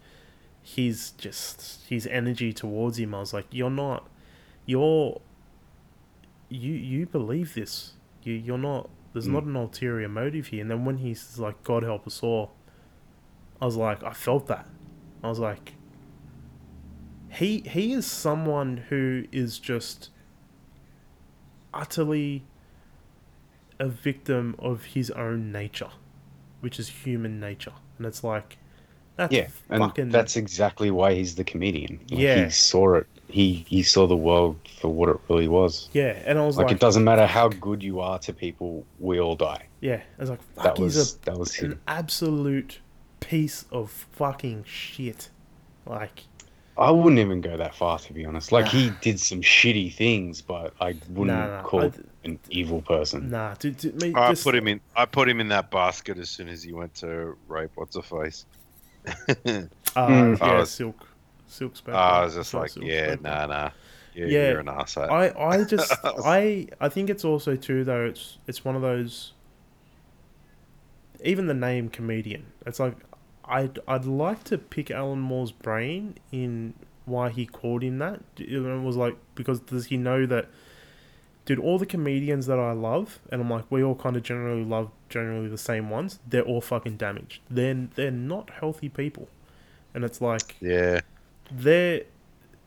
he's 0.62 1.12
just 1.12 1.86
his 1.90 2.08
energy 2.08 2.54
towards 2.54 2.98
him. 2.98 3.14
I 3.14 3.20
was 3.20 3.34
like, 3.34 3.48
"You're 3.52 3.70
not, 3.70 4.08
you're, 4.66 5.22
you 6.54 6.74
you 6.74 7.06
believe 7.06 7.54
this. 7.54 7.94
You 8.24 8.34
you're 8.34 8.58
not. 8.58 8.90
There's 9.14 9.28
Mm. 9.28 9.34
not 9.34 9.44
an 9.44 9.56
ulterior 9.56 10.10
motive 10.10 10.48
here." 10.48 10.62
And 10.62 10.72
then 10.72 10.86
when 10.86 10.98
he's 10.98 11.38
like, 11.40 11.64
"God 11.64 11.84
help 11.84 12.08
us 12.08 12.22
all," 12.24 12.52
I 13.62 13.66
was 13.66 13.76
like, 13.78 14.04
I 14.04 14.14
felt 14.14 14.48
that. 14.48 14.68
I 15.24 15.30
was 15.30 15.40
like, 15.40 15.74
he 17.30 17.62
he 17.62 17.94
is 17.94 18.06
someone 18.06 18.78
who 18.90 19.26
is 19.32 19.60
just 19.60 20.10
utterly 21.74 22.44
a 23.80 23.88
victim 23.88 24.56
of 24.60 24.84
his 24.86 25.10
own 25.12 25.52
nature, 25.52 25.90
which 26.62 26.80
is 26.80 26.90
human 26.90 27.40
nature, 27.40 27.74
and 27.98 28.06
it's 28.06 28.24
like 28.24 28.58
that's 29.16 29.34
Yeah, 29.34 29.48
and 29.70 30.12
that's 30.12 30.36
exactly 30.36 30.90
why 30.92 31.14
he's 31.14 31.36
the 31.36 31.44
comedian. 31.44 32.00
Like, 32.10 32.20
Yeah. 32.20 32.46
he 32.46 32.50
saw 32.52 32.96
it. 32.96 33.08
He 33.28 33.66
he 33.68 33.84
saw 33.84 34.08
the 34.08 34.18
world 34.18 34.58
for 34.84 34.90
what 34.94 35.08
it 35.08 35.18
really 35.30 35.48
was. 35.48 35.88
yeah. 35.94 36.22
And 36.26 36.38
I 36.38 36.46
was 36.46 36.58
Like, 36.58 36.66
like, 36.68 36.76
it 36.76 36.82
doesn't 36.82 37.06
matter 37.06 37.26
how 37.26 37.48
good 37.48 37.82
you 37.82 38.02
are 38.02 38.20
to 38.20 38.34
people, 38.34 38.86
we 39.00 39.18
all 39.18 39.38
die. 39.38 39.64
yeah. 39.80 40.02
I 40.18 40.22
was 40.22 40.30
like, 40.30 40.42
fuck, 40.56 40.64
That 40.66 40.78
he's 40.78 40.96
was 40.98 41.14
a 41.16 41.20
that 41.26 41.38
was 41.40 41.58
an 41.60 41.80
absolute 41.88 42.80
piece 43.22 43.64
of 43.72 43.90
fucking 44.12 44.66
shit. 44.68 45.30
Like, 45.86 46.24
I 46.78 46.92
wouldn't 46.92 47.20
even 47.20 47.40
go 47.40 47.56
that 47.56 47.74
far 47.76 47.98
to 48.00 48.14
be 48.14 48.26
honest. 48.26 48.52
Like 48.52 48.68
he 48.68 48.92
did 49.00 49.22
some 49.22 49.40
shitty 49.42 49.94
things, 49.94 50.42
but 50.42 50.74
I 50.82 50.96
wouldn't 51.10 51.28
Nah, 51.38 51.48
nah, 51.48 51.64
call 51.64 51.84
I- 51.84 51.90
him 51.90 52.10
an 52.26 52.40
evil 52.50 52.82
person. 52.82 53.30
nah, 53.30 53.54
to, 53.54 53.72
to 53.72 53.92
me, 53.94 54.14
I 54.16 54.32
just, 54.32 54.44
put 54.44 54.54
him 54.56 54.68
in. 54.68 54.82
I 54.98 55.06
put 55.06 55.30
him 55.30 55.40
in 55.40 55.48
that 55.50 55.72
basket 55.72 56.18
as 56.18 56.30
soon 56.30 56.50
as 56.50 56.62
he 56.62 56.74
went 56.74 56.94
to 56.96 57.38
rape. 57.48 57.72
What's 57.76 57.96
her 57.96 58.02
face? 58.02 58.46
Uh, 59.96 60.08
Mm. 60.08 60.40
yeah, 60.40 60.58
was- 60.60 60.72
silk, 60.72 61.08
silk 61.46 61.76
spectre. 61.78 61.96
I 61.98 62.26
was 62.26 62.34
just 62.34 62.54
like, 62.54 62.72
Silk 62.72 62.86
yeah, 62.86 63.16
nah, 63.22 63.46
nah. 63.46 63.70
You're, 64.14 64.28
Yeah, 64.28 64.50
you're 64.52 64.60
an 64.60 64.68
arsehole. 64.68 65.10
I, 65.10 65.34
I 65.38 65.64
just 65.76 65.94
I 66.04 66.68
I 66.80 66.90
think 66.90 67.10
it's 67.10 67.26
also 67.26 67.56
too 67.56 67.84
though 67.84 68.06
it's 68.06 68.38
it's 68.48 68.64
one 68.64 68.76
of 68.76 68.82
those 68.82 69.34
even 71.24 71.48
the 71.48 71.54
name 71.54 71.90
comedian 71.90 72.46
it's 72.66 72.80
like 72.80 72.96
I'd 73.46 73.80
I'd 73.88 74.06
like 74.06 74.44
to 74.46 74.58
pick 74.58 74.92
Alan 74.92 75.20
Moore's 75.20 75.52
brain 75.52 76.16
in 76.32 76.74
why 77.06 77.30
he 77.30 77.46
called 77.46 77.84
him 77.84 77.98
that 78.00 78.22
it 78.38 78.60
was 78.60 78.96
like 78.96 79.18
because 79.36 79.60
does 79.60 79.88
he 79.88 79.98
know 79.98 80.26
that 80.26 80.48
dude 81.46 81.60
all 81.60 81.78
the 81.78 81.86
comedians 81.86 82.46
that 82.46 82.60
I 82.60 82.72
love 82.72 83.20
and 83.32 83.42
I'm 83.42 83.50
like 83.50 83.66
we 83.70 83.84
all 83.84 83.96
kind 83.96 84.16
of 84.16 84.24
generally 84.24 84.64
love 84.64 84.90
generally 85.10 85.50
the 85.50 85.58
same 85.58 85.90
ones 85.90 86.20
they're 86.28 86.44
all 86.44 86.62
fucking 86.62 86.98
damaged 86.98 87.42
they're 87.50 87.88
they're 87.96 88.12
not 88.12 88.50
healthy 88.50 88.90
people 88.90 89.28
and 89.94 90.04
it's 90.06 90.22
like 90.22 90.56
yeah. 90.62 91.02
they're 91.52 92.04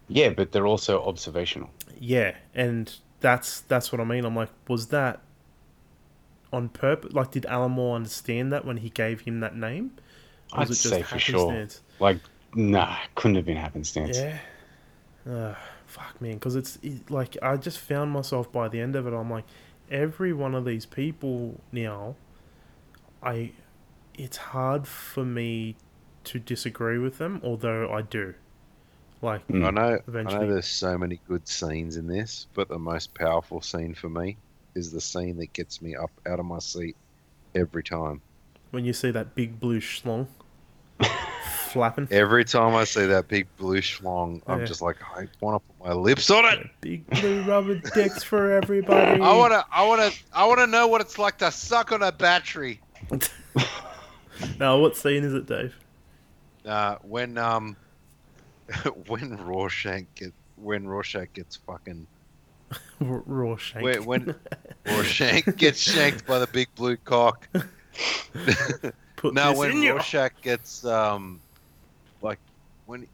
Yeah, 0.08 0.30
but 0.30 0.52
they're 0.52 0.66
also 0.66 1.02
observational. 1.04 1.70
yeah, 1.98 2.36
and 2.54 2.94
that's 3.20 3.60
that's 3.62 3.90
what 3.90 4.00
I 4.00 4.04
mean. 4.04 4.24
I'm 4.24 4.36
like, 4.36 4.50
was 4.68 4.88
that 4.88 5.20
on 6.52 6.68
purpose? 6.68 7.12
Like, 7.12 7.30
did 7.32 7.46
Alan 7.46 7.72
Moore 7.72 7.96
understand 7.96 8.52
that 8.52 8.64
when 8.64 8.78
he 8.78 8.90
gave 8.90 9.22
him 9.22 9.40
that 9.40 9.56
name? 9.56 9.92
Or 10.52 10.60
I'd 10.60 10.74
say 10.74 11.02
for 11.02 11.18
sure. 11.18 11.66
Like 11.98 12.18
Nah, 12.56 12.96
couldn't 13.14 13.36
have 13.36 13.44
been 13.44 13.58
happenstance. 13.58 14.18
Yeah. 14.18 14.38
Uh, 15.30 15.54
fuck, 15.86 16.20
man. 16.20 16.34
Because 16.34 16.56
it's 16.56 16.78
it, 16.82 17.10
like, 17.10 17.36
I 17.42 17.56
just 17.58 17.78
found 17.78 18.10
myself 18.12 18.50
by 18.50 18.68
the 18.68 18.80
end 18.80 18.96
of 18.96 19.06
it, 19.06 19.12
I'm 19.12 19.30
like, 19.30 19.44
every 19.90 20.32
one 20.32 20.54
of 20.54 20.64
these 20.64 20.86
people 20.86 21.60
now, 21.70 22.16
I. 23.22 23.52
It's 24.18 24.38
hard 24.38 24.88
for 24.88 25.26
me 25.26 25.76
to 26.24 26.38
disagree 26.38 26.96
with 26.96 27.18
them, 27.18 27.38
although 27.44 27.92
I 27.92 28.00
do. 28.00 28.32
Like, 29.26 29.46
Mm. 29.48 29.66
I 29.66 29.70
know. 29.70 29.98
I 30.20 30.22
know 30.22 30.46
there's 30.52 30.68
so 30.68 30.96
many 30.96 31.18
good 31.28 31.48
scenes 31.48 31.96
in 31.96 32.06
this, 32.06 32.46
but 32.54 32.68
the 32.68 32.78
most 32.78 33.12
powerful 33.12 33.60
scene 33.60 33.92
for 33.92 34.08
me 34.08 34.36
is 34.76 34.92
the 34.92 35.00
scene 35.00 35.36
that 35.38 35.52
gets 35.52 35.82
me 35.82 35.96
up 35.96 36.12
out 36.26 36.38
of 36.38 36.46
my 36.46 36.60
seat 36.60 36.96
every 37.54 37.82
time. 37.82 38.20
when 38.70 38.84
you 38.84 38.92
see 38.92 39.10
that 39.10 39.34
big 39.34 39.58
blue 39.58 39.80
schlong 39.80 40.26
flapping. 41.68 42.06
Every 42.10 42.44
time 42.44 42.74
I 42.74 42.84
see 42.84 43.06
that 43.06 43.26
big 43.26 43.46
blue 43.56 43.80
schlong, 43.80 44.42
I'm 44.46 44.64
just 44.66 44.80
like, 44.82 44.96
I 45.16 45.26
want 45.40 45.60
to 45.62 45.72
put 45.74 45.88
my 45.88 45.94
lips 45.94 46.30
on 46.30 46.44
it. 46.44 46.68
Big 46.80 47.06
blue 47.08 47.42
rubber 47.44 47.76
dicks 47.94 48.22
for 48.22 48.52
everybody. 48.52 49.20
I 49.20 49.36
want 49.36 49.52
to, 49.54 49.64
I 49.72 49.86
want 49.86 50.12
to, 50.12 50.18
I 50.32 50.46
want 50.46 50.60
to 50.60 50.66
know 50.68 50.86
what 50.86 51.00
it's 51.00 51.18
like 51.18 51.38
to 51.38 51.50
suck 51.50 51.90
on 51.92 52.02
a 52.02 52.12
battery. 52.12 52.80
Now, 54.60 54.78
what 54.78 54.96
scene 54.96 55.24
is 55.24 55.32
it, 55.34 55.46
Dave? 55.46 55.74
Uh, 56.64 56.96
when 57.02 57.38
um, 57.38 57.74
when 59.06 59.36
Rorschach 59.36 60.04
get 60.14 60.32
when 60.56 60.86
Rorschach 60.86 61.32
gets 61.34 61.56
fucking 61.56 62.06
R- 63.00 63.22
raw 63.26 63.56
shank. 63.56 63.84
when, 63.84 64.04
when 64.04 64.34
Rorschach 64.86 65.56
gets 65.56 65.78
shanked 65.78 66.26
by 66.26 66.38
the 66.38 66.46
big 66.48 66.68
blue 66.74 66.96
cock. 66.96 67.48
Put 69.16 69.34
now 69.34 69.50
this 69.50 69.58
when 69.58 69.70
in 69.72 69.82
you. 69.82 69.92
Rorschach 69.92 70.32
gets 70.42 70.84
um, 70.84 71.40
like 72.22 72.38
when 72.86 73.06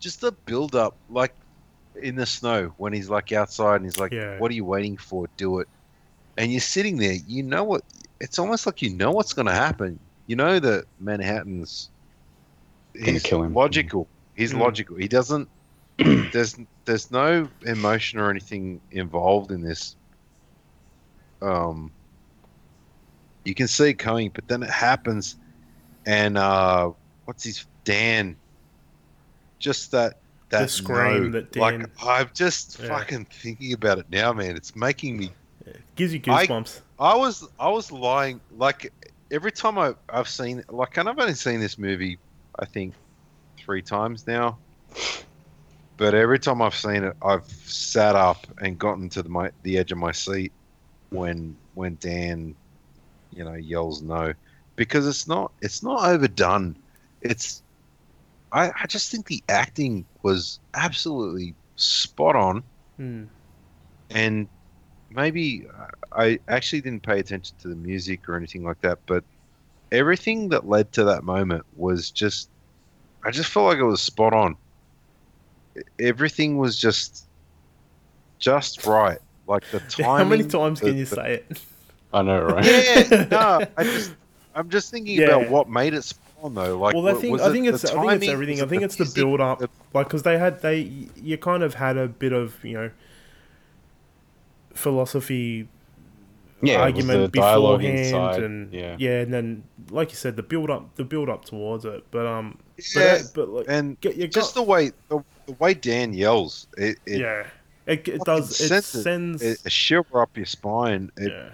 just 0.00 0.20
the 0.20 0.32
build 0.32 0.74
up, 0.74 0.96
like 1.10 1.34
in 2.00 2.14
the 2.16 2.26
snow 2.26 2.72
when 2.76 2.92
he's 2.92 3.08
like 3.10 3.32
outside 3.32 3.76
and 3.76 3.84
he's 3.84 3.98
like, 3.98 4.12
Yeah. 4.12 4.38
"What 4.38 4.50
are 4.50 4.54
you 4.54 4.64
waiting 4.64 4.96
for? 4.96 5.28
Do 5.36 5.60
it!" 5.60 5.68
And 6.36 6.52
you're 6.52 6.60
sitting 6.60 6.96
there, 6.98 7.14
you 7.26 7.42
know 7.42 7.64
what? 7.64 7.82
It's 8.20 8.38
almost 8.38 8.66
like 8.66 8.82
you 8.82 8.90
know 8.90 9.10
what's 9.10 9.32
going 9.32 9.46
to 9.46 9.54
happen. 9.54 9.98
You 10.26 10.36
know 10.36 10.58
that 10.60 10.84
Manhattan's 11.00 11.88
Gonna 12.94 13.12
he's 13.12 13.22
kill 13.22 13.42
him. 13.42 13.54
logical. 13.54 14.06
He's 14.38 14.52
Mm. 14.52 14.60
logical. 14.60 14.96
He 14.96 15.08
doesn't. 15.08 15.48
there's 16.32 16.56
there's 16.84 17.10
no 17.10 17.48
emotion 17.66 18.20
or 18.20 18.30
anything 18.30 18.80
involved 18.92 19.50
in 19.50 19.60
this. 19.60 19.96
Um, 21.42 21.90
you 23.44 23.54
can 23.54 23.66
see 23.66 23.88
it 23.90 23.94
coming, 23.94 24.30
but 24.32 24.46
then 24.46 24.62
it 24.62 24.70
happens, 24.70 25.36
and 26.06 26.38
uh, 26.38 26.92
what's 27.24 27.42
his 27.42 27.66
Dan? 27.82 28.36
Just 29.58 29.90
that 29.90 30.18
that 30.50 30.62
The 30.62 30.68
scream 30.68 31.24
no. 31.24 31.30
that 31.32 31.50
Dan- 31.52 31.80
Like 31.80 31.90
I'm 32.00 32.30
just 32.32 32.78
Yeah. 32.78 32.88
fucking 32.96 33.24
thinking 33.26 33.72
about 33.72 33.98
it 33.98 34.06
now, 34.08 34.32
man. 34.32 34.56
It's 34.56 34.76
making 34.76 35.16
me. 35.16 35.32
Gives 35.96 36.14
you 36.14 36.20
I- 36.28 36.46
goosebumps. 36.46 36.80
I 37.00 37.16
was 37.16 37.46
I 37.58 37.68
was 37.68 37.90
lying 37.90 38.40
like 38.56 38.92
every 39.32 39.50
time 39.52 39.78
I 39.78 39.94
I've 40.08 40.28
seen 40.28 40.62
like 40.68 40.96
and 40.96 41.08
I've 41.08 41.18
only 41.18 41.34
seen 41.34 41.58
this 41.60 41.76
movie 41.76 42.18
I 42.58 42.64
think 42.66 42.94
three 43.68 43.82
times 43.82 44.26
now. 44.26 44.60
But 45.98 46.14
every 46.14 46.38
time 46.38 46.62
I've 46.62 46.76
seen 46.76 47.04
it, 47.04 47.16
I've 47.22 47.46
sat 47.46 48.16
up 48.16 48.46
and 48.60 48.78
gotten 48.78 49.10
to 49.10 49.22
the 49.22 49.28
my 49.28 49.52
the 49.62 49.78
edge 49.78 49.92
of 49.92 49.98
my 49.98 50.12
seat 50.12 50.52
when 51.10 51.58
when 51.74 51.96
Dan, 52.00 52.56
you 53.30 53.44
know, 53.44 53.54
yells 53.54 54.02
no, 54.02 54.34
because 54.76 55.08
it's 55.08 55.28
not 55.28 55.52
it's 55.62 55.82
not 55.82 56.04
overdone. 56.08 56.76
It's 57.22 57.62
I 58.52 58.72
I 58.80 58.86
just 58.88 59.10
think 59.10 59.28
the 59.28 59.44
acting 59.48 60.06
was 60.22 60.60
absolutely 60.74 61.56
spot 61.76 62.36
on 62.36 62.64
Hmm. 62.98 63.24
and 64.10 64.48
maybe 65.10 65.66
I 66.12 66.40
actually 66.48 66.82
didn't 66.82 67.04
pay 67.04 67.20
attention 67.20 67.56
to 67.60 67.68
the 67.68 67.76
music 67.76 68.28
or 68.28 68.36
anything 68.36 68.64
like 68.64 68.80
that, 68.82 69.00
but 69.06 69.24
everything 69.92 70.50
that 70.50 70.66
led 70.68 70.92
to 70.94 71.04
that 71.06 71.24
moment 71.24 71.66
was 71.74 72.10
just 72.12 72.50
I 73.28 73.30
just 73.30 73.50
felt 73.50 73.66
like 73.66 73.78
it 73.78 73.84
was 73.84 74.00
spot 74.00 74.32
on. 74.32 74.56
Everything 76.00 76.56
was 76.56 76.78
just 76.78 77.26
just 78.38 78.86
right. 78.86 79.18
Like 79.46 79.64
the 79.70 79.80
timing. 79.80 80.06
How 80.18 80.24
many 80.24 80.44
times 80.44 80.80
the- 80.80 80.86
can 80.86 80.96
you 80.96 81.04
the- 81.04 81.14
say 81.16 81.32
it? 81.48 81.60
I 82.12 82.22
know, 82.22 82.42
right? 82.42 82.64
Yeah, 82.64 83.26
no, 83.30 83.60
I 83.76 83.84
just 83.84 84.12
I'm 84.54 84.70
just 84.70 84.90
thinking 84.90 85.20
Yeah. 85.20 85.26
about 85.36 85.50
what 85.50 85.68
made 85.68 85.92
it 85.92 86.04
spot 86.04 86.24
on 86.42 86.54
though. 86.54 86.78
Like, 86.78 86.94
well, 86.94 87.06
I 87.08 87.12
think 87.20 87.32
was 87.34 87.42
I 87.42 87.52
think 87.52 87.66
the 87.66 87.74
it's 87.74 87.84
I 87.84 87.88
think 87.88 87.98
it's 88.00 88.10
timing? 88.24 88.30
everything. 88.30 88.54
Was 88.56 88.62
I 88.62 88.66
think 88.66 88.80
the 88.80 88.84
it's 88.86 88.96
the 88.96 89.04
music? 89.04 89.14
build 89.16 89.40
up, 89.42 89.58
The- 89.58 89.68
like 89.92 90.06
because 90.06 90.22
they 90.22 90.38
had 90.38 90.62
they 90.62 90.90
you 91.22 91.36
kind 91.36 91.62
of 91.62 91.74
had 91.74 91.98
a 91.98 92.08
bit 92.08 92.32
of 92.32 92.64
you 92.64 92.72
know 92.74 92.90
philosophy 94.72 95.68
Yeah, 96.62 96.80
argument 96.80 97.32
beforehand, 97.32 97.84
inside. 97.98 98.42
and 98.42 98.72
yeah. 98.72 98.96
and 99.20 99.32
then 99.32 99.64
like 99.90 100.10
you 100.10 100.16
said, 100.16 100.36
the 100.36 100.42
build 100.42 100.70
up, 100.70 100.94
the 100.96 101.04
build 101.04 101.28
up 101.28 101.44
towards 101.44 101.84
it. 101.84 102.04
But 102.10 102.26
um, 102.26 102.58
Yeah, 102.94 103.18
but, 103.22 103.34
but 103.34 103.48
like 103.48 103.66
and 103.68 104.00
get, 104.00 104.16
you 104.16 104.28
just 104.28 104.54
got, 104.54 104.60
the 104.60 104.66
way 104.70 104.92
the, 105.08 105.22
the 105.46 105.52
way 105.54 105.74
Dan 105.74 106.14
yells, 106.14 106.66
it, 106.76 106.98
it, 107.06 107.20
yeah, 107.20 107.46
it, 107.86 108.06
it 108.06 108.24
does. 108.24 108.60
It 108.60 108.68
sends 108.68 108.94
it- 108.94 109.02
sends 109.02 109.42
it 109.42 109.60
a 109.64 109.70
shiver 109.70 110.22
up 110.22 110.36
your 110.36 110.46
spine. 110.46 111.10
It, 111.16 111.32
yeah. 111.32 111.50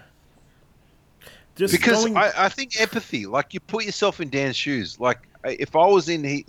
Just 1.56 1.72
because 1.72 2.04
going, 2.04 2.16
I, 2.16 2.32
I 2.36 2.48
think 2.48 2.80
empathy, 2.80 3.26
like 3.26 3.54
you 3.54 3.60
put 3.60 3.84
yourself 3.84 4.20
in 4.20 4.28
Dan's 4.28 4.56
shoes. 4.56 4.98
Like 4.98 5.20
if 5.44 5.76
I 5.76 5.86
was 5.86 6.08
in 6.08 6.24
he, 6.24 6.44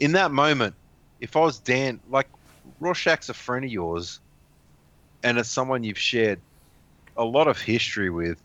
in 0.00 0.12
that 0.12 0.30
moment, 0.32 0.74
if 1.20 1.36
I 1.36 1.40
was 1.40 1.58
Dan, 1.58 2.00
like 2.10 2.28
Rorschach's 2.80 3.28
a 3.28 3.34
friend 3.34 3.64
of 3.64 3.70
yours, 3.70 4.18
and 5.22 5.38
it's 5.38 5.50
someone 5.50 5.84
you've 5.84 5.98
shared 5.98 6.40
a 7.18 7.24
lot 7.24 7.48
of 7.48 7.60
history 7.60 8.08
with, 8.10 8.40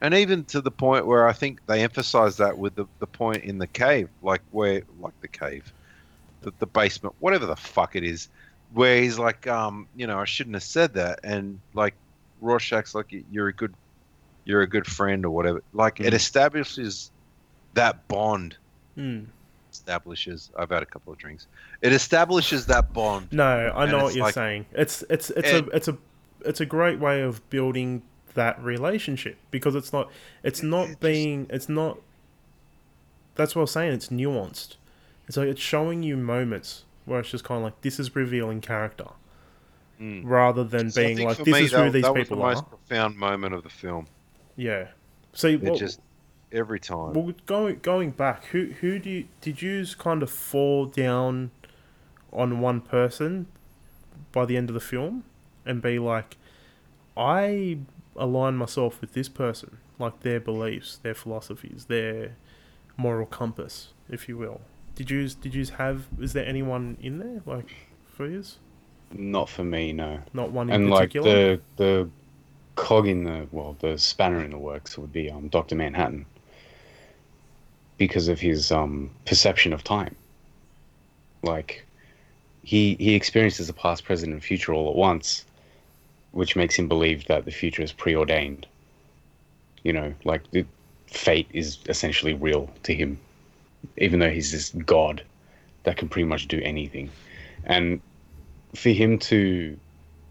and 0.00 0.14
even 0.14 0.44
to 0.46 0.60
the 0.60 0.70
point 0.70 1.06
where 1.06 1.26
I 1.26 1.32
think 1.32 1.64
they 1.66 1.82
emphasize 1.82 2.36
that 2.38 2.56
with 2.58 2.74
the, 2.76 2.86
the 3.00 3.06
point 3.06 3.44
in 3.44 3.58
the 3.58 3.66
cave, 3.66 4.08
like 4.22 4.42
where 4.52 4.82
like 5.00 5.18
the 5.20 5.28
cave, 5.28 5.72
the, 6.42 6.52
the 6.58 6.66
basement, 6.66 7.14
whatever 7.20 7.46
the 7.46 7.56
fuck 7.56 7.96
it 7.96 8.04
is, 8.04 8.28
where 8.74 9.00
he's 9.00 9.18
like, 9.18 9.46
um, 9.46 9.86
you 9.96 10.06
know, 10.06 10.18
I 10.18 10.24
shouldn't 10.24 10.54
have 10.56 10.62
said 10.62 10.94
that, 10.94 11.20
and 11.24 11.58
like 11.74 11.94
Rorschach's 12.40 12.94
like, 12.94 13.14
you're 13.30 13.48
a 13.48 13.52
good 13.52 13.74
you're 14.44 14.62
a 14.62 14.66
good 14.68 14.86
friend 14.86 15.24
or 15.26 15.30
whatever. 15.30 15.62
Like 15.72 16.00
it 16.00 16.12
Mm. 16.12 16.16
establishes 16.16 17.10
that 17.74 18.06
bond. 18.08 18.56
Hmm. 18.94 19.24
Establishes. 19.70 20.50
I've 20.58 20.70
had 20.70 20.82
a 20.82 20.86
couple 20.86 21.12
of 21.12 21.18
drinks. 21.18 21.46
It 21.82 21.92
establishes 21.92 22.66
that 22.66 22.92
bond. 22.92 23.28
No, 23.32 23.44
I 23.74 23.86
know 23.90 24.04
what 24.04 24.14
you're 24.14 24.24
like- 24.24 24.34
saying. 24.34 24.66
It's 24.72 25.04
it's 25.10 25.30
it's 25.30 25.50
a 25.50 25.58
it's 25.76 25.88
a 25.88 25.96
it's 26.44 26.60
a 26.60 26.66
great 26.66 26.98
way 26.98 27.20
of 27.22 27.46
building 27.50 28.02
that 28.38 28.62
relationship 28.62 29.36
because 29.50 29.74
it's 29.74 29.92
not 29.92 30.08
it's 30.42 30.60
It- 30.60 30.66
it 30.66 30.68
not 30.68 31.00
being 31.00 31.46
it's 31.50 31.68
not 31.68 31.98
that's 33.34 33.54
what 33.54 33.60
I 33.60 33.64
was 33.64 33.70
saying, 33.70 33.92
it's 33.92 34.08
nuanced. 34.08 34.76
It's 35.28 35.36
like 35.36 35.48
it's 35.48 35.60
showing 35.60 36.02
you 36.02 36.16
moments 36.16 36.84
where 37.04 37.20
it's 37.20 37.30
just 37.30 37.44
kind 37.44 37.58
of 37.58 37.64
like 37.64 37.80
this 37.82 38.00
is 38.00 38.14
revealing 38.16 38.60
character 38.60 39.06
Mm. 40.00 40.22
rather 40.24 40.62
than 40.62 40.90
So 40.92 41.02
being 41.02 41.18
like 41.26 41.38
this 41.38 41.46
me, 41.54 41.60
is 41.64 41.70
that, 41.72 41.84
who 41.86 41.90
these 41.90 42.02
that 42.04 42.14
was 42.14 42.22
people 42.22 42.36
the 42.36 42.42
most 42.44 42.58
are. 42.58 42.62
profound 42.66 43.16
moment 43.16 43.52
of 43.54 43.64
the 43.64 43.68
film. 43.68 44.06
Yeah. 44.54 44.88
See, 45.32 45.54
It 45.54 45.62
well, 45.62 45.74
just 45.76 46.00
every 46.52 46.78
time. 46.78 47.14
well, 47.14 47.34
going 47.46 47.80
going 47.82 48.10
back, 48.12 48.44
who 48.46 48.66
who 48.80 49.00
do 49.00 49.10
you 49.10 49.24
did 49.40 49.60
you 49.60 49.84
kind 49.98 50.22
of 50.22 50.30
fall 50.30 50.86
down 50.86 51.50
on 52.32 52.60
one 52.60 52.80
person 52.80 53.46
by 54.30 54.44
the 54.46 54.56
end 54.56 54.70
of 54.70 54.74
the 54.74 54.80
film 54.94 55.24
and 55.66 55.82
be 55.82 55.98
like, 55.98 56.36
I 57.16 57.78
align 58.18 58.56
myself 58.56 59.00
with 59.00 59.12
this 59.12 59.28
person, 59.28 59.78
like 59.98 60.20
their 60.20 60.40
beliefs, 60.40 60.98
their 61.02 61.14
philosophies, 61.14 61.86
their 61.88 62.36
moral 62.96 63.26
compass, 63.26 63.92
if 64.08 64.28
you 64.28 64.36
will. 64.36 64.60
Did 64.94 65.10
you 65.10 65.28
did 65.28 65.54
you 65.54 65.64
have? 65.76 66.06
Is 66.20 66.32
there 66.32 66.46
anyone 66.46 66.96
in 67.00 67.18
there 67.18 67.42
like 67.46 67.70
for 68.06 68.26
you? 68.26 68.42
Not 69.12 69.48
for 69.48 69.64
me, 69.64 69.92
no. 69.92 70.20
Not 70.32 70.50
one 70.50 70.70
in 70.70 70.90
particular. 70.90 71.30
And 71.30 71.50
like 71.52 71.76
the 71.76 71.82
the 71.84 72.10
cog 72.74 73.06
in 73.06 73.24
the 73.24 73.46
well, 73.52 73.76
the 73.80 73.96
spanner 73.98 74.40
in 74.44 74.50
the 74.50 74.58
works 74.58 74.98
would 74.98 75.12
be 75.12 75.30
um 75.30 75.48
Doctor 75.48 75.74
Manhattan 75.74 76.26
because 77.96 78.28
of 78.28 78.40
his 78.40 78.72
um 78.72 79.10
perception 79.24 79.72
of 79.72 79.84
time. 79.84 80.16
Like 81.42 81.86
he 82.62 82.96
he 82.98 83.14
experiences 83.14 83.66
the 83.66 83.72
past, 83.72 84.04
present, 84.04 84.32
and 84.32 84.42
future 84.42 84.74
all 84.74 84.90
at 84.90 84.96
once, 84.96 85.44
which 86.32 86.56
makes 86.56 86.76
him 86.76 86.88
believe 86.88 87.26
that 87.26 87.44
the 87.44 87.50
future 87.50 87.82
is 87.82 87.92
preordained. 87.92 88.66
You 89.82 89.92
know, 89.92 90.14
like 90.24 90.50
the 90.50 90.64
fate 91.06 91.48
is 91.52 91.78
essentially 91.88 92.34
real 92.34 92.70
to 92.82 92.94
him, 92.94 93.18
even 93.96 94.20
though 94.20 94.30
he's 94.30 94.52
this 94.52 94.70
god 94.84 95.22
that 95.84 95.96
can 95.96 96.08
pretty 96.08 96.26
much 96.26 96.48
do 96.48 96.60
anything. 96.62 97.10
And 97.64 98.00
for 98.74 98.90
him 98.90 99.18
to 99.20 99.78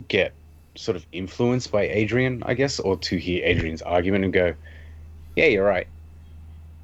get 0.08 0.34
sort 0.76 0.96
of 0.96 1.06
influenced 1.12 1.72
by 1.72 1.84
Adrian, 1.84 2.44
I 2.46 2.54
guess, 2.54 2.80
or 2.80 2.98
to 2.98 3.18
hear 3.18 3.44
Adrian's 3.46 3.82
argument 3.82 4.26
and 4.26 4.34
go, 4.34 4.54
"Yeah, 5.36 5.46
you're 5.46 5.66
right," 5.66 5.88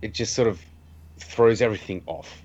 it 0.01 0.14
just 0.14 0.34
sort 0.34 0.47
of 0.47 0.59
throws 1.20 1.61
everything 1.61 2.01
off. 2.07 2.41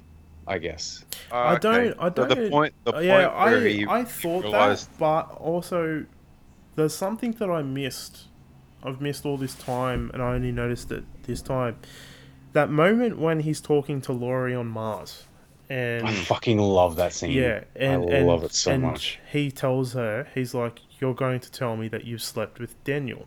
I 0.46 0.56
guess. 0.58 1.04
I 1.30 1.54
uh, 1.54 1.58
don't- 1.58 1.96
I 2.00 2.08
don't- 2.08 2.28
The 2.30 2.48
point, 2.48 2.72
the 2.84 2.92
point 2.92 3.04
yeah, 3.04 3.18
where 3.18 3.30
I 3.30 3.68
he 3.68 3.86
I 3.86 4.04
thought 4.04 4.44
realized, 4.44 4.90
that, 4.92 4.98
but 4.98 5.36
also 5.38 6.06
there's 6.78 6.94
something 6.94 7.32
that 7.32 7.50
I 7.50 7.62
missed. 7.62 8.28
I've 8.84 9.00
missed 9.00 9.26
all 9.26 9.36
this 9.36 9.54
time, 9.54 10.10
and 10.14 10.22
I 10.22 10.34
only 10.34 10.52
noticed 10.52 10.92
it 10.92 11.04
this 11.24 11.42
time. 11.42 11.76
That 12.52 12.70
moment 12.70 13.18
when 13.18 13.40
he's 13.40 13.60
talking 13.60 14.00
to 14.02 14.12
Laurie 14.12 14.54
on 14.54 14.68
Mars, 14.68 15.24
and 15.68 16.06
I 16.06 16.12
fucking 16.12 16.58
love 16.58 16.96
that 16.96 17.12
scene. 17.12 17.32
yeah, 17.32 17.64
and 17.74 18.04
I 18.04 18.18
and, 18.18 18.26
love 18.26 18.44
it 18.44 18.54
so 18.54 18.70
and 18.72 18.84
much. 18.84 19.18
He 19.30 19.50
tells 19.50 19.92
her, 19.94 20.28
he's 20.34 20.54
like, 20.54 20.80
"You're 21.00 21.14
going 21.14 21.40
to 21.40 21.50
tell 21.50 21.76
me 21.76 21.88
that 21.88 22.04
you've 22.04 22.22
slept 22.22 22.60
with 22.60 22.82
Daniel," 22.84 23.26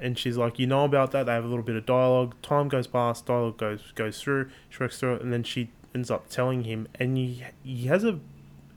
and 0.00 0.16
she's 0.16 0.36
like, 0.36 0.60
"You 0.60 0.68
know 0.68 0.84
about 0.84 1.10
that?" 1.10 1.26
They 1.26 1.32
have 1.32 1.44
a 1.44 1.48
little 1.48 1.64
bit 1.64 1.76
of 1.76 1.84
dialogue. 1.84 2.36
Time 2.42 2.68
goes 2.68 2.86
past, 2.86 3.26
dialogue 3.26 3.58
goes 3.58 3.92
goes 3.96 4.20
through. 4.22 4.50
She 4.70 4.78
works 4.78 5.00
through 5.00 5.16
it, 5.16 5.22
and 5.22 5.32
then 5.32 5.42
she 5.42 5.70
ends 5.94 6.10
up 6.10 6.30
telling 6.30 6.62
him, 6.62 6.86
and 6.94 7.16
he 7.16 7.44
he 7.64 7.86
has 7.88 8.04
a 8.04 8.20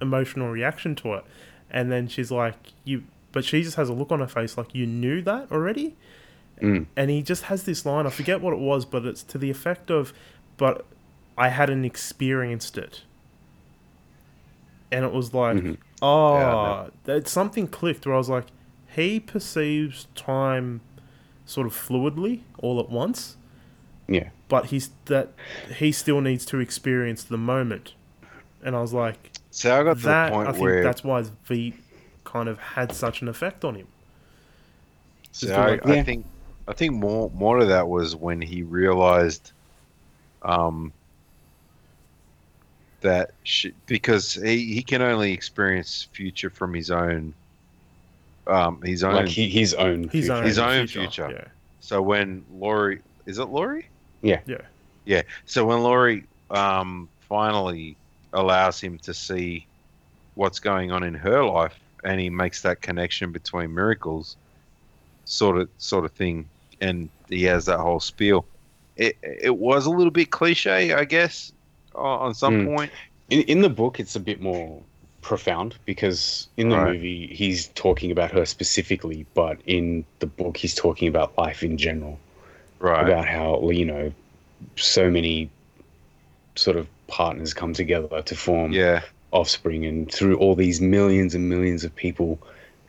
emotional 0.02 0.50
reaction 0.50 0.96
to 0.96 1.14
it, 1.14 1.24
and 1.70 1.92
then 1.92 2.08
she's 2.08 2.32
like, 2.32 2.74
"You," 2.84 3.04
but 3.36 3.44
she 3.46 3.62
just 3.62 3.76
has 3.76 3.90
a 3.90 3.94
look 3.94 4.12
on 4.12 4.20
her 4.22 4.28
face 4.28 4.58
like, 4.58 4.74
"You 4.74 4.88
knew 4.88 5.22
that 5.22 5.52
already." 5.52 5.96
Mm. 6.62 6.86
and 6.96 7.10
he 7.12 7.22
just 7.22 7.44
has 7.44 7.64
this 7.64 7.86
line. 7.86 8.08
I 8.08 8.10
forget 8.10 8.40
what 8.40 8.54
it 8.54 8.60
was, 8.60 8.86
but 8.86 9.06
it's 9.06 9.24
to 9.24 9.38
the 9.38 9.50
effect 9.52 9.92
of, 9.92 10.14
"But 10.56 10.86
I 11.38 11.50
hadn't 11.50 11.84
experienced 11.84 12.78
it," 12.78 13.04
and 14.92 15.04
it 15.04 15.12
was 15.12 15.34
like, 15.34 15.58
Mhm. 15.58 15.78
"Oh, 16.02 16.38
Yeah, 16.38 16.88
that 17.04 17.28
something 17.28 17.68
clicked." 17.68 18.06
Where 18.06 18.16
I 18.16 18.18
was 18.18 18.30
like, 18.30 18.46
he 18.96 19.20
perceives 19.20 20.08
time 20.16 20.80
sort 21.46 21.68
of 21.68 21.74
fluidly 21.74 22.42
all 22.60 22.80
at 22.80 22.90
once, 22.90 23.36
Yeah. 24.08 24.30
but 24.48 24.68
he's 24.68 24.92
that 25.06 25.34
he 25.78 25.92
still 25.92 26.22
needs 26.22 26.46
to 26.48 26.60
experience 26.60 27.24
the 27.26 27.38
moment, 27.38 27.96
and 28.64 28.78
I 28.78 28.82
was 28.82 28.94
like, 28.94 29.32
so 29.52 29.78
I 29.80 29.84
got 29.84 29.98
to 29.98 30.04
that 30.04 30.28
the 30.28 30.32
point 30.32 30.48
I 30.48 30.52
think 30.54 30.64
where 30.64 30.84
that's 30.84 31.04
why 31.04 31.24
V 31.46 31.74
kind 32.26 32.50
of 32.50 32.58
had 32.60 32.92
such 32.92 33.22
an 33.22 33.30
effect 33.30 33.64
on 33.64 33.76
him. 33.76 33.88
So 35.32 35.54
I, 35.54 35.70
like- 35.72 35.86
I 35.88 36.04
think 36.04 36.26
I 36.68 36.74
think 36.74 36.94
more 36.94 37.30
more 37.34 37.60
of 37.60 37.68
that 37.70 37.88
was 37.88 38.16
when 38.16 38.42
he 38.42 38.64
realized 38.64 39.52
um, 40.42 40.92
that 43.02 43.32
she, 43.44 43.74
because 43.86 44.34
he, 44.34 44.74
he 44.74 44.82
can 44.82 45.02
only 45.02 45.32
experience 45.32 46.08
future 46.12 46.50
from 46.50 46.74
his 46.74 46.92
own 46.92 47.34
um, 48.48 48.82
his 48.84 49.04
own. 49.04 49.16
Like 49.16 49.28
he, 49.28 49.50
his 49.50 49.74
own. 49.74 50.04
His 50.10 50.26
future. 50.28 50.34
own 50.34 50.44
His 50.44 50.60
own 50.60 50.88
future. 50.88 51.28
future. 51.28 51.52
so 51.80 52.02
when 52.02 52.44
Laurie 52.54 53.02
is 53.26 53.40
it 53.40 53.46
Laurie? 53.46 53.88
Yeah. 54.22 54.40
Yeah, 54.46 54.58
Yeah. 55.06 55.22
So 55.46 55.66
when 55.66 55.82
Laurie 55.82 56.26
um, 56.52 57.10
finally 57.28 57.96
allows 58.34 58.80
him 58.80 58.98
to 59.00 59.14
see 59.14 59.66
what's 60.36 60.60
going 60.60 60.92
on 60.92 61.04
in 61.04 61.14
her 61.16 61.44
life, 61.44 61.80
and 62.06 62.20
he 62.22 62.30
makes 62.30 62.62
that 62.62 62.82
connection 62.82 63.32
between 63.32 63.74
miracles, 63.74 64.38
sort 65.26 65.58
of 65.58 65.70
sort 65.78 66.06
of 66.06 66.12
thing, 66.14 66.46
and 66.80 67.10
he 67.30 67.44
has 67.44 67.66
that 67.66 67.80
whole 67.80 68.00
spiel. 68.00 68.46
It 68.96 69.18
it 69.24 69.58
was 69.58 69.86
a 69.86 69.90
little 69.90 70.12
bit 70.12 70.32
cliche, 70.32 70.94
I 70.94 71.04
guess, 71.06 71.52
o- 71.96 72.04
on 72.04 72.34
some 72.34 72.54
Mm. 72.54 72.76
point. 72.76 72.92
In, 73.30 73.42
in 73.42 73.62
the 73.62 73.70
book, 73.70 74.00
it's 74.00 74.16
a 74.16 74.20
bit 74.20 74.40
more 74.42 74.82
profound 75.22 75.76
because 75.86 76.48
in 76.58 76.70
the 76.70 76.78
Right. 76.78 76.94
movie, 76.94 77.28
he's 77.28 77.68
talking 77.70 78.12
about 78.12 78.32
her 78.32 78.46
specifically, 78.46 79.26
but 79.34 79.58
in 79.66 80.06
the 80.20 80.28
book, 80.28 80.56
he's 80.58 80.76
talking 80.76 81.08
about 81.08 81.36
life 81.38 81.64
in 81.64 81.78
general. 81.78 82.20
Right. 82.80 83.04
About 83.04 83.26
how, 83.28 83.70
you 83.72 83.86
know, 83.86 84.14
so 84.76 85.10
many 85.10 85.50
sort 86.56 86.78
of 86.78 86.88
partners 87.08 87.54
come 87.54 87.74
together 87.74 88.22
to 88.22 88.36
form 88.36 88.72
Yeah. 88.72 89.02
Offspring, 89.32 89.86
and 89.86 90.12
through 90.12 90.38
all 90.38 90.56
these 90.56 90.82
millions 90.82 91.36
and 91.36 91.50
millions 91.50 91.84
of 91.84 91.96
people, 91.96 92.40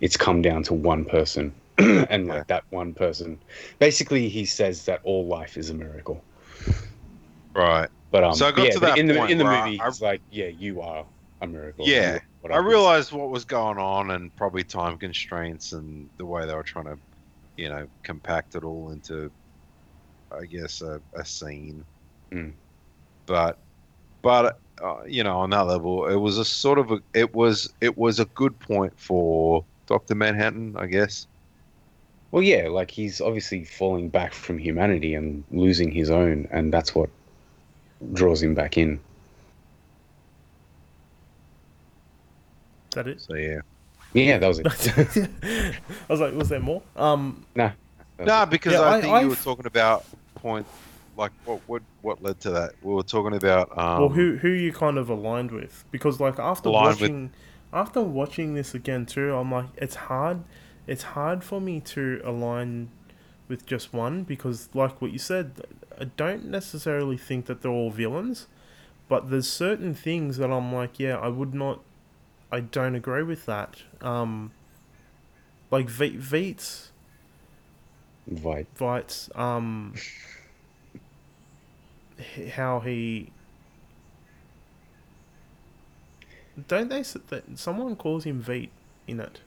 it's 0.01 0.16
come 0.16 0.43
down 0.43 0.62
to 0.64 0.74
one 0.74 1.05
person. 1.05 1.55
and 1.78 2.26
like 2.26 2.39
Yeah. 2.39 2.45
that 2.49 2.64
one 2.70 2.95
person, 2.95 3.39
basically, 3.78 4.28
he 4.28 4.45
says 4.47 4.84
that 4.87 5.01
all 5.05 5.26
life 5.26 5.57
is 5.57 5.70
a 5.70 5.74
miracle. 5.74 6.22
Right. 7.55 7.89
But 8.11 8.24
um, 8.24 8.32
So 8.34 8.47
I 8.47 8.53
got 8.53 8.64
yeah, 8.64 8.70
to 8.72 8.80
that 8.80 8.99
in 8.99 9.07
the 9.07 9.14
point 9.14 9.32
in 9.32 9.39
the 9.39 9.45
movie, 9.45 9.76
I- 9.80 9.89
it's 9.89 10.01
like, 10.01 10.22
yeah, 10.30 10.47
you 10.49 10.80
are 10.80 11.07
a 11.41 11.47
miracle. 11.47 11.87
Yeah. 11.87 12.18
I 12.51 12.59
realized 12.59 13.12
what 13.12 13.30
was 13.30 13.45
going 13.45 13.78
on, 13.78 14.11
and 14.12 14.34
probably 14.37 14.62
time 14.64 14.99
constraints, 14.99 15.72
and 15.72 16.11
the 16.16 16.26
way 16.26 16.47
they 16.47 16.55
were 16.55 16.62
trying 16.62 16.84
to, 16.87 16.97
you 17.57 17.68
know, 17.68 17.89
compact 18.05 18.55
it 18.55 18.64
all 18.64 18.91
into, 18.93 19.32
I 20.30 20.47
guess, 20.47 20.80
a, 20.82 21.03
a 21.14 21.24
scene. 21.24 21.84
Mm. 22.32 22.55
But, 23.26 23.59
but 24.22 24.59
uh, 24.82 25.02
you 25.06 25.22
know, 25.24 25.38
on 25.38 25.50
that 25.50 25.60
level, 25.66 26.06
it 26.06 26.16
was 26.16 26.38
a 26.38 26.44
sort 26.44 26.78
of 26.78 26.90
a, 26.92 27.00
it 27.14 27.34
was 27.34 27.72
it 27.80 27.96
was 27.96 28.20
a 28.20 28.24
good 28.26 28.58
point 28.58 28.92
for 28.98 29.64
Doctor 29.86 30.14
Manhattan, 30.14 30.74
I 30.76 30.86
guess. 30.86 31.26
Well, 32.30 32.42
yeah, 32.42 32.68
like 32.68 32.90
he's 32.90 33.20
obviously 33.20 33.64
falling 33.64 34.08
back 34.08 34.34
from 34.34 34.58
humanity 34.58 35.14
and 35.14 35.44
losing 35.50 35.90
his 35.90 36.10
own, 36.10 36.48
and 36.50 36.72
that's 36.72 36.94
what 36.94 37.08
draws 38.12 38.42
him 38.42 38.54
back 38.54 38.76
in. 38.76 38.94
is 42.90 42.94
that 42.94 43.06
it? 43.06 43.20
So 43.20 43.34
yeah. 43.34 43.60
Yeah, 44.12 44.38
that 44.38 44.48
was 44.48 44.58
it. 44.60 44.66
I 45.42 46.12
was 46.12 46.20
like, 46.20 46.34
was 46.34 46.48
there 46.48 46.60
more? 46.60 46.82
Um, 46.96 47.44
That 47.54 47.74
was 48.18 48.26
No, 48.26 48.46
because 48.46 48.72
Yeah, 48.74 48.80
I, 48.80 48.96
I- 48.96 49.00
think 49.00 49.10
you 49.10 49.16
I've- 49.16 49.28
were 49.28 49.34
talking 49.36 49.66
about 49.66 50.04
point, 50.36 50.66
like 51.16 51.32
what 51.44 51.60
what 51.66 51.82
what 52.02 52.22
led 52.22 52.40
to 52.40 52.50
that. 52.50 52.72
We 52.82 52.92
were 52.94 53.02
talking 53.02 53.34
about 53.34 53.70
um, 53.78 54.00
well, 54.00 54.08
who 54.10 54.36
who 54.36 54.48
you 54.48 54.72
kind 54.72 54.98
of 54.98 55.08
aligned 55.08 55.50
with? 55.50 55.84
Because 55.90 56.20
like 56.20 56.38
after 56.38 56.68
Aligned 56.68 56.88
with- 56.88 57.00
watching, 57.00 57.30
after 57.72 58.02
watching 58.02 58.54
this 58.54 58.74
again 58.74 59.06
too, 59.06 59.34
I'm 59.34 59.50
like, 59.50 59.66
it's 59.76 59.94
hard, 59.94 60.44
it's 60.86 61.02
hard 61.02 61.42
for 61.42 61.60
me 61.60 61.80
to 61.80 62.20
align 62.24 62.90
with 63.48 63.64
just 63.66 63.92
one 63.92 64.24
because, 64.24 64.68
like 64.74 65.00
what 65.00 65.12
you 65.12 65.18
said, 65.18 65.62
I 66.00 66.04
don't 66.16 66.46
necessarily 66.46 67.16
think 67.16 67.46
that 67.46 67.62
they're 67.62 67.70
all 67.70 67.90
villains, 67.90 68.46
but 69.08 69.30
there's 69.30 69.48
certain 69.48 69.94
things 69.94 70.36
that 70.38 70.50
I'm 70.50 70.72
like, 70.74 70.98
yeah, 70.98 71.16
I 71.16 71.28
would 71.28 71.54
not, 71.54 71.80
I 72.50 72.60
don't 72.60 72.94
agree 72.96 73.22
with 73.22 73.46
that. 73.46 73.82
Um, 74.00 74.50
like 75.70 75.88
v- 75.88 76.16
Veets, 76.16 76.88
Vite. 78.26 78.66
Veits, 78.76 79.30
um, 79.36 79.92
h- 79.94 80.12
how 82.54 82.80
he. 82.80 83.30
Don't 86.68 86.88
they? 86.88 87.02
that 87.02 87.44
Someone 87.56 87.96
calls 87.96 88.24
him 88.24 88.42
Veet 88.42 88.70
in 89.06 89.20
it. 89.20 89.40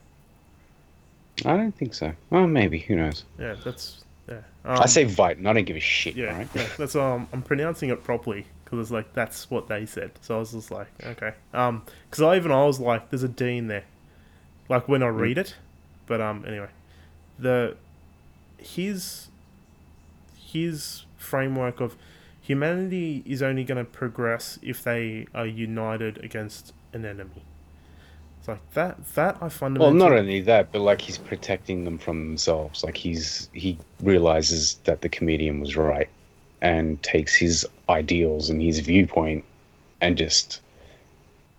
I 1.44 1.56
don't 1.56 1.74
think 1.76 1.94
so. 1.94 2.12
Well, 2.30 2.46
maybe. 2.46 2.78
Who 2.80 2.96
knows? 2.96 3.24
Yeah, 3.38 3.56
that's 3.64 4.04
yeah. 4.28 4.40
I 4.64 4.74
Um, 4.82 4.88
say 4.88 5.04
Vite, 5.04 5.38
and 5.38 5.48
I 5.48 5.52
don't 5.52 5.64
give 5.64 5.76
a 5.76 5.80
shit, 5.80 6.14
yeah, 6.14 6.36
right? 6.36 6.48
yeah, 6.54 6.66
that's 6.76 6.94
um, 6.94 7.28
I'm 7.32 7.42
pronouncing 7.42 7.88
it 7.90 8.04
properly 8.04 8.46
because 8.64 8.78
it's 8.78 8.90
like 8.90 9.12
that's 9.14 9.50
what 9.50 9.68
they 9.68 9.86
said. 9.86 10.12
So 10.20 10.36
I 10.36 10.38
was 10.38 10.52
just 10.52 10.70
like, 10.70 10.88
okay, 11.04 11.32
um, 11.54 11.82
because 12.08 12.22
I 12.22 12.36
even 12.36 12.52
I 12.52 12.64
was 12.64 12.78
like, 12.78 13.10
there's 13.10 13.22
a 13.22 13.28
D 13.28 13.56
in 13.56 13.68
there, 13.68 13.84
like 14.68 14.86
when 14.86 15.02
I 15.02 15.08
read 15.08 15.38
it, 15.38 15.56
but 16.06 16.20
um, 16.20 16.44
anyway, 16.46 16.68
the 17.38 17.76
his 18.58 19.28
his 20.36 21.04
framework 21.16 21.80
of 21.80 21.96
humanity 22.50 23.22
is 23.26 23.42
only 23.42 23.62
going 23.62 23.78
to 23.78 23.84
progress 23.84 24.58
if 24.60 24.82
they 24.82 25.24
are 25.32 25.46
united 25.46 26.18
against 26.24 26.74
an 26.92 27.04
enemy. 27.04 27.44
It's 28.40 28.48
like 28.48 28.72
that. 28.72 29.06
That 29.14 29.36
I 29.40 29.48
fundamentally. 29.48 29.96
Well, 29.98 30.10
not 30.10 30.18
only 30.18 30.40
that, 30.40 30.72
but 30.72 30.80
like 30.80 31.00
he's 31.00 31.16
protecting 31.16 31.84
them 31.84 31.96
from 31.96 32.26
themselves. 32.26 32.82
Like 32.82 32.96
he's 32.96 33.48
he 33.52 33.78
realizes 34.02 34.80
that 34.84 35.02
the 35.02 35.08
comedian 35.08 35.60
was 35.60 35.76
right, 35.76 36.08
and 36.60 37.00
takes 37.04 37.36
his 37.36 37.64
ideals 37.88 38.50
and 38.50 38.60
his 38.60 38.80
viewpoint, 38.80 39.44
and 40.00 40.16
just 40.18 40.60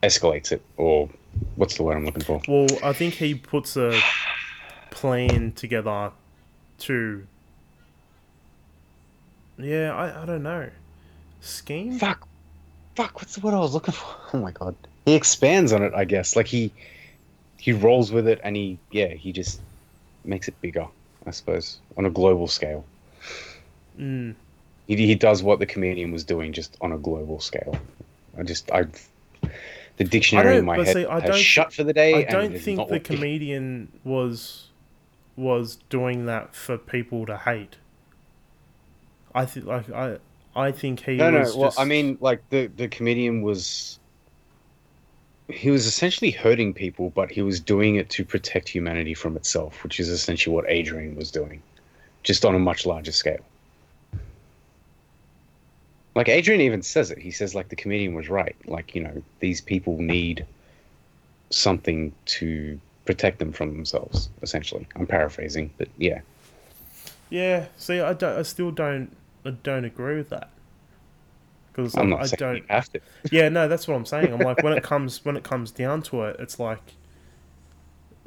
escalates 0.03 0.51
it. 0.51 0.61
Or 0.75 1.07
what's 1.55 1.77
the 1.77 1.83
word 1.83 1.95
I'm 1.95 2.05
looking 2.05 2.23
for? 2.23 2.41
Well, 2.49 2.67
I 2.83 2.91
think 2.91 3.13
he 3.13 3.33
puts 3.35 3.77
a 3.77 3.97
plan 4.89 5.53
together 5.53 6.11
to. 6.79 7.25
Yeah, 9.57 9.95
I, 9.95 10.23
I 10.23 10.25
don't 10.25 10.43
know. 10.43 10.69
Scheme? 11.41 11.97
Fuck, 11.97 12.27
fuck. 12.95 13.15
What's 13.19 13.35
the 13.35 13.41
word 13.41 13.53
I 13.53 13.59
was 13.59 13.73
looking 13.73 13.93
for? 13.93 14.07
Oh 14.33 14.39
my 14.39 14.51
god. 14.51 14.75
He 15.05 15.15
expands 15.15 15.73
on 15.73 15.83
it, 15.83 15.93
I 15.93 16.05
guess. 16.05 16.37
Like 16.37 16.47
he 16.47 16.71
he 17.57 17.73
rolls 17.73 18.11
with 18.11 18.27
it, 18.27 18.39
and 18.43 18.55
he 18.55 18.79
yeah 18.91 19.07
he 19.07 19.33
just 19.33 19.59
makes 20.23 20.47
it 20.47 20.59
bigger. 20.61 20.87
I 21.25 21.31
suppose 21.31 21.79
on 21.97 22.05
a 22.05 22.09
global 22.09 22.47
scale. 22.47 22.85
Mm. 23.99 24.35
He, 24.87 24.95
he 24.95 25.15
does 25.15 25.43
what 25.43 25.59
the 25.59 25.65
comedian 25.65 26.11
was 26.11 26.23
doing, 26.23 26.53
just 26.53 26.77
on 26.81 26.91
a 26.91 26.97
global 26.97 27.39
scale. 27.39 27.77
I 28.37 28.43
just 28.43 28.71
I 28.71 28.85
the 29.97 30.03
dictionary 30.03 30.57
in 30.57 30.65
my 30.65 30.77
head 30.77 30.95
see, 30.95 31.05
I 31.05 31.19
has 31.19 31.29
don't 31.29 31.39
shut 31.39 31.73
for 31.73 31.83
the 31.83 31.93
day. 31.93 32.25
I 32.25 32.31
don't 32.31 32.57
think 32.57 32.87
the 32.87 32.99
comedian 32.99 33.91
was 34.03 34.69
was 35.35 35.77
doing 35.89 36.25
that 36.25 36.55
for 36.55 36.77
people 36.77 37.25
to 37.25 37.37
hate. 37.37 37.77
I 39.33 39.45
think 39.45 39.65
like 39.65 39.91
I 39.91 40.17
I 40.55 40.71
think 40.71 41.01
he 41.01 41.15
no, 41.15 41.31
no. 41.31 41.39
Well, 41.55 41.67
just. 41.67 41.79
I 41.79 41.85
mean, 41.85 42.17
like 42.21 42.47
the 42.49 42.67
the 42.67 42.87
comedian 42.87 43.41
was. 43.41 43.97
He 45.47 45.69
was 45.69 45.85
essentially 45.85 46.31
hurting 46.31 46.73
people, 46.73 47.09
but 47.09 47.29
he 47.29 47.41
was 47.41 47.59
doing 47.59 47.95
it 47.95 48.09
to 48.11 48.23
protect 48.23 48.69
humanity 48.69 49.13
from 49.13 49.35
itself, 49.35 49.83
which 49.83 49.99
is 49.99 50.07
essentially 50.07 50.55
what 50.55 50.63
Adrian 50.69 51.15
was 51.17 51.29
doing, 51.29 51.61
just 52.23 52.45
on 52.45 52.55
a 52.55 52.59
much 52.59 52.85
larger 52.85 53.11
scale. 53.11 53.43
Like 56.15 56.29
Adrian 56.29 56.61
even 56.61 56.81
says 56.81 57.11
it. 57.11 57.17
He 57.17 57.31
says 57.31 57.53
like 57.53 57.69
the 57.69 57.75
comedian 57.75 58.13
was 58.13 58.29
right. 58.29 58.55
Like 58.65 58.95
you 58.95 59.03
know 59.03 59.21
these 59.39 59.61
people 59.61 59.97
need 59.97 60.45
something 61.49 62.13
to 62.25 62.79
protect 63.05 63.39
them 63.39 63.51
from 63.51 63.73
themselves. 63.73 64.29
Essentially, 64.41 64.87
I'm 64.95 65.07
paraphrasing, 65.07 65.71
but 65.77 65.87
yeah. 65.97 66.21
yeah. 67.29 67.65
See, 67.77 67.99
I 67.99 68.13
don't. 68.13 68.39
I 68.39 68.41
still 68.43 68.71
don't. 68.71 69.15
I 69.45 69.51
don't 69.51 69.85
agree 69.85 70.17
with 70.17 70.29
that. 70.29 70.49
Because 71.73 71.95
I'm 71.95 72.09
not 72.09 72.21
I 72.21 72.25
saying 72.25 72.37
don't. 72.37 72.55
you 72.57 72.63
have 72.69 72.91
to. 72.93 72.99
Yeah, 73.31 73.49
no, 73.49 73.67
that's 73.67 73.87
what 73.87 73.95
I'm 73.95 74.05
saying. 74.05 74.33
I'm 74.33 74.39
like 74.39 74.61
when 74.61 74.73
it 74.73 74.83
comes 74.83 75.23
when 75.23 75.37
it 75.37 75.43
comes 75.43 75.71
down 75.71 76.01
to 76.03 76.23
it, 76.23 76.35
it's 76.39 76.59
like 76.59 76.93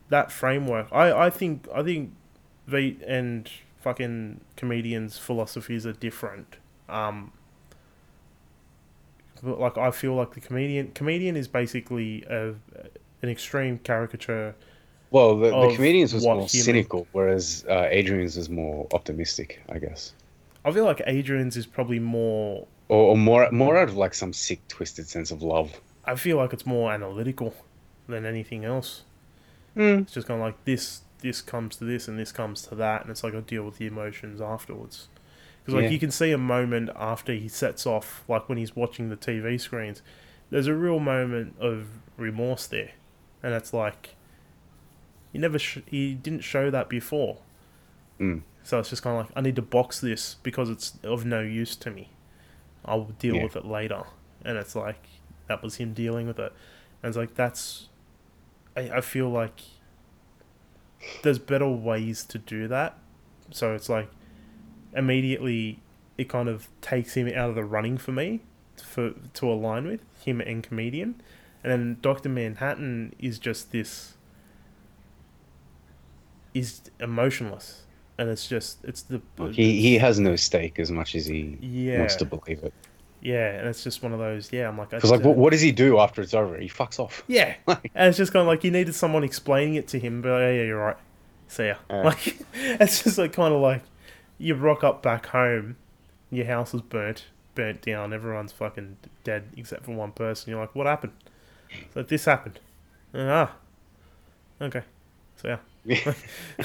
that 0.08 0.32
framework. 0.32 0.88
I 0.92 1.26
I 1.26 1.30
think 1.30 1.68
I 1.74 1.82
think 1.82 2.12
Veet 2.68 3.02
and 3.06 3.48
fucking 3.80 4.40
comedians' 4.56 5.18
philosophies 5.18 5.84
are 5.86 5.92
different. 5.92 6.56
Um, 6.88 7.32
but 9.42 9.60
like 9.60 9.76
I 9.76 9.90
feel 9.90 10.14
like 10.14 10.32
the 10.32 10.40
comedian 10.40 10.92
comedian 10.92 11.36
is 11.36 11.46
basically 11.48 12.22
a 12.30 12.54
an 13.22 13.28
extreme 13.28 13.78
caricature. 13.78 14.54
Well, 15.10 15.36
the, 15.38 15.50
the 15.50 15.74
comedians 15.76 16.12
was 16.12 16.24
more 16.24 16.34
human- 16.36 16.48
cynical, 16.48 17.06
whereas 17.12 17.64
uh, 17.68 17.86
Adrian's 17.90 18.36
was 18.36 18.48
more 18.50 18.88
optimistic, 18.92 19.60
I 19.68 19.78
guess, 19.78 20.12
I 20.64 20.72
feel 20.72 20.84
like 20.84 21.02
Adrian's 21.06 21.56
is 21.56 21.66
probably 21.66 21.98
more. 21.98 22.66
or, 22.88 23.10
or 23.10 23.16
more 23.16 23.50
more 23.50 23.76
out 23.76 23.88
of 23.88 23.96
like 23.96 24.14
some 24.14 24.32
sick, 24.32 24.66
twisted 24.68 25.08
sense 25.08 25.30
of 25.30 25.42
love. 25.42 25.80
I 26.04 26.14
feel 26.16 26.36
like 26.36 26.52
it's 26.52 26.66
more 26.66 26.92
analytical 26.92 27.54
than 28.08 28.26
anything 28.26 28.64
else. 28.64 29.02
Mm. 29.76 30.02
It's 30.02 30.12
just 30.14 30.26
kind 30.26 30.40
of 30.40 30.46
like 30.46 30.62
this, 30.64 31.00
this 31.20 31.40
comes 31.40 31.76
to 31.76 31.84
this, 31.84 32.06
and 32.08 32.18
this 32.18 32.30
comes 32.32 32.62
to 32.68 32.74
that, 32.76 33.02
and 33.02 33.10
it's 33.10 33.24
like 33.24 33.34
I 33.34 33.40
deal 33.40 33.64
with 33.64 33.78
the 33.78 33.86
emotions 33.86 34.40
afterwards. 34.40 35.08
Because 35.62 35.74
like 35.74 35.84
Yeah. 35.84 35.90
you 35.90 35.98
can 35.98 36.10
see 36.10 36.30
a 36.30 36.38
moment 36.38 36.90
after 36.94 37.32
he 37.32 37.48
sets 37.48 37.86
off, 37.86 38.22
like 38.28 38.48
when 38.48 38.58
he's 38.58 38.76
watching 38.76 39.08
the 39.08 39.16
TV 39.16 39.58
screens, 39.60 40.02
there's 40.50 40.66
a 40.66 40.74
real 40.74 41.00
moment 41.00 41.56
of 41.58 41.86
remorse 42.18 42.66
there, 42.66 42.90
and 43.42 43.54
it's 43.54 43.72
like 43.72 44.14
he 45.32 45.38
never, 45.38 45.58
sh- 45.58 45.78
he 45.86 46.14
didn't 46.14 46.42
show 46.44 46.70
that 46.70 46.88
before. 46.88 47.38
Mm. 48.20 48.42
So 48.64 48.78
it's 48.80 48.88
just 48.90 49.02
kind 49.02 49.20
of 49.20 49.26
like 49.26 49.36
I 49.36 49.40
need 49.40 49.56
to 49.56 49.62
box 49.62 50.00
this 50.00 50.34
because 50.42 50.68
it's 50.70 50.98
of 51.04 51.24
no 51.24 51.40
use 51.40 51.76
to 51.76 51.90
me. 51.90 52.10
I'll 52.84 53.04
deal 53.18 53.36
Yeah. 53.36 53.44
with 53.44 53.56
it 53.56 53.64
later, 53.64 54.02
and 54.44 54.58
it's 54.58 54.74
like 54.74 55.06
that 55.46 55.62
was 55.62 55.76
him 55.76 55.92
dealing 55.92 56.26
with 56.26 56.38
it, 56.38 56.52
and 57.02 57.08
it's 57.08 57.16
like 57.16 57.34
that's. 57.34 57.88
I, 58.76 58.90
I 58.96 59.00
feel 59.02 59.28
like 59.30 59.60
there's 61.22 61.38
better 61.38 61.68
ways 61.68 62.24
to 62.24 62.38
do 62.38 62.66
that, 62.68 62.98
so 63.50 63.74
it's 63.74 63.88
like 63.88 64.08
immediately 64.96 65.80
it 66.16 66.28
kind 66.28 66.48
of 66.48 66.68
takes 66.80 67.14
him 67.14 67.28
out 67.28 67.50
of 67.50 67.54
the 67.54 67.64
running 67.64 67.98
for 67.98 68.12
me 68.12 68.40
for 68.82 69.12
to 69.34 69.50
align 69.50 69.86
with 69.86 70.00
him 70.24 70.40
and 70.40 70.62
comedian, 70.62 71.20
and 71.62 71.70
then 71.72 71.96
Doctor 72.00 72.28
Manhattan 72.28 73.14
is 73.18 73.38
just 73.38 73.70
this 73.72 74.14
is 76.52 76.82
emotionless, 77.00 77.82
and 78.18 78.28
it's 78.30 78.46
just 78.48 78.84
it's 78.84 79.02
the 79.02 79.22
He 79.52 79.80
he 79.80 79.98
has 79.98 80.18
no 80.20 80.36
stake 80.36 80.78
as 80.78 80.90
much 80.90 81.14
as 81.14 81.26
he 81.26 81.58
yeah 81.60 81.98
wants 81.98 82.16
to 82.16 82.24
believe 82.24 82.62
it. 82.64 82.74
yeah, 83.20 83.58
and 83.58 83.68
it's 83.68 83.82
just 83.84 84.02
one 84.02 84.12
of 84.12 84.18
those 84.18 84.52
yeah. 84.52 84.68
I'm 84.68 84.78
like 84.78 84.90
Because 84.96 85.10
like, 85.10 85.22
what, 85.24 85.36
what 85.36 85.50
does 85.50 85.60
he 85.60 85.72
do 85.72 85.98
after 85.98 86.22
it's 86.22 86.34
over? 86.34 86.58
He 86.58 86.68
fucks 86.68 86.98
off. 86.98 87.22
Yeah, 87.26 87.54
and 87.66 87.80
it's 88.08 88.18
just 88.18 88.32
kind 88.32 88.42
of 88.42 88.46
like 88.48 88.64
you 88.64 88.70
needed 88.70 88.94
someone 88.94 89.24
explaining 89.24 89.74
it 89.76 89.88
to 89.88 89.98
him, 89.98 90.22
but 90.22 90.38
yeah, 90.40 90.50
yeah, 90.50 90.62
you're 90.64 90.78
right. 90.78 90.96
See 91.48 91.66
ya. 91.68 91.76
Yeah. 91.90 92.02
Like 92.02 92.38
it's 92.54 93.02
just 93.04 93.18
like 93.18 93.32
kind 93.32 93.54
of 93.54 93.60
like 93.60 93.82
you 94.38 94.54
rock 94.54 94.84
up 94.84 95.02
back 95.02 95.26
home, 95.26 95.76
your 96.30 96.46
house 96.46 96.74
is 96.74 96.82
burnt, 96.82 97.26
burnt 97.54 97.82
down, 97.82 98.12
everyone's 98.12 98.52
fucking 98.52 98.96
dead 99.24 99.44
except 99.56 99.84
for 99.84 99.92
one 99.92 100.12
person. 100.12 100.50
You're 100.50 100.60
like, 100.60 100.74
what 100.74 100.86
happened? 100.86 101.12
So 101.94 102.02
this 102.02 102.24
happened. 102.26 102.60
Ah, 103.14 103.54
okay. 104.60 104.82
So 105.36 105.58
yeah, 105.84 106.12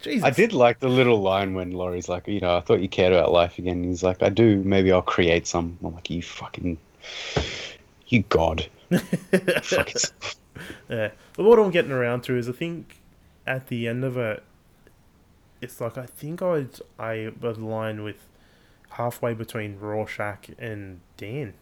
Jesus. 0.00 0.24
I 0.24 0.30
did 0.30 0.52
like 0.52 0.78
the 0.78 0.88
little 0.88 1.20
line 1.20 1.54
when 1.54 1.72
Laurie's 1.72 2.08
like, 2.08 2.28
you 2.28 2.40
know, 2.40 2.56
I 2.56 2.60
thought 2.60 2.80
you 2.80 2.88
cared 2.88 3.12
about 3.12 3.32
life 3.32 3.58
again. 3.58 3.82
He's 3.82 4.02
like, 4.02 4.22
I 4.22 4.28
do. 4.28 4.62
Maybe 4.62 4.92
I'll 4.92 5.02
create 5.02 5.46
some. 5.46 5.78
I'm 5.82 5.94
like, 5.94 6.08
you 6.08 6.22
fucking, 6.22 6.78
you 8.06 8.22
god. 8.28 8.68
Fuck. 9.62 9.90
Yeah. 10.88 11.10
But 11.36 11.44
what 11.44 11.58
I'm 11.58 11.70
getting 11.70 11.92
around 11.92 12.22
to 12.22 12.36
is 12.36 12.48
I 12.48 12.52
think 12.52 13.00
at 13.46 13.68
the 13.68 13.88
end 13.88 14.04
of 14.04 14.16
it, 14.16 14.42
it's 15.60 15.80
like 15.80 15.98
I 15.98 16.06
think 16.06 16.42
I'd 16.42 16.80
I 16.98 17.32
would 17.40 17.56
align 17.56 18.04
with 18.04 18.28
halfway 18.90 19.34
between 19.34 19.78
Rorschach 19.78 20.50
and 20.58 21.00
Dan. 21.16 21.54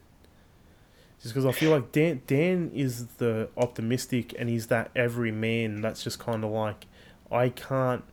Just 1.22 1.34
because 1.34 1.46
I 1.46 1.52
feel 1.52 1.70
like 1.70 1.92
Dan 1.92 2.22
Dan 2.26 2.70
is 2.74 3.06
the 3.18 3.48
optimistic 3.56 4.34
and 4.38 4.48
he's 4.48 4.66
that 4.66 4.90
every 4.94 5.32
man 5.32 5.80
that's 5.80 6.04
just 6.04 6.18
kind 6.18 6.44
of 6.44 6.50
like 6.50 6.86
I 7.32 7.48
can't 7.48 8.04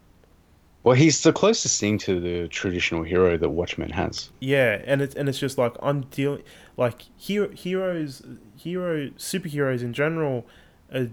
Well, 0.84 0.96
he's 0.96 1.24
the 1.24 1.32
closest 1.32 1.80
thing 1.80 1.98
to 2.00 2.20
the 2.20 2.50
traditional 2.50 3.04
hero 3.04 3.38
that 3.38 3.50
Watchmen 3.50 3.92
has. 3.92 4.30
Yeah, 4.40 4.82
and 4.86 5.02
it's 5.02 5.16
and 5.16 5.30
it's 5.30 5.40
just 5.40 5.58
like 5.58 5.76
I'm 5.82 6.02
dealing 6.02 6.44
like 6.76 7.04
hero 7.18 7.50
heroes 7.50 8.22
hero 8.58 9.08
superheroes 9.18 9.82
in 9.82 9.94
general 9.94 10.46
uh, 10.94 11.06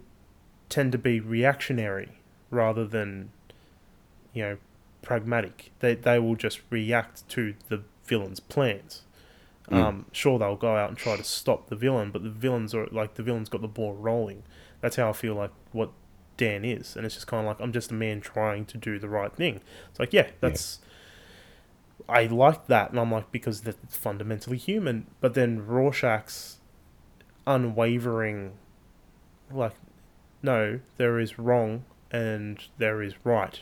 tend 0.68 0.92
to 0.92 0.98
be 0.98 1.20
reactionary 1.20 2.08
rather 2.50 2.84
than 2.84 3.30
you 4.32 4.42
know 4.42 4.56
pragmatic. 5.02 5.70
They 5.78 5.94
they 5.94 6.18
will 6.18 6.36
just 6.36 6.60
react 6.70 7.28
to 7.30 7.54
the 7.68 7.82
villain's 8.04 8.40
plans. 8.40 9.02
Mm. 9.70 9.76
Um, 9.76 10.06
sure, 10.10 10.38
they'll 10.38 10.56
go 10.56 10.76
out 10.76 10.88
and 10.88 10.98
try 10.98 11.16
to 11.16 11.22
stop 11.22 11.68
the 11.68 11.76
villain, 11.76 12.10
but 12.10 12.24
the 12.24 12.30
villains 12.30 12.74
are 12.74 12.88
like 12.90 13.14
the 13.14 13.22
villain's 13.22 13.48
got 13.48 13.60
the 13.60 13.68
ball 13.68 13.94
rolling. 13.94 14.42
That's 14.80 14.96
how 14.96 15.10
I 15.10 15.12
feel 15.12 15.34
like 15.34 15.52
what 15.70 15.90
Dan 16.40 16.64
is, 16.64 16.96
and 16.96 17.04
it's 17.04 17.14
just 17.14 17.26
kind 17.26 17.40
of 17.40 17.46
like 17.46 17.60
I'm 17.60 17.72
just 17.72 17.90
a 17.90 17.94
man 17.94 18.20
trying 18.20 18.64
to 18.66 18.78
do 18.78 18.98
the 18.98 19.08
right 19.08 19.32
thing. 19.34 19.60
It's 19.90 20.00
like 20.00 20.12
yeah, 20.12 20.28
that's. 20.40 20.80
I 22.08 22.24
like 22.26 22.66
that, 22.68 22.90
and 22.90 22.98
I'm 22.98 23.12
like 23.12 23.30
because 23.30 23.60
that's 23.60 23.96
fundamentally 23.96 24.56
human. 24.56 25.06
But 25.20 25.34
then 25.34 25.66
Rorschach's 25.66 26.58
unwavering, 27.46 28.52
like, 29.52 29.74
no, 30.42 30.80
there 30.96 31.18
is 31.18 31.38
wrong 31.38 31.84
and 32.10 32.58
there 32.78 33.02
is 33.02 33.14
right. 33.24 33.60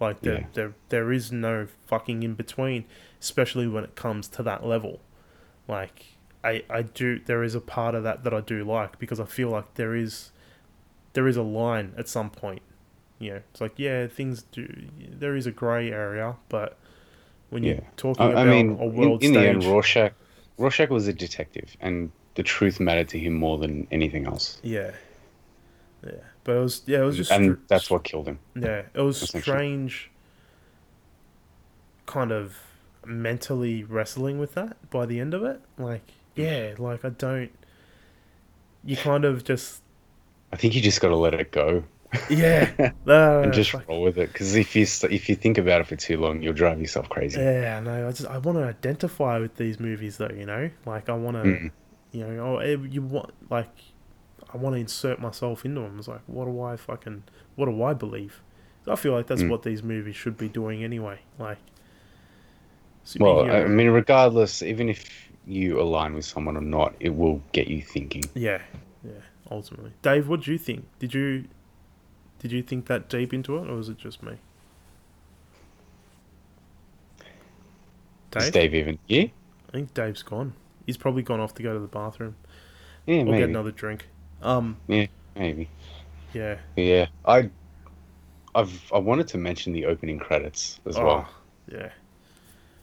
Like 0.00 0.20
there, 0.22 0.34
Yeah. 0.40 0.46
there, 0.54 0.74
there 0.88 1.12
is 1.12 1.30
no 1.32 1.66
fucking 1.86 2.22
in 2.22 2.34
between, 2.34 2.84
especially 3.20 3.68
when 3.68 3.84
it 3.84 3.94
comes 3.94 4.28
to 4.28 4.42
that 4.42 4.64
level. 4.66 5.00
Like 5.68 6.16
I, 6.44 6.64
I 6.68 6.82
do. 6.82 7.20
There 7.20 7.42
is 7.44 7.54
a 7.54 7.60
part 7.60 7.94
of 7.94 8.02
that 8.02 8.24
that 8.24 8.34
I 8.34 8.40
do 8.40 8.64
like 8.64 8.98
because 8.98 9.20
I 9.20 9.24
feel 9.24 9.48
like 9.50 9.74
there 9.74 9.94
is, 9.94 10.31
there 11.14 11.26
is 11.28 11.36
a 11.36 11.42
line 11.42 11.92
at 11.96 12.08
some 12.08 12.30
point. 12.30 12.62
You 13.18 13.30
know, 13.34 13.40
it's 13.52 13.60
like 13.60 13.78
yeah, 13.78 14.06
things 14.06 14.42
do. 14.52 14.66
There 14.98 15.36
is 15.36 15.46
a 15.46 15.52
grey 15.52 15.90
area, 15.92 16.36
but 16.48 16.76
when 17.50 17.62
you're 17.62 17.76
Yeah. 17.76 17.80
talking 17.96 18.26
I, 18.26 18.30
about 18.30 18.48
I 18.48 18.50
mean, 18.50 18.70
a 18.78 18.84
in, 18.84 18.94
world 18.94 19.22
in 19.22 19.32
the 19.32 19.40
end, 19.40 19.62
stage, 19.62 19.70
Rorschach, 19.70 20.12
Rorschach 20.58 20.90
was 20.90 21.06
a 21.06 21.12
detective, 21.12 21.76
and 21.80 22.10
the 22.34 22.42
truth 22.42 22.80
mattered 22.80 23.08
to 23.10 23.18
him 23.18 23.34
more 23.34 23.58
than 23.58 23.86
anything 23.90 24.26
else. 24.26 24.58
yeah, 24.62 24.90
yeah. 26.04 26.12
But 26.44 26.56
it 26.56 26.60
was 26.60 26.82
yeah, 26.86 27.02
it 27.02 27.04
was 27.04 27.16
just 27.16 27.30
and 27.30 27.52
str- 27.54 27.62
that's 27.68 27.90
what 27.90 28.02
killed 28.02 28.26
him. 28.26 28.38
Yeah, 28.56 28.82
it 28.94 29.00
was 29.00 29.20
strange. 29.20 30.10
Kind 32.06 32.32
of 32.32 32.56
mentally 33.06 33.84
wrestling 33.84 34.38
with 34.38 34.54
that 34.54 34.90
by 34.90 35.06
the 35.06 35.20
end 35.20 35.34
of 35.34 35.44
it. 35.44 35.60
Like, 35.78 36.06
mm. 36.08 36.12
yeah, 36.36 36.74
like 36.78 37.04
I 37.04 37.10
don't. 37.10 37.52
You 38.84 38.96
kind 38.96 39.24
of 39.24 39.44
just 39.44 39.81
I 40.52 40.56
think 40.56 40.74
you 40.74 40.82
just 40.82 41.00
got 41.00 41.08
to 41.08 41.16
let 41.16 41.34
it 41.34 41.50
go 41.50 41.84
yeah, 42.28 42.70
uh, 43.06 43.40
and 43.40 43.52
just 43.52 43.72
roll 43.72 44.02
with 44.02 44.18
it. 44.18 44.32
Because 44.32 44.54
if 44.54 44.76
you 44.76 44.82
if 45.10 45.28
you 45.28 45.34
think 45.34 45.58
about 45.58 45.80
it 45.80 45.86
for 45.86 45.96
too 45.96 46.18
long, 46.18 46.42
you'll 46.42 46.52
drive 46.52 46.80
yourself 46.80 47.08
crazy. 47.08 47.40
yeah. 47.40 47.80
No, 47.80 48.08
I 48.08 48.12
just 48.12 48.28
I 48.28 48.38
want 48.38 48.58
to 48.58 48.64
identify 48.64 49.38
with 49.38 49.56
these 49.56 49.80
movies 49.80 50.18
though. 50.18 50.30
You 50.34 50.46
know, 50.46 50.70
like 50.86 51.08
I 51.08 51.14
want 51.14 51.36
to. 51.36 51.42
Mm. 51.42 51.70
You 52.12 52.26
know, 52.26 52.44
oh, 52.44 52.58
eh, 52.58 52.76
you 52.90 53.00
want 53.00 53.32
like 53.48 53.70
I 54.52 54.58
want 54.58 54.76
to 54.76 54.80
insert 54.80 55.18
myself 55.20 55.64
into 55.64 55.80
them. 55.80 55.98
It's 55.98 56.08
like, 56.08 56.20
what 56.26 56.44
do 56.44 56.60
I 56.60 56.76
fucking 56.76 57.24
what 57.54 57.66
do 57.66 57.82
I 57.82 57.94
believe? 57.94 58.42
I 58.86 58.96
feel 58.96 59.12
like 59.12 59.28
that's 59.28 59.42
Mm. 59.42 59.48
what 59.48 59.62
these 59.62 59.82
movies 59.82 60.16
should 60.16 60.36
be 60.36 60.48
doing 60.48 60.84
anyway. 60.84 61.20
Like, 61.38 61.58
Well, 63.18 63.50
I 63.50 63.66
mean, 63.66 63.88
regardless, 63.88 64.62
even 64.62 64.88
if 64.88 65.30
you 65.46 65.80
align 65.80 66.14
with 66.14 66.24
someone 66.24 66.56
or 66.56 66.62
not, 66.62 66.94
it 67.00 67.16
will 67.16 67.40
get 67.52 67.68
you 67.68 67.80
thinking. 67.80 68.24
Yeah, 68.34 68.60
yeah. 69.02 69.12
Ultimately, 69.52 69.92
Dave, 70.00 70.28
what 70.28 70.40
do 70.40 70.50
you 70.52 70.56
think? 70.58 70.86
Did 70.98 71.12
you 71.12 71.44
did 72.38 72.52
you 72.52 72.62
think 72.62 72.86
that 72.86 73.08
deep 73.10 73.34
into 73.34 73.58
it, 73.58 73.68
or 73.68 73.74
was 73.76 73.88
it 73.90 73.98
just 73.98 74.22
me? 74.22 74.38
Dave? 78.30 78.42
Is 78.44 78.50
Dave, 78.50 78.70
Dave 78.70 78.74
even 78.74 78.98
here? 79.06 79.30
I 79.68 79.72
think 79.72 79.92
Dave's 79.94 80.22
gone. 80.22 80.54
He's 80.86 80.96
probably 80.96 81.22
gone 81.22 81.38
off 81.40 81.54
to 81.56 81.62
go 81.62 81.74
to 81.74 81.78
the 81.80 81.86
bathroom 81.86 82.34
Yeah, 83.06 83.16
or 83.16 83.24
get 83.26 83.30
maybe. 83.32 83.42
another 83.42 83.70
drink. 83.70 84.08
Um, 84.42 84.76
Yeah, 84.88 85.06
Maybe. 85.36 85.68
yeah. 86.32 86.56
Yeah. 86.76 87.06
I 87.26 87.50
I've 88.54 88.90
I 88.92 88.98
wanted 88.98 89.28
to 89.28 89.38
mention 89.38 89.72
the 89.72 89.84
opening 89.86 90.18
credits 90.18 90.80
as 90.86 90.96
well. 90.98 91.28
Oh, 91.28 91.34
yeah. 91.70 91.90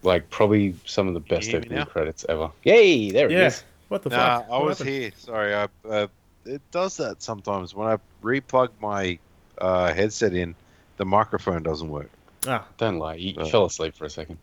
Like 0.04 0.30
probably 0.30 0.76
some 0.86 1.08
of 1.08 1.14
the 1.14 1.20
best 1.20 1.54
opening 1.54 1.80
now? 1.80 1.86
credits 1.86 2.26
ever. 2.30 2.52
Yay, 2.64 3.12
there 3.12 3.30
it 3.30 3.32
Yeah. 3.32 3.48
is. 3.48 3.64
What 3.90 4.04
the 4.04 4.10
Nah, 4.10 4.42
fuck? 4.42 4.46
I 4.52 4.58
What 4.58 4.66
was 4.66 4.78
happened? 4.80 4.96
here. 4.96 5.12
Sorry, 5.18 5.54
I, 5.54 5.68
uh, 5.90 6.08
it 6.46 6.62
does 6.72 6.98
that 6.98 7.22
sometimes 7.22 7.74
when 7.76 7.88
I 7.88 7.98
replug 8.24 8.70
my 8.82 9.20
uh, 9.60 9.94
headset 9.94 10.34
in. 10.34 10.56
The 10.98 11.06
microphone 11.06 11.64
doesn't 11.64 11.88
work. 11.90 12.10
Ah, 12.46 12.66
Don't 12.78 13.00
lie. 13.00 13.16
You, 13.16 13.32
you 13.34 13.42
Uh. 13.42 13.46
fell 13.46 13.64
asleep 13.66 13.96
for 13.96 14.04
a 14.04 14.10
second. 14.10 14.38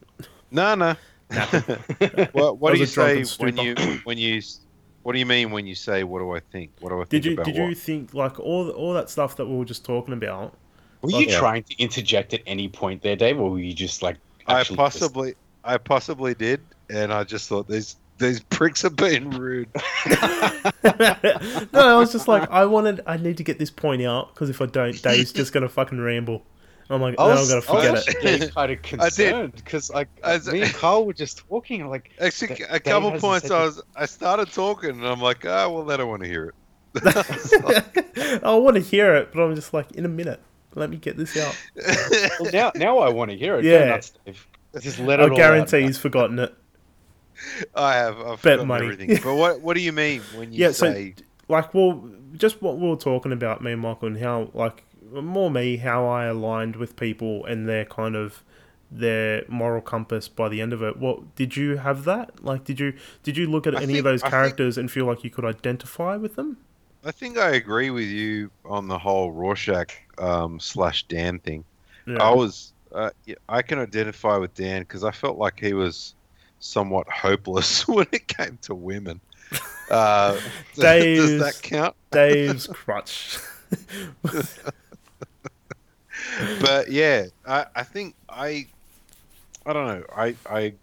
No, 0.51 0.75
no. 0.75 0.95
what 2.33 2.59
what 2.59 2.73
do 2.73 2.79
you 2.79 2.81
was 2.83 2.93
a 2.93 2.95
drunken 2.95 3.25
say 3.27 3.45
when 3.45 3.57
you 3.59 3.75
when 4.05 4.17
you 4.19 4.41
what 5.03 5.13
do 5.13 5.19
you 5.19 5.27
mean 5.27 5.51
when 5.51 5.67
you 5.67 5.75
say 5.75 6.03
what 6.05 6.21
do 6.21 6.31
I 6.35 6.41
think? 6.41 6.71
What 6.81 6.91
do 6.91 6.97
I 6.97 7.05
think 7.05 7.11
did 7.11 7.25
you 7.27 7.33
about 7.35 7.45
did 7.47 7.59
what? 7.61 7.69
you 7.69 7.75
think 7.75 8.15
like 8.15 8.39
all 8.41 8.71
all 8.71 8.95
that 8.95 9.11
stuff 9.11 9.37
that 9.37 9.47
we 9.47 9.57
were 9.57 9.65
just 9.65 9.85
talking 9.85 10.15
about? 10.15 10.55
Were 11.03 11.11
Well, 11.13 11.21
you 11.21 11.29
yeah. 11.29 11.39
trying 11.39 11.63
to 11.65 11.77
interject 11.79 12.33
at 12.33 12.41
any 12.47 12.69
point 12.69 13.03
there, 13.03 13.17
Dave, 13.17 13.39
or 13.39 13.51
were 13.51 13.59
you 13.59 13.75
just 13.75 14.03
like 14.03 14.17
I 14.47 14.61
actually 14.61 14.77
possibly 14.77 15.35
I 15.65 15.77
possibly 15.79 16.35
did, 16.35 16.61
and 16.89 17.13
I 17.13 17.25
just 17.25 17.49
thought 17.49 17.69
these 17.69 17.97
these 18.19 18.41
pricks 18.41 18.85
are 18.85 18.91
being 18.91 19.31
rude. 19.31 19.69
no, 20.07 21.17
I 21.75 21.97
was 21.99 22.13
just 22.13 22.29
like, 22.29 22.51
I 22.51 22.65
wanted, 22.65 23.01
I 23.07 23.17
need 23.17 23.37
to 23.39 23.45
get 23.45 23.59
this 23.59 23.71
point 23.71 24.03
out 24.03 24.35
because 24.35 24.51
if 24.51 24.61
I 24.61 24.67
don't, 24.67 25.01
Dave's 25.03 25.33
just 25.33 25.53
gonna 25.53 25.69
fucking 25.69 26.01
ramble. 26.01 26.43
I'm 26.89 27.01
like, 27.01 27.17
I 27.19 27.25
then 27.27 27.33
I'm 27.33 27.41
was, 27.41 27.49
gonna 27.49 27.79
I 27.89 27.91
was 27.93 28.05
forget 28.05 28.43
it. 28.43 28.55
kind 28.55 28.71
of 28.73 28.79
I 29.01 29.09
did. 29.09 29.23
concerned 29.23 29.53
because 29.57 29.91
like 29.91 30.09
As- 30.23 30.47
me 30.51 30.63
and 30.63 30.73
Carl 30.73 31.05
were 31.05 31.13
just 31.13 31.39
talking 31.49 31.81
and 31.81 31.91
like 31.91 32.11
Actually, 32.21 32.57
Th- 32.57 32.69
a 32.71 32.79
couple 32.79 33.11
points 33.19 33.51
I 33.51 33.65
was 33.65 33.83
I 33.97 34.07
started 34.07 34.53
talking, 34.53 34.91
and 34.91 35.07
I'm 35.07 35.21
like, 35.21 35.45
oh 35.45 35.71
well, 35.73 35.85
they 35.85 35.97
don't 35.97 36.09
want 36.09 36.23
to 36.23 36.29
hear 36.29 36.45
it. 36.47 36.55
I 38.45 38.55
want 38.55 38.77
to 38.77 38.83
hear 38.83 39.15
it, 39.17 39.33
but 39.33 39.43
I'm 39.43 39.55
just 39.55 39.75
like, 39.75 39.93
in 39.93 40.05
a 40.05 40.09
minute, 40.09 40.41
let 40.75 40.89
me 40.89 40.97
get 40.97 41.17
this 41.17 41.37
out. 41.37 41.57
well, 42.41 42.53
now 42.53 42.73
now 42.75 42.99
I 42.99 43.09
want 43.11 43.31
to 43.33 43.37
hear 43.37 43.59
it. 43.59 43.65
Yeah. 43.65 43.85
nuts, 43.87 44.13
Dave. 44.25 44.47
Just 44.81 44.99
let 44.99 45.21
it 45.21 45.25
I 45.25 45.29
all 45.31 45.37
guarantee 45.37 45.79
out. 45.79 45.83
he's 45.83 45.99
forgotten 45.99 46.39
it. 46.39 46.55
I 47.75 47.95
have 47.95 48.19
I've 48.21 48.43
Bet 48.43 48.67
money. 48.67 48.87
everything. 48.87 49.19
But 49.23 49.35
what 49.35 49.61
what 49.61 49.75
do 49.75 49.81
you 49.83 49.93
mean 49.93 50.23
when 50.35 50.53
you 50.53 50.59
Yeah, 50.61 50.73
so- 50.73 50.93
say 50.93 51.15
Like, 51.49 51.73
well, 51.75 52.09
just 52.35 52.61
what 52.61 52.79
we 52.79 52.89
were 52.89 52.97
talking 52.97 53.33
about, 53.33 53.63
me 53.63 53.73
and 53.73 53.81
Michael, 53.81 54.09
and 54.09 54.19
how, 54.19 54.51
like, 54.53 54.83
more 55.13 55.49
me, 55.51 55.77
how 55.77 56.07
I 56.09 56.25
aligned 56.27 56.75
with 56.77 56.97
people 56.97 57.45
and 57.47 57.69
their 57.69 57.85
kind 57.85 58.17
of 58.17 58.43
their 58.91 59.45
moral 59.49 59.81
compass 59.81 60.29
by 60.29 60.49
the 60.49 60.61
end 60.61 60.73
of 60.73 60.83
it. 60.83 60.97
What 60.97 61.35
did 61.37 61.57
you 61.57 61.77
have 61.79 62.05
that? 62.05 62.45
Like, 62.45 62.65
did 62.65 62.79
you 62.81 62.95
did 63.23 63.37
you 63.37 63.47
look 63.49 63.67
at 63.67 63.75
I 63.75 63.79
any 63.83 63.87
think- 63.95 63.99
of 63.99 64.05
those 64.05 64.23
I 64.23 64.27
think- 64.27 64.31
characters 64.33 64.79
and 64.79 64.91
feel 64.91 65.07
like 65.07 65.23
you 65.25 65.31
could 65.31 65.45
identify 65.45 66.17
with 66.17 66.35
them? 66.37 66.57
I 67.05 67.13
think 67.13 67.39
I 67.39 67.51
agree 67.51 67.91
with 67.91 68.09
you 68.09 68.51
on 68.65 68.89
the 68.89 68.99
whole 68.99 69.31
Rorschach 69.31 69.93
um, 70.19 70.59
slash 70.59 71.05
Dan 71.05 71.39
thing. 71.39 71.65
Yeah. 72.07 72.17
I 72.21 72.31
was, 72.35 72.73
uh, 72.93 73.11
I 73.49 73.63
can 73.63 73.79
identify 73.79 74.37
with 74.39 74.55
Dan 74.55 74.83
because 74.83 75.05
I 75.05 75.13
felt 75.13 75.39
like 75.39 75.61
he 75.61 75.73
was 75.73 76.15
somewhat 76.67 77.09
hopeless 77.09 77.87
when 77.89 78.07
it 78.13 78.27
came 78.29 78.59
to 78.63 78.75
women. 78.75 79.21
Uh, 79.91 80.33
does 80.75 80.83
Dave's- 80.83 81.41
that 81.41 81.63
count? 81.63 81.95
Dave's 82.11 82.67
crutch. 82.67 83.39
But 86.61 86.91
yeah, 86.91 87.27
I, 87.47 87.67
I 87.75 87.83
think 87.83 88.15
I, 88.29 88.67
I 89.65 89.73
don't 89.73 89.87
know. 89.87 90.05
I, 90.15 90.35
I, 90.49 90.75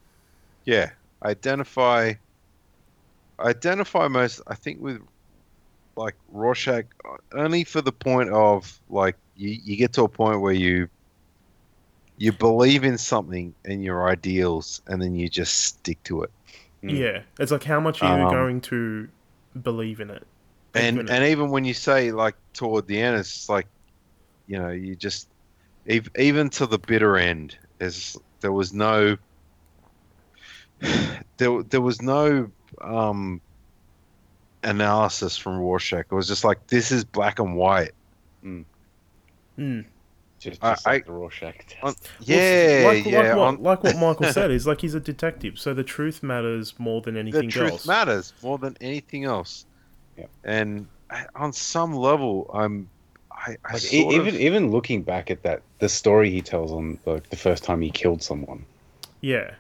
yeah, 0.66 0.92
identify. 1.24 2.14
Identify 3.40 4.08
most. 4.08 4.42
I 4.48 4.56
think 4.56 4.80
with 4.80 5.02
like 5.96 6.16
Rorschach 6.32 6.86
only 7.34 7.64
for 7.64 7.82
the 7.82 7.92
point 7.92 8.30
of 8.30 8.80
like 8.90 9.16
you, 9.36 9.60
you 9.64 9.76
get 9.76 9.94
to 9.94 10.04
a 10.04 10.08
point 10.10 10.42
where 10.42 10.54
you 10.54 10.88
you 12.24 12.32
believe 12.32 12.84
in 12.84 12.98
something 12.98 13.54
and 13.66 13.84
your 13.84 14.10
ideals 14.10 14.82
and 14.88 15.02
then 15.02 15.16
you 15.16 15.30
just 15.30 15.54
stick 15.60 16.02
to 16.04 16.24
it 16.24 16.32
Mm. 16.84 17.00
Yeah, 17.00 17.24
it's 17.40 17.52
like 17.52 17.64
how 17.64 17.80
much 17.80 18.04
are 18.04 18.08
you 18.08 18.26
Um, 18.26 18.32
going 18.32 18.62
to 18.62 19.08
believe 19.62 20.02
in 20.02 20.10
it? 20.10 20.28
and 20.76 20.98
Believe 20.98 21.00
in 21.00 21.08
it. 21.08 21.16
and 21.18 21.24
even 21.26 21.50
when 21.50 21.66
you 21.66 21.74
say 21.74 22.12
like 22.12 22.36
toward 22.54 22.88
the 22.88 23.00
end 23.00 23.18
it's 23.18 23.48
like 23.50 23.68
you 24.48 24.60
know 24.60 24.70
you 24.70 24.96
just 24.96 25.30
even 26.18 26.50
to 26.52 26.66
the 26.66 26.80
bitter 26.80 27.18
end 27.18 27.58
there's 27.80 28.18
there 28.42 28.52
was 28.52 28.74
no 28.74 29.18
there, 31.38 31.64
there 31.64 31.82
was 31.82 32.02
no 32.02 32.52
um 32.82 33.42
analysis 34.64 35.38
from 35.38 35.58
Rorschach 35.58 36.06
it 36.10 36.16
was 36.16 36.28
just 36.28 36.44
like 36.44 36.66
this 36.68 36.92
is 36.92 37.04
black 37.04 37.40
and 37.40 37.56
white 37.56 37.92
Mm. 39.58 39.86
Just, 40.44 40.64
I- 40.64 40.72
just 40.74 40.86
like 40.86 41.04
I- 41.04 41.06
the 41.06 41.12
Rorschach 41.14 41.56
test. 41.68 41.76
on, 41.84 41.94
Well, 41.94 41.96
yeah 42.20 42.84
like, 42.86 43.06
yeah 43.06 43.18
like, 43.22 43.38
what, 43.38 43.48
on, 43.48 43.64
like 43.64 43.84
what 43.84 43.96
Michael 43.98 44.32
said 44.34 44.52
is 44.52 44.68
like 44.68 44.82
he's 44.82 44.94
a 44.96 45.00
detective, 45.00 45.58
so 45.58 45.74
the 45.74 45.84
truth 45.84 46.22
matters 46.24 46.74
more 46.78 47.02
than 47.02 47.16
anything 47.18 47.46
else. 47.46 47.54
the 47.54 47.60
truth 47.60 47.72
else. 47.72 47.88
matters 47.88 48.34
more 48.44 48.58
than 48.58 48.76
anything 48.82 49.24
else 49.26 49.66
Yep. 50.18 50.30
and 50.44 50.88
on 51.36 51.54
some 51.54 51.94
level 51.96 52.50
i'm 52.54 52.88
i, 53.32 53.56
I 53.66 53.74
Like, 53.74 53.94
e- 53.94 54.08
even 54.16 54.36
of, 54.36 54.42
even 54.42 54.70
looking 54.72 55.02
back 55.02 55.32
at 55.32 55.42
that, 55.44 55.62
the 55.80 55.90
story 55.90 56.30
he 56.30 56.42
tells 56.42 56.72
on 56.72 57.00
like 57.06 57.30
the 57.30 57.36
first 57.36 57.64
time 57.64 57.82
he 57.82 57.90
killed 57.90 58.22
someone, 58.22 58.64
Yeah, 59.22 59.52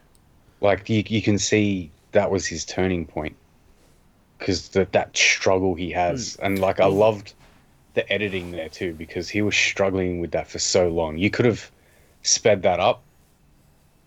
like 0.61 0.89
you 0.89 1.03
you 1.07 1.21
can 1.21 1.37
see 1.39 1.89
that 2.11 2.29
was 2.29 2.45
his 2.45 2.65
turning 2.65 3.05
point 3.05 3.35
because 4.37 4.69
that 4.69 4.91
that 4.93 5.15
struggle 5.17 5.73
he 5.75 5.89
has, 5.91 6.37
and 6.41 6.59
like 6.59 6.79
I 6.79 6.85
Mm. 6.85 6.97
loved 6.97 7.33
the 7.93 8.11
editing 8.11 8.51
there 8.51 8.69
too 8.69 8.93
because 8.93 9.29
he 9.29 9.41
was 9.41 9.55
struggling 9.55 10.19
with 10.19 10.31
that 10.31 10.47
for 10.47 10.59
so 10.59 10.89
long. 10.89 11.17
You 11.17 11.29
could 11.29 11.45
have 11.45 11.71
sped 12.21 12.63
that 12.63 12.79
up, 12.79 13.03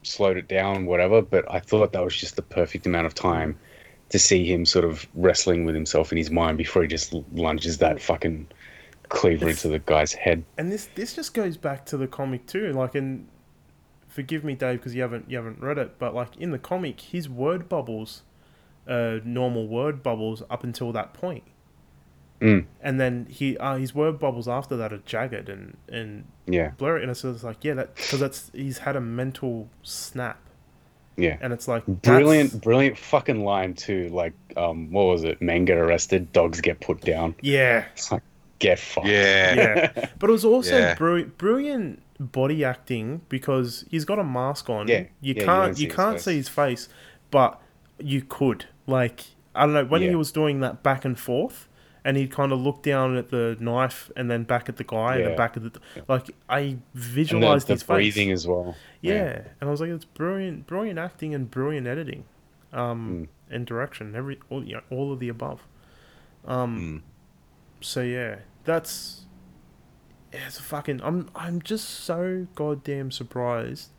slowed 0.02 0.36
it 0.36 0.48
down, 0.48 0.86
whatever, 0.86 1.22
but 1.22 1.44
I 1.52 1.60
thought 1.60 1.92
that 1.92 2.02
was 2.02 2.16
just 2.16 2.36
the 2.36 2.42
perfect 2.42 2.86
amount 2.86 3.06
of 3.06 3.14
time 3.14 3.58
to 4.08 4.18
see 4.18 4.50
him 4.50 4.64
sort 4.64 4.84
of 4.84 5.06
wrestling 5.14 5.64
with 5.64 5.74
himself 5.74 6.12
in 6.12 6.18
his 6.18 6.30
mind 6.30 6.58
before 6.58 6.82
he 6.82 6.88
just 6.88 7.12
lunges 7.32 7.78
that 7.78 8.00
fucking 8.00 8.46
cleaver 9.08 9.48
into 9.48 9.68
the 9.68 9.78
guy's 9.80 10.12
head. 10.12 10.44
and 10.58 10.70
this 10.70 10.88
this 10.94 11.14
just 11.14 11.34
goes 11.34 11.56
back 11.56 11.86
to 11.86 11.96
the 11.96 12.06
comic 12.06 12.46
too. 12.46 12.72
Like, 12.72 12.94
and 12.94 13.28
forgive 14.08 14.44
me, 14.44 14.54
Dave, 14.54 14.78
because 14.78 14.94
you 14.94 15.02
haven't 15.02 15.30
you 15.30 15.36
haven't 15.36 15.60
read 15.60 15.78
it, 15.78 15.98
but 15.98 16.14
like 16.14 16.36
in 16.36 16.50
the 16.50 16.58
comic, 16.58 17.00
his 17.00 17.28
word 17.28 17.68
bubbles, 17.68 18.22
uh, 18.88 19.18
normal 19.24 19.66
word 19.66 20.02
bubbles 20.02 20.42
up 20.50 20.64
until 20.64 20.92
that 20.92 21.14
point. 21.14 21.44
Mm. 22.40 22.66
And 22.82 23.00
then 23.00 23.26
he 23.30 23.56
uh, 23.58 23.76
his 23.76 23.94
word 23.94 24.18
bubbles 24.18 24.46
after 24.48 24.76
that 24.76 24.92
are 24.92 24.98
jagged 25.06 25.48
and 25.48 25.76
and 25.88 26.24
Yeah, 26.46 26.72
blurry, 26.76 27.02
and 27.02 27.10
it's 27.10 27.22
just 27.22 27.42
like 27.44 27.64
yeah, 27.64 27.74
that 27.74 27.94
because 27.94 28.20
that's 28.20 28.50
he's 28.52 28.78
had 28.78 28.94
a 28.96 29.00
mental 29.00 29.68
snap, 29.82 30.38
yeah. 31.16 31.38
and 31.40 31.52
it's 31.52 31.66
like 31.66 31.86
Brilliant, 31.86 32.50
that's- 32.50 32.62
brilliant 32.64 32.98
fucking 32.98 33.42
line 33.44 33.74
too. 33.74 34.08
Like, 34.10 34.34
um, 34.56 34.90
what 34.92 35.04
was 35.04 35.24
it? 35.24 35.40
Men 35.40 35.64
get 35.64 35.78
arrested, 35.78 36.32
dogs 36.32 36.60
get 36.60 36.80
put 36.80 37.00
down. 37.00 37.34
Yeah, 37.40 37.86
It's 37.94 38.12
like, 38.12 38.22
get 38.58 38.78
fucked. 38.78 39.06
yeah 39.06 39.54
yeah. 39.54 40.06
But 40.18 40.28
it 40.30 40.32
was 40.32 40.44
also 40.44 40.76
Yeah. 40.78 40.94
brilliant, 40.94 41.38
brilliant 41.38 42.02
body 42.18 42.64
acting 42.64 43.20
because 43.28 43.84
he's 43.90 44.04
got 44.04 44.18
a 44.18 44.24
mask 44.24 44.68
on. 44.70 44.88
Yeah, 44.88 45.04
you 45.22 45.34
yeah, 45.34 45.44
can't 45.44 45.46
don't 45.74 45.80
you, 45.80 45.88
see 45.90 45.94
can't 45.96 46.16
face. 46.16 46.24
see 46.24 46.36
his 46.36 46.48
face, 46.50 46.88
but 47.30 47.60
you 47.98 48.20
could. 48.22 48.66
Like 48.86 49.24
I 49.54 49.64
don't 49.64 49.72
know 49.74 49.84
when 49.86 50.02
he 50.02 50.14
was 50.14 50.32
doing 50.32 50.60
that 50.60 50.82
back 50.82 51.04
and 51.06 51.18
forth, 51.18 51.66
and 52.06 52.16
he'd 52.16 52.30
kind 52.30 52.52
of 52.52 52.60
look 52.60 52.82
down 52.82 53.16
at 53.16 53.30
the 53.30 53.56
knife 53.58 54.10
and 54.16 54.30
then 54.30 54.44
back 54.44 54.68
at 54.68 54.76
the 54.76 54.84
guy 54.84 55.16
and 55.16 55.26
then 55.26 55.36
back 55.36 55.56
at 55.56 55.62
the 55.64 55.80
like 56.08 56.30
I 56.48 56.76
visualized 56.94 57.66
the 57.66 57.72
his 57.74 57.82
breathing 57.82 58.28
face. 58.28 58.40
as 58.42 58.46
well. 58.46 58.76
Yeah. 59.00 59.40
and 59.60 59.68
I 59.68 59.70
was 59.72 59.80
like, 59.80 59.90
it's 59.90 60.04
brilliant, 60.04 60.66
brilliant 60.68 60.98
acting 61.00 61.34
and 61.34 61.50
brilliant 61.50 61.86
editing, 61.88 62.24
um, 62.72 63.28
Mm. 63.50 63.54
and 63.54 63.66
direction. 63.66 64.14
Every 64.14 64.38
all 64.50 64.64
you 64.64 64.74
know, 64.74 64.82
all 64.90 65.12
of 65.12 65.18
the 65.18 65.28
above. 65.28 65.66
Um, 66.46 66.78
Mm. 66.78 67.84
so 67.84 68.02
yeah, 68.02 68.36
that's 68.64 69.24
it's 70.32 70.60
fucking. 70.60 71.00
I'm 71.02 71.28
I'm 71.34 71.60
just 71.60 71.88
so 71.88 72.46
goddamn 72.54 73.10
surprised 73.10 73.90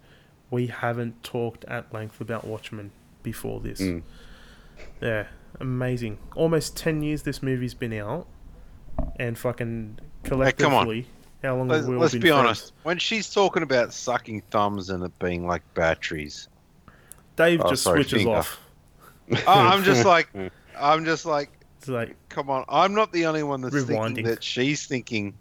we 0.49 0.67
haven't 0.67 1.23
talked 1.23 1.65
at 1.65 1.93
length 1.93 2.21
about 2.21 2.45
Watchmen 2.47 2.91
before 3.23 3.59
this. 3.59 3.81
Mm. 3.81 4.03
Yeah, 5.01 5.27
amazing. 5.59 6.17
Almost 6.35 6.75
ten 6.77 7.01
years 7.01 7.23
this 7.23 7.41
movie's 7.43 7.73
been 7.73 7.93
out, 7.93 8.27
and 9.19 9.37
fucking 9.37 9.99
collectively, 10.23 11.07
how 11.43 11.55
long 11.55 11.67
Let's, 11.67 11.81
have 11.81 11.89
we 11.89 11.95
all 11.95 12.01
let's 12.01 12.13
been 12.13 12.21
be 12.21 12.29
friends? 12.29 12.45
honest. 12.45 12.73
When 12.83 12.97
she's 12.97 13.31
talking 13.33 13.63
about 13.63 13.93
sucking 13.93 14.41
thumbs 14.51 14.89
and 14.89 15.03
it 15.03 15.17
being 15.19 15.47
like 15.47 15.61
batteries, 15.73 16.47
Dave 17.35 17.61
Oh, 17.63 17.69
just 17.69 17.83
sorry, 17.83 18.03
switches 18.03 18.23
finger. 18.23 18.37
off. 18.37 18.59
I- 19.31 19.43
oh, 19.47 19.51
I'm 19.53 19.83
just 19.83 20.05
like, 20.05 20.29
I'm 20.79 21.05
just 21.05 21.25
like, 21.25 21.51
It's 21.79 21.87
like 21.87 22.15
come 22.29 22.49
on. 22.49 22.65
I'm 22.69 22.93
not 22.95 23.11
the 23.13 23.27
only 23.27 23.43
one 23.43 23.61
that's 23.61 23.75
Rewinding. 23.75 23.87
thinking 24.15 24.25
that 24.25 24.43
she's 24.43 24.85
thinking 24.87 25.35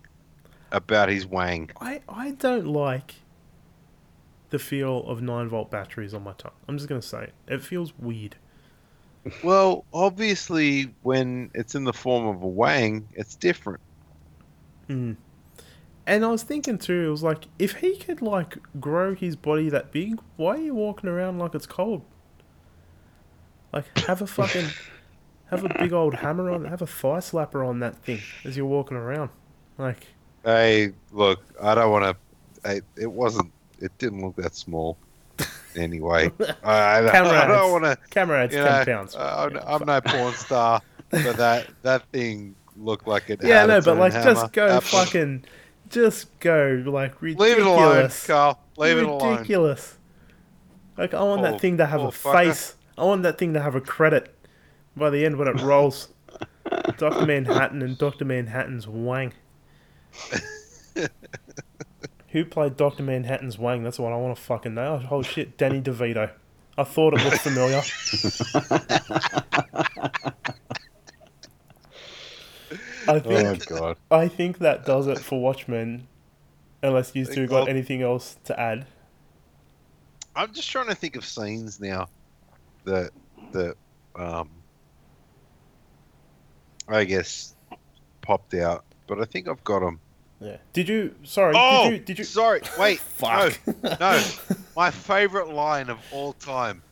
about 0.71 1.09
his 1.09 1.27
wang. 1.27 1.71
I 1.81 2.03
I 2.09 2.33
don't 2.33 2.67
like 2.67 3.15
the 4.51 4.59
feel 4.59 4.99
of 5.09 5.23
nine 5.23 5.49
volt 5.49 5.71
batteries 5.71 6.13
on 6.15 6.23
my 6.25 6.33
tongue. 6.35 6.53
I'm 6.69 6.77
just 6.77 6.89
gonna 6.89 7.01
say 7.03 7.25
it. 7.25 7.33
It 7.49 7.63
feels 7.63 7.97
weird. 7.99 8.37
Well, 9.43 9.85
obviously, 9.93 10.95
when 11.03 11.51
it's 11.55 11.75
in 11.75 11.85
the 11.85 11.93
form 11.93 12.27
of 12.27 12.43
a 12.43 12.47
wang, 12.47 13.09
it's 13.15 13.35
different. 13.35 13.81
Mm. 14.89 15.17
And 16.07 16.25
I 16.25 16.29
was 16.29 16.43
thinking 16.45 16.79
too, 16.79 17.07
it 17.09 17.11
was 17.11 17.23
like, 17.23 17.47
if 17.59 17.77
he 17.77 17.97
could 17.97 18.23
like 18.23 18.59
grow 18.81 19.15
his 19.15 19.35
body 19.35 19.69
that 19.71 19.91
big, 19.91 20.21
why 20.37 20.57
are 20.57 20.61
you 20.61 20.75
walking 20.75 21.11
around 21.11 21.39
like 21.39 21.55
it's 21.55 21.67
cold? 21.67 22.03
Like, 23.73 23.99
have 24.07 24.23
a 24.23 24.27
fucking, 24.27 24.69
have 25.51 25.65
a 25.65 25.77
big 25.81 25.93
old 25.93 26.15
hammer 26.15 26.51
on, 26.51 26.65
have 26.65 26.83
a 26.83 26.87
thigh 26.87 27.19
slapper 27.19 27.67
on 27.67 27.81
that 27.81 27.97
thing 28.05 28.21
as 28.45 28.57
you're 28.57 28.67
walking 28.67 28.97
around. 28.97 29.31
Like, 29.77 30.07
Hey, 30.47 30.93
look, 31.11 31.43
I 31.61 31.75
don't 31.75 31.91
want 31.91 32.17
to. 32.65 32.83
It 32.97 33.11
wasn't. 33.11 33.51
It 33.81 33.91
didn't 33.99 34.23
look 34.25 34.37
that 34.37 34.55
small. 34.55 34.97
Anyway, 35.77 36.31
I, 36.65 37.09
Camera 37.13 37.43
I 37.43 37.47
don't 37.47 37.71
want 37.73 37.85
to. 37.85 37.99
camera 38.11 38.45
adds 38.45 38.55
You 38.55 38.63
ten 38.63 38.79
know, 38.79 38.85
pounds. 38.85 39.15
I'm, 39.17 39.55
Yeah, 39.55 39.61
I'm 39.67 39.85
no 39.87 40.01
porn 40.01 40.33
star, 40.35 40.81
but 41.11 41.37
that 41.37 41.67
that 41.83 42.03
thing 42.13 42.55
looked 42.77 43.07
like 43.07 43.29
it. 43.31 43.41
yeah, 43.43 43.67
no, 43.67 43.81
but 43.81 43.99
like, 43.99 44.13
hammer. 44.15 44.33
just 44.35 44.53
go 44.53 44.67
Apple. 44.67 44.81
fucking, 44.81 45.45
just 45.91 46.39
go 46.41 46.83
like 46.87 47.21
Leave 47.21 47.39
ridiculous. 47.39 48.25
it 48.25 48.31
alone, 48.33 48.55
Carl. 48.55 48.61
Leave 48.79 48.99
it 48.99 49.05
alone. 49.05 49.33
ridiculous. 49.33 49.99
Like 50.97 51.13
I 51.13 51.23
want 51.23 51.43
Poor- 51.43 51.51
that 51.53 51.61
thing 51.61 51.77
to 51.77 51.87
have 51.87 52.01
a 52.01 52.09
fucker. 52.09 52.33
face. 52.33 52.75
I 52.97 53.05
want 53.05 53.23
that 53.25 53.37
thing 53.37 53.53
to 53.53 53.61
have 53.61 53.75
a 53.75 53.81
credit 53.83 54.35
by 54.97 55.11
the 55.11 55.25
end 55.27 55.37
when 55.37 55.49
it 55.49 55.61
rolls. 55.61 56.09
Doctor 56.97 57.27
Manhattan 57.27 57.83
and 57.83 57.99
Doctor 57.99 58.25
Manhattan's 58.25 58.89
Wang. 58.89 59.33
Who 62.37 62.45
played 62.45 62.77
Doctor 62.77 63.03
Manhattan's 63.03 63.59
Wang? 63.59 63.83
That's 63.83 63.99
what 63.99 64.13
I 64.13 64.17
want 64.17 64.37
to 64.37 64.43
fucking 64.43 64.75
know. 64.75 65.09
Oh 65.11 65.23
shit, 65.23 65.57
Danny 65.57 65.81
DeVito. 65.81 66.31
I 66.77 66.85
thought 66.85 67.15
it 67.15 67.25
looked 67.25 67.39
familiar. 67.39 67.79
I 73.09 73.21
think 73.21 73.71
Oh 73.71 73.79
god. 73.79 73.97
I 74.11 74.29
think 74.29 74.59
that 74.59 74.85
does 74.85 75.07
it 75.07 75.19
for 75.19 75.41
Watchmen. 75.41 76.09
Unless 76.83 77.17
you 77.17 77.25
two 77.25 77.47
got 77.47 77.71
anything 77.71 78.03
else 78.03 78.37
to 78.45 78.61
add. 78.61 78.87
I'm 80.35 80.53
just 80.53 80.69
trying 80.71 80.89
to 80.89 80.95
think 80.95 81.17
of 81.17 81.25
scenes 81.25 81.81
now 81.81 82.11
that 82.85 83.13
that 83.53 83.77
um 84.15 84.51
I 86.87 87.05
guess 87.05 87.57
popped 88.21 88.53
out, 88.53 88.85
but 89.07 89.23
I 89.23 89.25
think 89.25 89.49
I've 89.49 89.65
got 89.65 89.81
them. 89.81 90.01
Yeah. 90.41 90.57
Did 90.73 90.89
you? 90.89 91.15
Sorry. 91.23 91.55
Oh, 91.57 91.85
did 91.85 91.93
you? 91.93 91.99
Did 92.05 92.19
you? 92.19 92.25
sorry. 92.25 92.61
Wait, 92.79 92.99
Fuck. 93.01 93.59
no, 93.83 93.97
no. 94.01 94.23
My 94.77 94.91
favorite 94.91 95.49
line 95.49 95.89
of 95.89 95.99
all 96.13 96.33
time. 96.35 96.83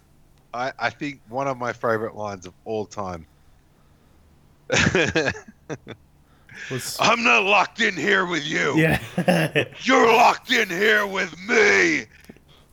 I 0.55 0.73
I 0.79 0.91
think 0.91 1.21
one 1.29 1.49
of 1.49 1.59
my 1.59 1.73
favorite 1.73 2.15
lines 2.17 2.47
of 2.47 2.55
all 2.65 2.87
time. 2.87 3.27
Was, 6.71 6.97
I'm 7.01 7.25
not 7.25 7.43
locked 7.43 7.81
in 7.81 7.95
here 7.95 8.25
with 8.27 8.45
you. 8.47 8.77
yeah. 8.77 9.01
You're 9.83 10.07
locked 10.13 10.51
in 10.53 10.69
here 10.71 11.07
with 11.07 11.37
me. 11.49 12.05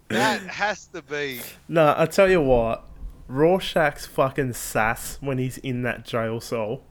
That 0.10 0.41
has 0.41 0.85
to 0.88 1.02
be. 1.02 1.41
no, 1.68 1.93
I 1.98 2.06
tell 2.06 2.30
you 2.30 2.41
what. 2.41 2.85
Rorschach's 3.27 4.06
fucking 4.06 4.53
sass 4.53 5.18
when 5.22 5.38
he's 5.39 5.57
in 5.60 5.81
that 5.84 6.06
jail 6.06 6.39
cell, 6.41 6.81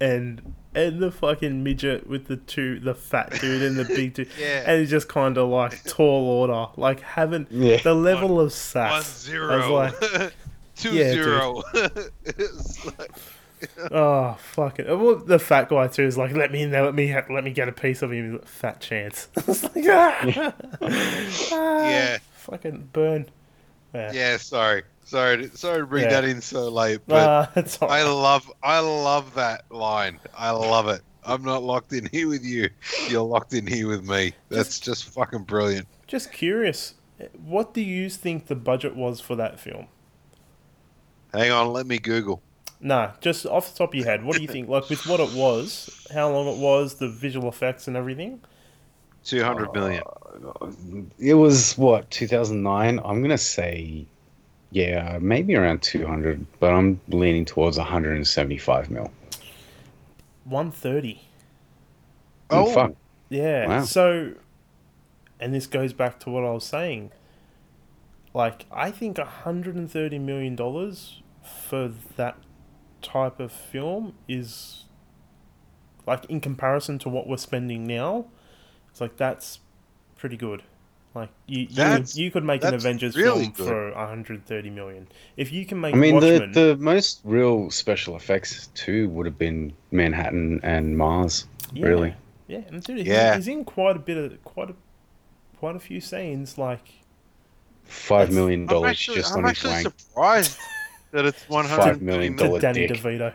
and 0.00 0.54
and 0.74 1.00
the 1.00 1.10
fucking 1.10 1.62
midget 1.64 2.06
with 2.06 2.26
the 2.26 2.36
two, 2.36 2.78
the 2.80 2.94
fat 2.94 3.30
dude 3.40 3.62
and 3.62 3.76
the 3.76 3.84
big 3.96 4.12
dude, 4.14 4.28
Yeah. 4.38 4.64
and 4.66 4.80
he's 4.80 4.90
just 4.90 5.08
kind 5.08 5.38
of 5.38 5.48
like 5.48 5.82
tall 5.84 6.28
order, 6.28 6.66
like 6.76 7.00
having 7.00 7.46
Yeah. 7.50 7.78
the 7.82 7.94
level 7.94 8.38
of 8.40 8.52
sass. 8.52 8.92
I 8.92 8.96
was 8.98 9.06
zero. 9.06 9.72
like, 9.74 9.94
Two 10.76 10.92
Yeah, 10.92 11.10
zero. 11.12 11.62
It's 12.26 12.84
like- 12.98 13.10
oh 13.90 14.34
fuck 14.38 14.78
it. 14.78 14.86
Well, 14.86 15.16
the 15.16 15.38
fat 15.38 15.70
guy 15.70 15.86
too 15.88 16.02
is 16.02 16.18
like, 16.18 16.36
let 16.36 16.52
me 16.52 16.60
in 16.62 16.70
there, 16.70 16.84
let 16.84 16.94
me 16.94 17.08
ha- 17.08 17.24
let 17.30 17.42
me 17.42 17.52
get 17.52 17.68
a 17.68 17.72
piece 17.72 18.02
of 18.02 18.12
him. 18.12 18.34
Like, 18.34 18.46
Fat 18.46 18.80
chance. 18.82 19.28
Like, 19.48 19.84
ah, 19.88 20.52
Ah, 20.82 21.88
Yeah. 21.88 22.18
fucking 22.34 22.90
burn. 22.92 23.26
Yeah. 23.94 24.12
yeah, 24.12 24.36
sorry. 24.36 24.82
Sorry 25.06 25.48
to, 25.48 25.56
sorry 25.56 25.80
to 25.80 25.86
bring 25.86 26.02
Yeah. 26.04 26.20
that 26.20 26.24
in 26.24 26.40
so 26.40 26.68
late, 26.68 27.00
but 27.06 27.24
Nah, 27.24 27.46
it's 27.60 27.80
all 27.80 27.88
I 27.88 28.02
right. 28.02 28.10
love 28.10 28.52
I 28.62 28.80
love 28.80 29.34
that 29.34 29.62
line. 29.70 30.18
I 30.36 30.50
love 30.50 30.88
it. 30.88 31.00
I'm 31.24 31.42
not 31.44 31.62
locked 31.62 31.92
in 31.92 32.08
here 32.12 32.28
with 32.28 32.44
you. 32.44 32.68
You're 33.08 33.22
locked 33.22 33.52
in 33.54 33.66
here 33.66 33.88
with 33.88 34.04
me. 34.08 34.32
That's 34.48 34.80
just 34.80 35.04
fucking 35.04 35.44
brilliant. 35.44 35.86
Just 36.08 36.32
curious, 36.32 36.94
what 37.44 37.72
do 37.72 37.80
you 37.82 38.10
think 38.10 38.46
the 38.46 38.54
budget 38.56 38.96
was 38.96 39.20
for 39.20 39.36
that 39.36 39.58
film? 39.60 39.86
Hang 41.32 41.52
on, 41.52 41.72
let 41.72 41.86
me 41.86 41.98
Google. 41.98 42.42
Nah, 42.80 43.12
just 43.20 43.46
off 43.46 43.72
the 43.72 43.78
top 43.78 43.90
of 43.90 43.94
your 43.94 44.06
head, 44.06 44.24
what 44.24 44.36
do 44.36 44.42
you 44.42 44.48
think? 44.48 44.68
Like 44.68 44.88
with 44.90 45.06
what 45.06 45.20
it 45.20 45.32
was, 45.32 46.06
how 46.12 46.30
long 46.30 46.46
it 46.48 46.58
was, 46.58 46.94
the 46.94 47.08
visual 47.08 47.48
effects 47.48 47.88
and 47.88 47.96
everything. 47.96 48.40
Two 49.24 49.42
hundred 49.42 49.72
million. 49.72 50.02
Uh, 50.60 50.70
it 51.18 51.34
was 51.34 51.76
what 51.78 52.10
2009. 52.10 53.00
I'm 53.04 53.22
gonna 53.22 53.38
say, 53.38 54.06
yeah, 54.76 55.18
maybe 55.22 55.56
around 55.56 55.80
200, 55.80 56.46
but 56.60 56.74
I'm 56.74 57.00
leaning 57.08 57.46
towards 57.46 57.78
175 57.78 58.90
mil. 58.90 59.10
One 60.44 60.70
thirty. 60.70 61.22
Oh, 62.50 62.66
oh, 62.66 62.74
fuck! 62.74 62.92
Yeah. 63.30 63.66
Wow. 63.68 63.84
So, 63.84 64.34
and 65.40 65.54
this 65.54 65.66
goes 65.66 65.94
back 65.94 66.20
to 66.20 66.30
what 66.30 66.44
I 66.44 66.50
was 66.50 66.64
saying. 66.64 67.10
Like, 68.34 68.66
I 68.70 68.90
think 68.90 69.16
$130 69.16 70.20
million 70.20 70.56
for 71.42 71.92
that 72.16 72.36
type 73.00 73.40
of 73.40 73.50
film 73.50 74.12
is, 74.28 74.84
like, 76.06 76.26
in 76.26 76.42
comparison 76.42 76.98
to 76.98 77.08
what 77.08 77.26
we're 77.26 77.38
spending 77.38 77.86
now, 77.86 78.26
it's 78.90 79.00
like, 79.00 79.16
that's 79.16 79.60
pretty 80.16 80.36
good. 80.36 80.64
Like, 81.16 81.30
you, 81.46 81.60
you, 81.62 81.66
That's- 81.74 82.14
you 82.16 82.30
could 82.30 82.44
make 82.44 82.62
an 82.62 82.74
Avengers 82.74 83.16
really 83.16 83.44
film 83.44 83.52
good. 83.52 83.66
for 83.66 83.90
130 83.94 84.68
million. 84.70 85.08
If 85.38 85.50
you 85.50 85.64
can 85.64 85.80
make 85.80 85.94
I 85.94 85.98
mean, 85.98 86.20
the 86.20 86.32
Watchmen. 86.32 86.52
the 86.52 86.76
most 86.76 87.20
real 87.24 87.70
special 87.70 88.16
effects 88.16 88.66
too 88.74 89.08
would 89.08 89.24
have 89.24 89.38
been 89.38 89.72
Manhattan 89.92 90.60
and 90.62 90.96
Mars. 90.98 91.46
yeah, 91.72 91.86
really. 91.86 92.14
Yeah, 92.48 92.60
and 92.68 92.82
dude, 92.82 92.98
he's, 92.98 93.06
Yeah. 93.06 93.34
he's 93.34 93.48
in 93.48 93.64
quite 93.64 93.96
a 93.96 93.98
bit 93.98 94.18
of, 94.18 94.44
quite 94.44 94.68
a, 94.70 94.74
quite 95.58 95.74
a 95.74 95.80
few 95.80 96.02
scenes, 96.02 96.58
like, 96.58 96.86
five 97.84 98.30
million 98.30 98.30
That's- 98.30 98.34
million 98.36 98.60
I'm 98.60 98.66
dollars 98.66 98.90
actually, 98.90 99.16
just 99.16 99.32
I'm 99.32 99.38
on 99.38 99.44
his 99.44 99.50
actually 99.58 99.72
rank. 99.72 99.98
surprised 99.98 100.58
that 101.12 101.24
it's 101.24 101.48
one 101.48 101.64
Five 101.64 101.78
hundred 101.78 102.02
million 102.02 102.36
million. 102.36 102.54
to 102.54 102.60
Danny 102.60 102.86
dick. 102.88 102.98
DeVito. 103.00 103.32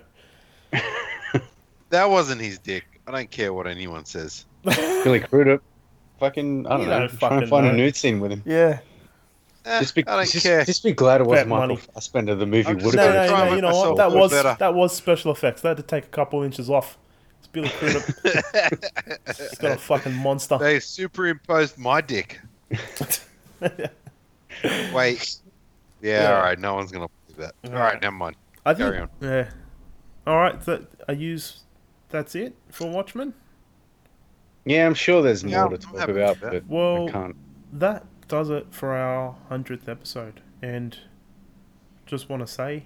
That 1.89 2.09
wasn't 2.09 2.39
his 2.41 2.57
dick. 2.59 2.85
I 3.07 3.11
don't 3.11 3.29
care 3.31 3.51
what 3.53 3.65
anyone 3.67 4.05
says. 4.05 4.45
Billy 4.63 5.19
Crudup. 5.19 5.61
Fucking, 6.21 6.65
I 6.67 6.69
don't 6.69 6.79
You 6.81 6.85
know. 6.85 6.99
don't 7.07 7.17
Try 7.19 7.37
and 7.39 7.49
find 7.49 7.65
know. 7.65 7.71
a 7.71 7.75
nude 7.75 7.95
scene 7.95 8.19
with 8.19 8.31
him. 8.31 8.43
Yeah. 8.45 8.79
Eh, 9.65 9.79
Just 9.79 9.93
be, 9.95 10.07
I 10.07 10.15
don't 10.17 10.29
just, 10.29 10.43
care. 10.45 10.63
just 10.65 10.83
be 10.83 10.91
glad 10.93 11.19
it 11.21 11.27
was 11.27 11.39
Bet 11.39 11.47
Michael 11.47 11.67
money. 11.75 11.81
Fassbender. 11.93 12.35
The 12.35 12.45
movie 12.45 12.73
would 12.75 12.83
have 12.83 12.93
gonna 12.93 13.11
been. 13.11 13.31
no, 13.31 13.45
no. 13.45 13.53
You 13.55 13.61
know 13.61 13.75
what? 13.75 13.97
That 13.97 14.11
was 14.11 14.31
better. 14.31 14.55
that 14.59 14.73
was 14.73 14.95
special 14.95 15.31
effects. 15.31 15.61
They 15.61 15.69
had 15.69 15.77
to 15.77 15.83
take 15.83 16.05
a 16.05 16.09
couple 16.09 16.41
inches 16.43 16.69
off. 16.69 16.97
It's 17.39 17.47
Billy 17.47 17.69
Crudup. 17.69 18.03
He's 19.35 19.57
got 19.59 19.71
a 19.73 19.77
fucking 19.79 20.13
monster. 20.15 20.57
They 20.59 20.79
superimposed 20.79 21.77
my 21.77 22.01
dick. 22.01 22.39
Wait. 24.93 25.35
Yeah, 26.01 26.23
Yeah. 26.23 26.35
all 26.35 26.41
right. 26.41 26.59
No 26.59 26.75
one's 26.75 26.91
gonna 26.91 27.07
believe 27.27 27.37
that. 27.39 27.55
All 27.65 27.71
right, 27.71 27.79
Alright. 27.79 28.01
never 28.01 28.15
mind. 28.15 28.35
I 28.65 28.73
think. 28.73 28.89
Carry 28.93 28.99
on. 29.01 29.09
Yeah. 29.21 29.49
All 30.27 30.37
right. 30.37 30.59
That 30.61 30.81
I 31.07 31.13
use. 31.13 31.61
That's 32.09 32.35
it 32.35 32.53
for 32.69 32.89
Watchmen. 32.89 33.33
Yeah, 34.65 34.85
I'm 34.85 34.93
sure 34.93 35.21
there's 35.21 35.43
Yeah, 35.43 35.61
more 35.61 35.69
to 35.71 35.77
talk 35.77 36.07
about, 36.07 36.39
but 36.39 36.65
Well, 36.67 37.07
I 37.07 37.11
can't. 37.11 37.35
that 37.73 38.05
does 38.27 38.49
it 38.49 38.67
for 38.71 38.93
our 38.93 39.35
hundredth 39.49 39.89
episode, 39.89 40.41
and 40.61 40.97
just 42.05 42.29
want 42.29 42.41
to 42.45 42.47
say, 42.47 42.85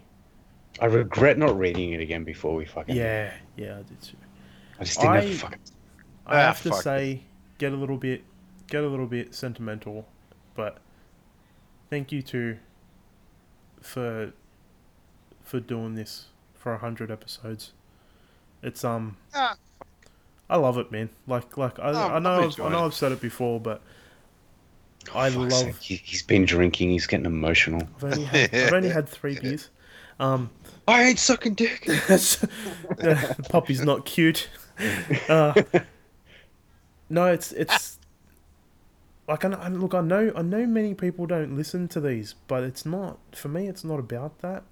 I 0.79 0.85
regret 0.85 1.37
not 1.37 1.57
reading 1.57 1.93
it 1.93 1.99
again 2.01 2.23
before 2.23 2.55
we 2.55 2.65
fucking. 2.65 2.95
yeah, 2.95 3.33
yeah, 3.57 3.79
I 3.79 3.83
did 3.83 4.01
too. 4.01 4.17
I 4.79 4.83
just 4.83 4.99
didn't 4.99 5.15
have 5.15 5.23
I- 5.23 5.27
the 5.27 5.35
fucking. 5.37 5.59
I 6.27 6.35
Ah, 6.37 6.41
have 6.47 6.61
to 6.63 6.69
fuck 6.69 6.81
say, 6.81 7.21
get 7.59 7.71
a 7.71 7.75
little 7.75 7.97
bit, 7.97 8.23
get 8.67 8.83
a 8.83 8.87
little 8.87 9.05
bit 9.05 9.35
sentimental, 9.35 10.07
but 10.55 10.79
thank 11.89 12.11
you 12.11 12.21
to 12.23 12.57
for 13.81 14.31
for 15.43 15.59
doing 15.59 15.93
this 15.95 16.27
for 16.55 16.73
a 16.73 16.77
hundred 16.79 17.11
episodes. 17.11 17.73
It's 18.63 18.83
um, 18.83 19.17
Ah. 19.35 19.55
I 20.49 20.57
love 20.57 20.77
it, 20.77 20.91
man. 20.91 21.09
Like 21.27 21.57
like 21.57 21.79
I, 21.79 21.91
Oh, 21.91 22.15
I 22.15 22.19
know 22.19 22.41
I've, 22.47 22.59
I 22.59 22.69
know. 22.69 22.85
I've 22.85 22.93
said 22.93 23.11
it 23.11 23.21
before, 23.21 23.59
but 23.59 23.81
I 25.13 25.29
fuck's 25.29 25.37
love. 25.53 25.61
sake, 25.63 25.75
he, 25.81 25.95
he's 25.95 26.23
been 26.23 26.45
drinking. 26.45 26.89
He's 26.91 27.07
getting 27.07 27.25
emotional. 27.25 27.87
I've 27.97 28.03
only 28.03 28.23
had, 28.25 28.53
I've 28.55 28.73
only 28.79 28.89
had 28.89 29.07
three 29.09 29.39
beers. 29.39 29.69
Um, 30.19 30.49
I 30.87 31.03
ain't 31.03 31.19
sucking 31.19 31.55
dick. 31.55 31.85
the 31.85 33.35
puppy's 33.49 33.81
not 33.81 34.05
cute. 34.05 34.49
Uh, 35.27 35.61
no, 37.09 37.25
it's 37.27 37.51
it's 37.53 37.97
like 39.27 39.43
I, 39.45 39.49
I 39.49 39.67
look. 39.69 39.93
I 39.93 40.01
know 40.01 40.31
I 40.35 40.41
know 40.41 40.65
many 40.65 40.93
people 40.93 41.25
don't 41.25 41.55
listen 41.55 41.87
to 41.89 41.99
these, 42.01 42.35
but 42.47 42.63
it's 42.63 42.85
not 42.85 43.17
for 43.33 43.47
me. 43.47 43.67
It's 43.67 43.83
not 43.83 43.99
about 43.99 44.39
that. 44.39 44.63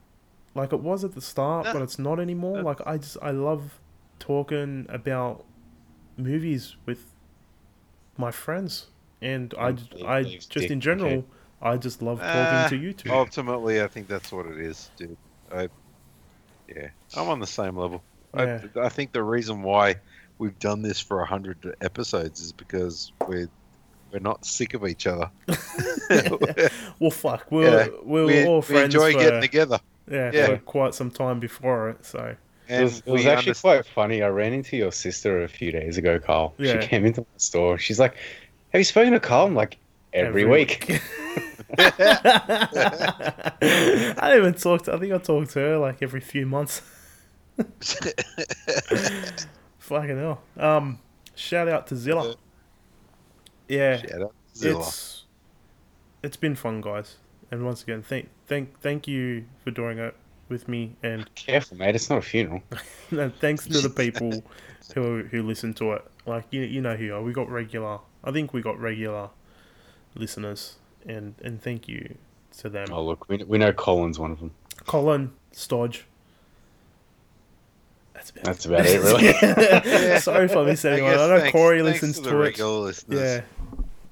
like 0.56 0.72
it 0.74 0.80
was 0.82 1.04
at 1.04 1.16
the 1.16 1.22
start, 1.22 1.66
No. 1.66 1.74
but 1.74 1.82
it's 1.82 1.98
not 2.00 2.20
anymore. 2.20 2.58
No. 2.58 2.64
Like 2.64 2.86
I 2.86 2.98
just 2.98 3.18
I 3.22 3.32
love 3.32 3.80
talking 4.20 4.86
about 4.90 5.44
movies 6.18 6.76
with 6.86 7.14
my 8.18 8.32
friends, 8.32 8.88
and 9.22 9.54
I, 9.58 9.76
I 10.06 10.24
just 10.24 10.56
in 10.58 10.82
general. 10.82 11.26
I 11.62 11.78
just 11.78 12.02
love 12.02 12.20
talking 12.20 12.34
Ah, 12.36 12.68
to 12.68 12.76
you 12.76 12.92
two. 12.92 13.10
Ultimately, 13.10 13.82
I 13.82 13.88
think 13.88 14.10
that's 14.10 14.34
what 14.34 14.46
it 14.46 14.60
is, 14.60 14.92
dude. 14.98 15.16
I, 15.50 15.70
yeah, 16.68 16.90
I'm 17.16 17.30
on 17.30 17.40
the 17.40 17.48
same 17.48 17.78
level. 17.78 18.04
Yeah. 18.36 18.60
I, 18.76 18.80
I 18.82 18.90
think 18.90 19.14
the 19.14 19.24
reason 19.24 19.62
why 19.64 19.96
we've 20.40 20.60
done 20.60 20.82
this 20.82 21.00
for 21.00 21.22
a 21.22 21.26
hundred 21.26 21.76
episodes 21.80 22.42
is 22.42 22.52
because 22.52 23.14
we're 23.28 23.48
we're 24.12 24.20
not 24.20 24.46
sick 24.46 24.74
of 24.74 24.86
each 24.86 25.08
other. 25.08 25.32
well, 27.00 27.10
fuck, 27.12 27.50
we're, 27.50 27.86
Yeah, 27.86 27.88
we 28.04 28.22
were 28.22 28.28
we, 28.28 28.46
all 28.46 28.66
we 28.70 28.82
enjoy 28.82 29.14
for, 29.14 29.20
getting 29.20 29.42
together, 29.42 29.80
yeah, 30.12 30.32
yeah. 30.34 30.46
for 30.48 30.58
quite 30.58 30.94
some 30.94 31.10
time 31.10 31.40
before 31.40 31.90
it. 31.92 32.06
So 32.06 32.36
It 32.68 32.84
was, 32.84 33.00
it 33.00 33.08
was 33.12 33.26
actually 33.26 33.54
underst- 33.54 33.62
quite 33.62 33.86
funny. 33.86 34.24
I 34.24 34.30
ran 34.30 34.54
into 34.54 34.78
your 34.78 34.92
sister 34.92 35.44
a 35.44 35.48
few 35.48 35.72
days 35.72 35.98
ago, 35.98 36.20
Carl. 36.20 36.54
Yeah. 36.58 36.80
She 36.80 36.88
came 36.88 37.06
into 37.06 37.22
my 37.22 37.38
store. 37.38 37.78
She's 37.78 38.00
like, 38.00 38.16
"Have 38.72 38.80
you 38.80 38.86
spoken 38.86 39.14
to 39.14 39.20
Carl?" 39.20 39.48
I'm 39.48 39.56
like, 39.56 39.78
"Every, 40.14 40.46
week." 40.46 40.90
I 41.78 43.54
don't 44.22 44.38
even 44.38 44.54
talk 44.54 44.84
to. 44.84 44.94
I 44.94 45.00
think 45.00 45.14
I 45.14 45.18
talk 45.18 45.50
to 45.50 45.60
her 45.60 45.78
like 45.78 46.02
every 46.02 46.22
few 46.22 46.46
months. 46.46 46.82
Fucking 49.80 50.18
hell. 50.18 50.42
Um, 50.58 51.00
shout 51.36 51.68
out 51.68 51.88
to 51.88 51.96
Zilla. 51.96 52.36
Yeah, 53.68 53.98
Shout 53.98 54.22
out 54.22 54.34
to 54.54 54.60
Zilla. 54.60 54.80
it's 54.80 55.24
it's 56.24 56.38
been 56.38 56.56
fun, 56.56 56.82
guys. 56.82 57.18
And 57.52 57.66
once 57.66 57.84
again, 57.84 58.02
thank 58.02 58.30
thank 58.48 58.80
thank 58.80 59.08
you 59.08 59.46
for 59.64 59.72
doing 59.72 60.00
it 60.00 60.16
with 60.54 60.68
me, 60.70 60.96
and, 61.04 61.34
Careful, 61.36 61.78
mate. 61.78 61.96
It's 61.96 62.10
not 62.10 62.20
a 62.20 62.22
funeral. 62.22 62.62
and 63.12 63.36
thanks 63.36 63.68
to 63.68 63.82
the 63.82 63.90
people 64.04 64.42
who 64.96 65.24
who 65.24 65.44
listen 65.44 65.74
to 65.76 65.92
it. 65.94 66.06
Like 66.26 66.46
you 66.52 66.62
you 66.62 66.80
know 66.80 66.96
who 66.96 67.04
you 67.06 67.16
are. 67.16 67.22
We 67.22 67.34
got 67.34 67.50
regular. 67.50 68.00
I 68.24 68.32
think 68.32 68.54
we 68.54 68.62
got 68.62 68.80
regular 68.80 69.30
listeners, 70.16 70.76
and 71.06 71.36
and 71.44 71.62
thank 71.62 71.88
you 71.90 72.16
to 72.60 72.70
them. 72.70 72.88
Oh, 72.92 73.04
look, 73.04 73.28
we, 73.28 73.38
we 73.44 73.58
know 73.58 73.74
Colin's 73.74 74.18
one 74.20 74.32
of 74.32 74.40
them. 74.40 74.52
Colin 74.86 75.34
Stodge. 75.52 76.06
That's 78.14 78.30
about 78.30 78.44
That's 78.46 78.66
about 78.66 78.86
it, 78.86 79.02
really. 79.02 80.20
Sorry 80.20 80.46
if 80.46 80.56
I 80.56 80.64
missed 80.64 80.86
I 80.86 80.92
anyone. 80.94 81.12
I, 81.12 81.16
guess 81.16 81.30
know 81.30 81.40
thanks- 81.40 81.52
Corey 81.52 81.82
thanks 81.82 82.02
listens 82.02 82.18
to 82.18 82.24
to, 82.24 82.30
the 82.30 82.36
it. 82.36 82.40
regular 82.40 82.80
listeners. 82.80 83.20
Yeah. 83.20 83.42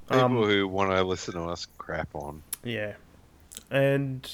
People 0.09 0.25
Um, 0.25 0.35
who 0.43 0.67
want 0.67 0.91
to 0.91 1.01
listen 1.03 1.35
to 1.35 1.43
us 1.43 1.67
crap 1.77 2.09
on. 2.13 2.41
yeah. 2.63 2.93
And 3.69 4.29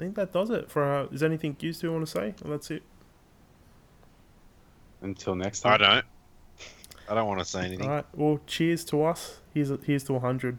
I 0.00 0.02
think 0.02 0.14
that 0.16 0.32
does 0.32 0.48
it 0.48 0.70
for 0.70 0.82
our. 0.82 1.08
Is 1.12 1.22
anything 1.22 1.54
you 1.60 1.74
two 1.74 1.92
want 1.92 2.06
to 2.06 2.10
say? 2.10 2.34
Well, 2.42 2.52
that's 2.52 2.70
it. 2.70 2.82
Until 5.02 5.34
next 5.34 5.60
time. 5.60 5.74
I 5.74 5.76
don't. 5.76 6.06
I 7.06 7.14
don't 7.14 7.28
want 7.28 7.40
to 7.40 7.44
say 7.44 7.66
anything. 7.66 7.86
All 7.86 7.96
right. 7.96 8.06
Well, 8.14 8.40
cheers 8.46 8.82
to 8.86 9.04
us. 9.04 9.40
Here's 9.52 9.70
here's 9.84 10.04
to 10.04 10.14
100. 10.14 10.56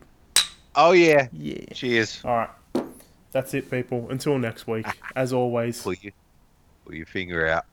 Oh 0.76 0.92
yeah. 0.92 1.28
Yeah. 1.34 1.66
Cheers. 1.74 2.22
All 2.24 2.38
right. 2.38 2.86
That's 3.32 3.56
it, 3.56 3.72
people. 3.72 4.06
Until 4.12 4.38
next 4.38 4.68
week. 4.68 4.86
Ah. 4.88 4.94
As 5.16 5.34
always. 5.34 5.82
Pull 5.82 5.96
your, 5.96 6.12
pull 6.86 6.94
your 6.94 7.08
finger 7.08 7.48
out. 7.48 7.66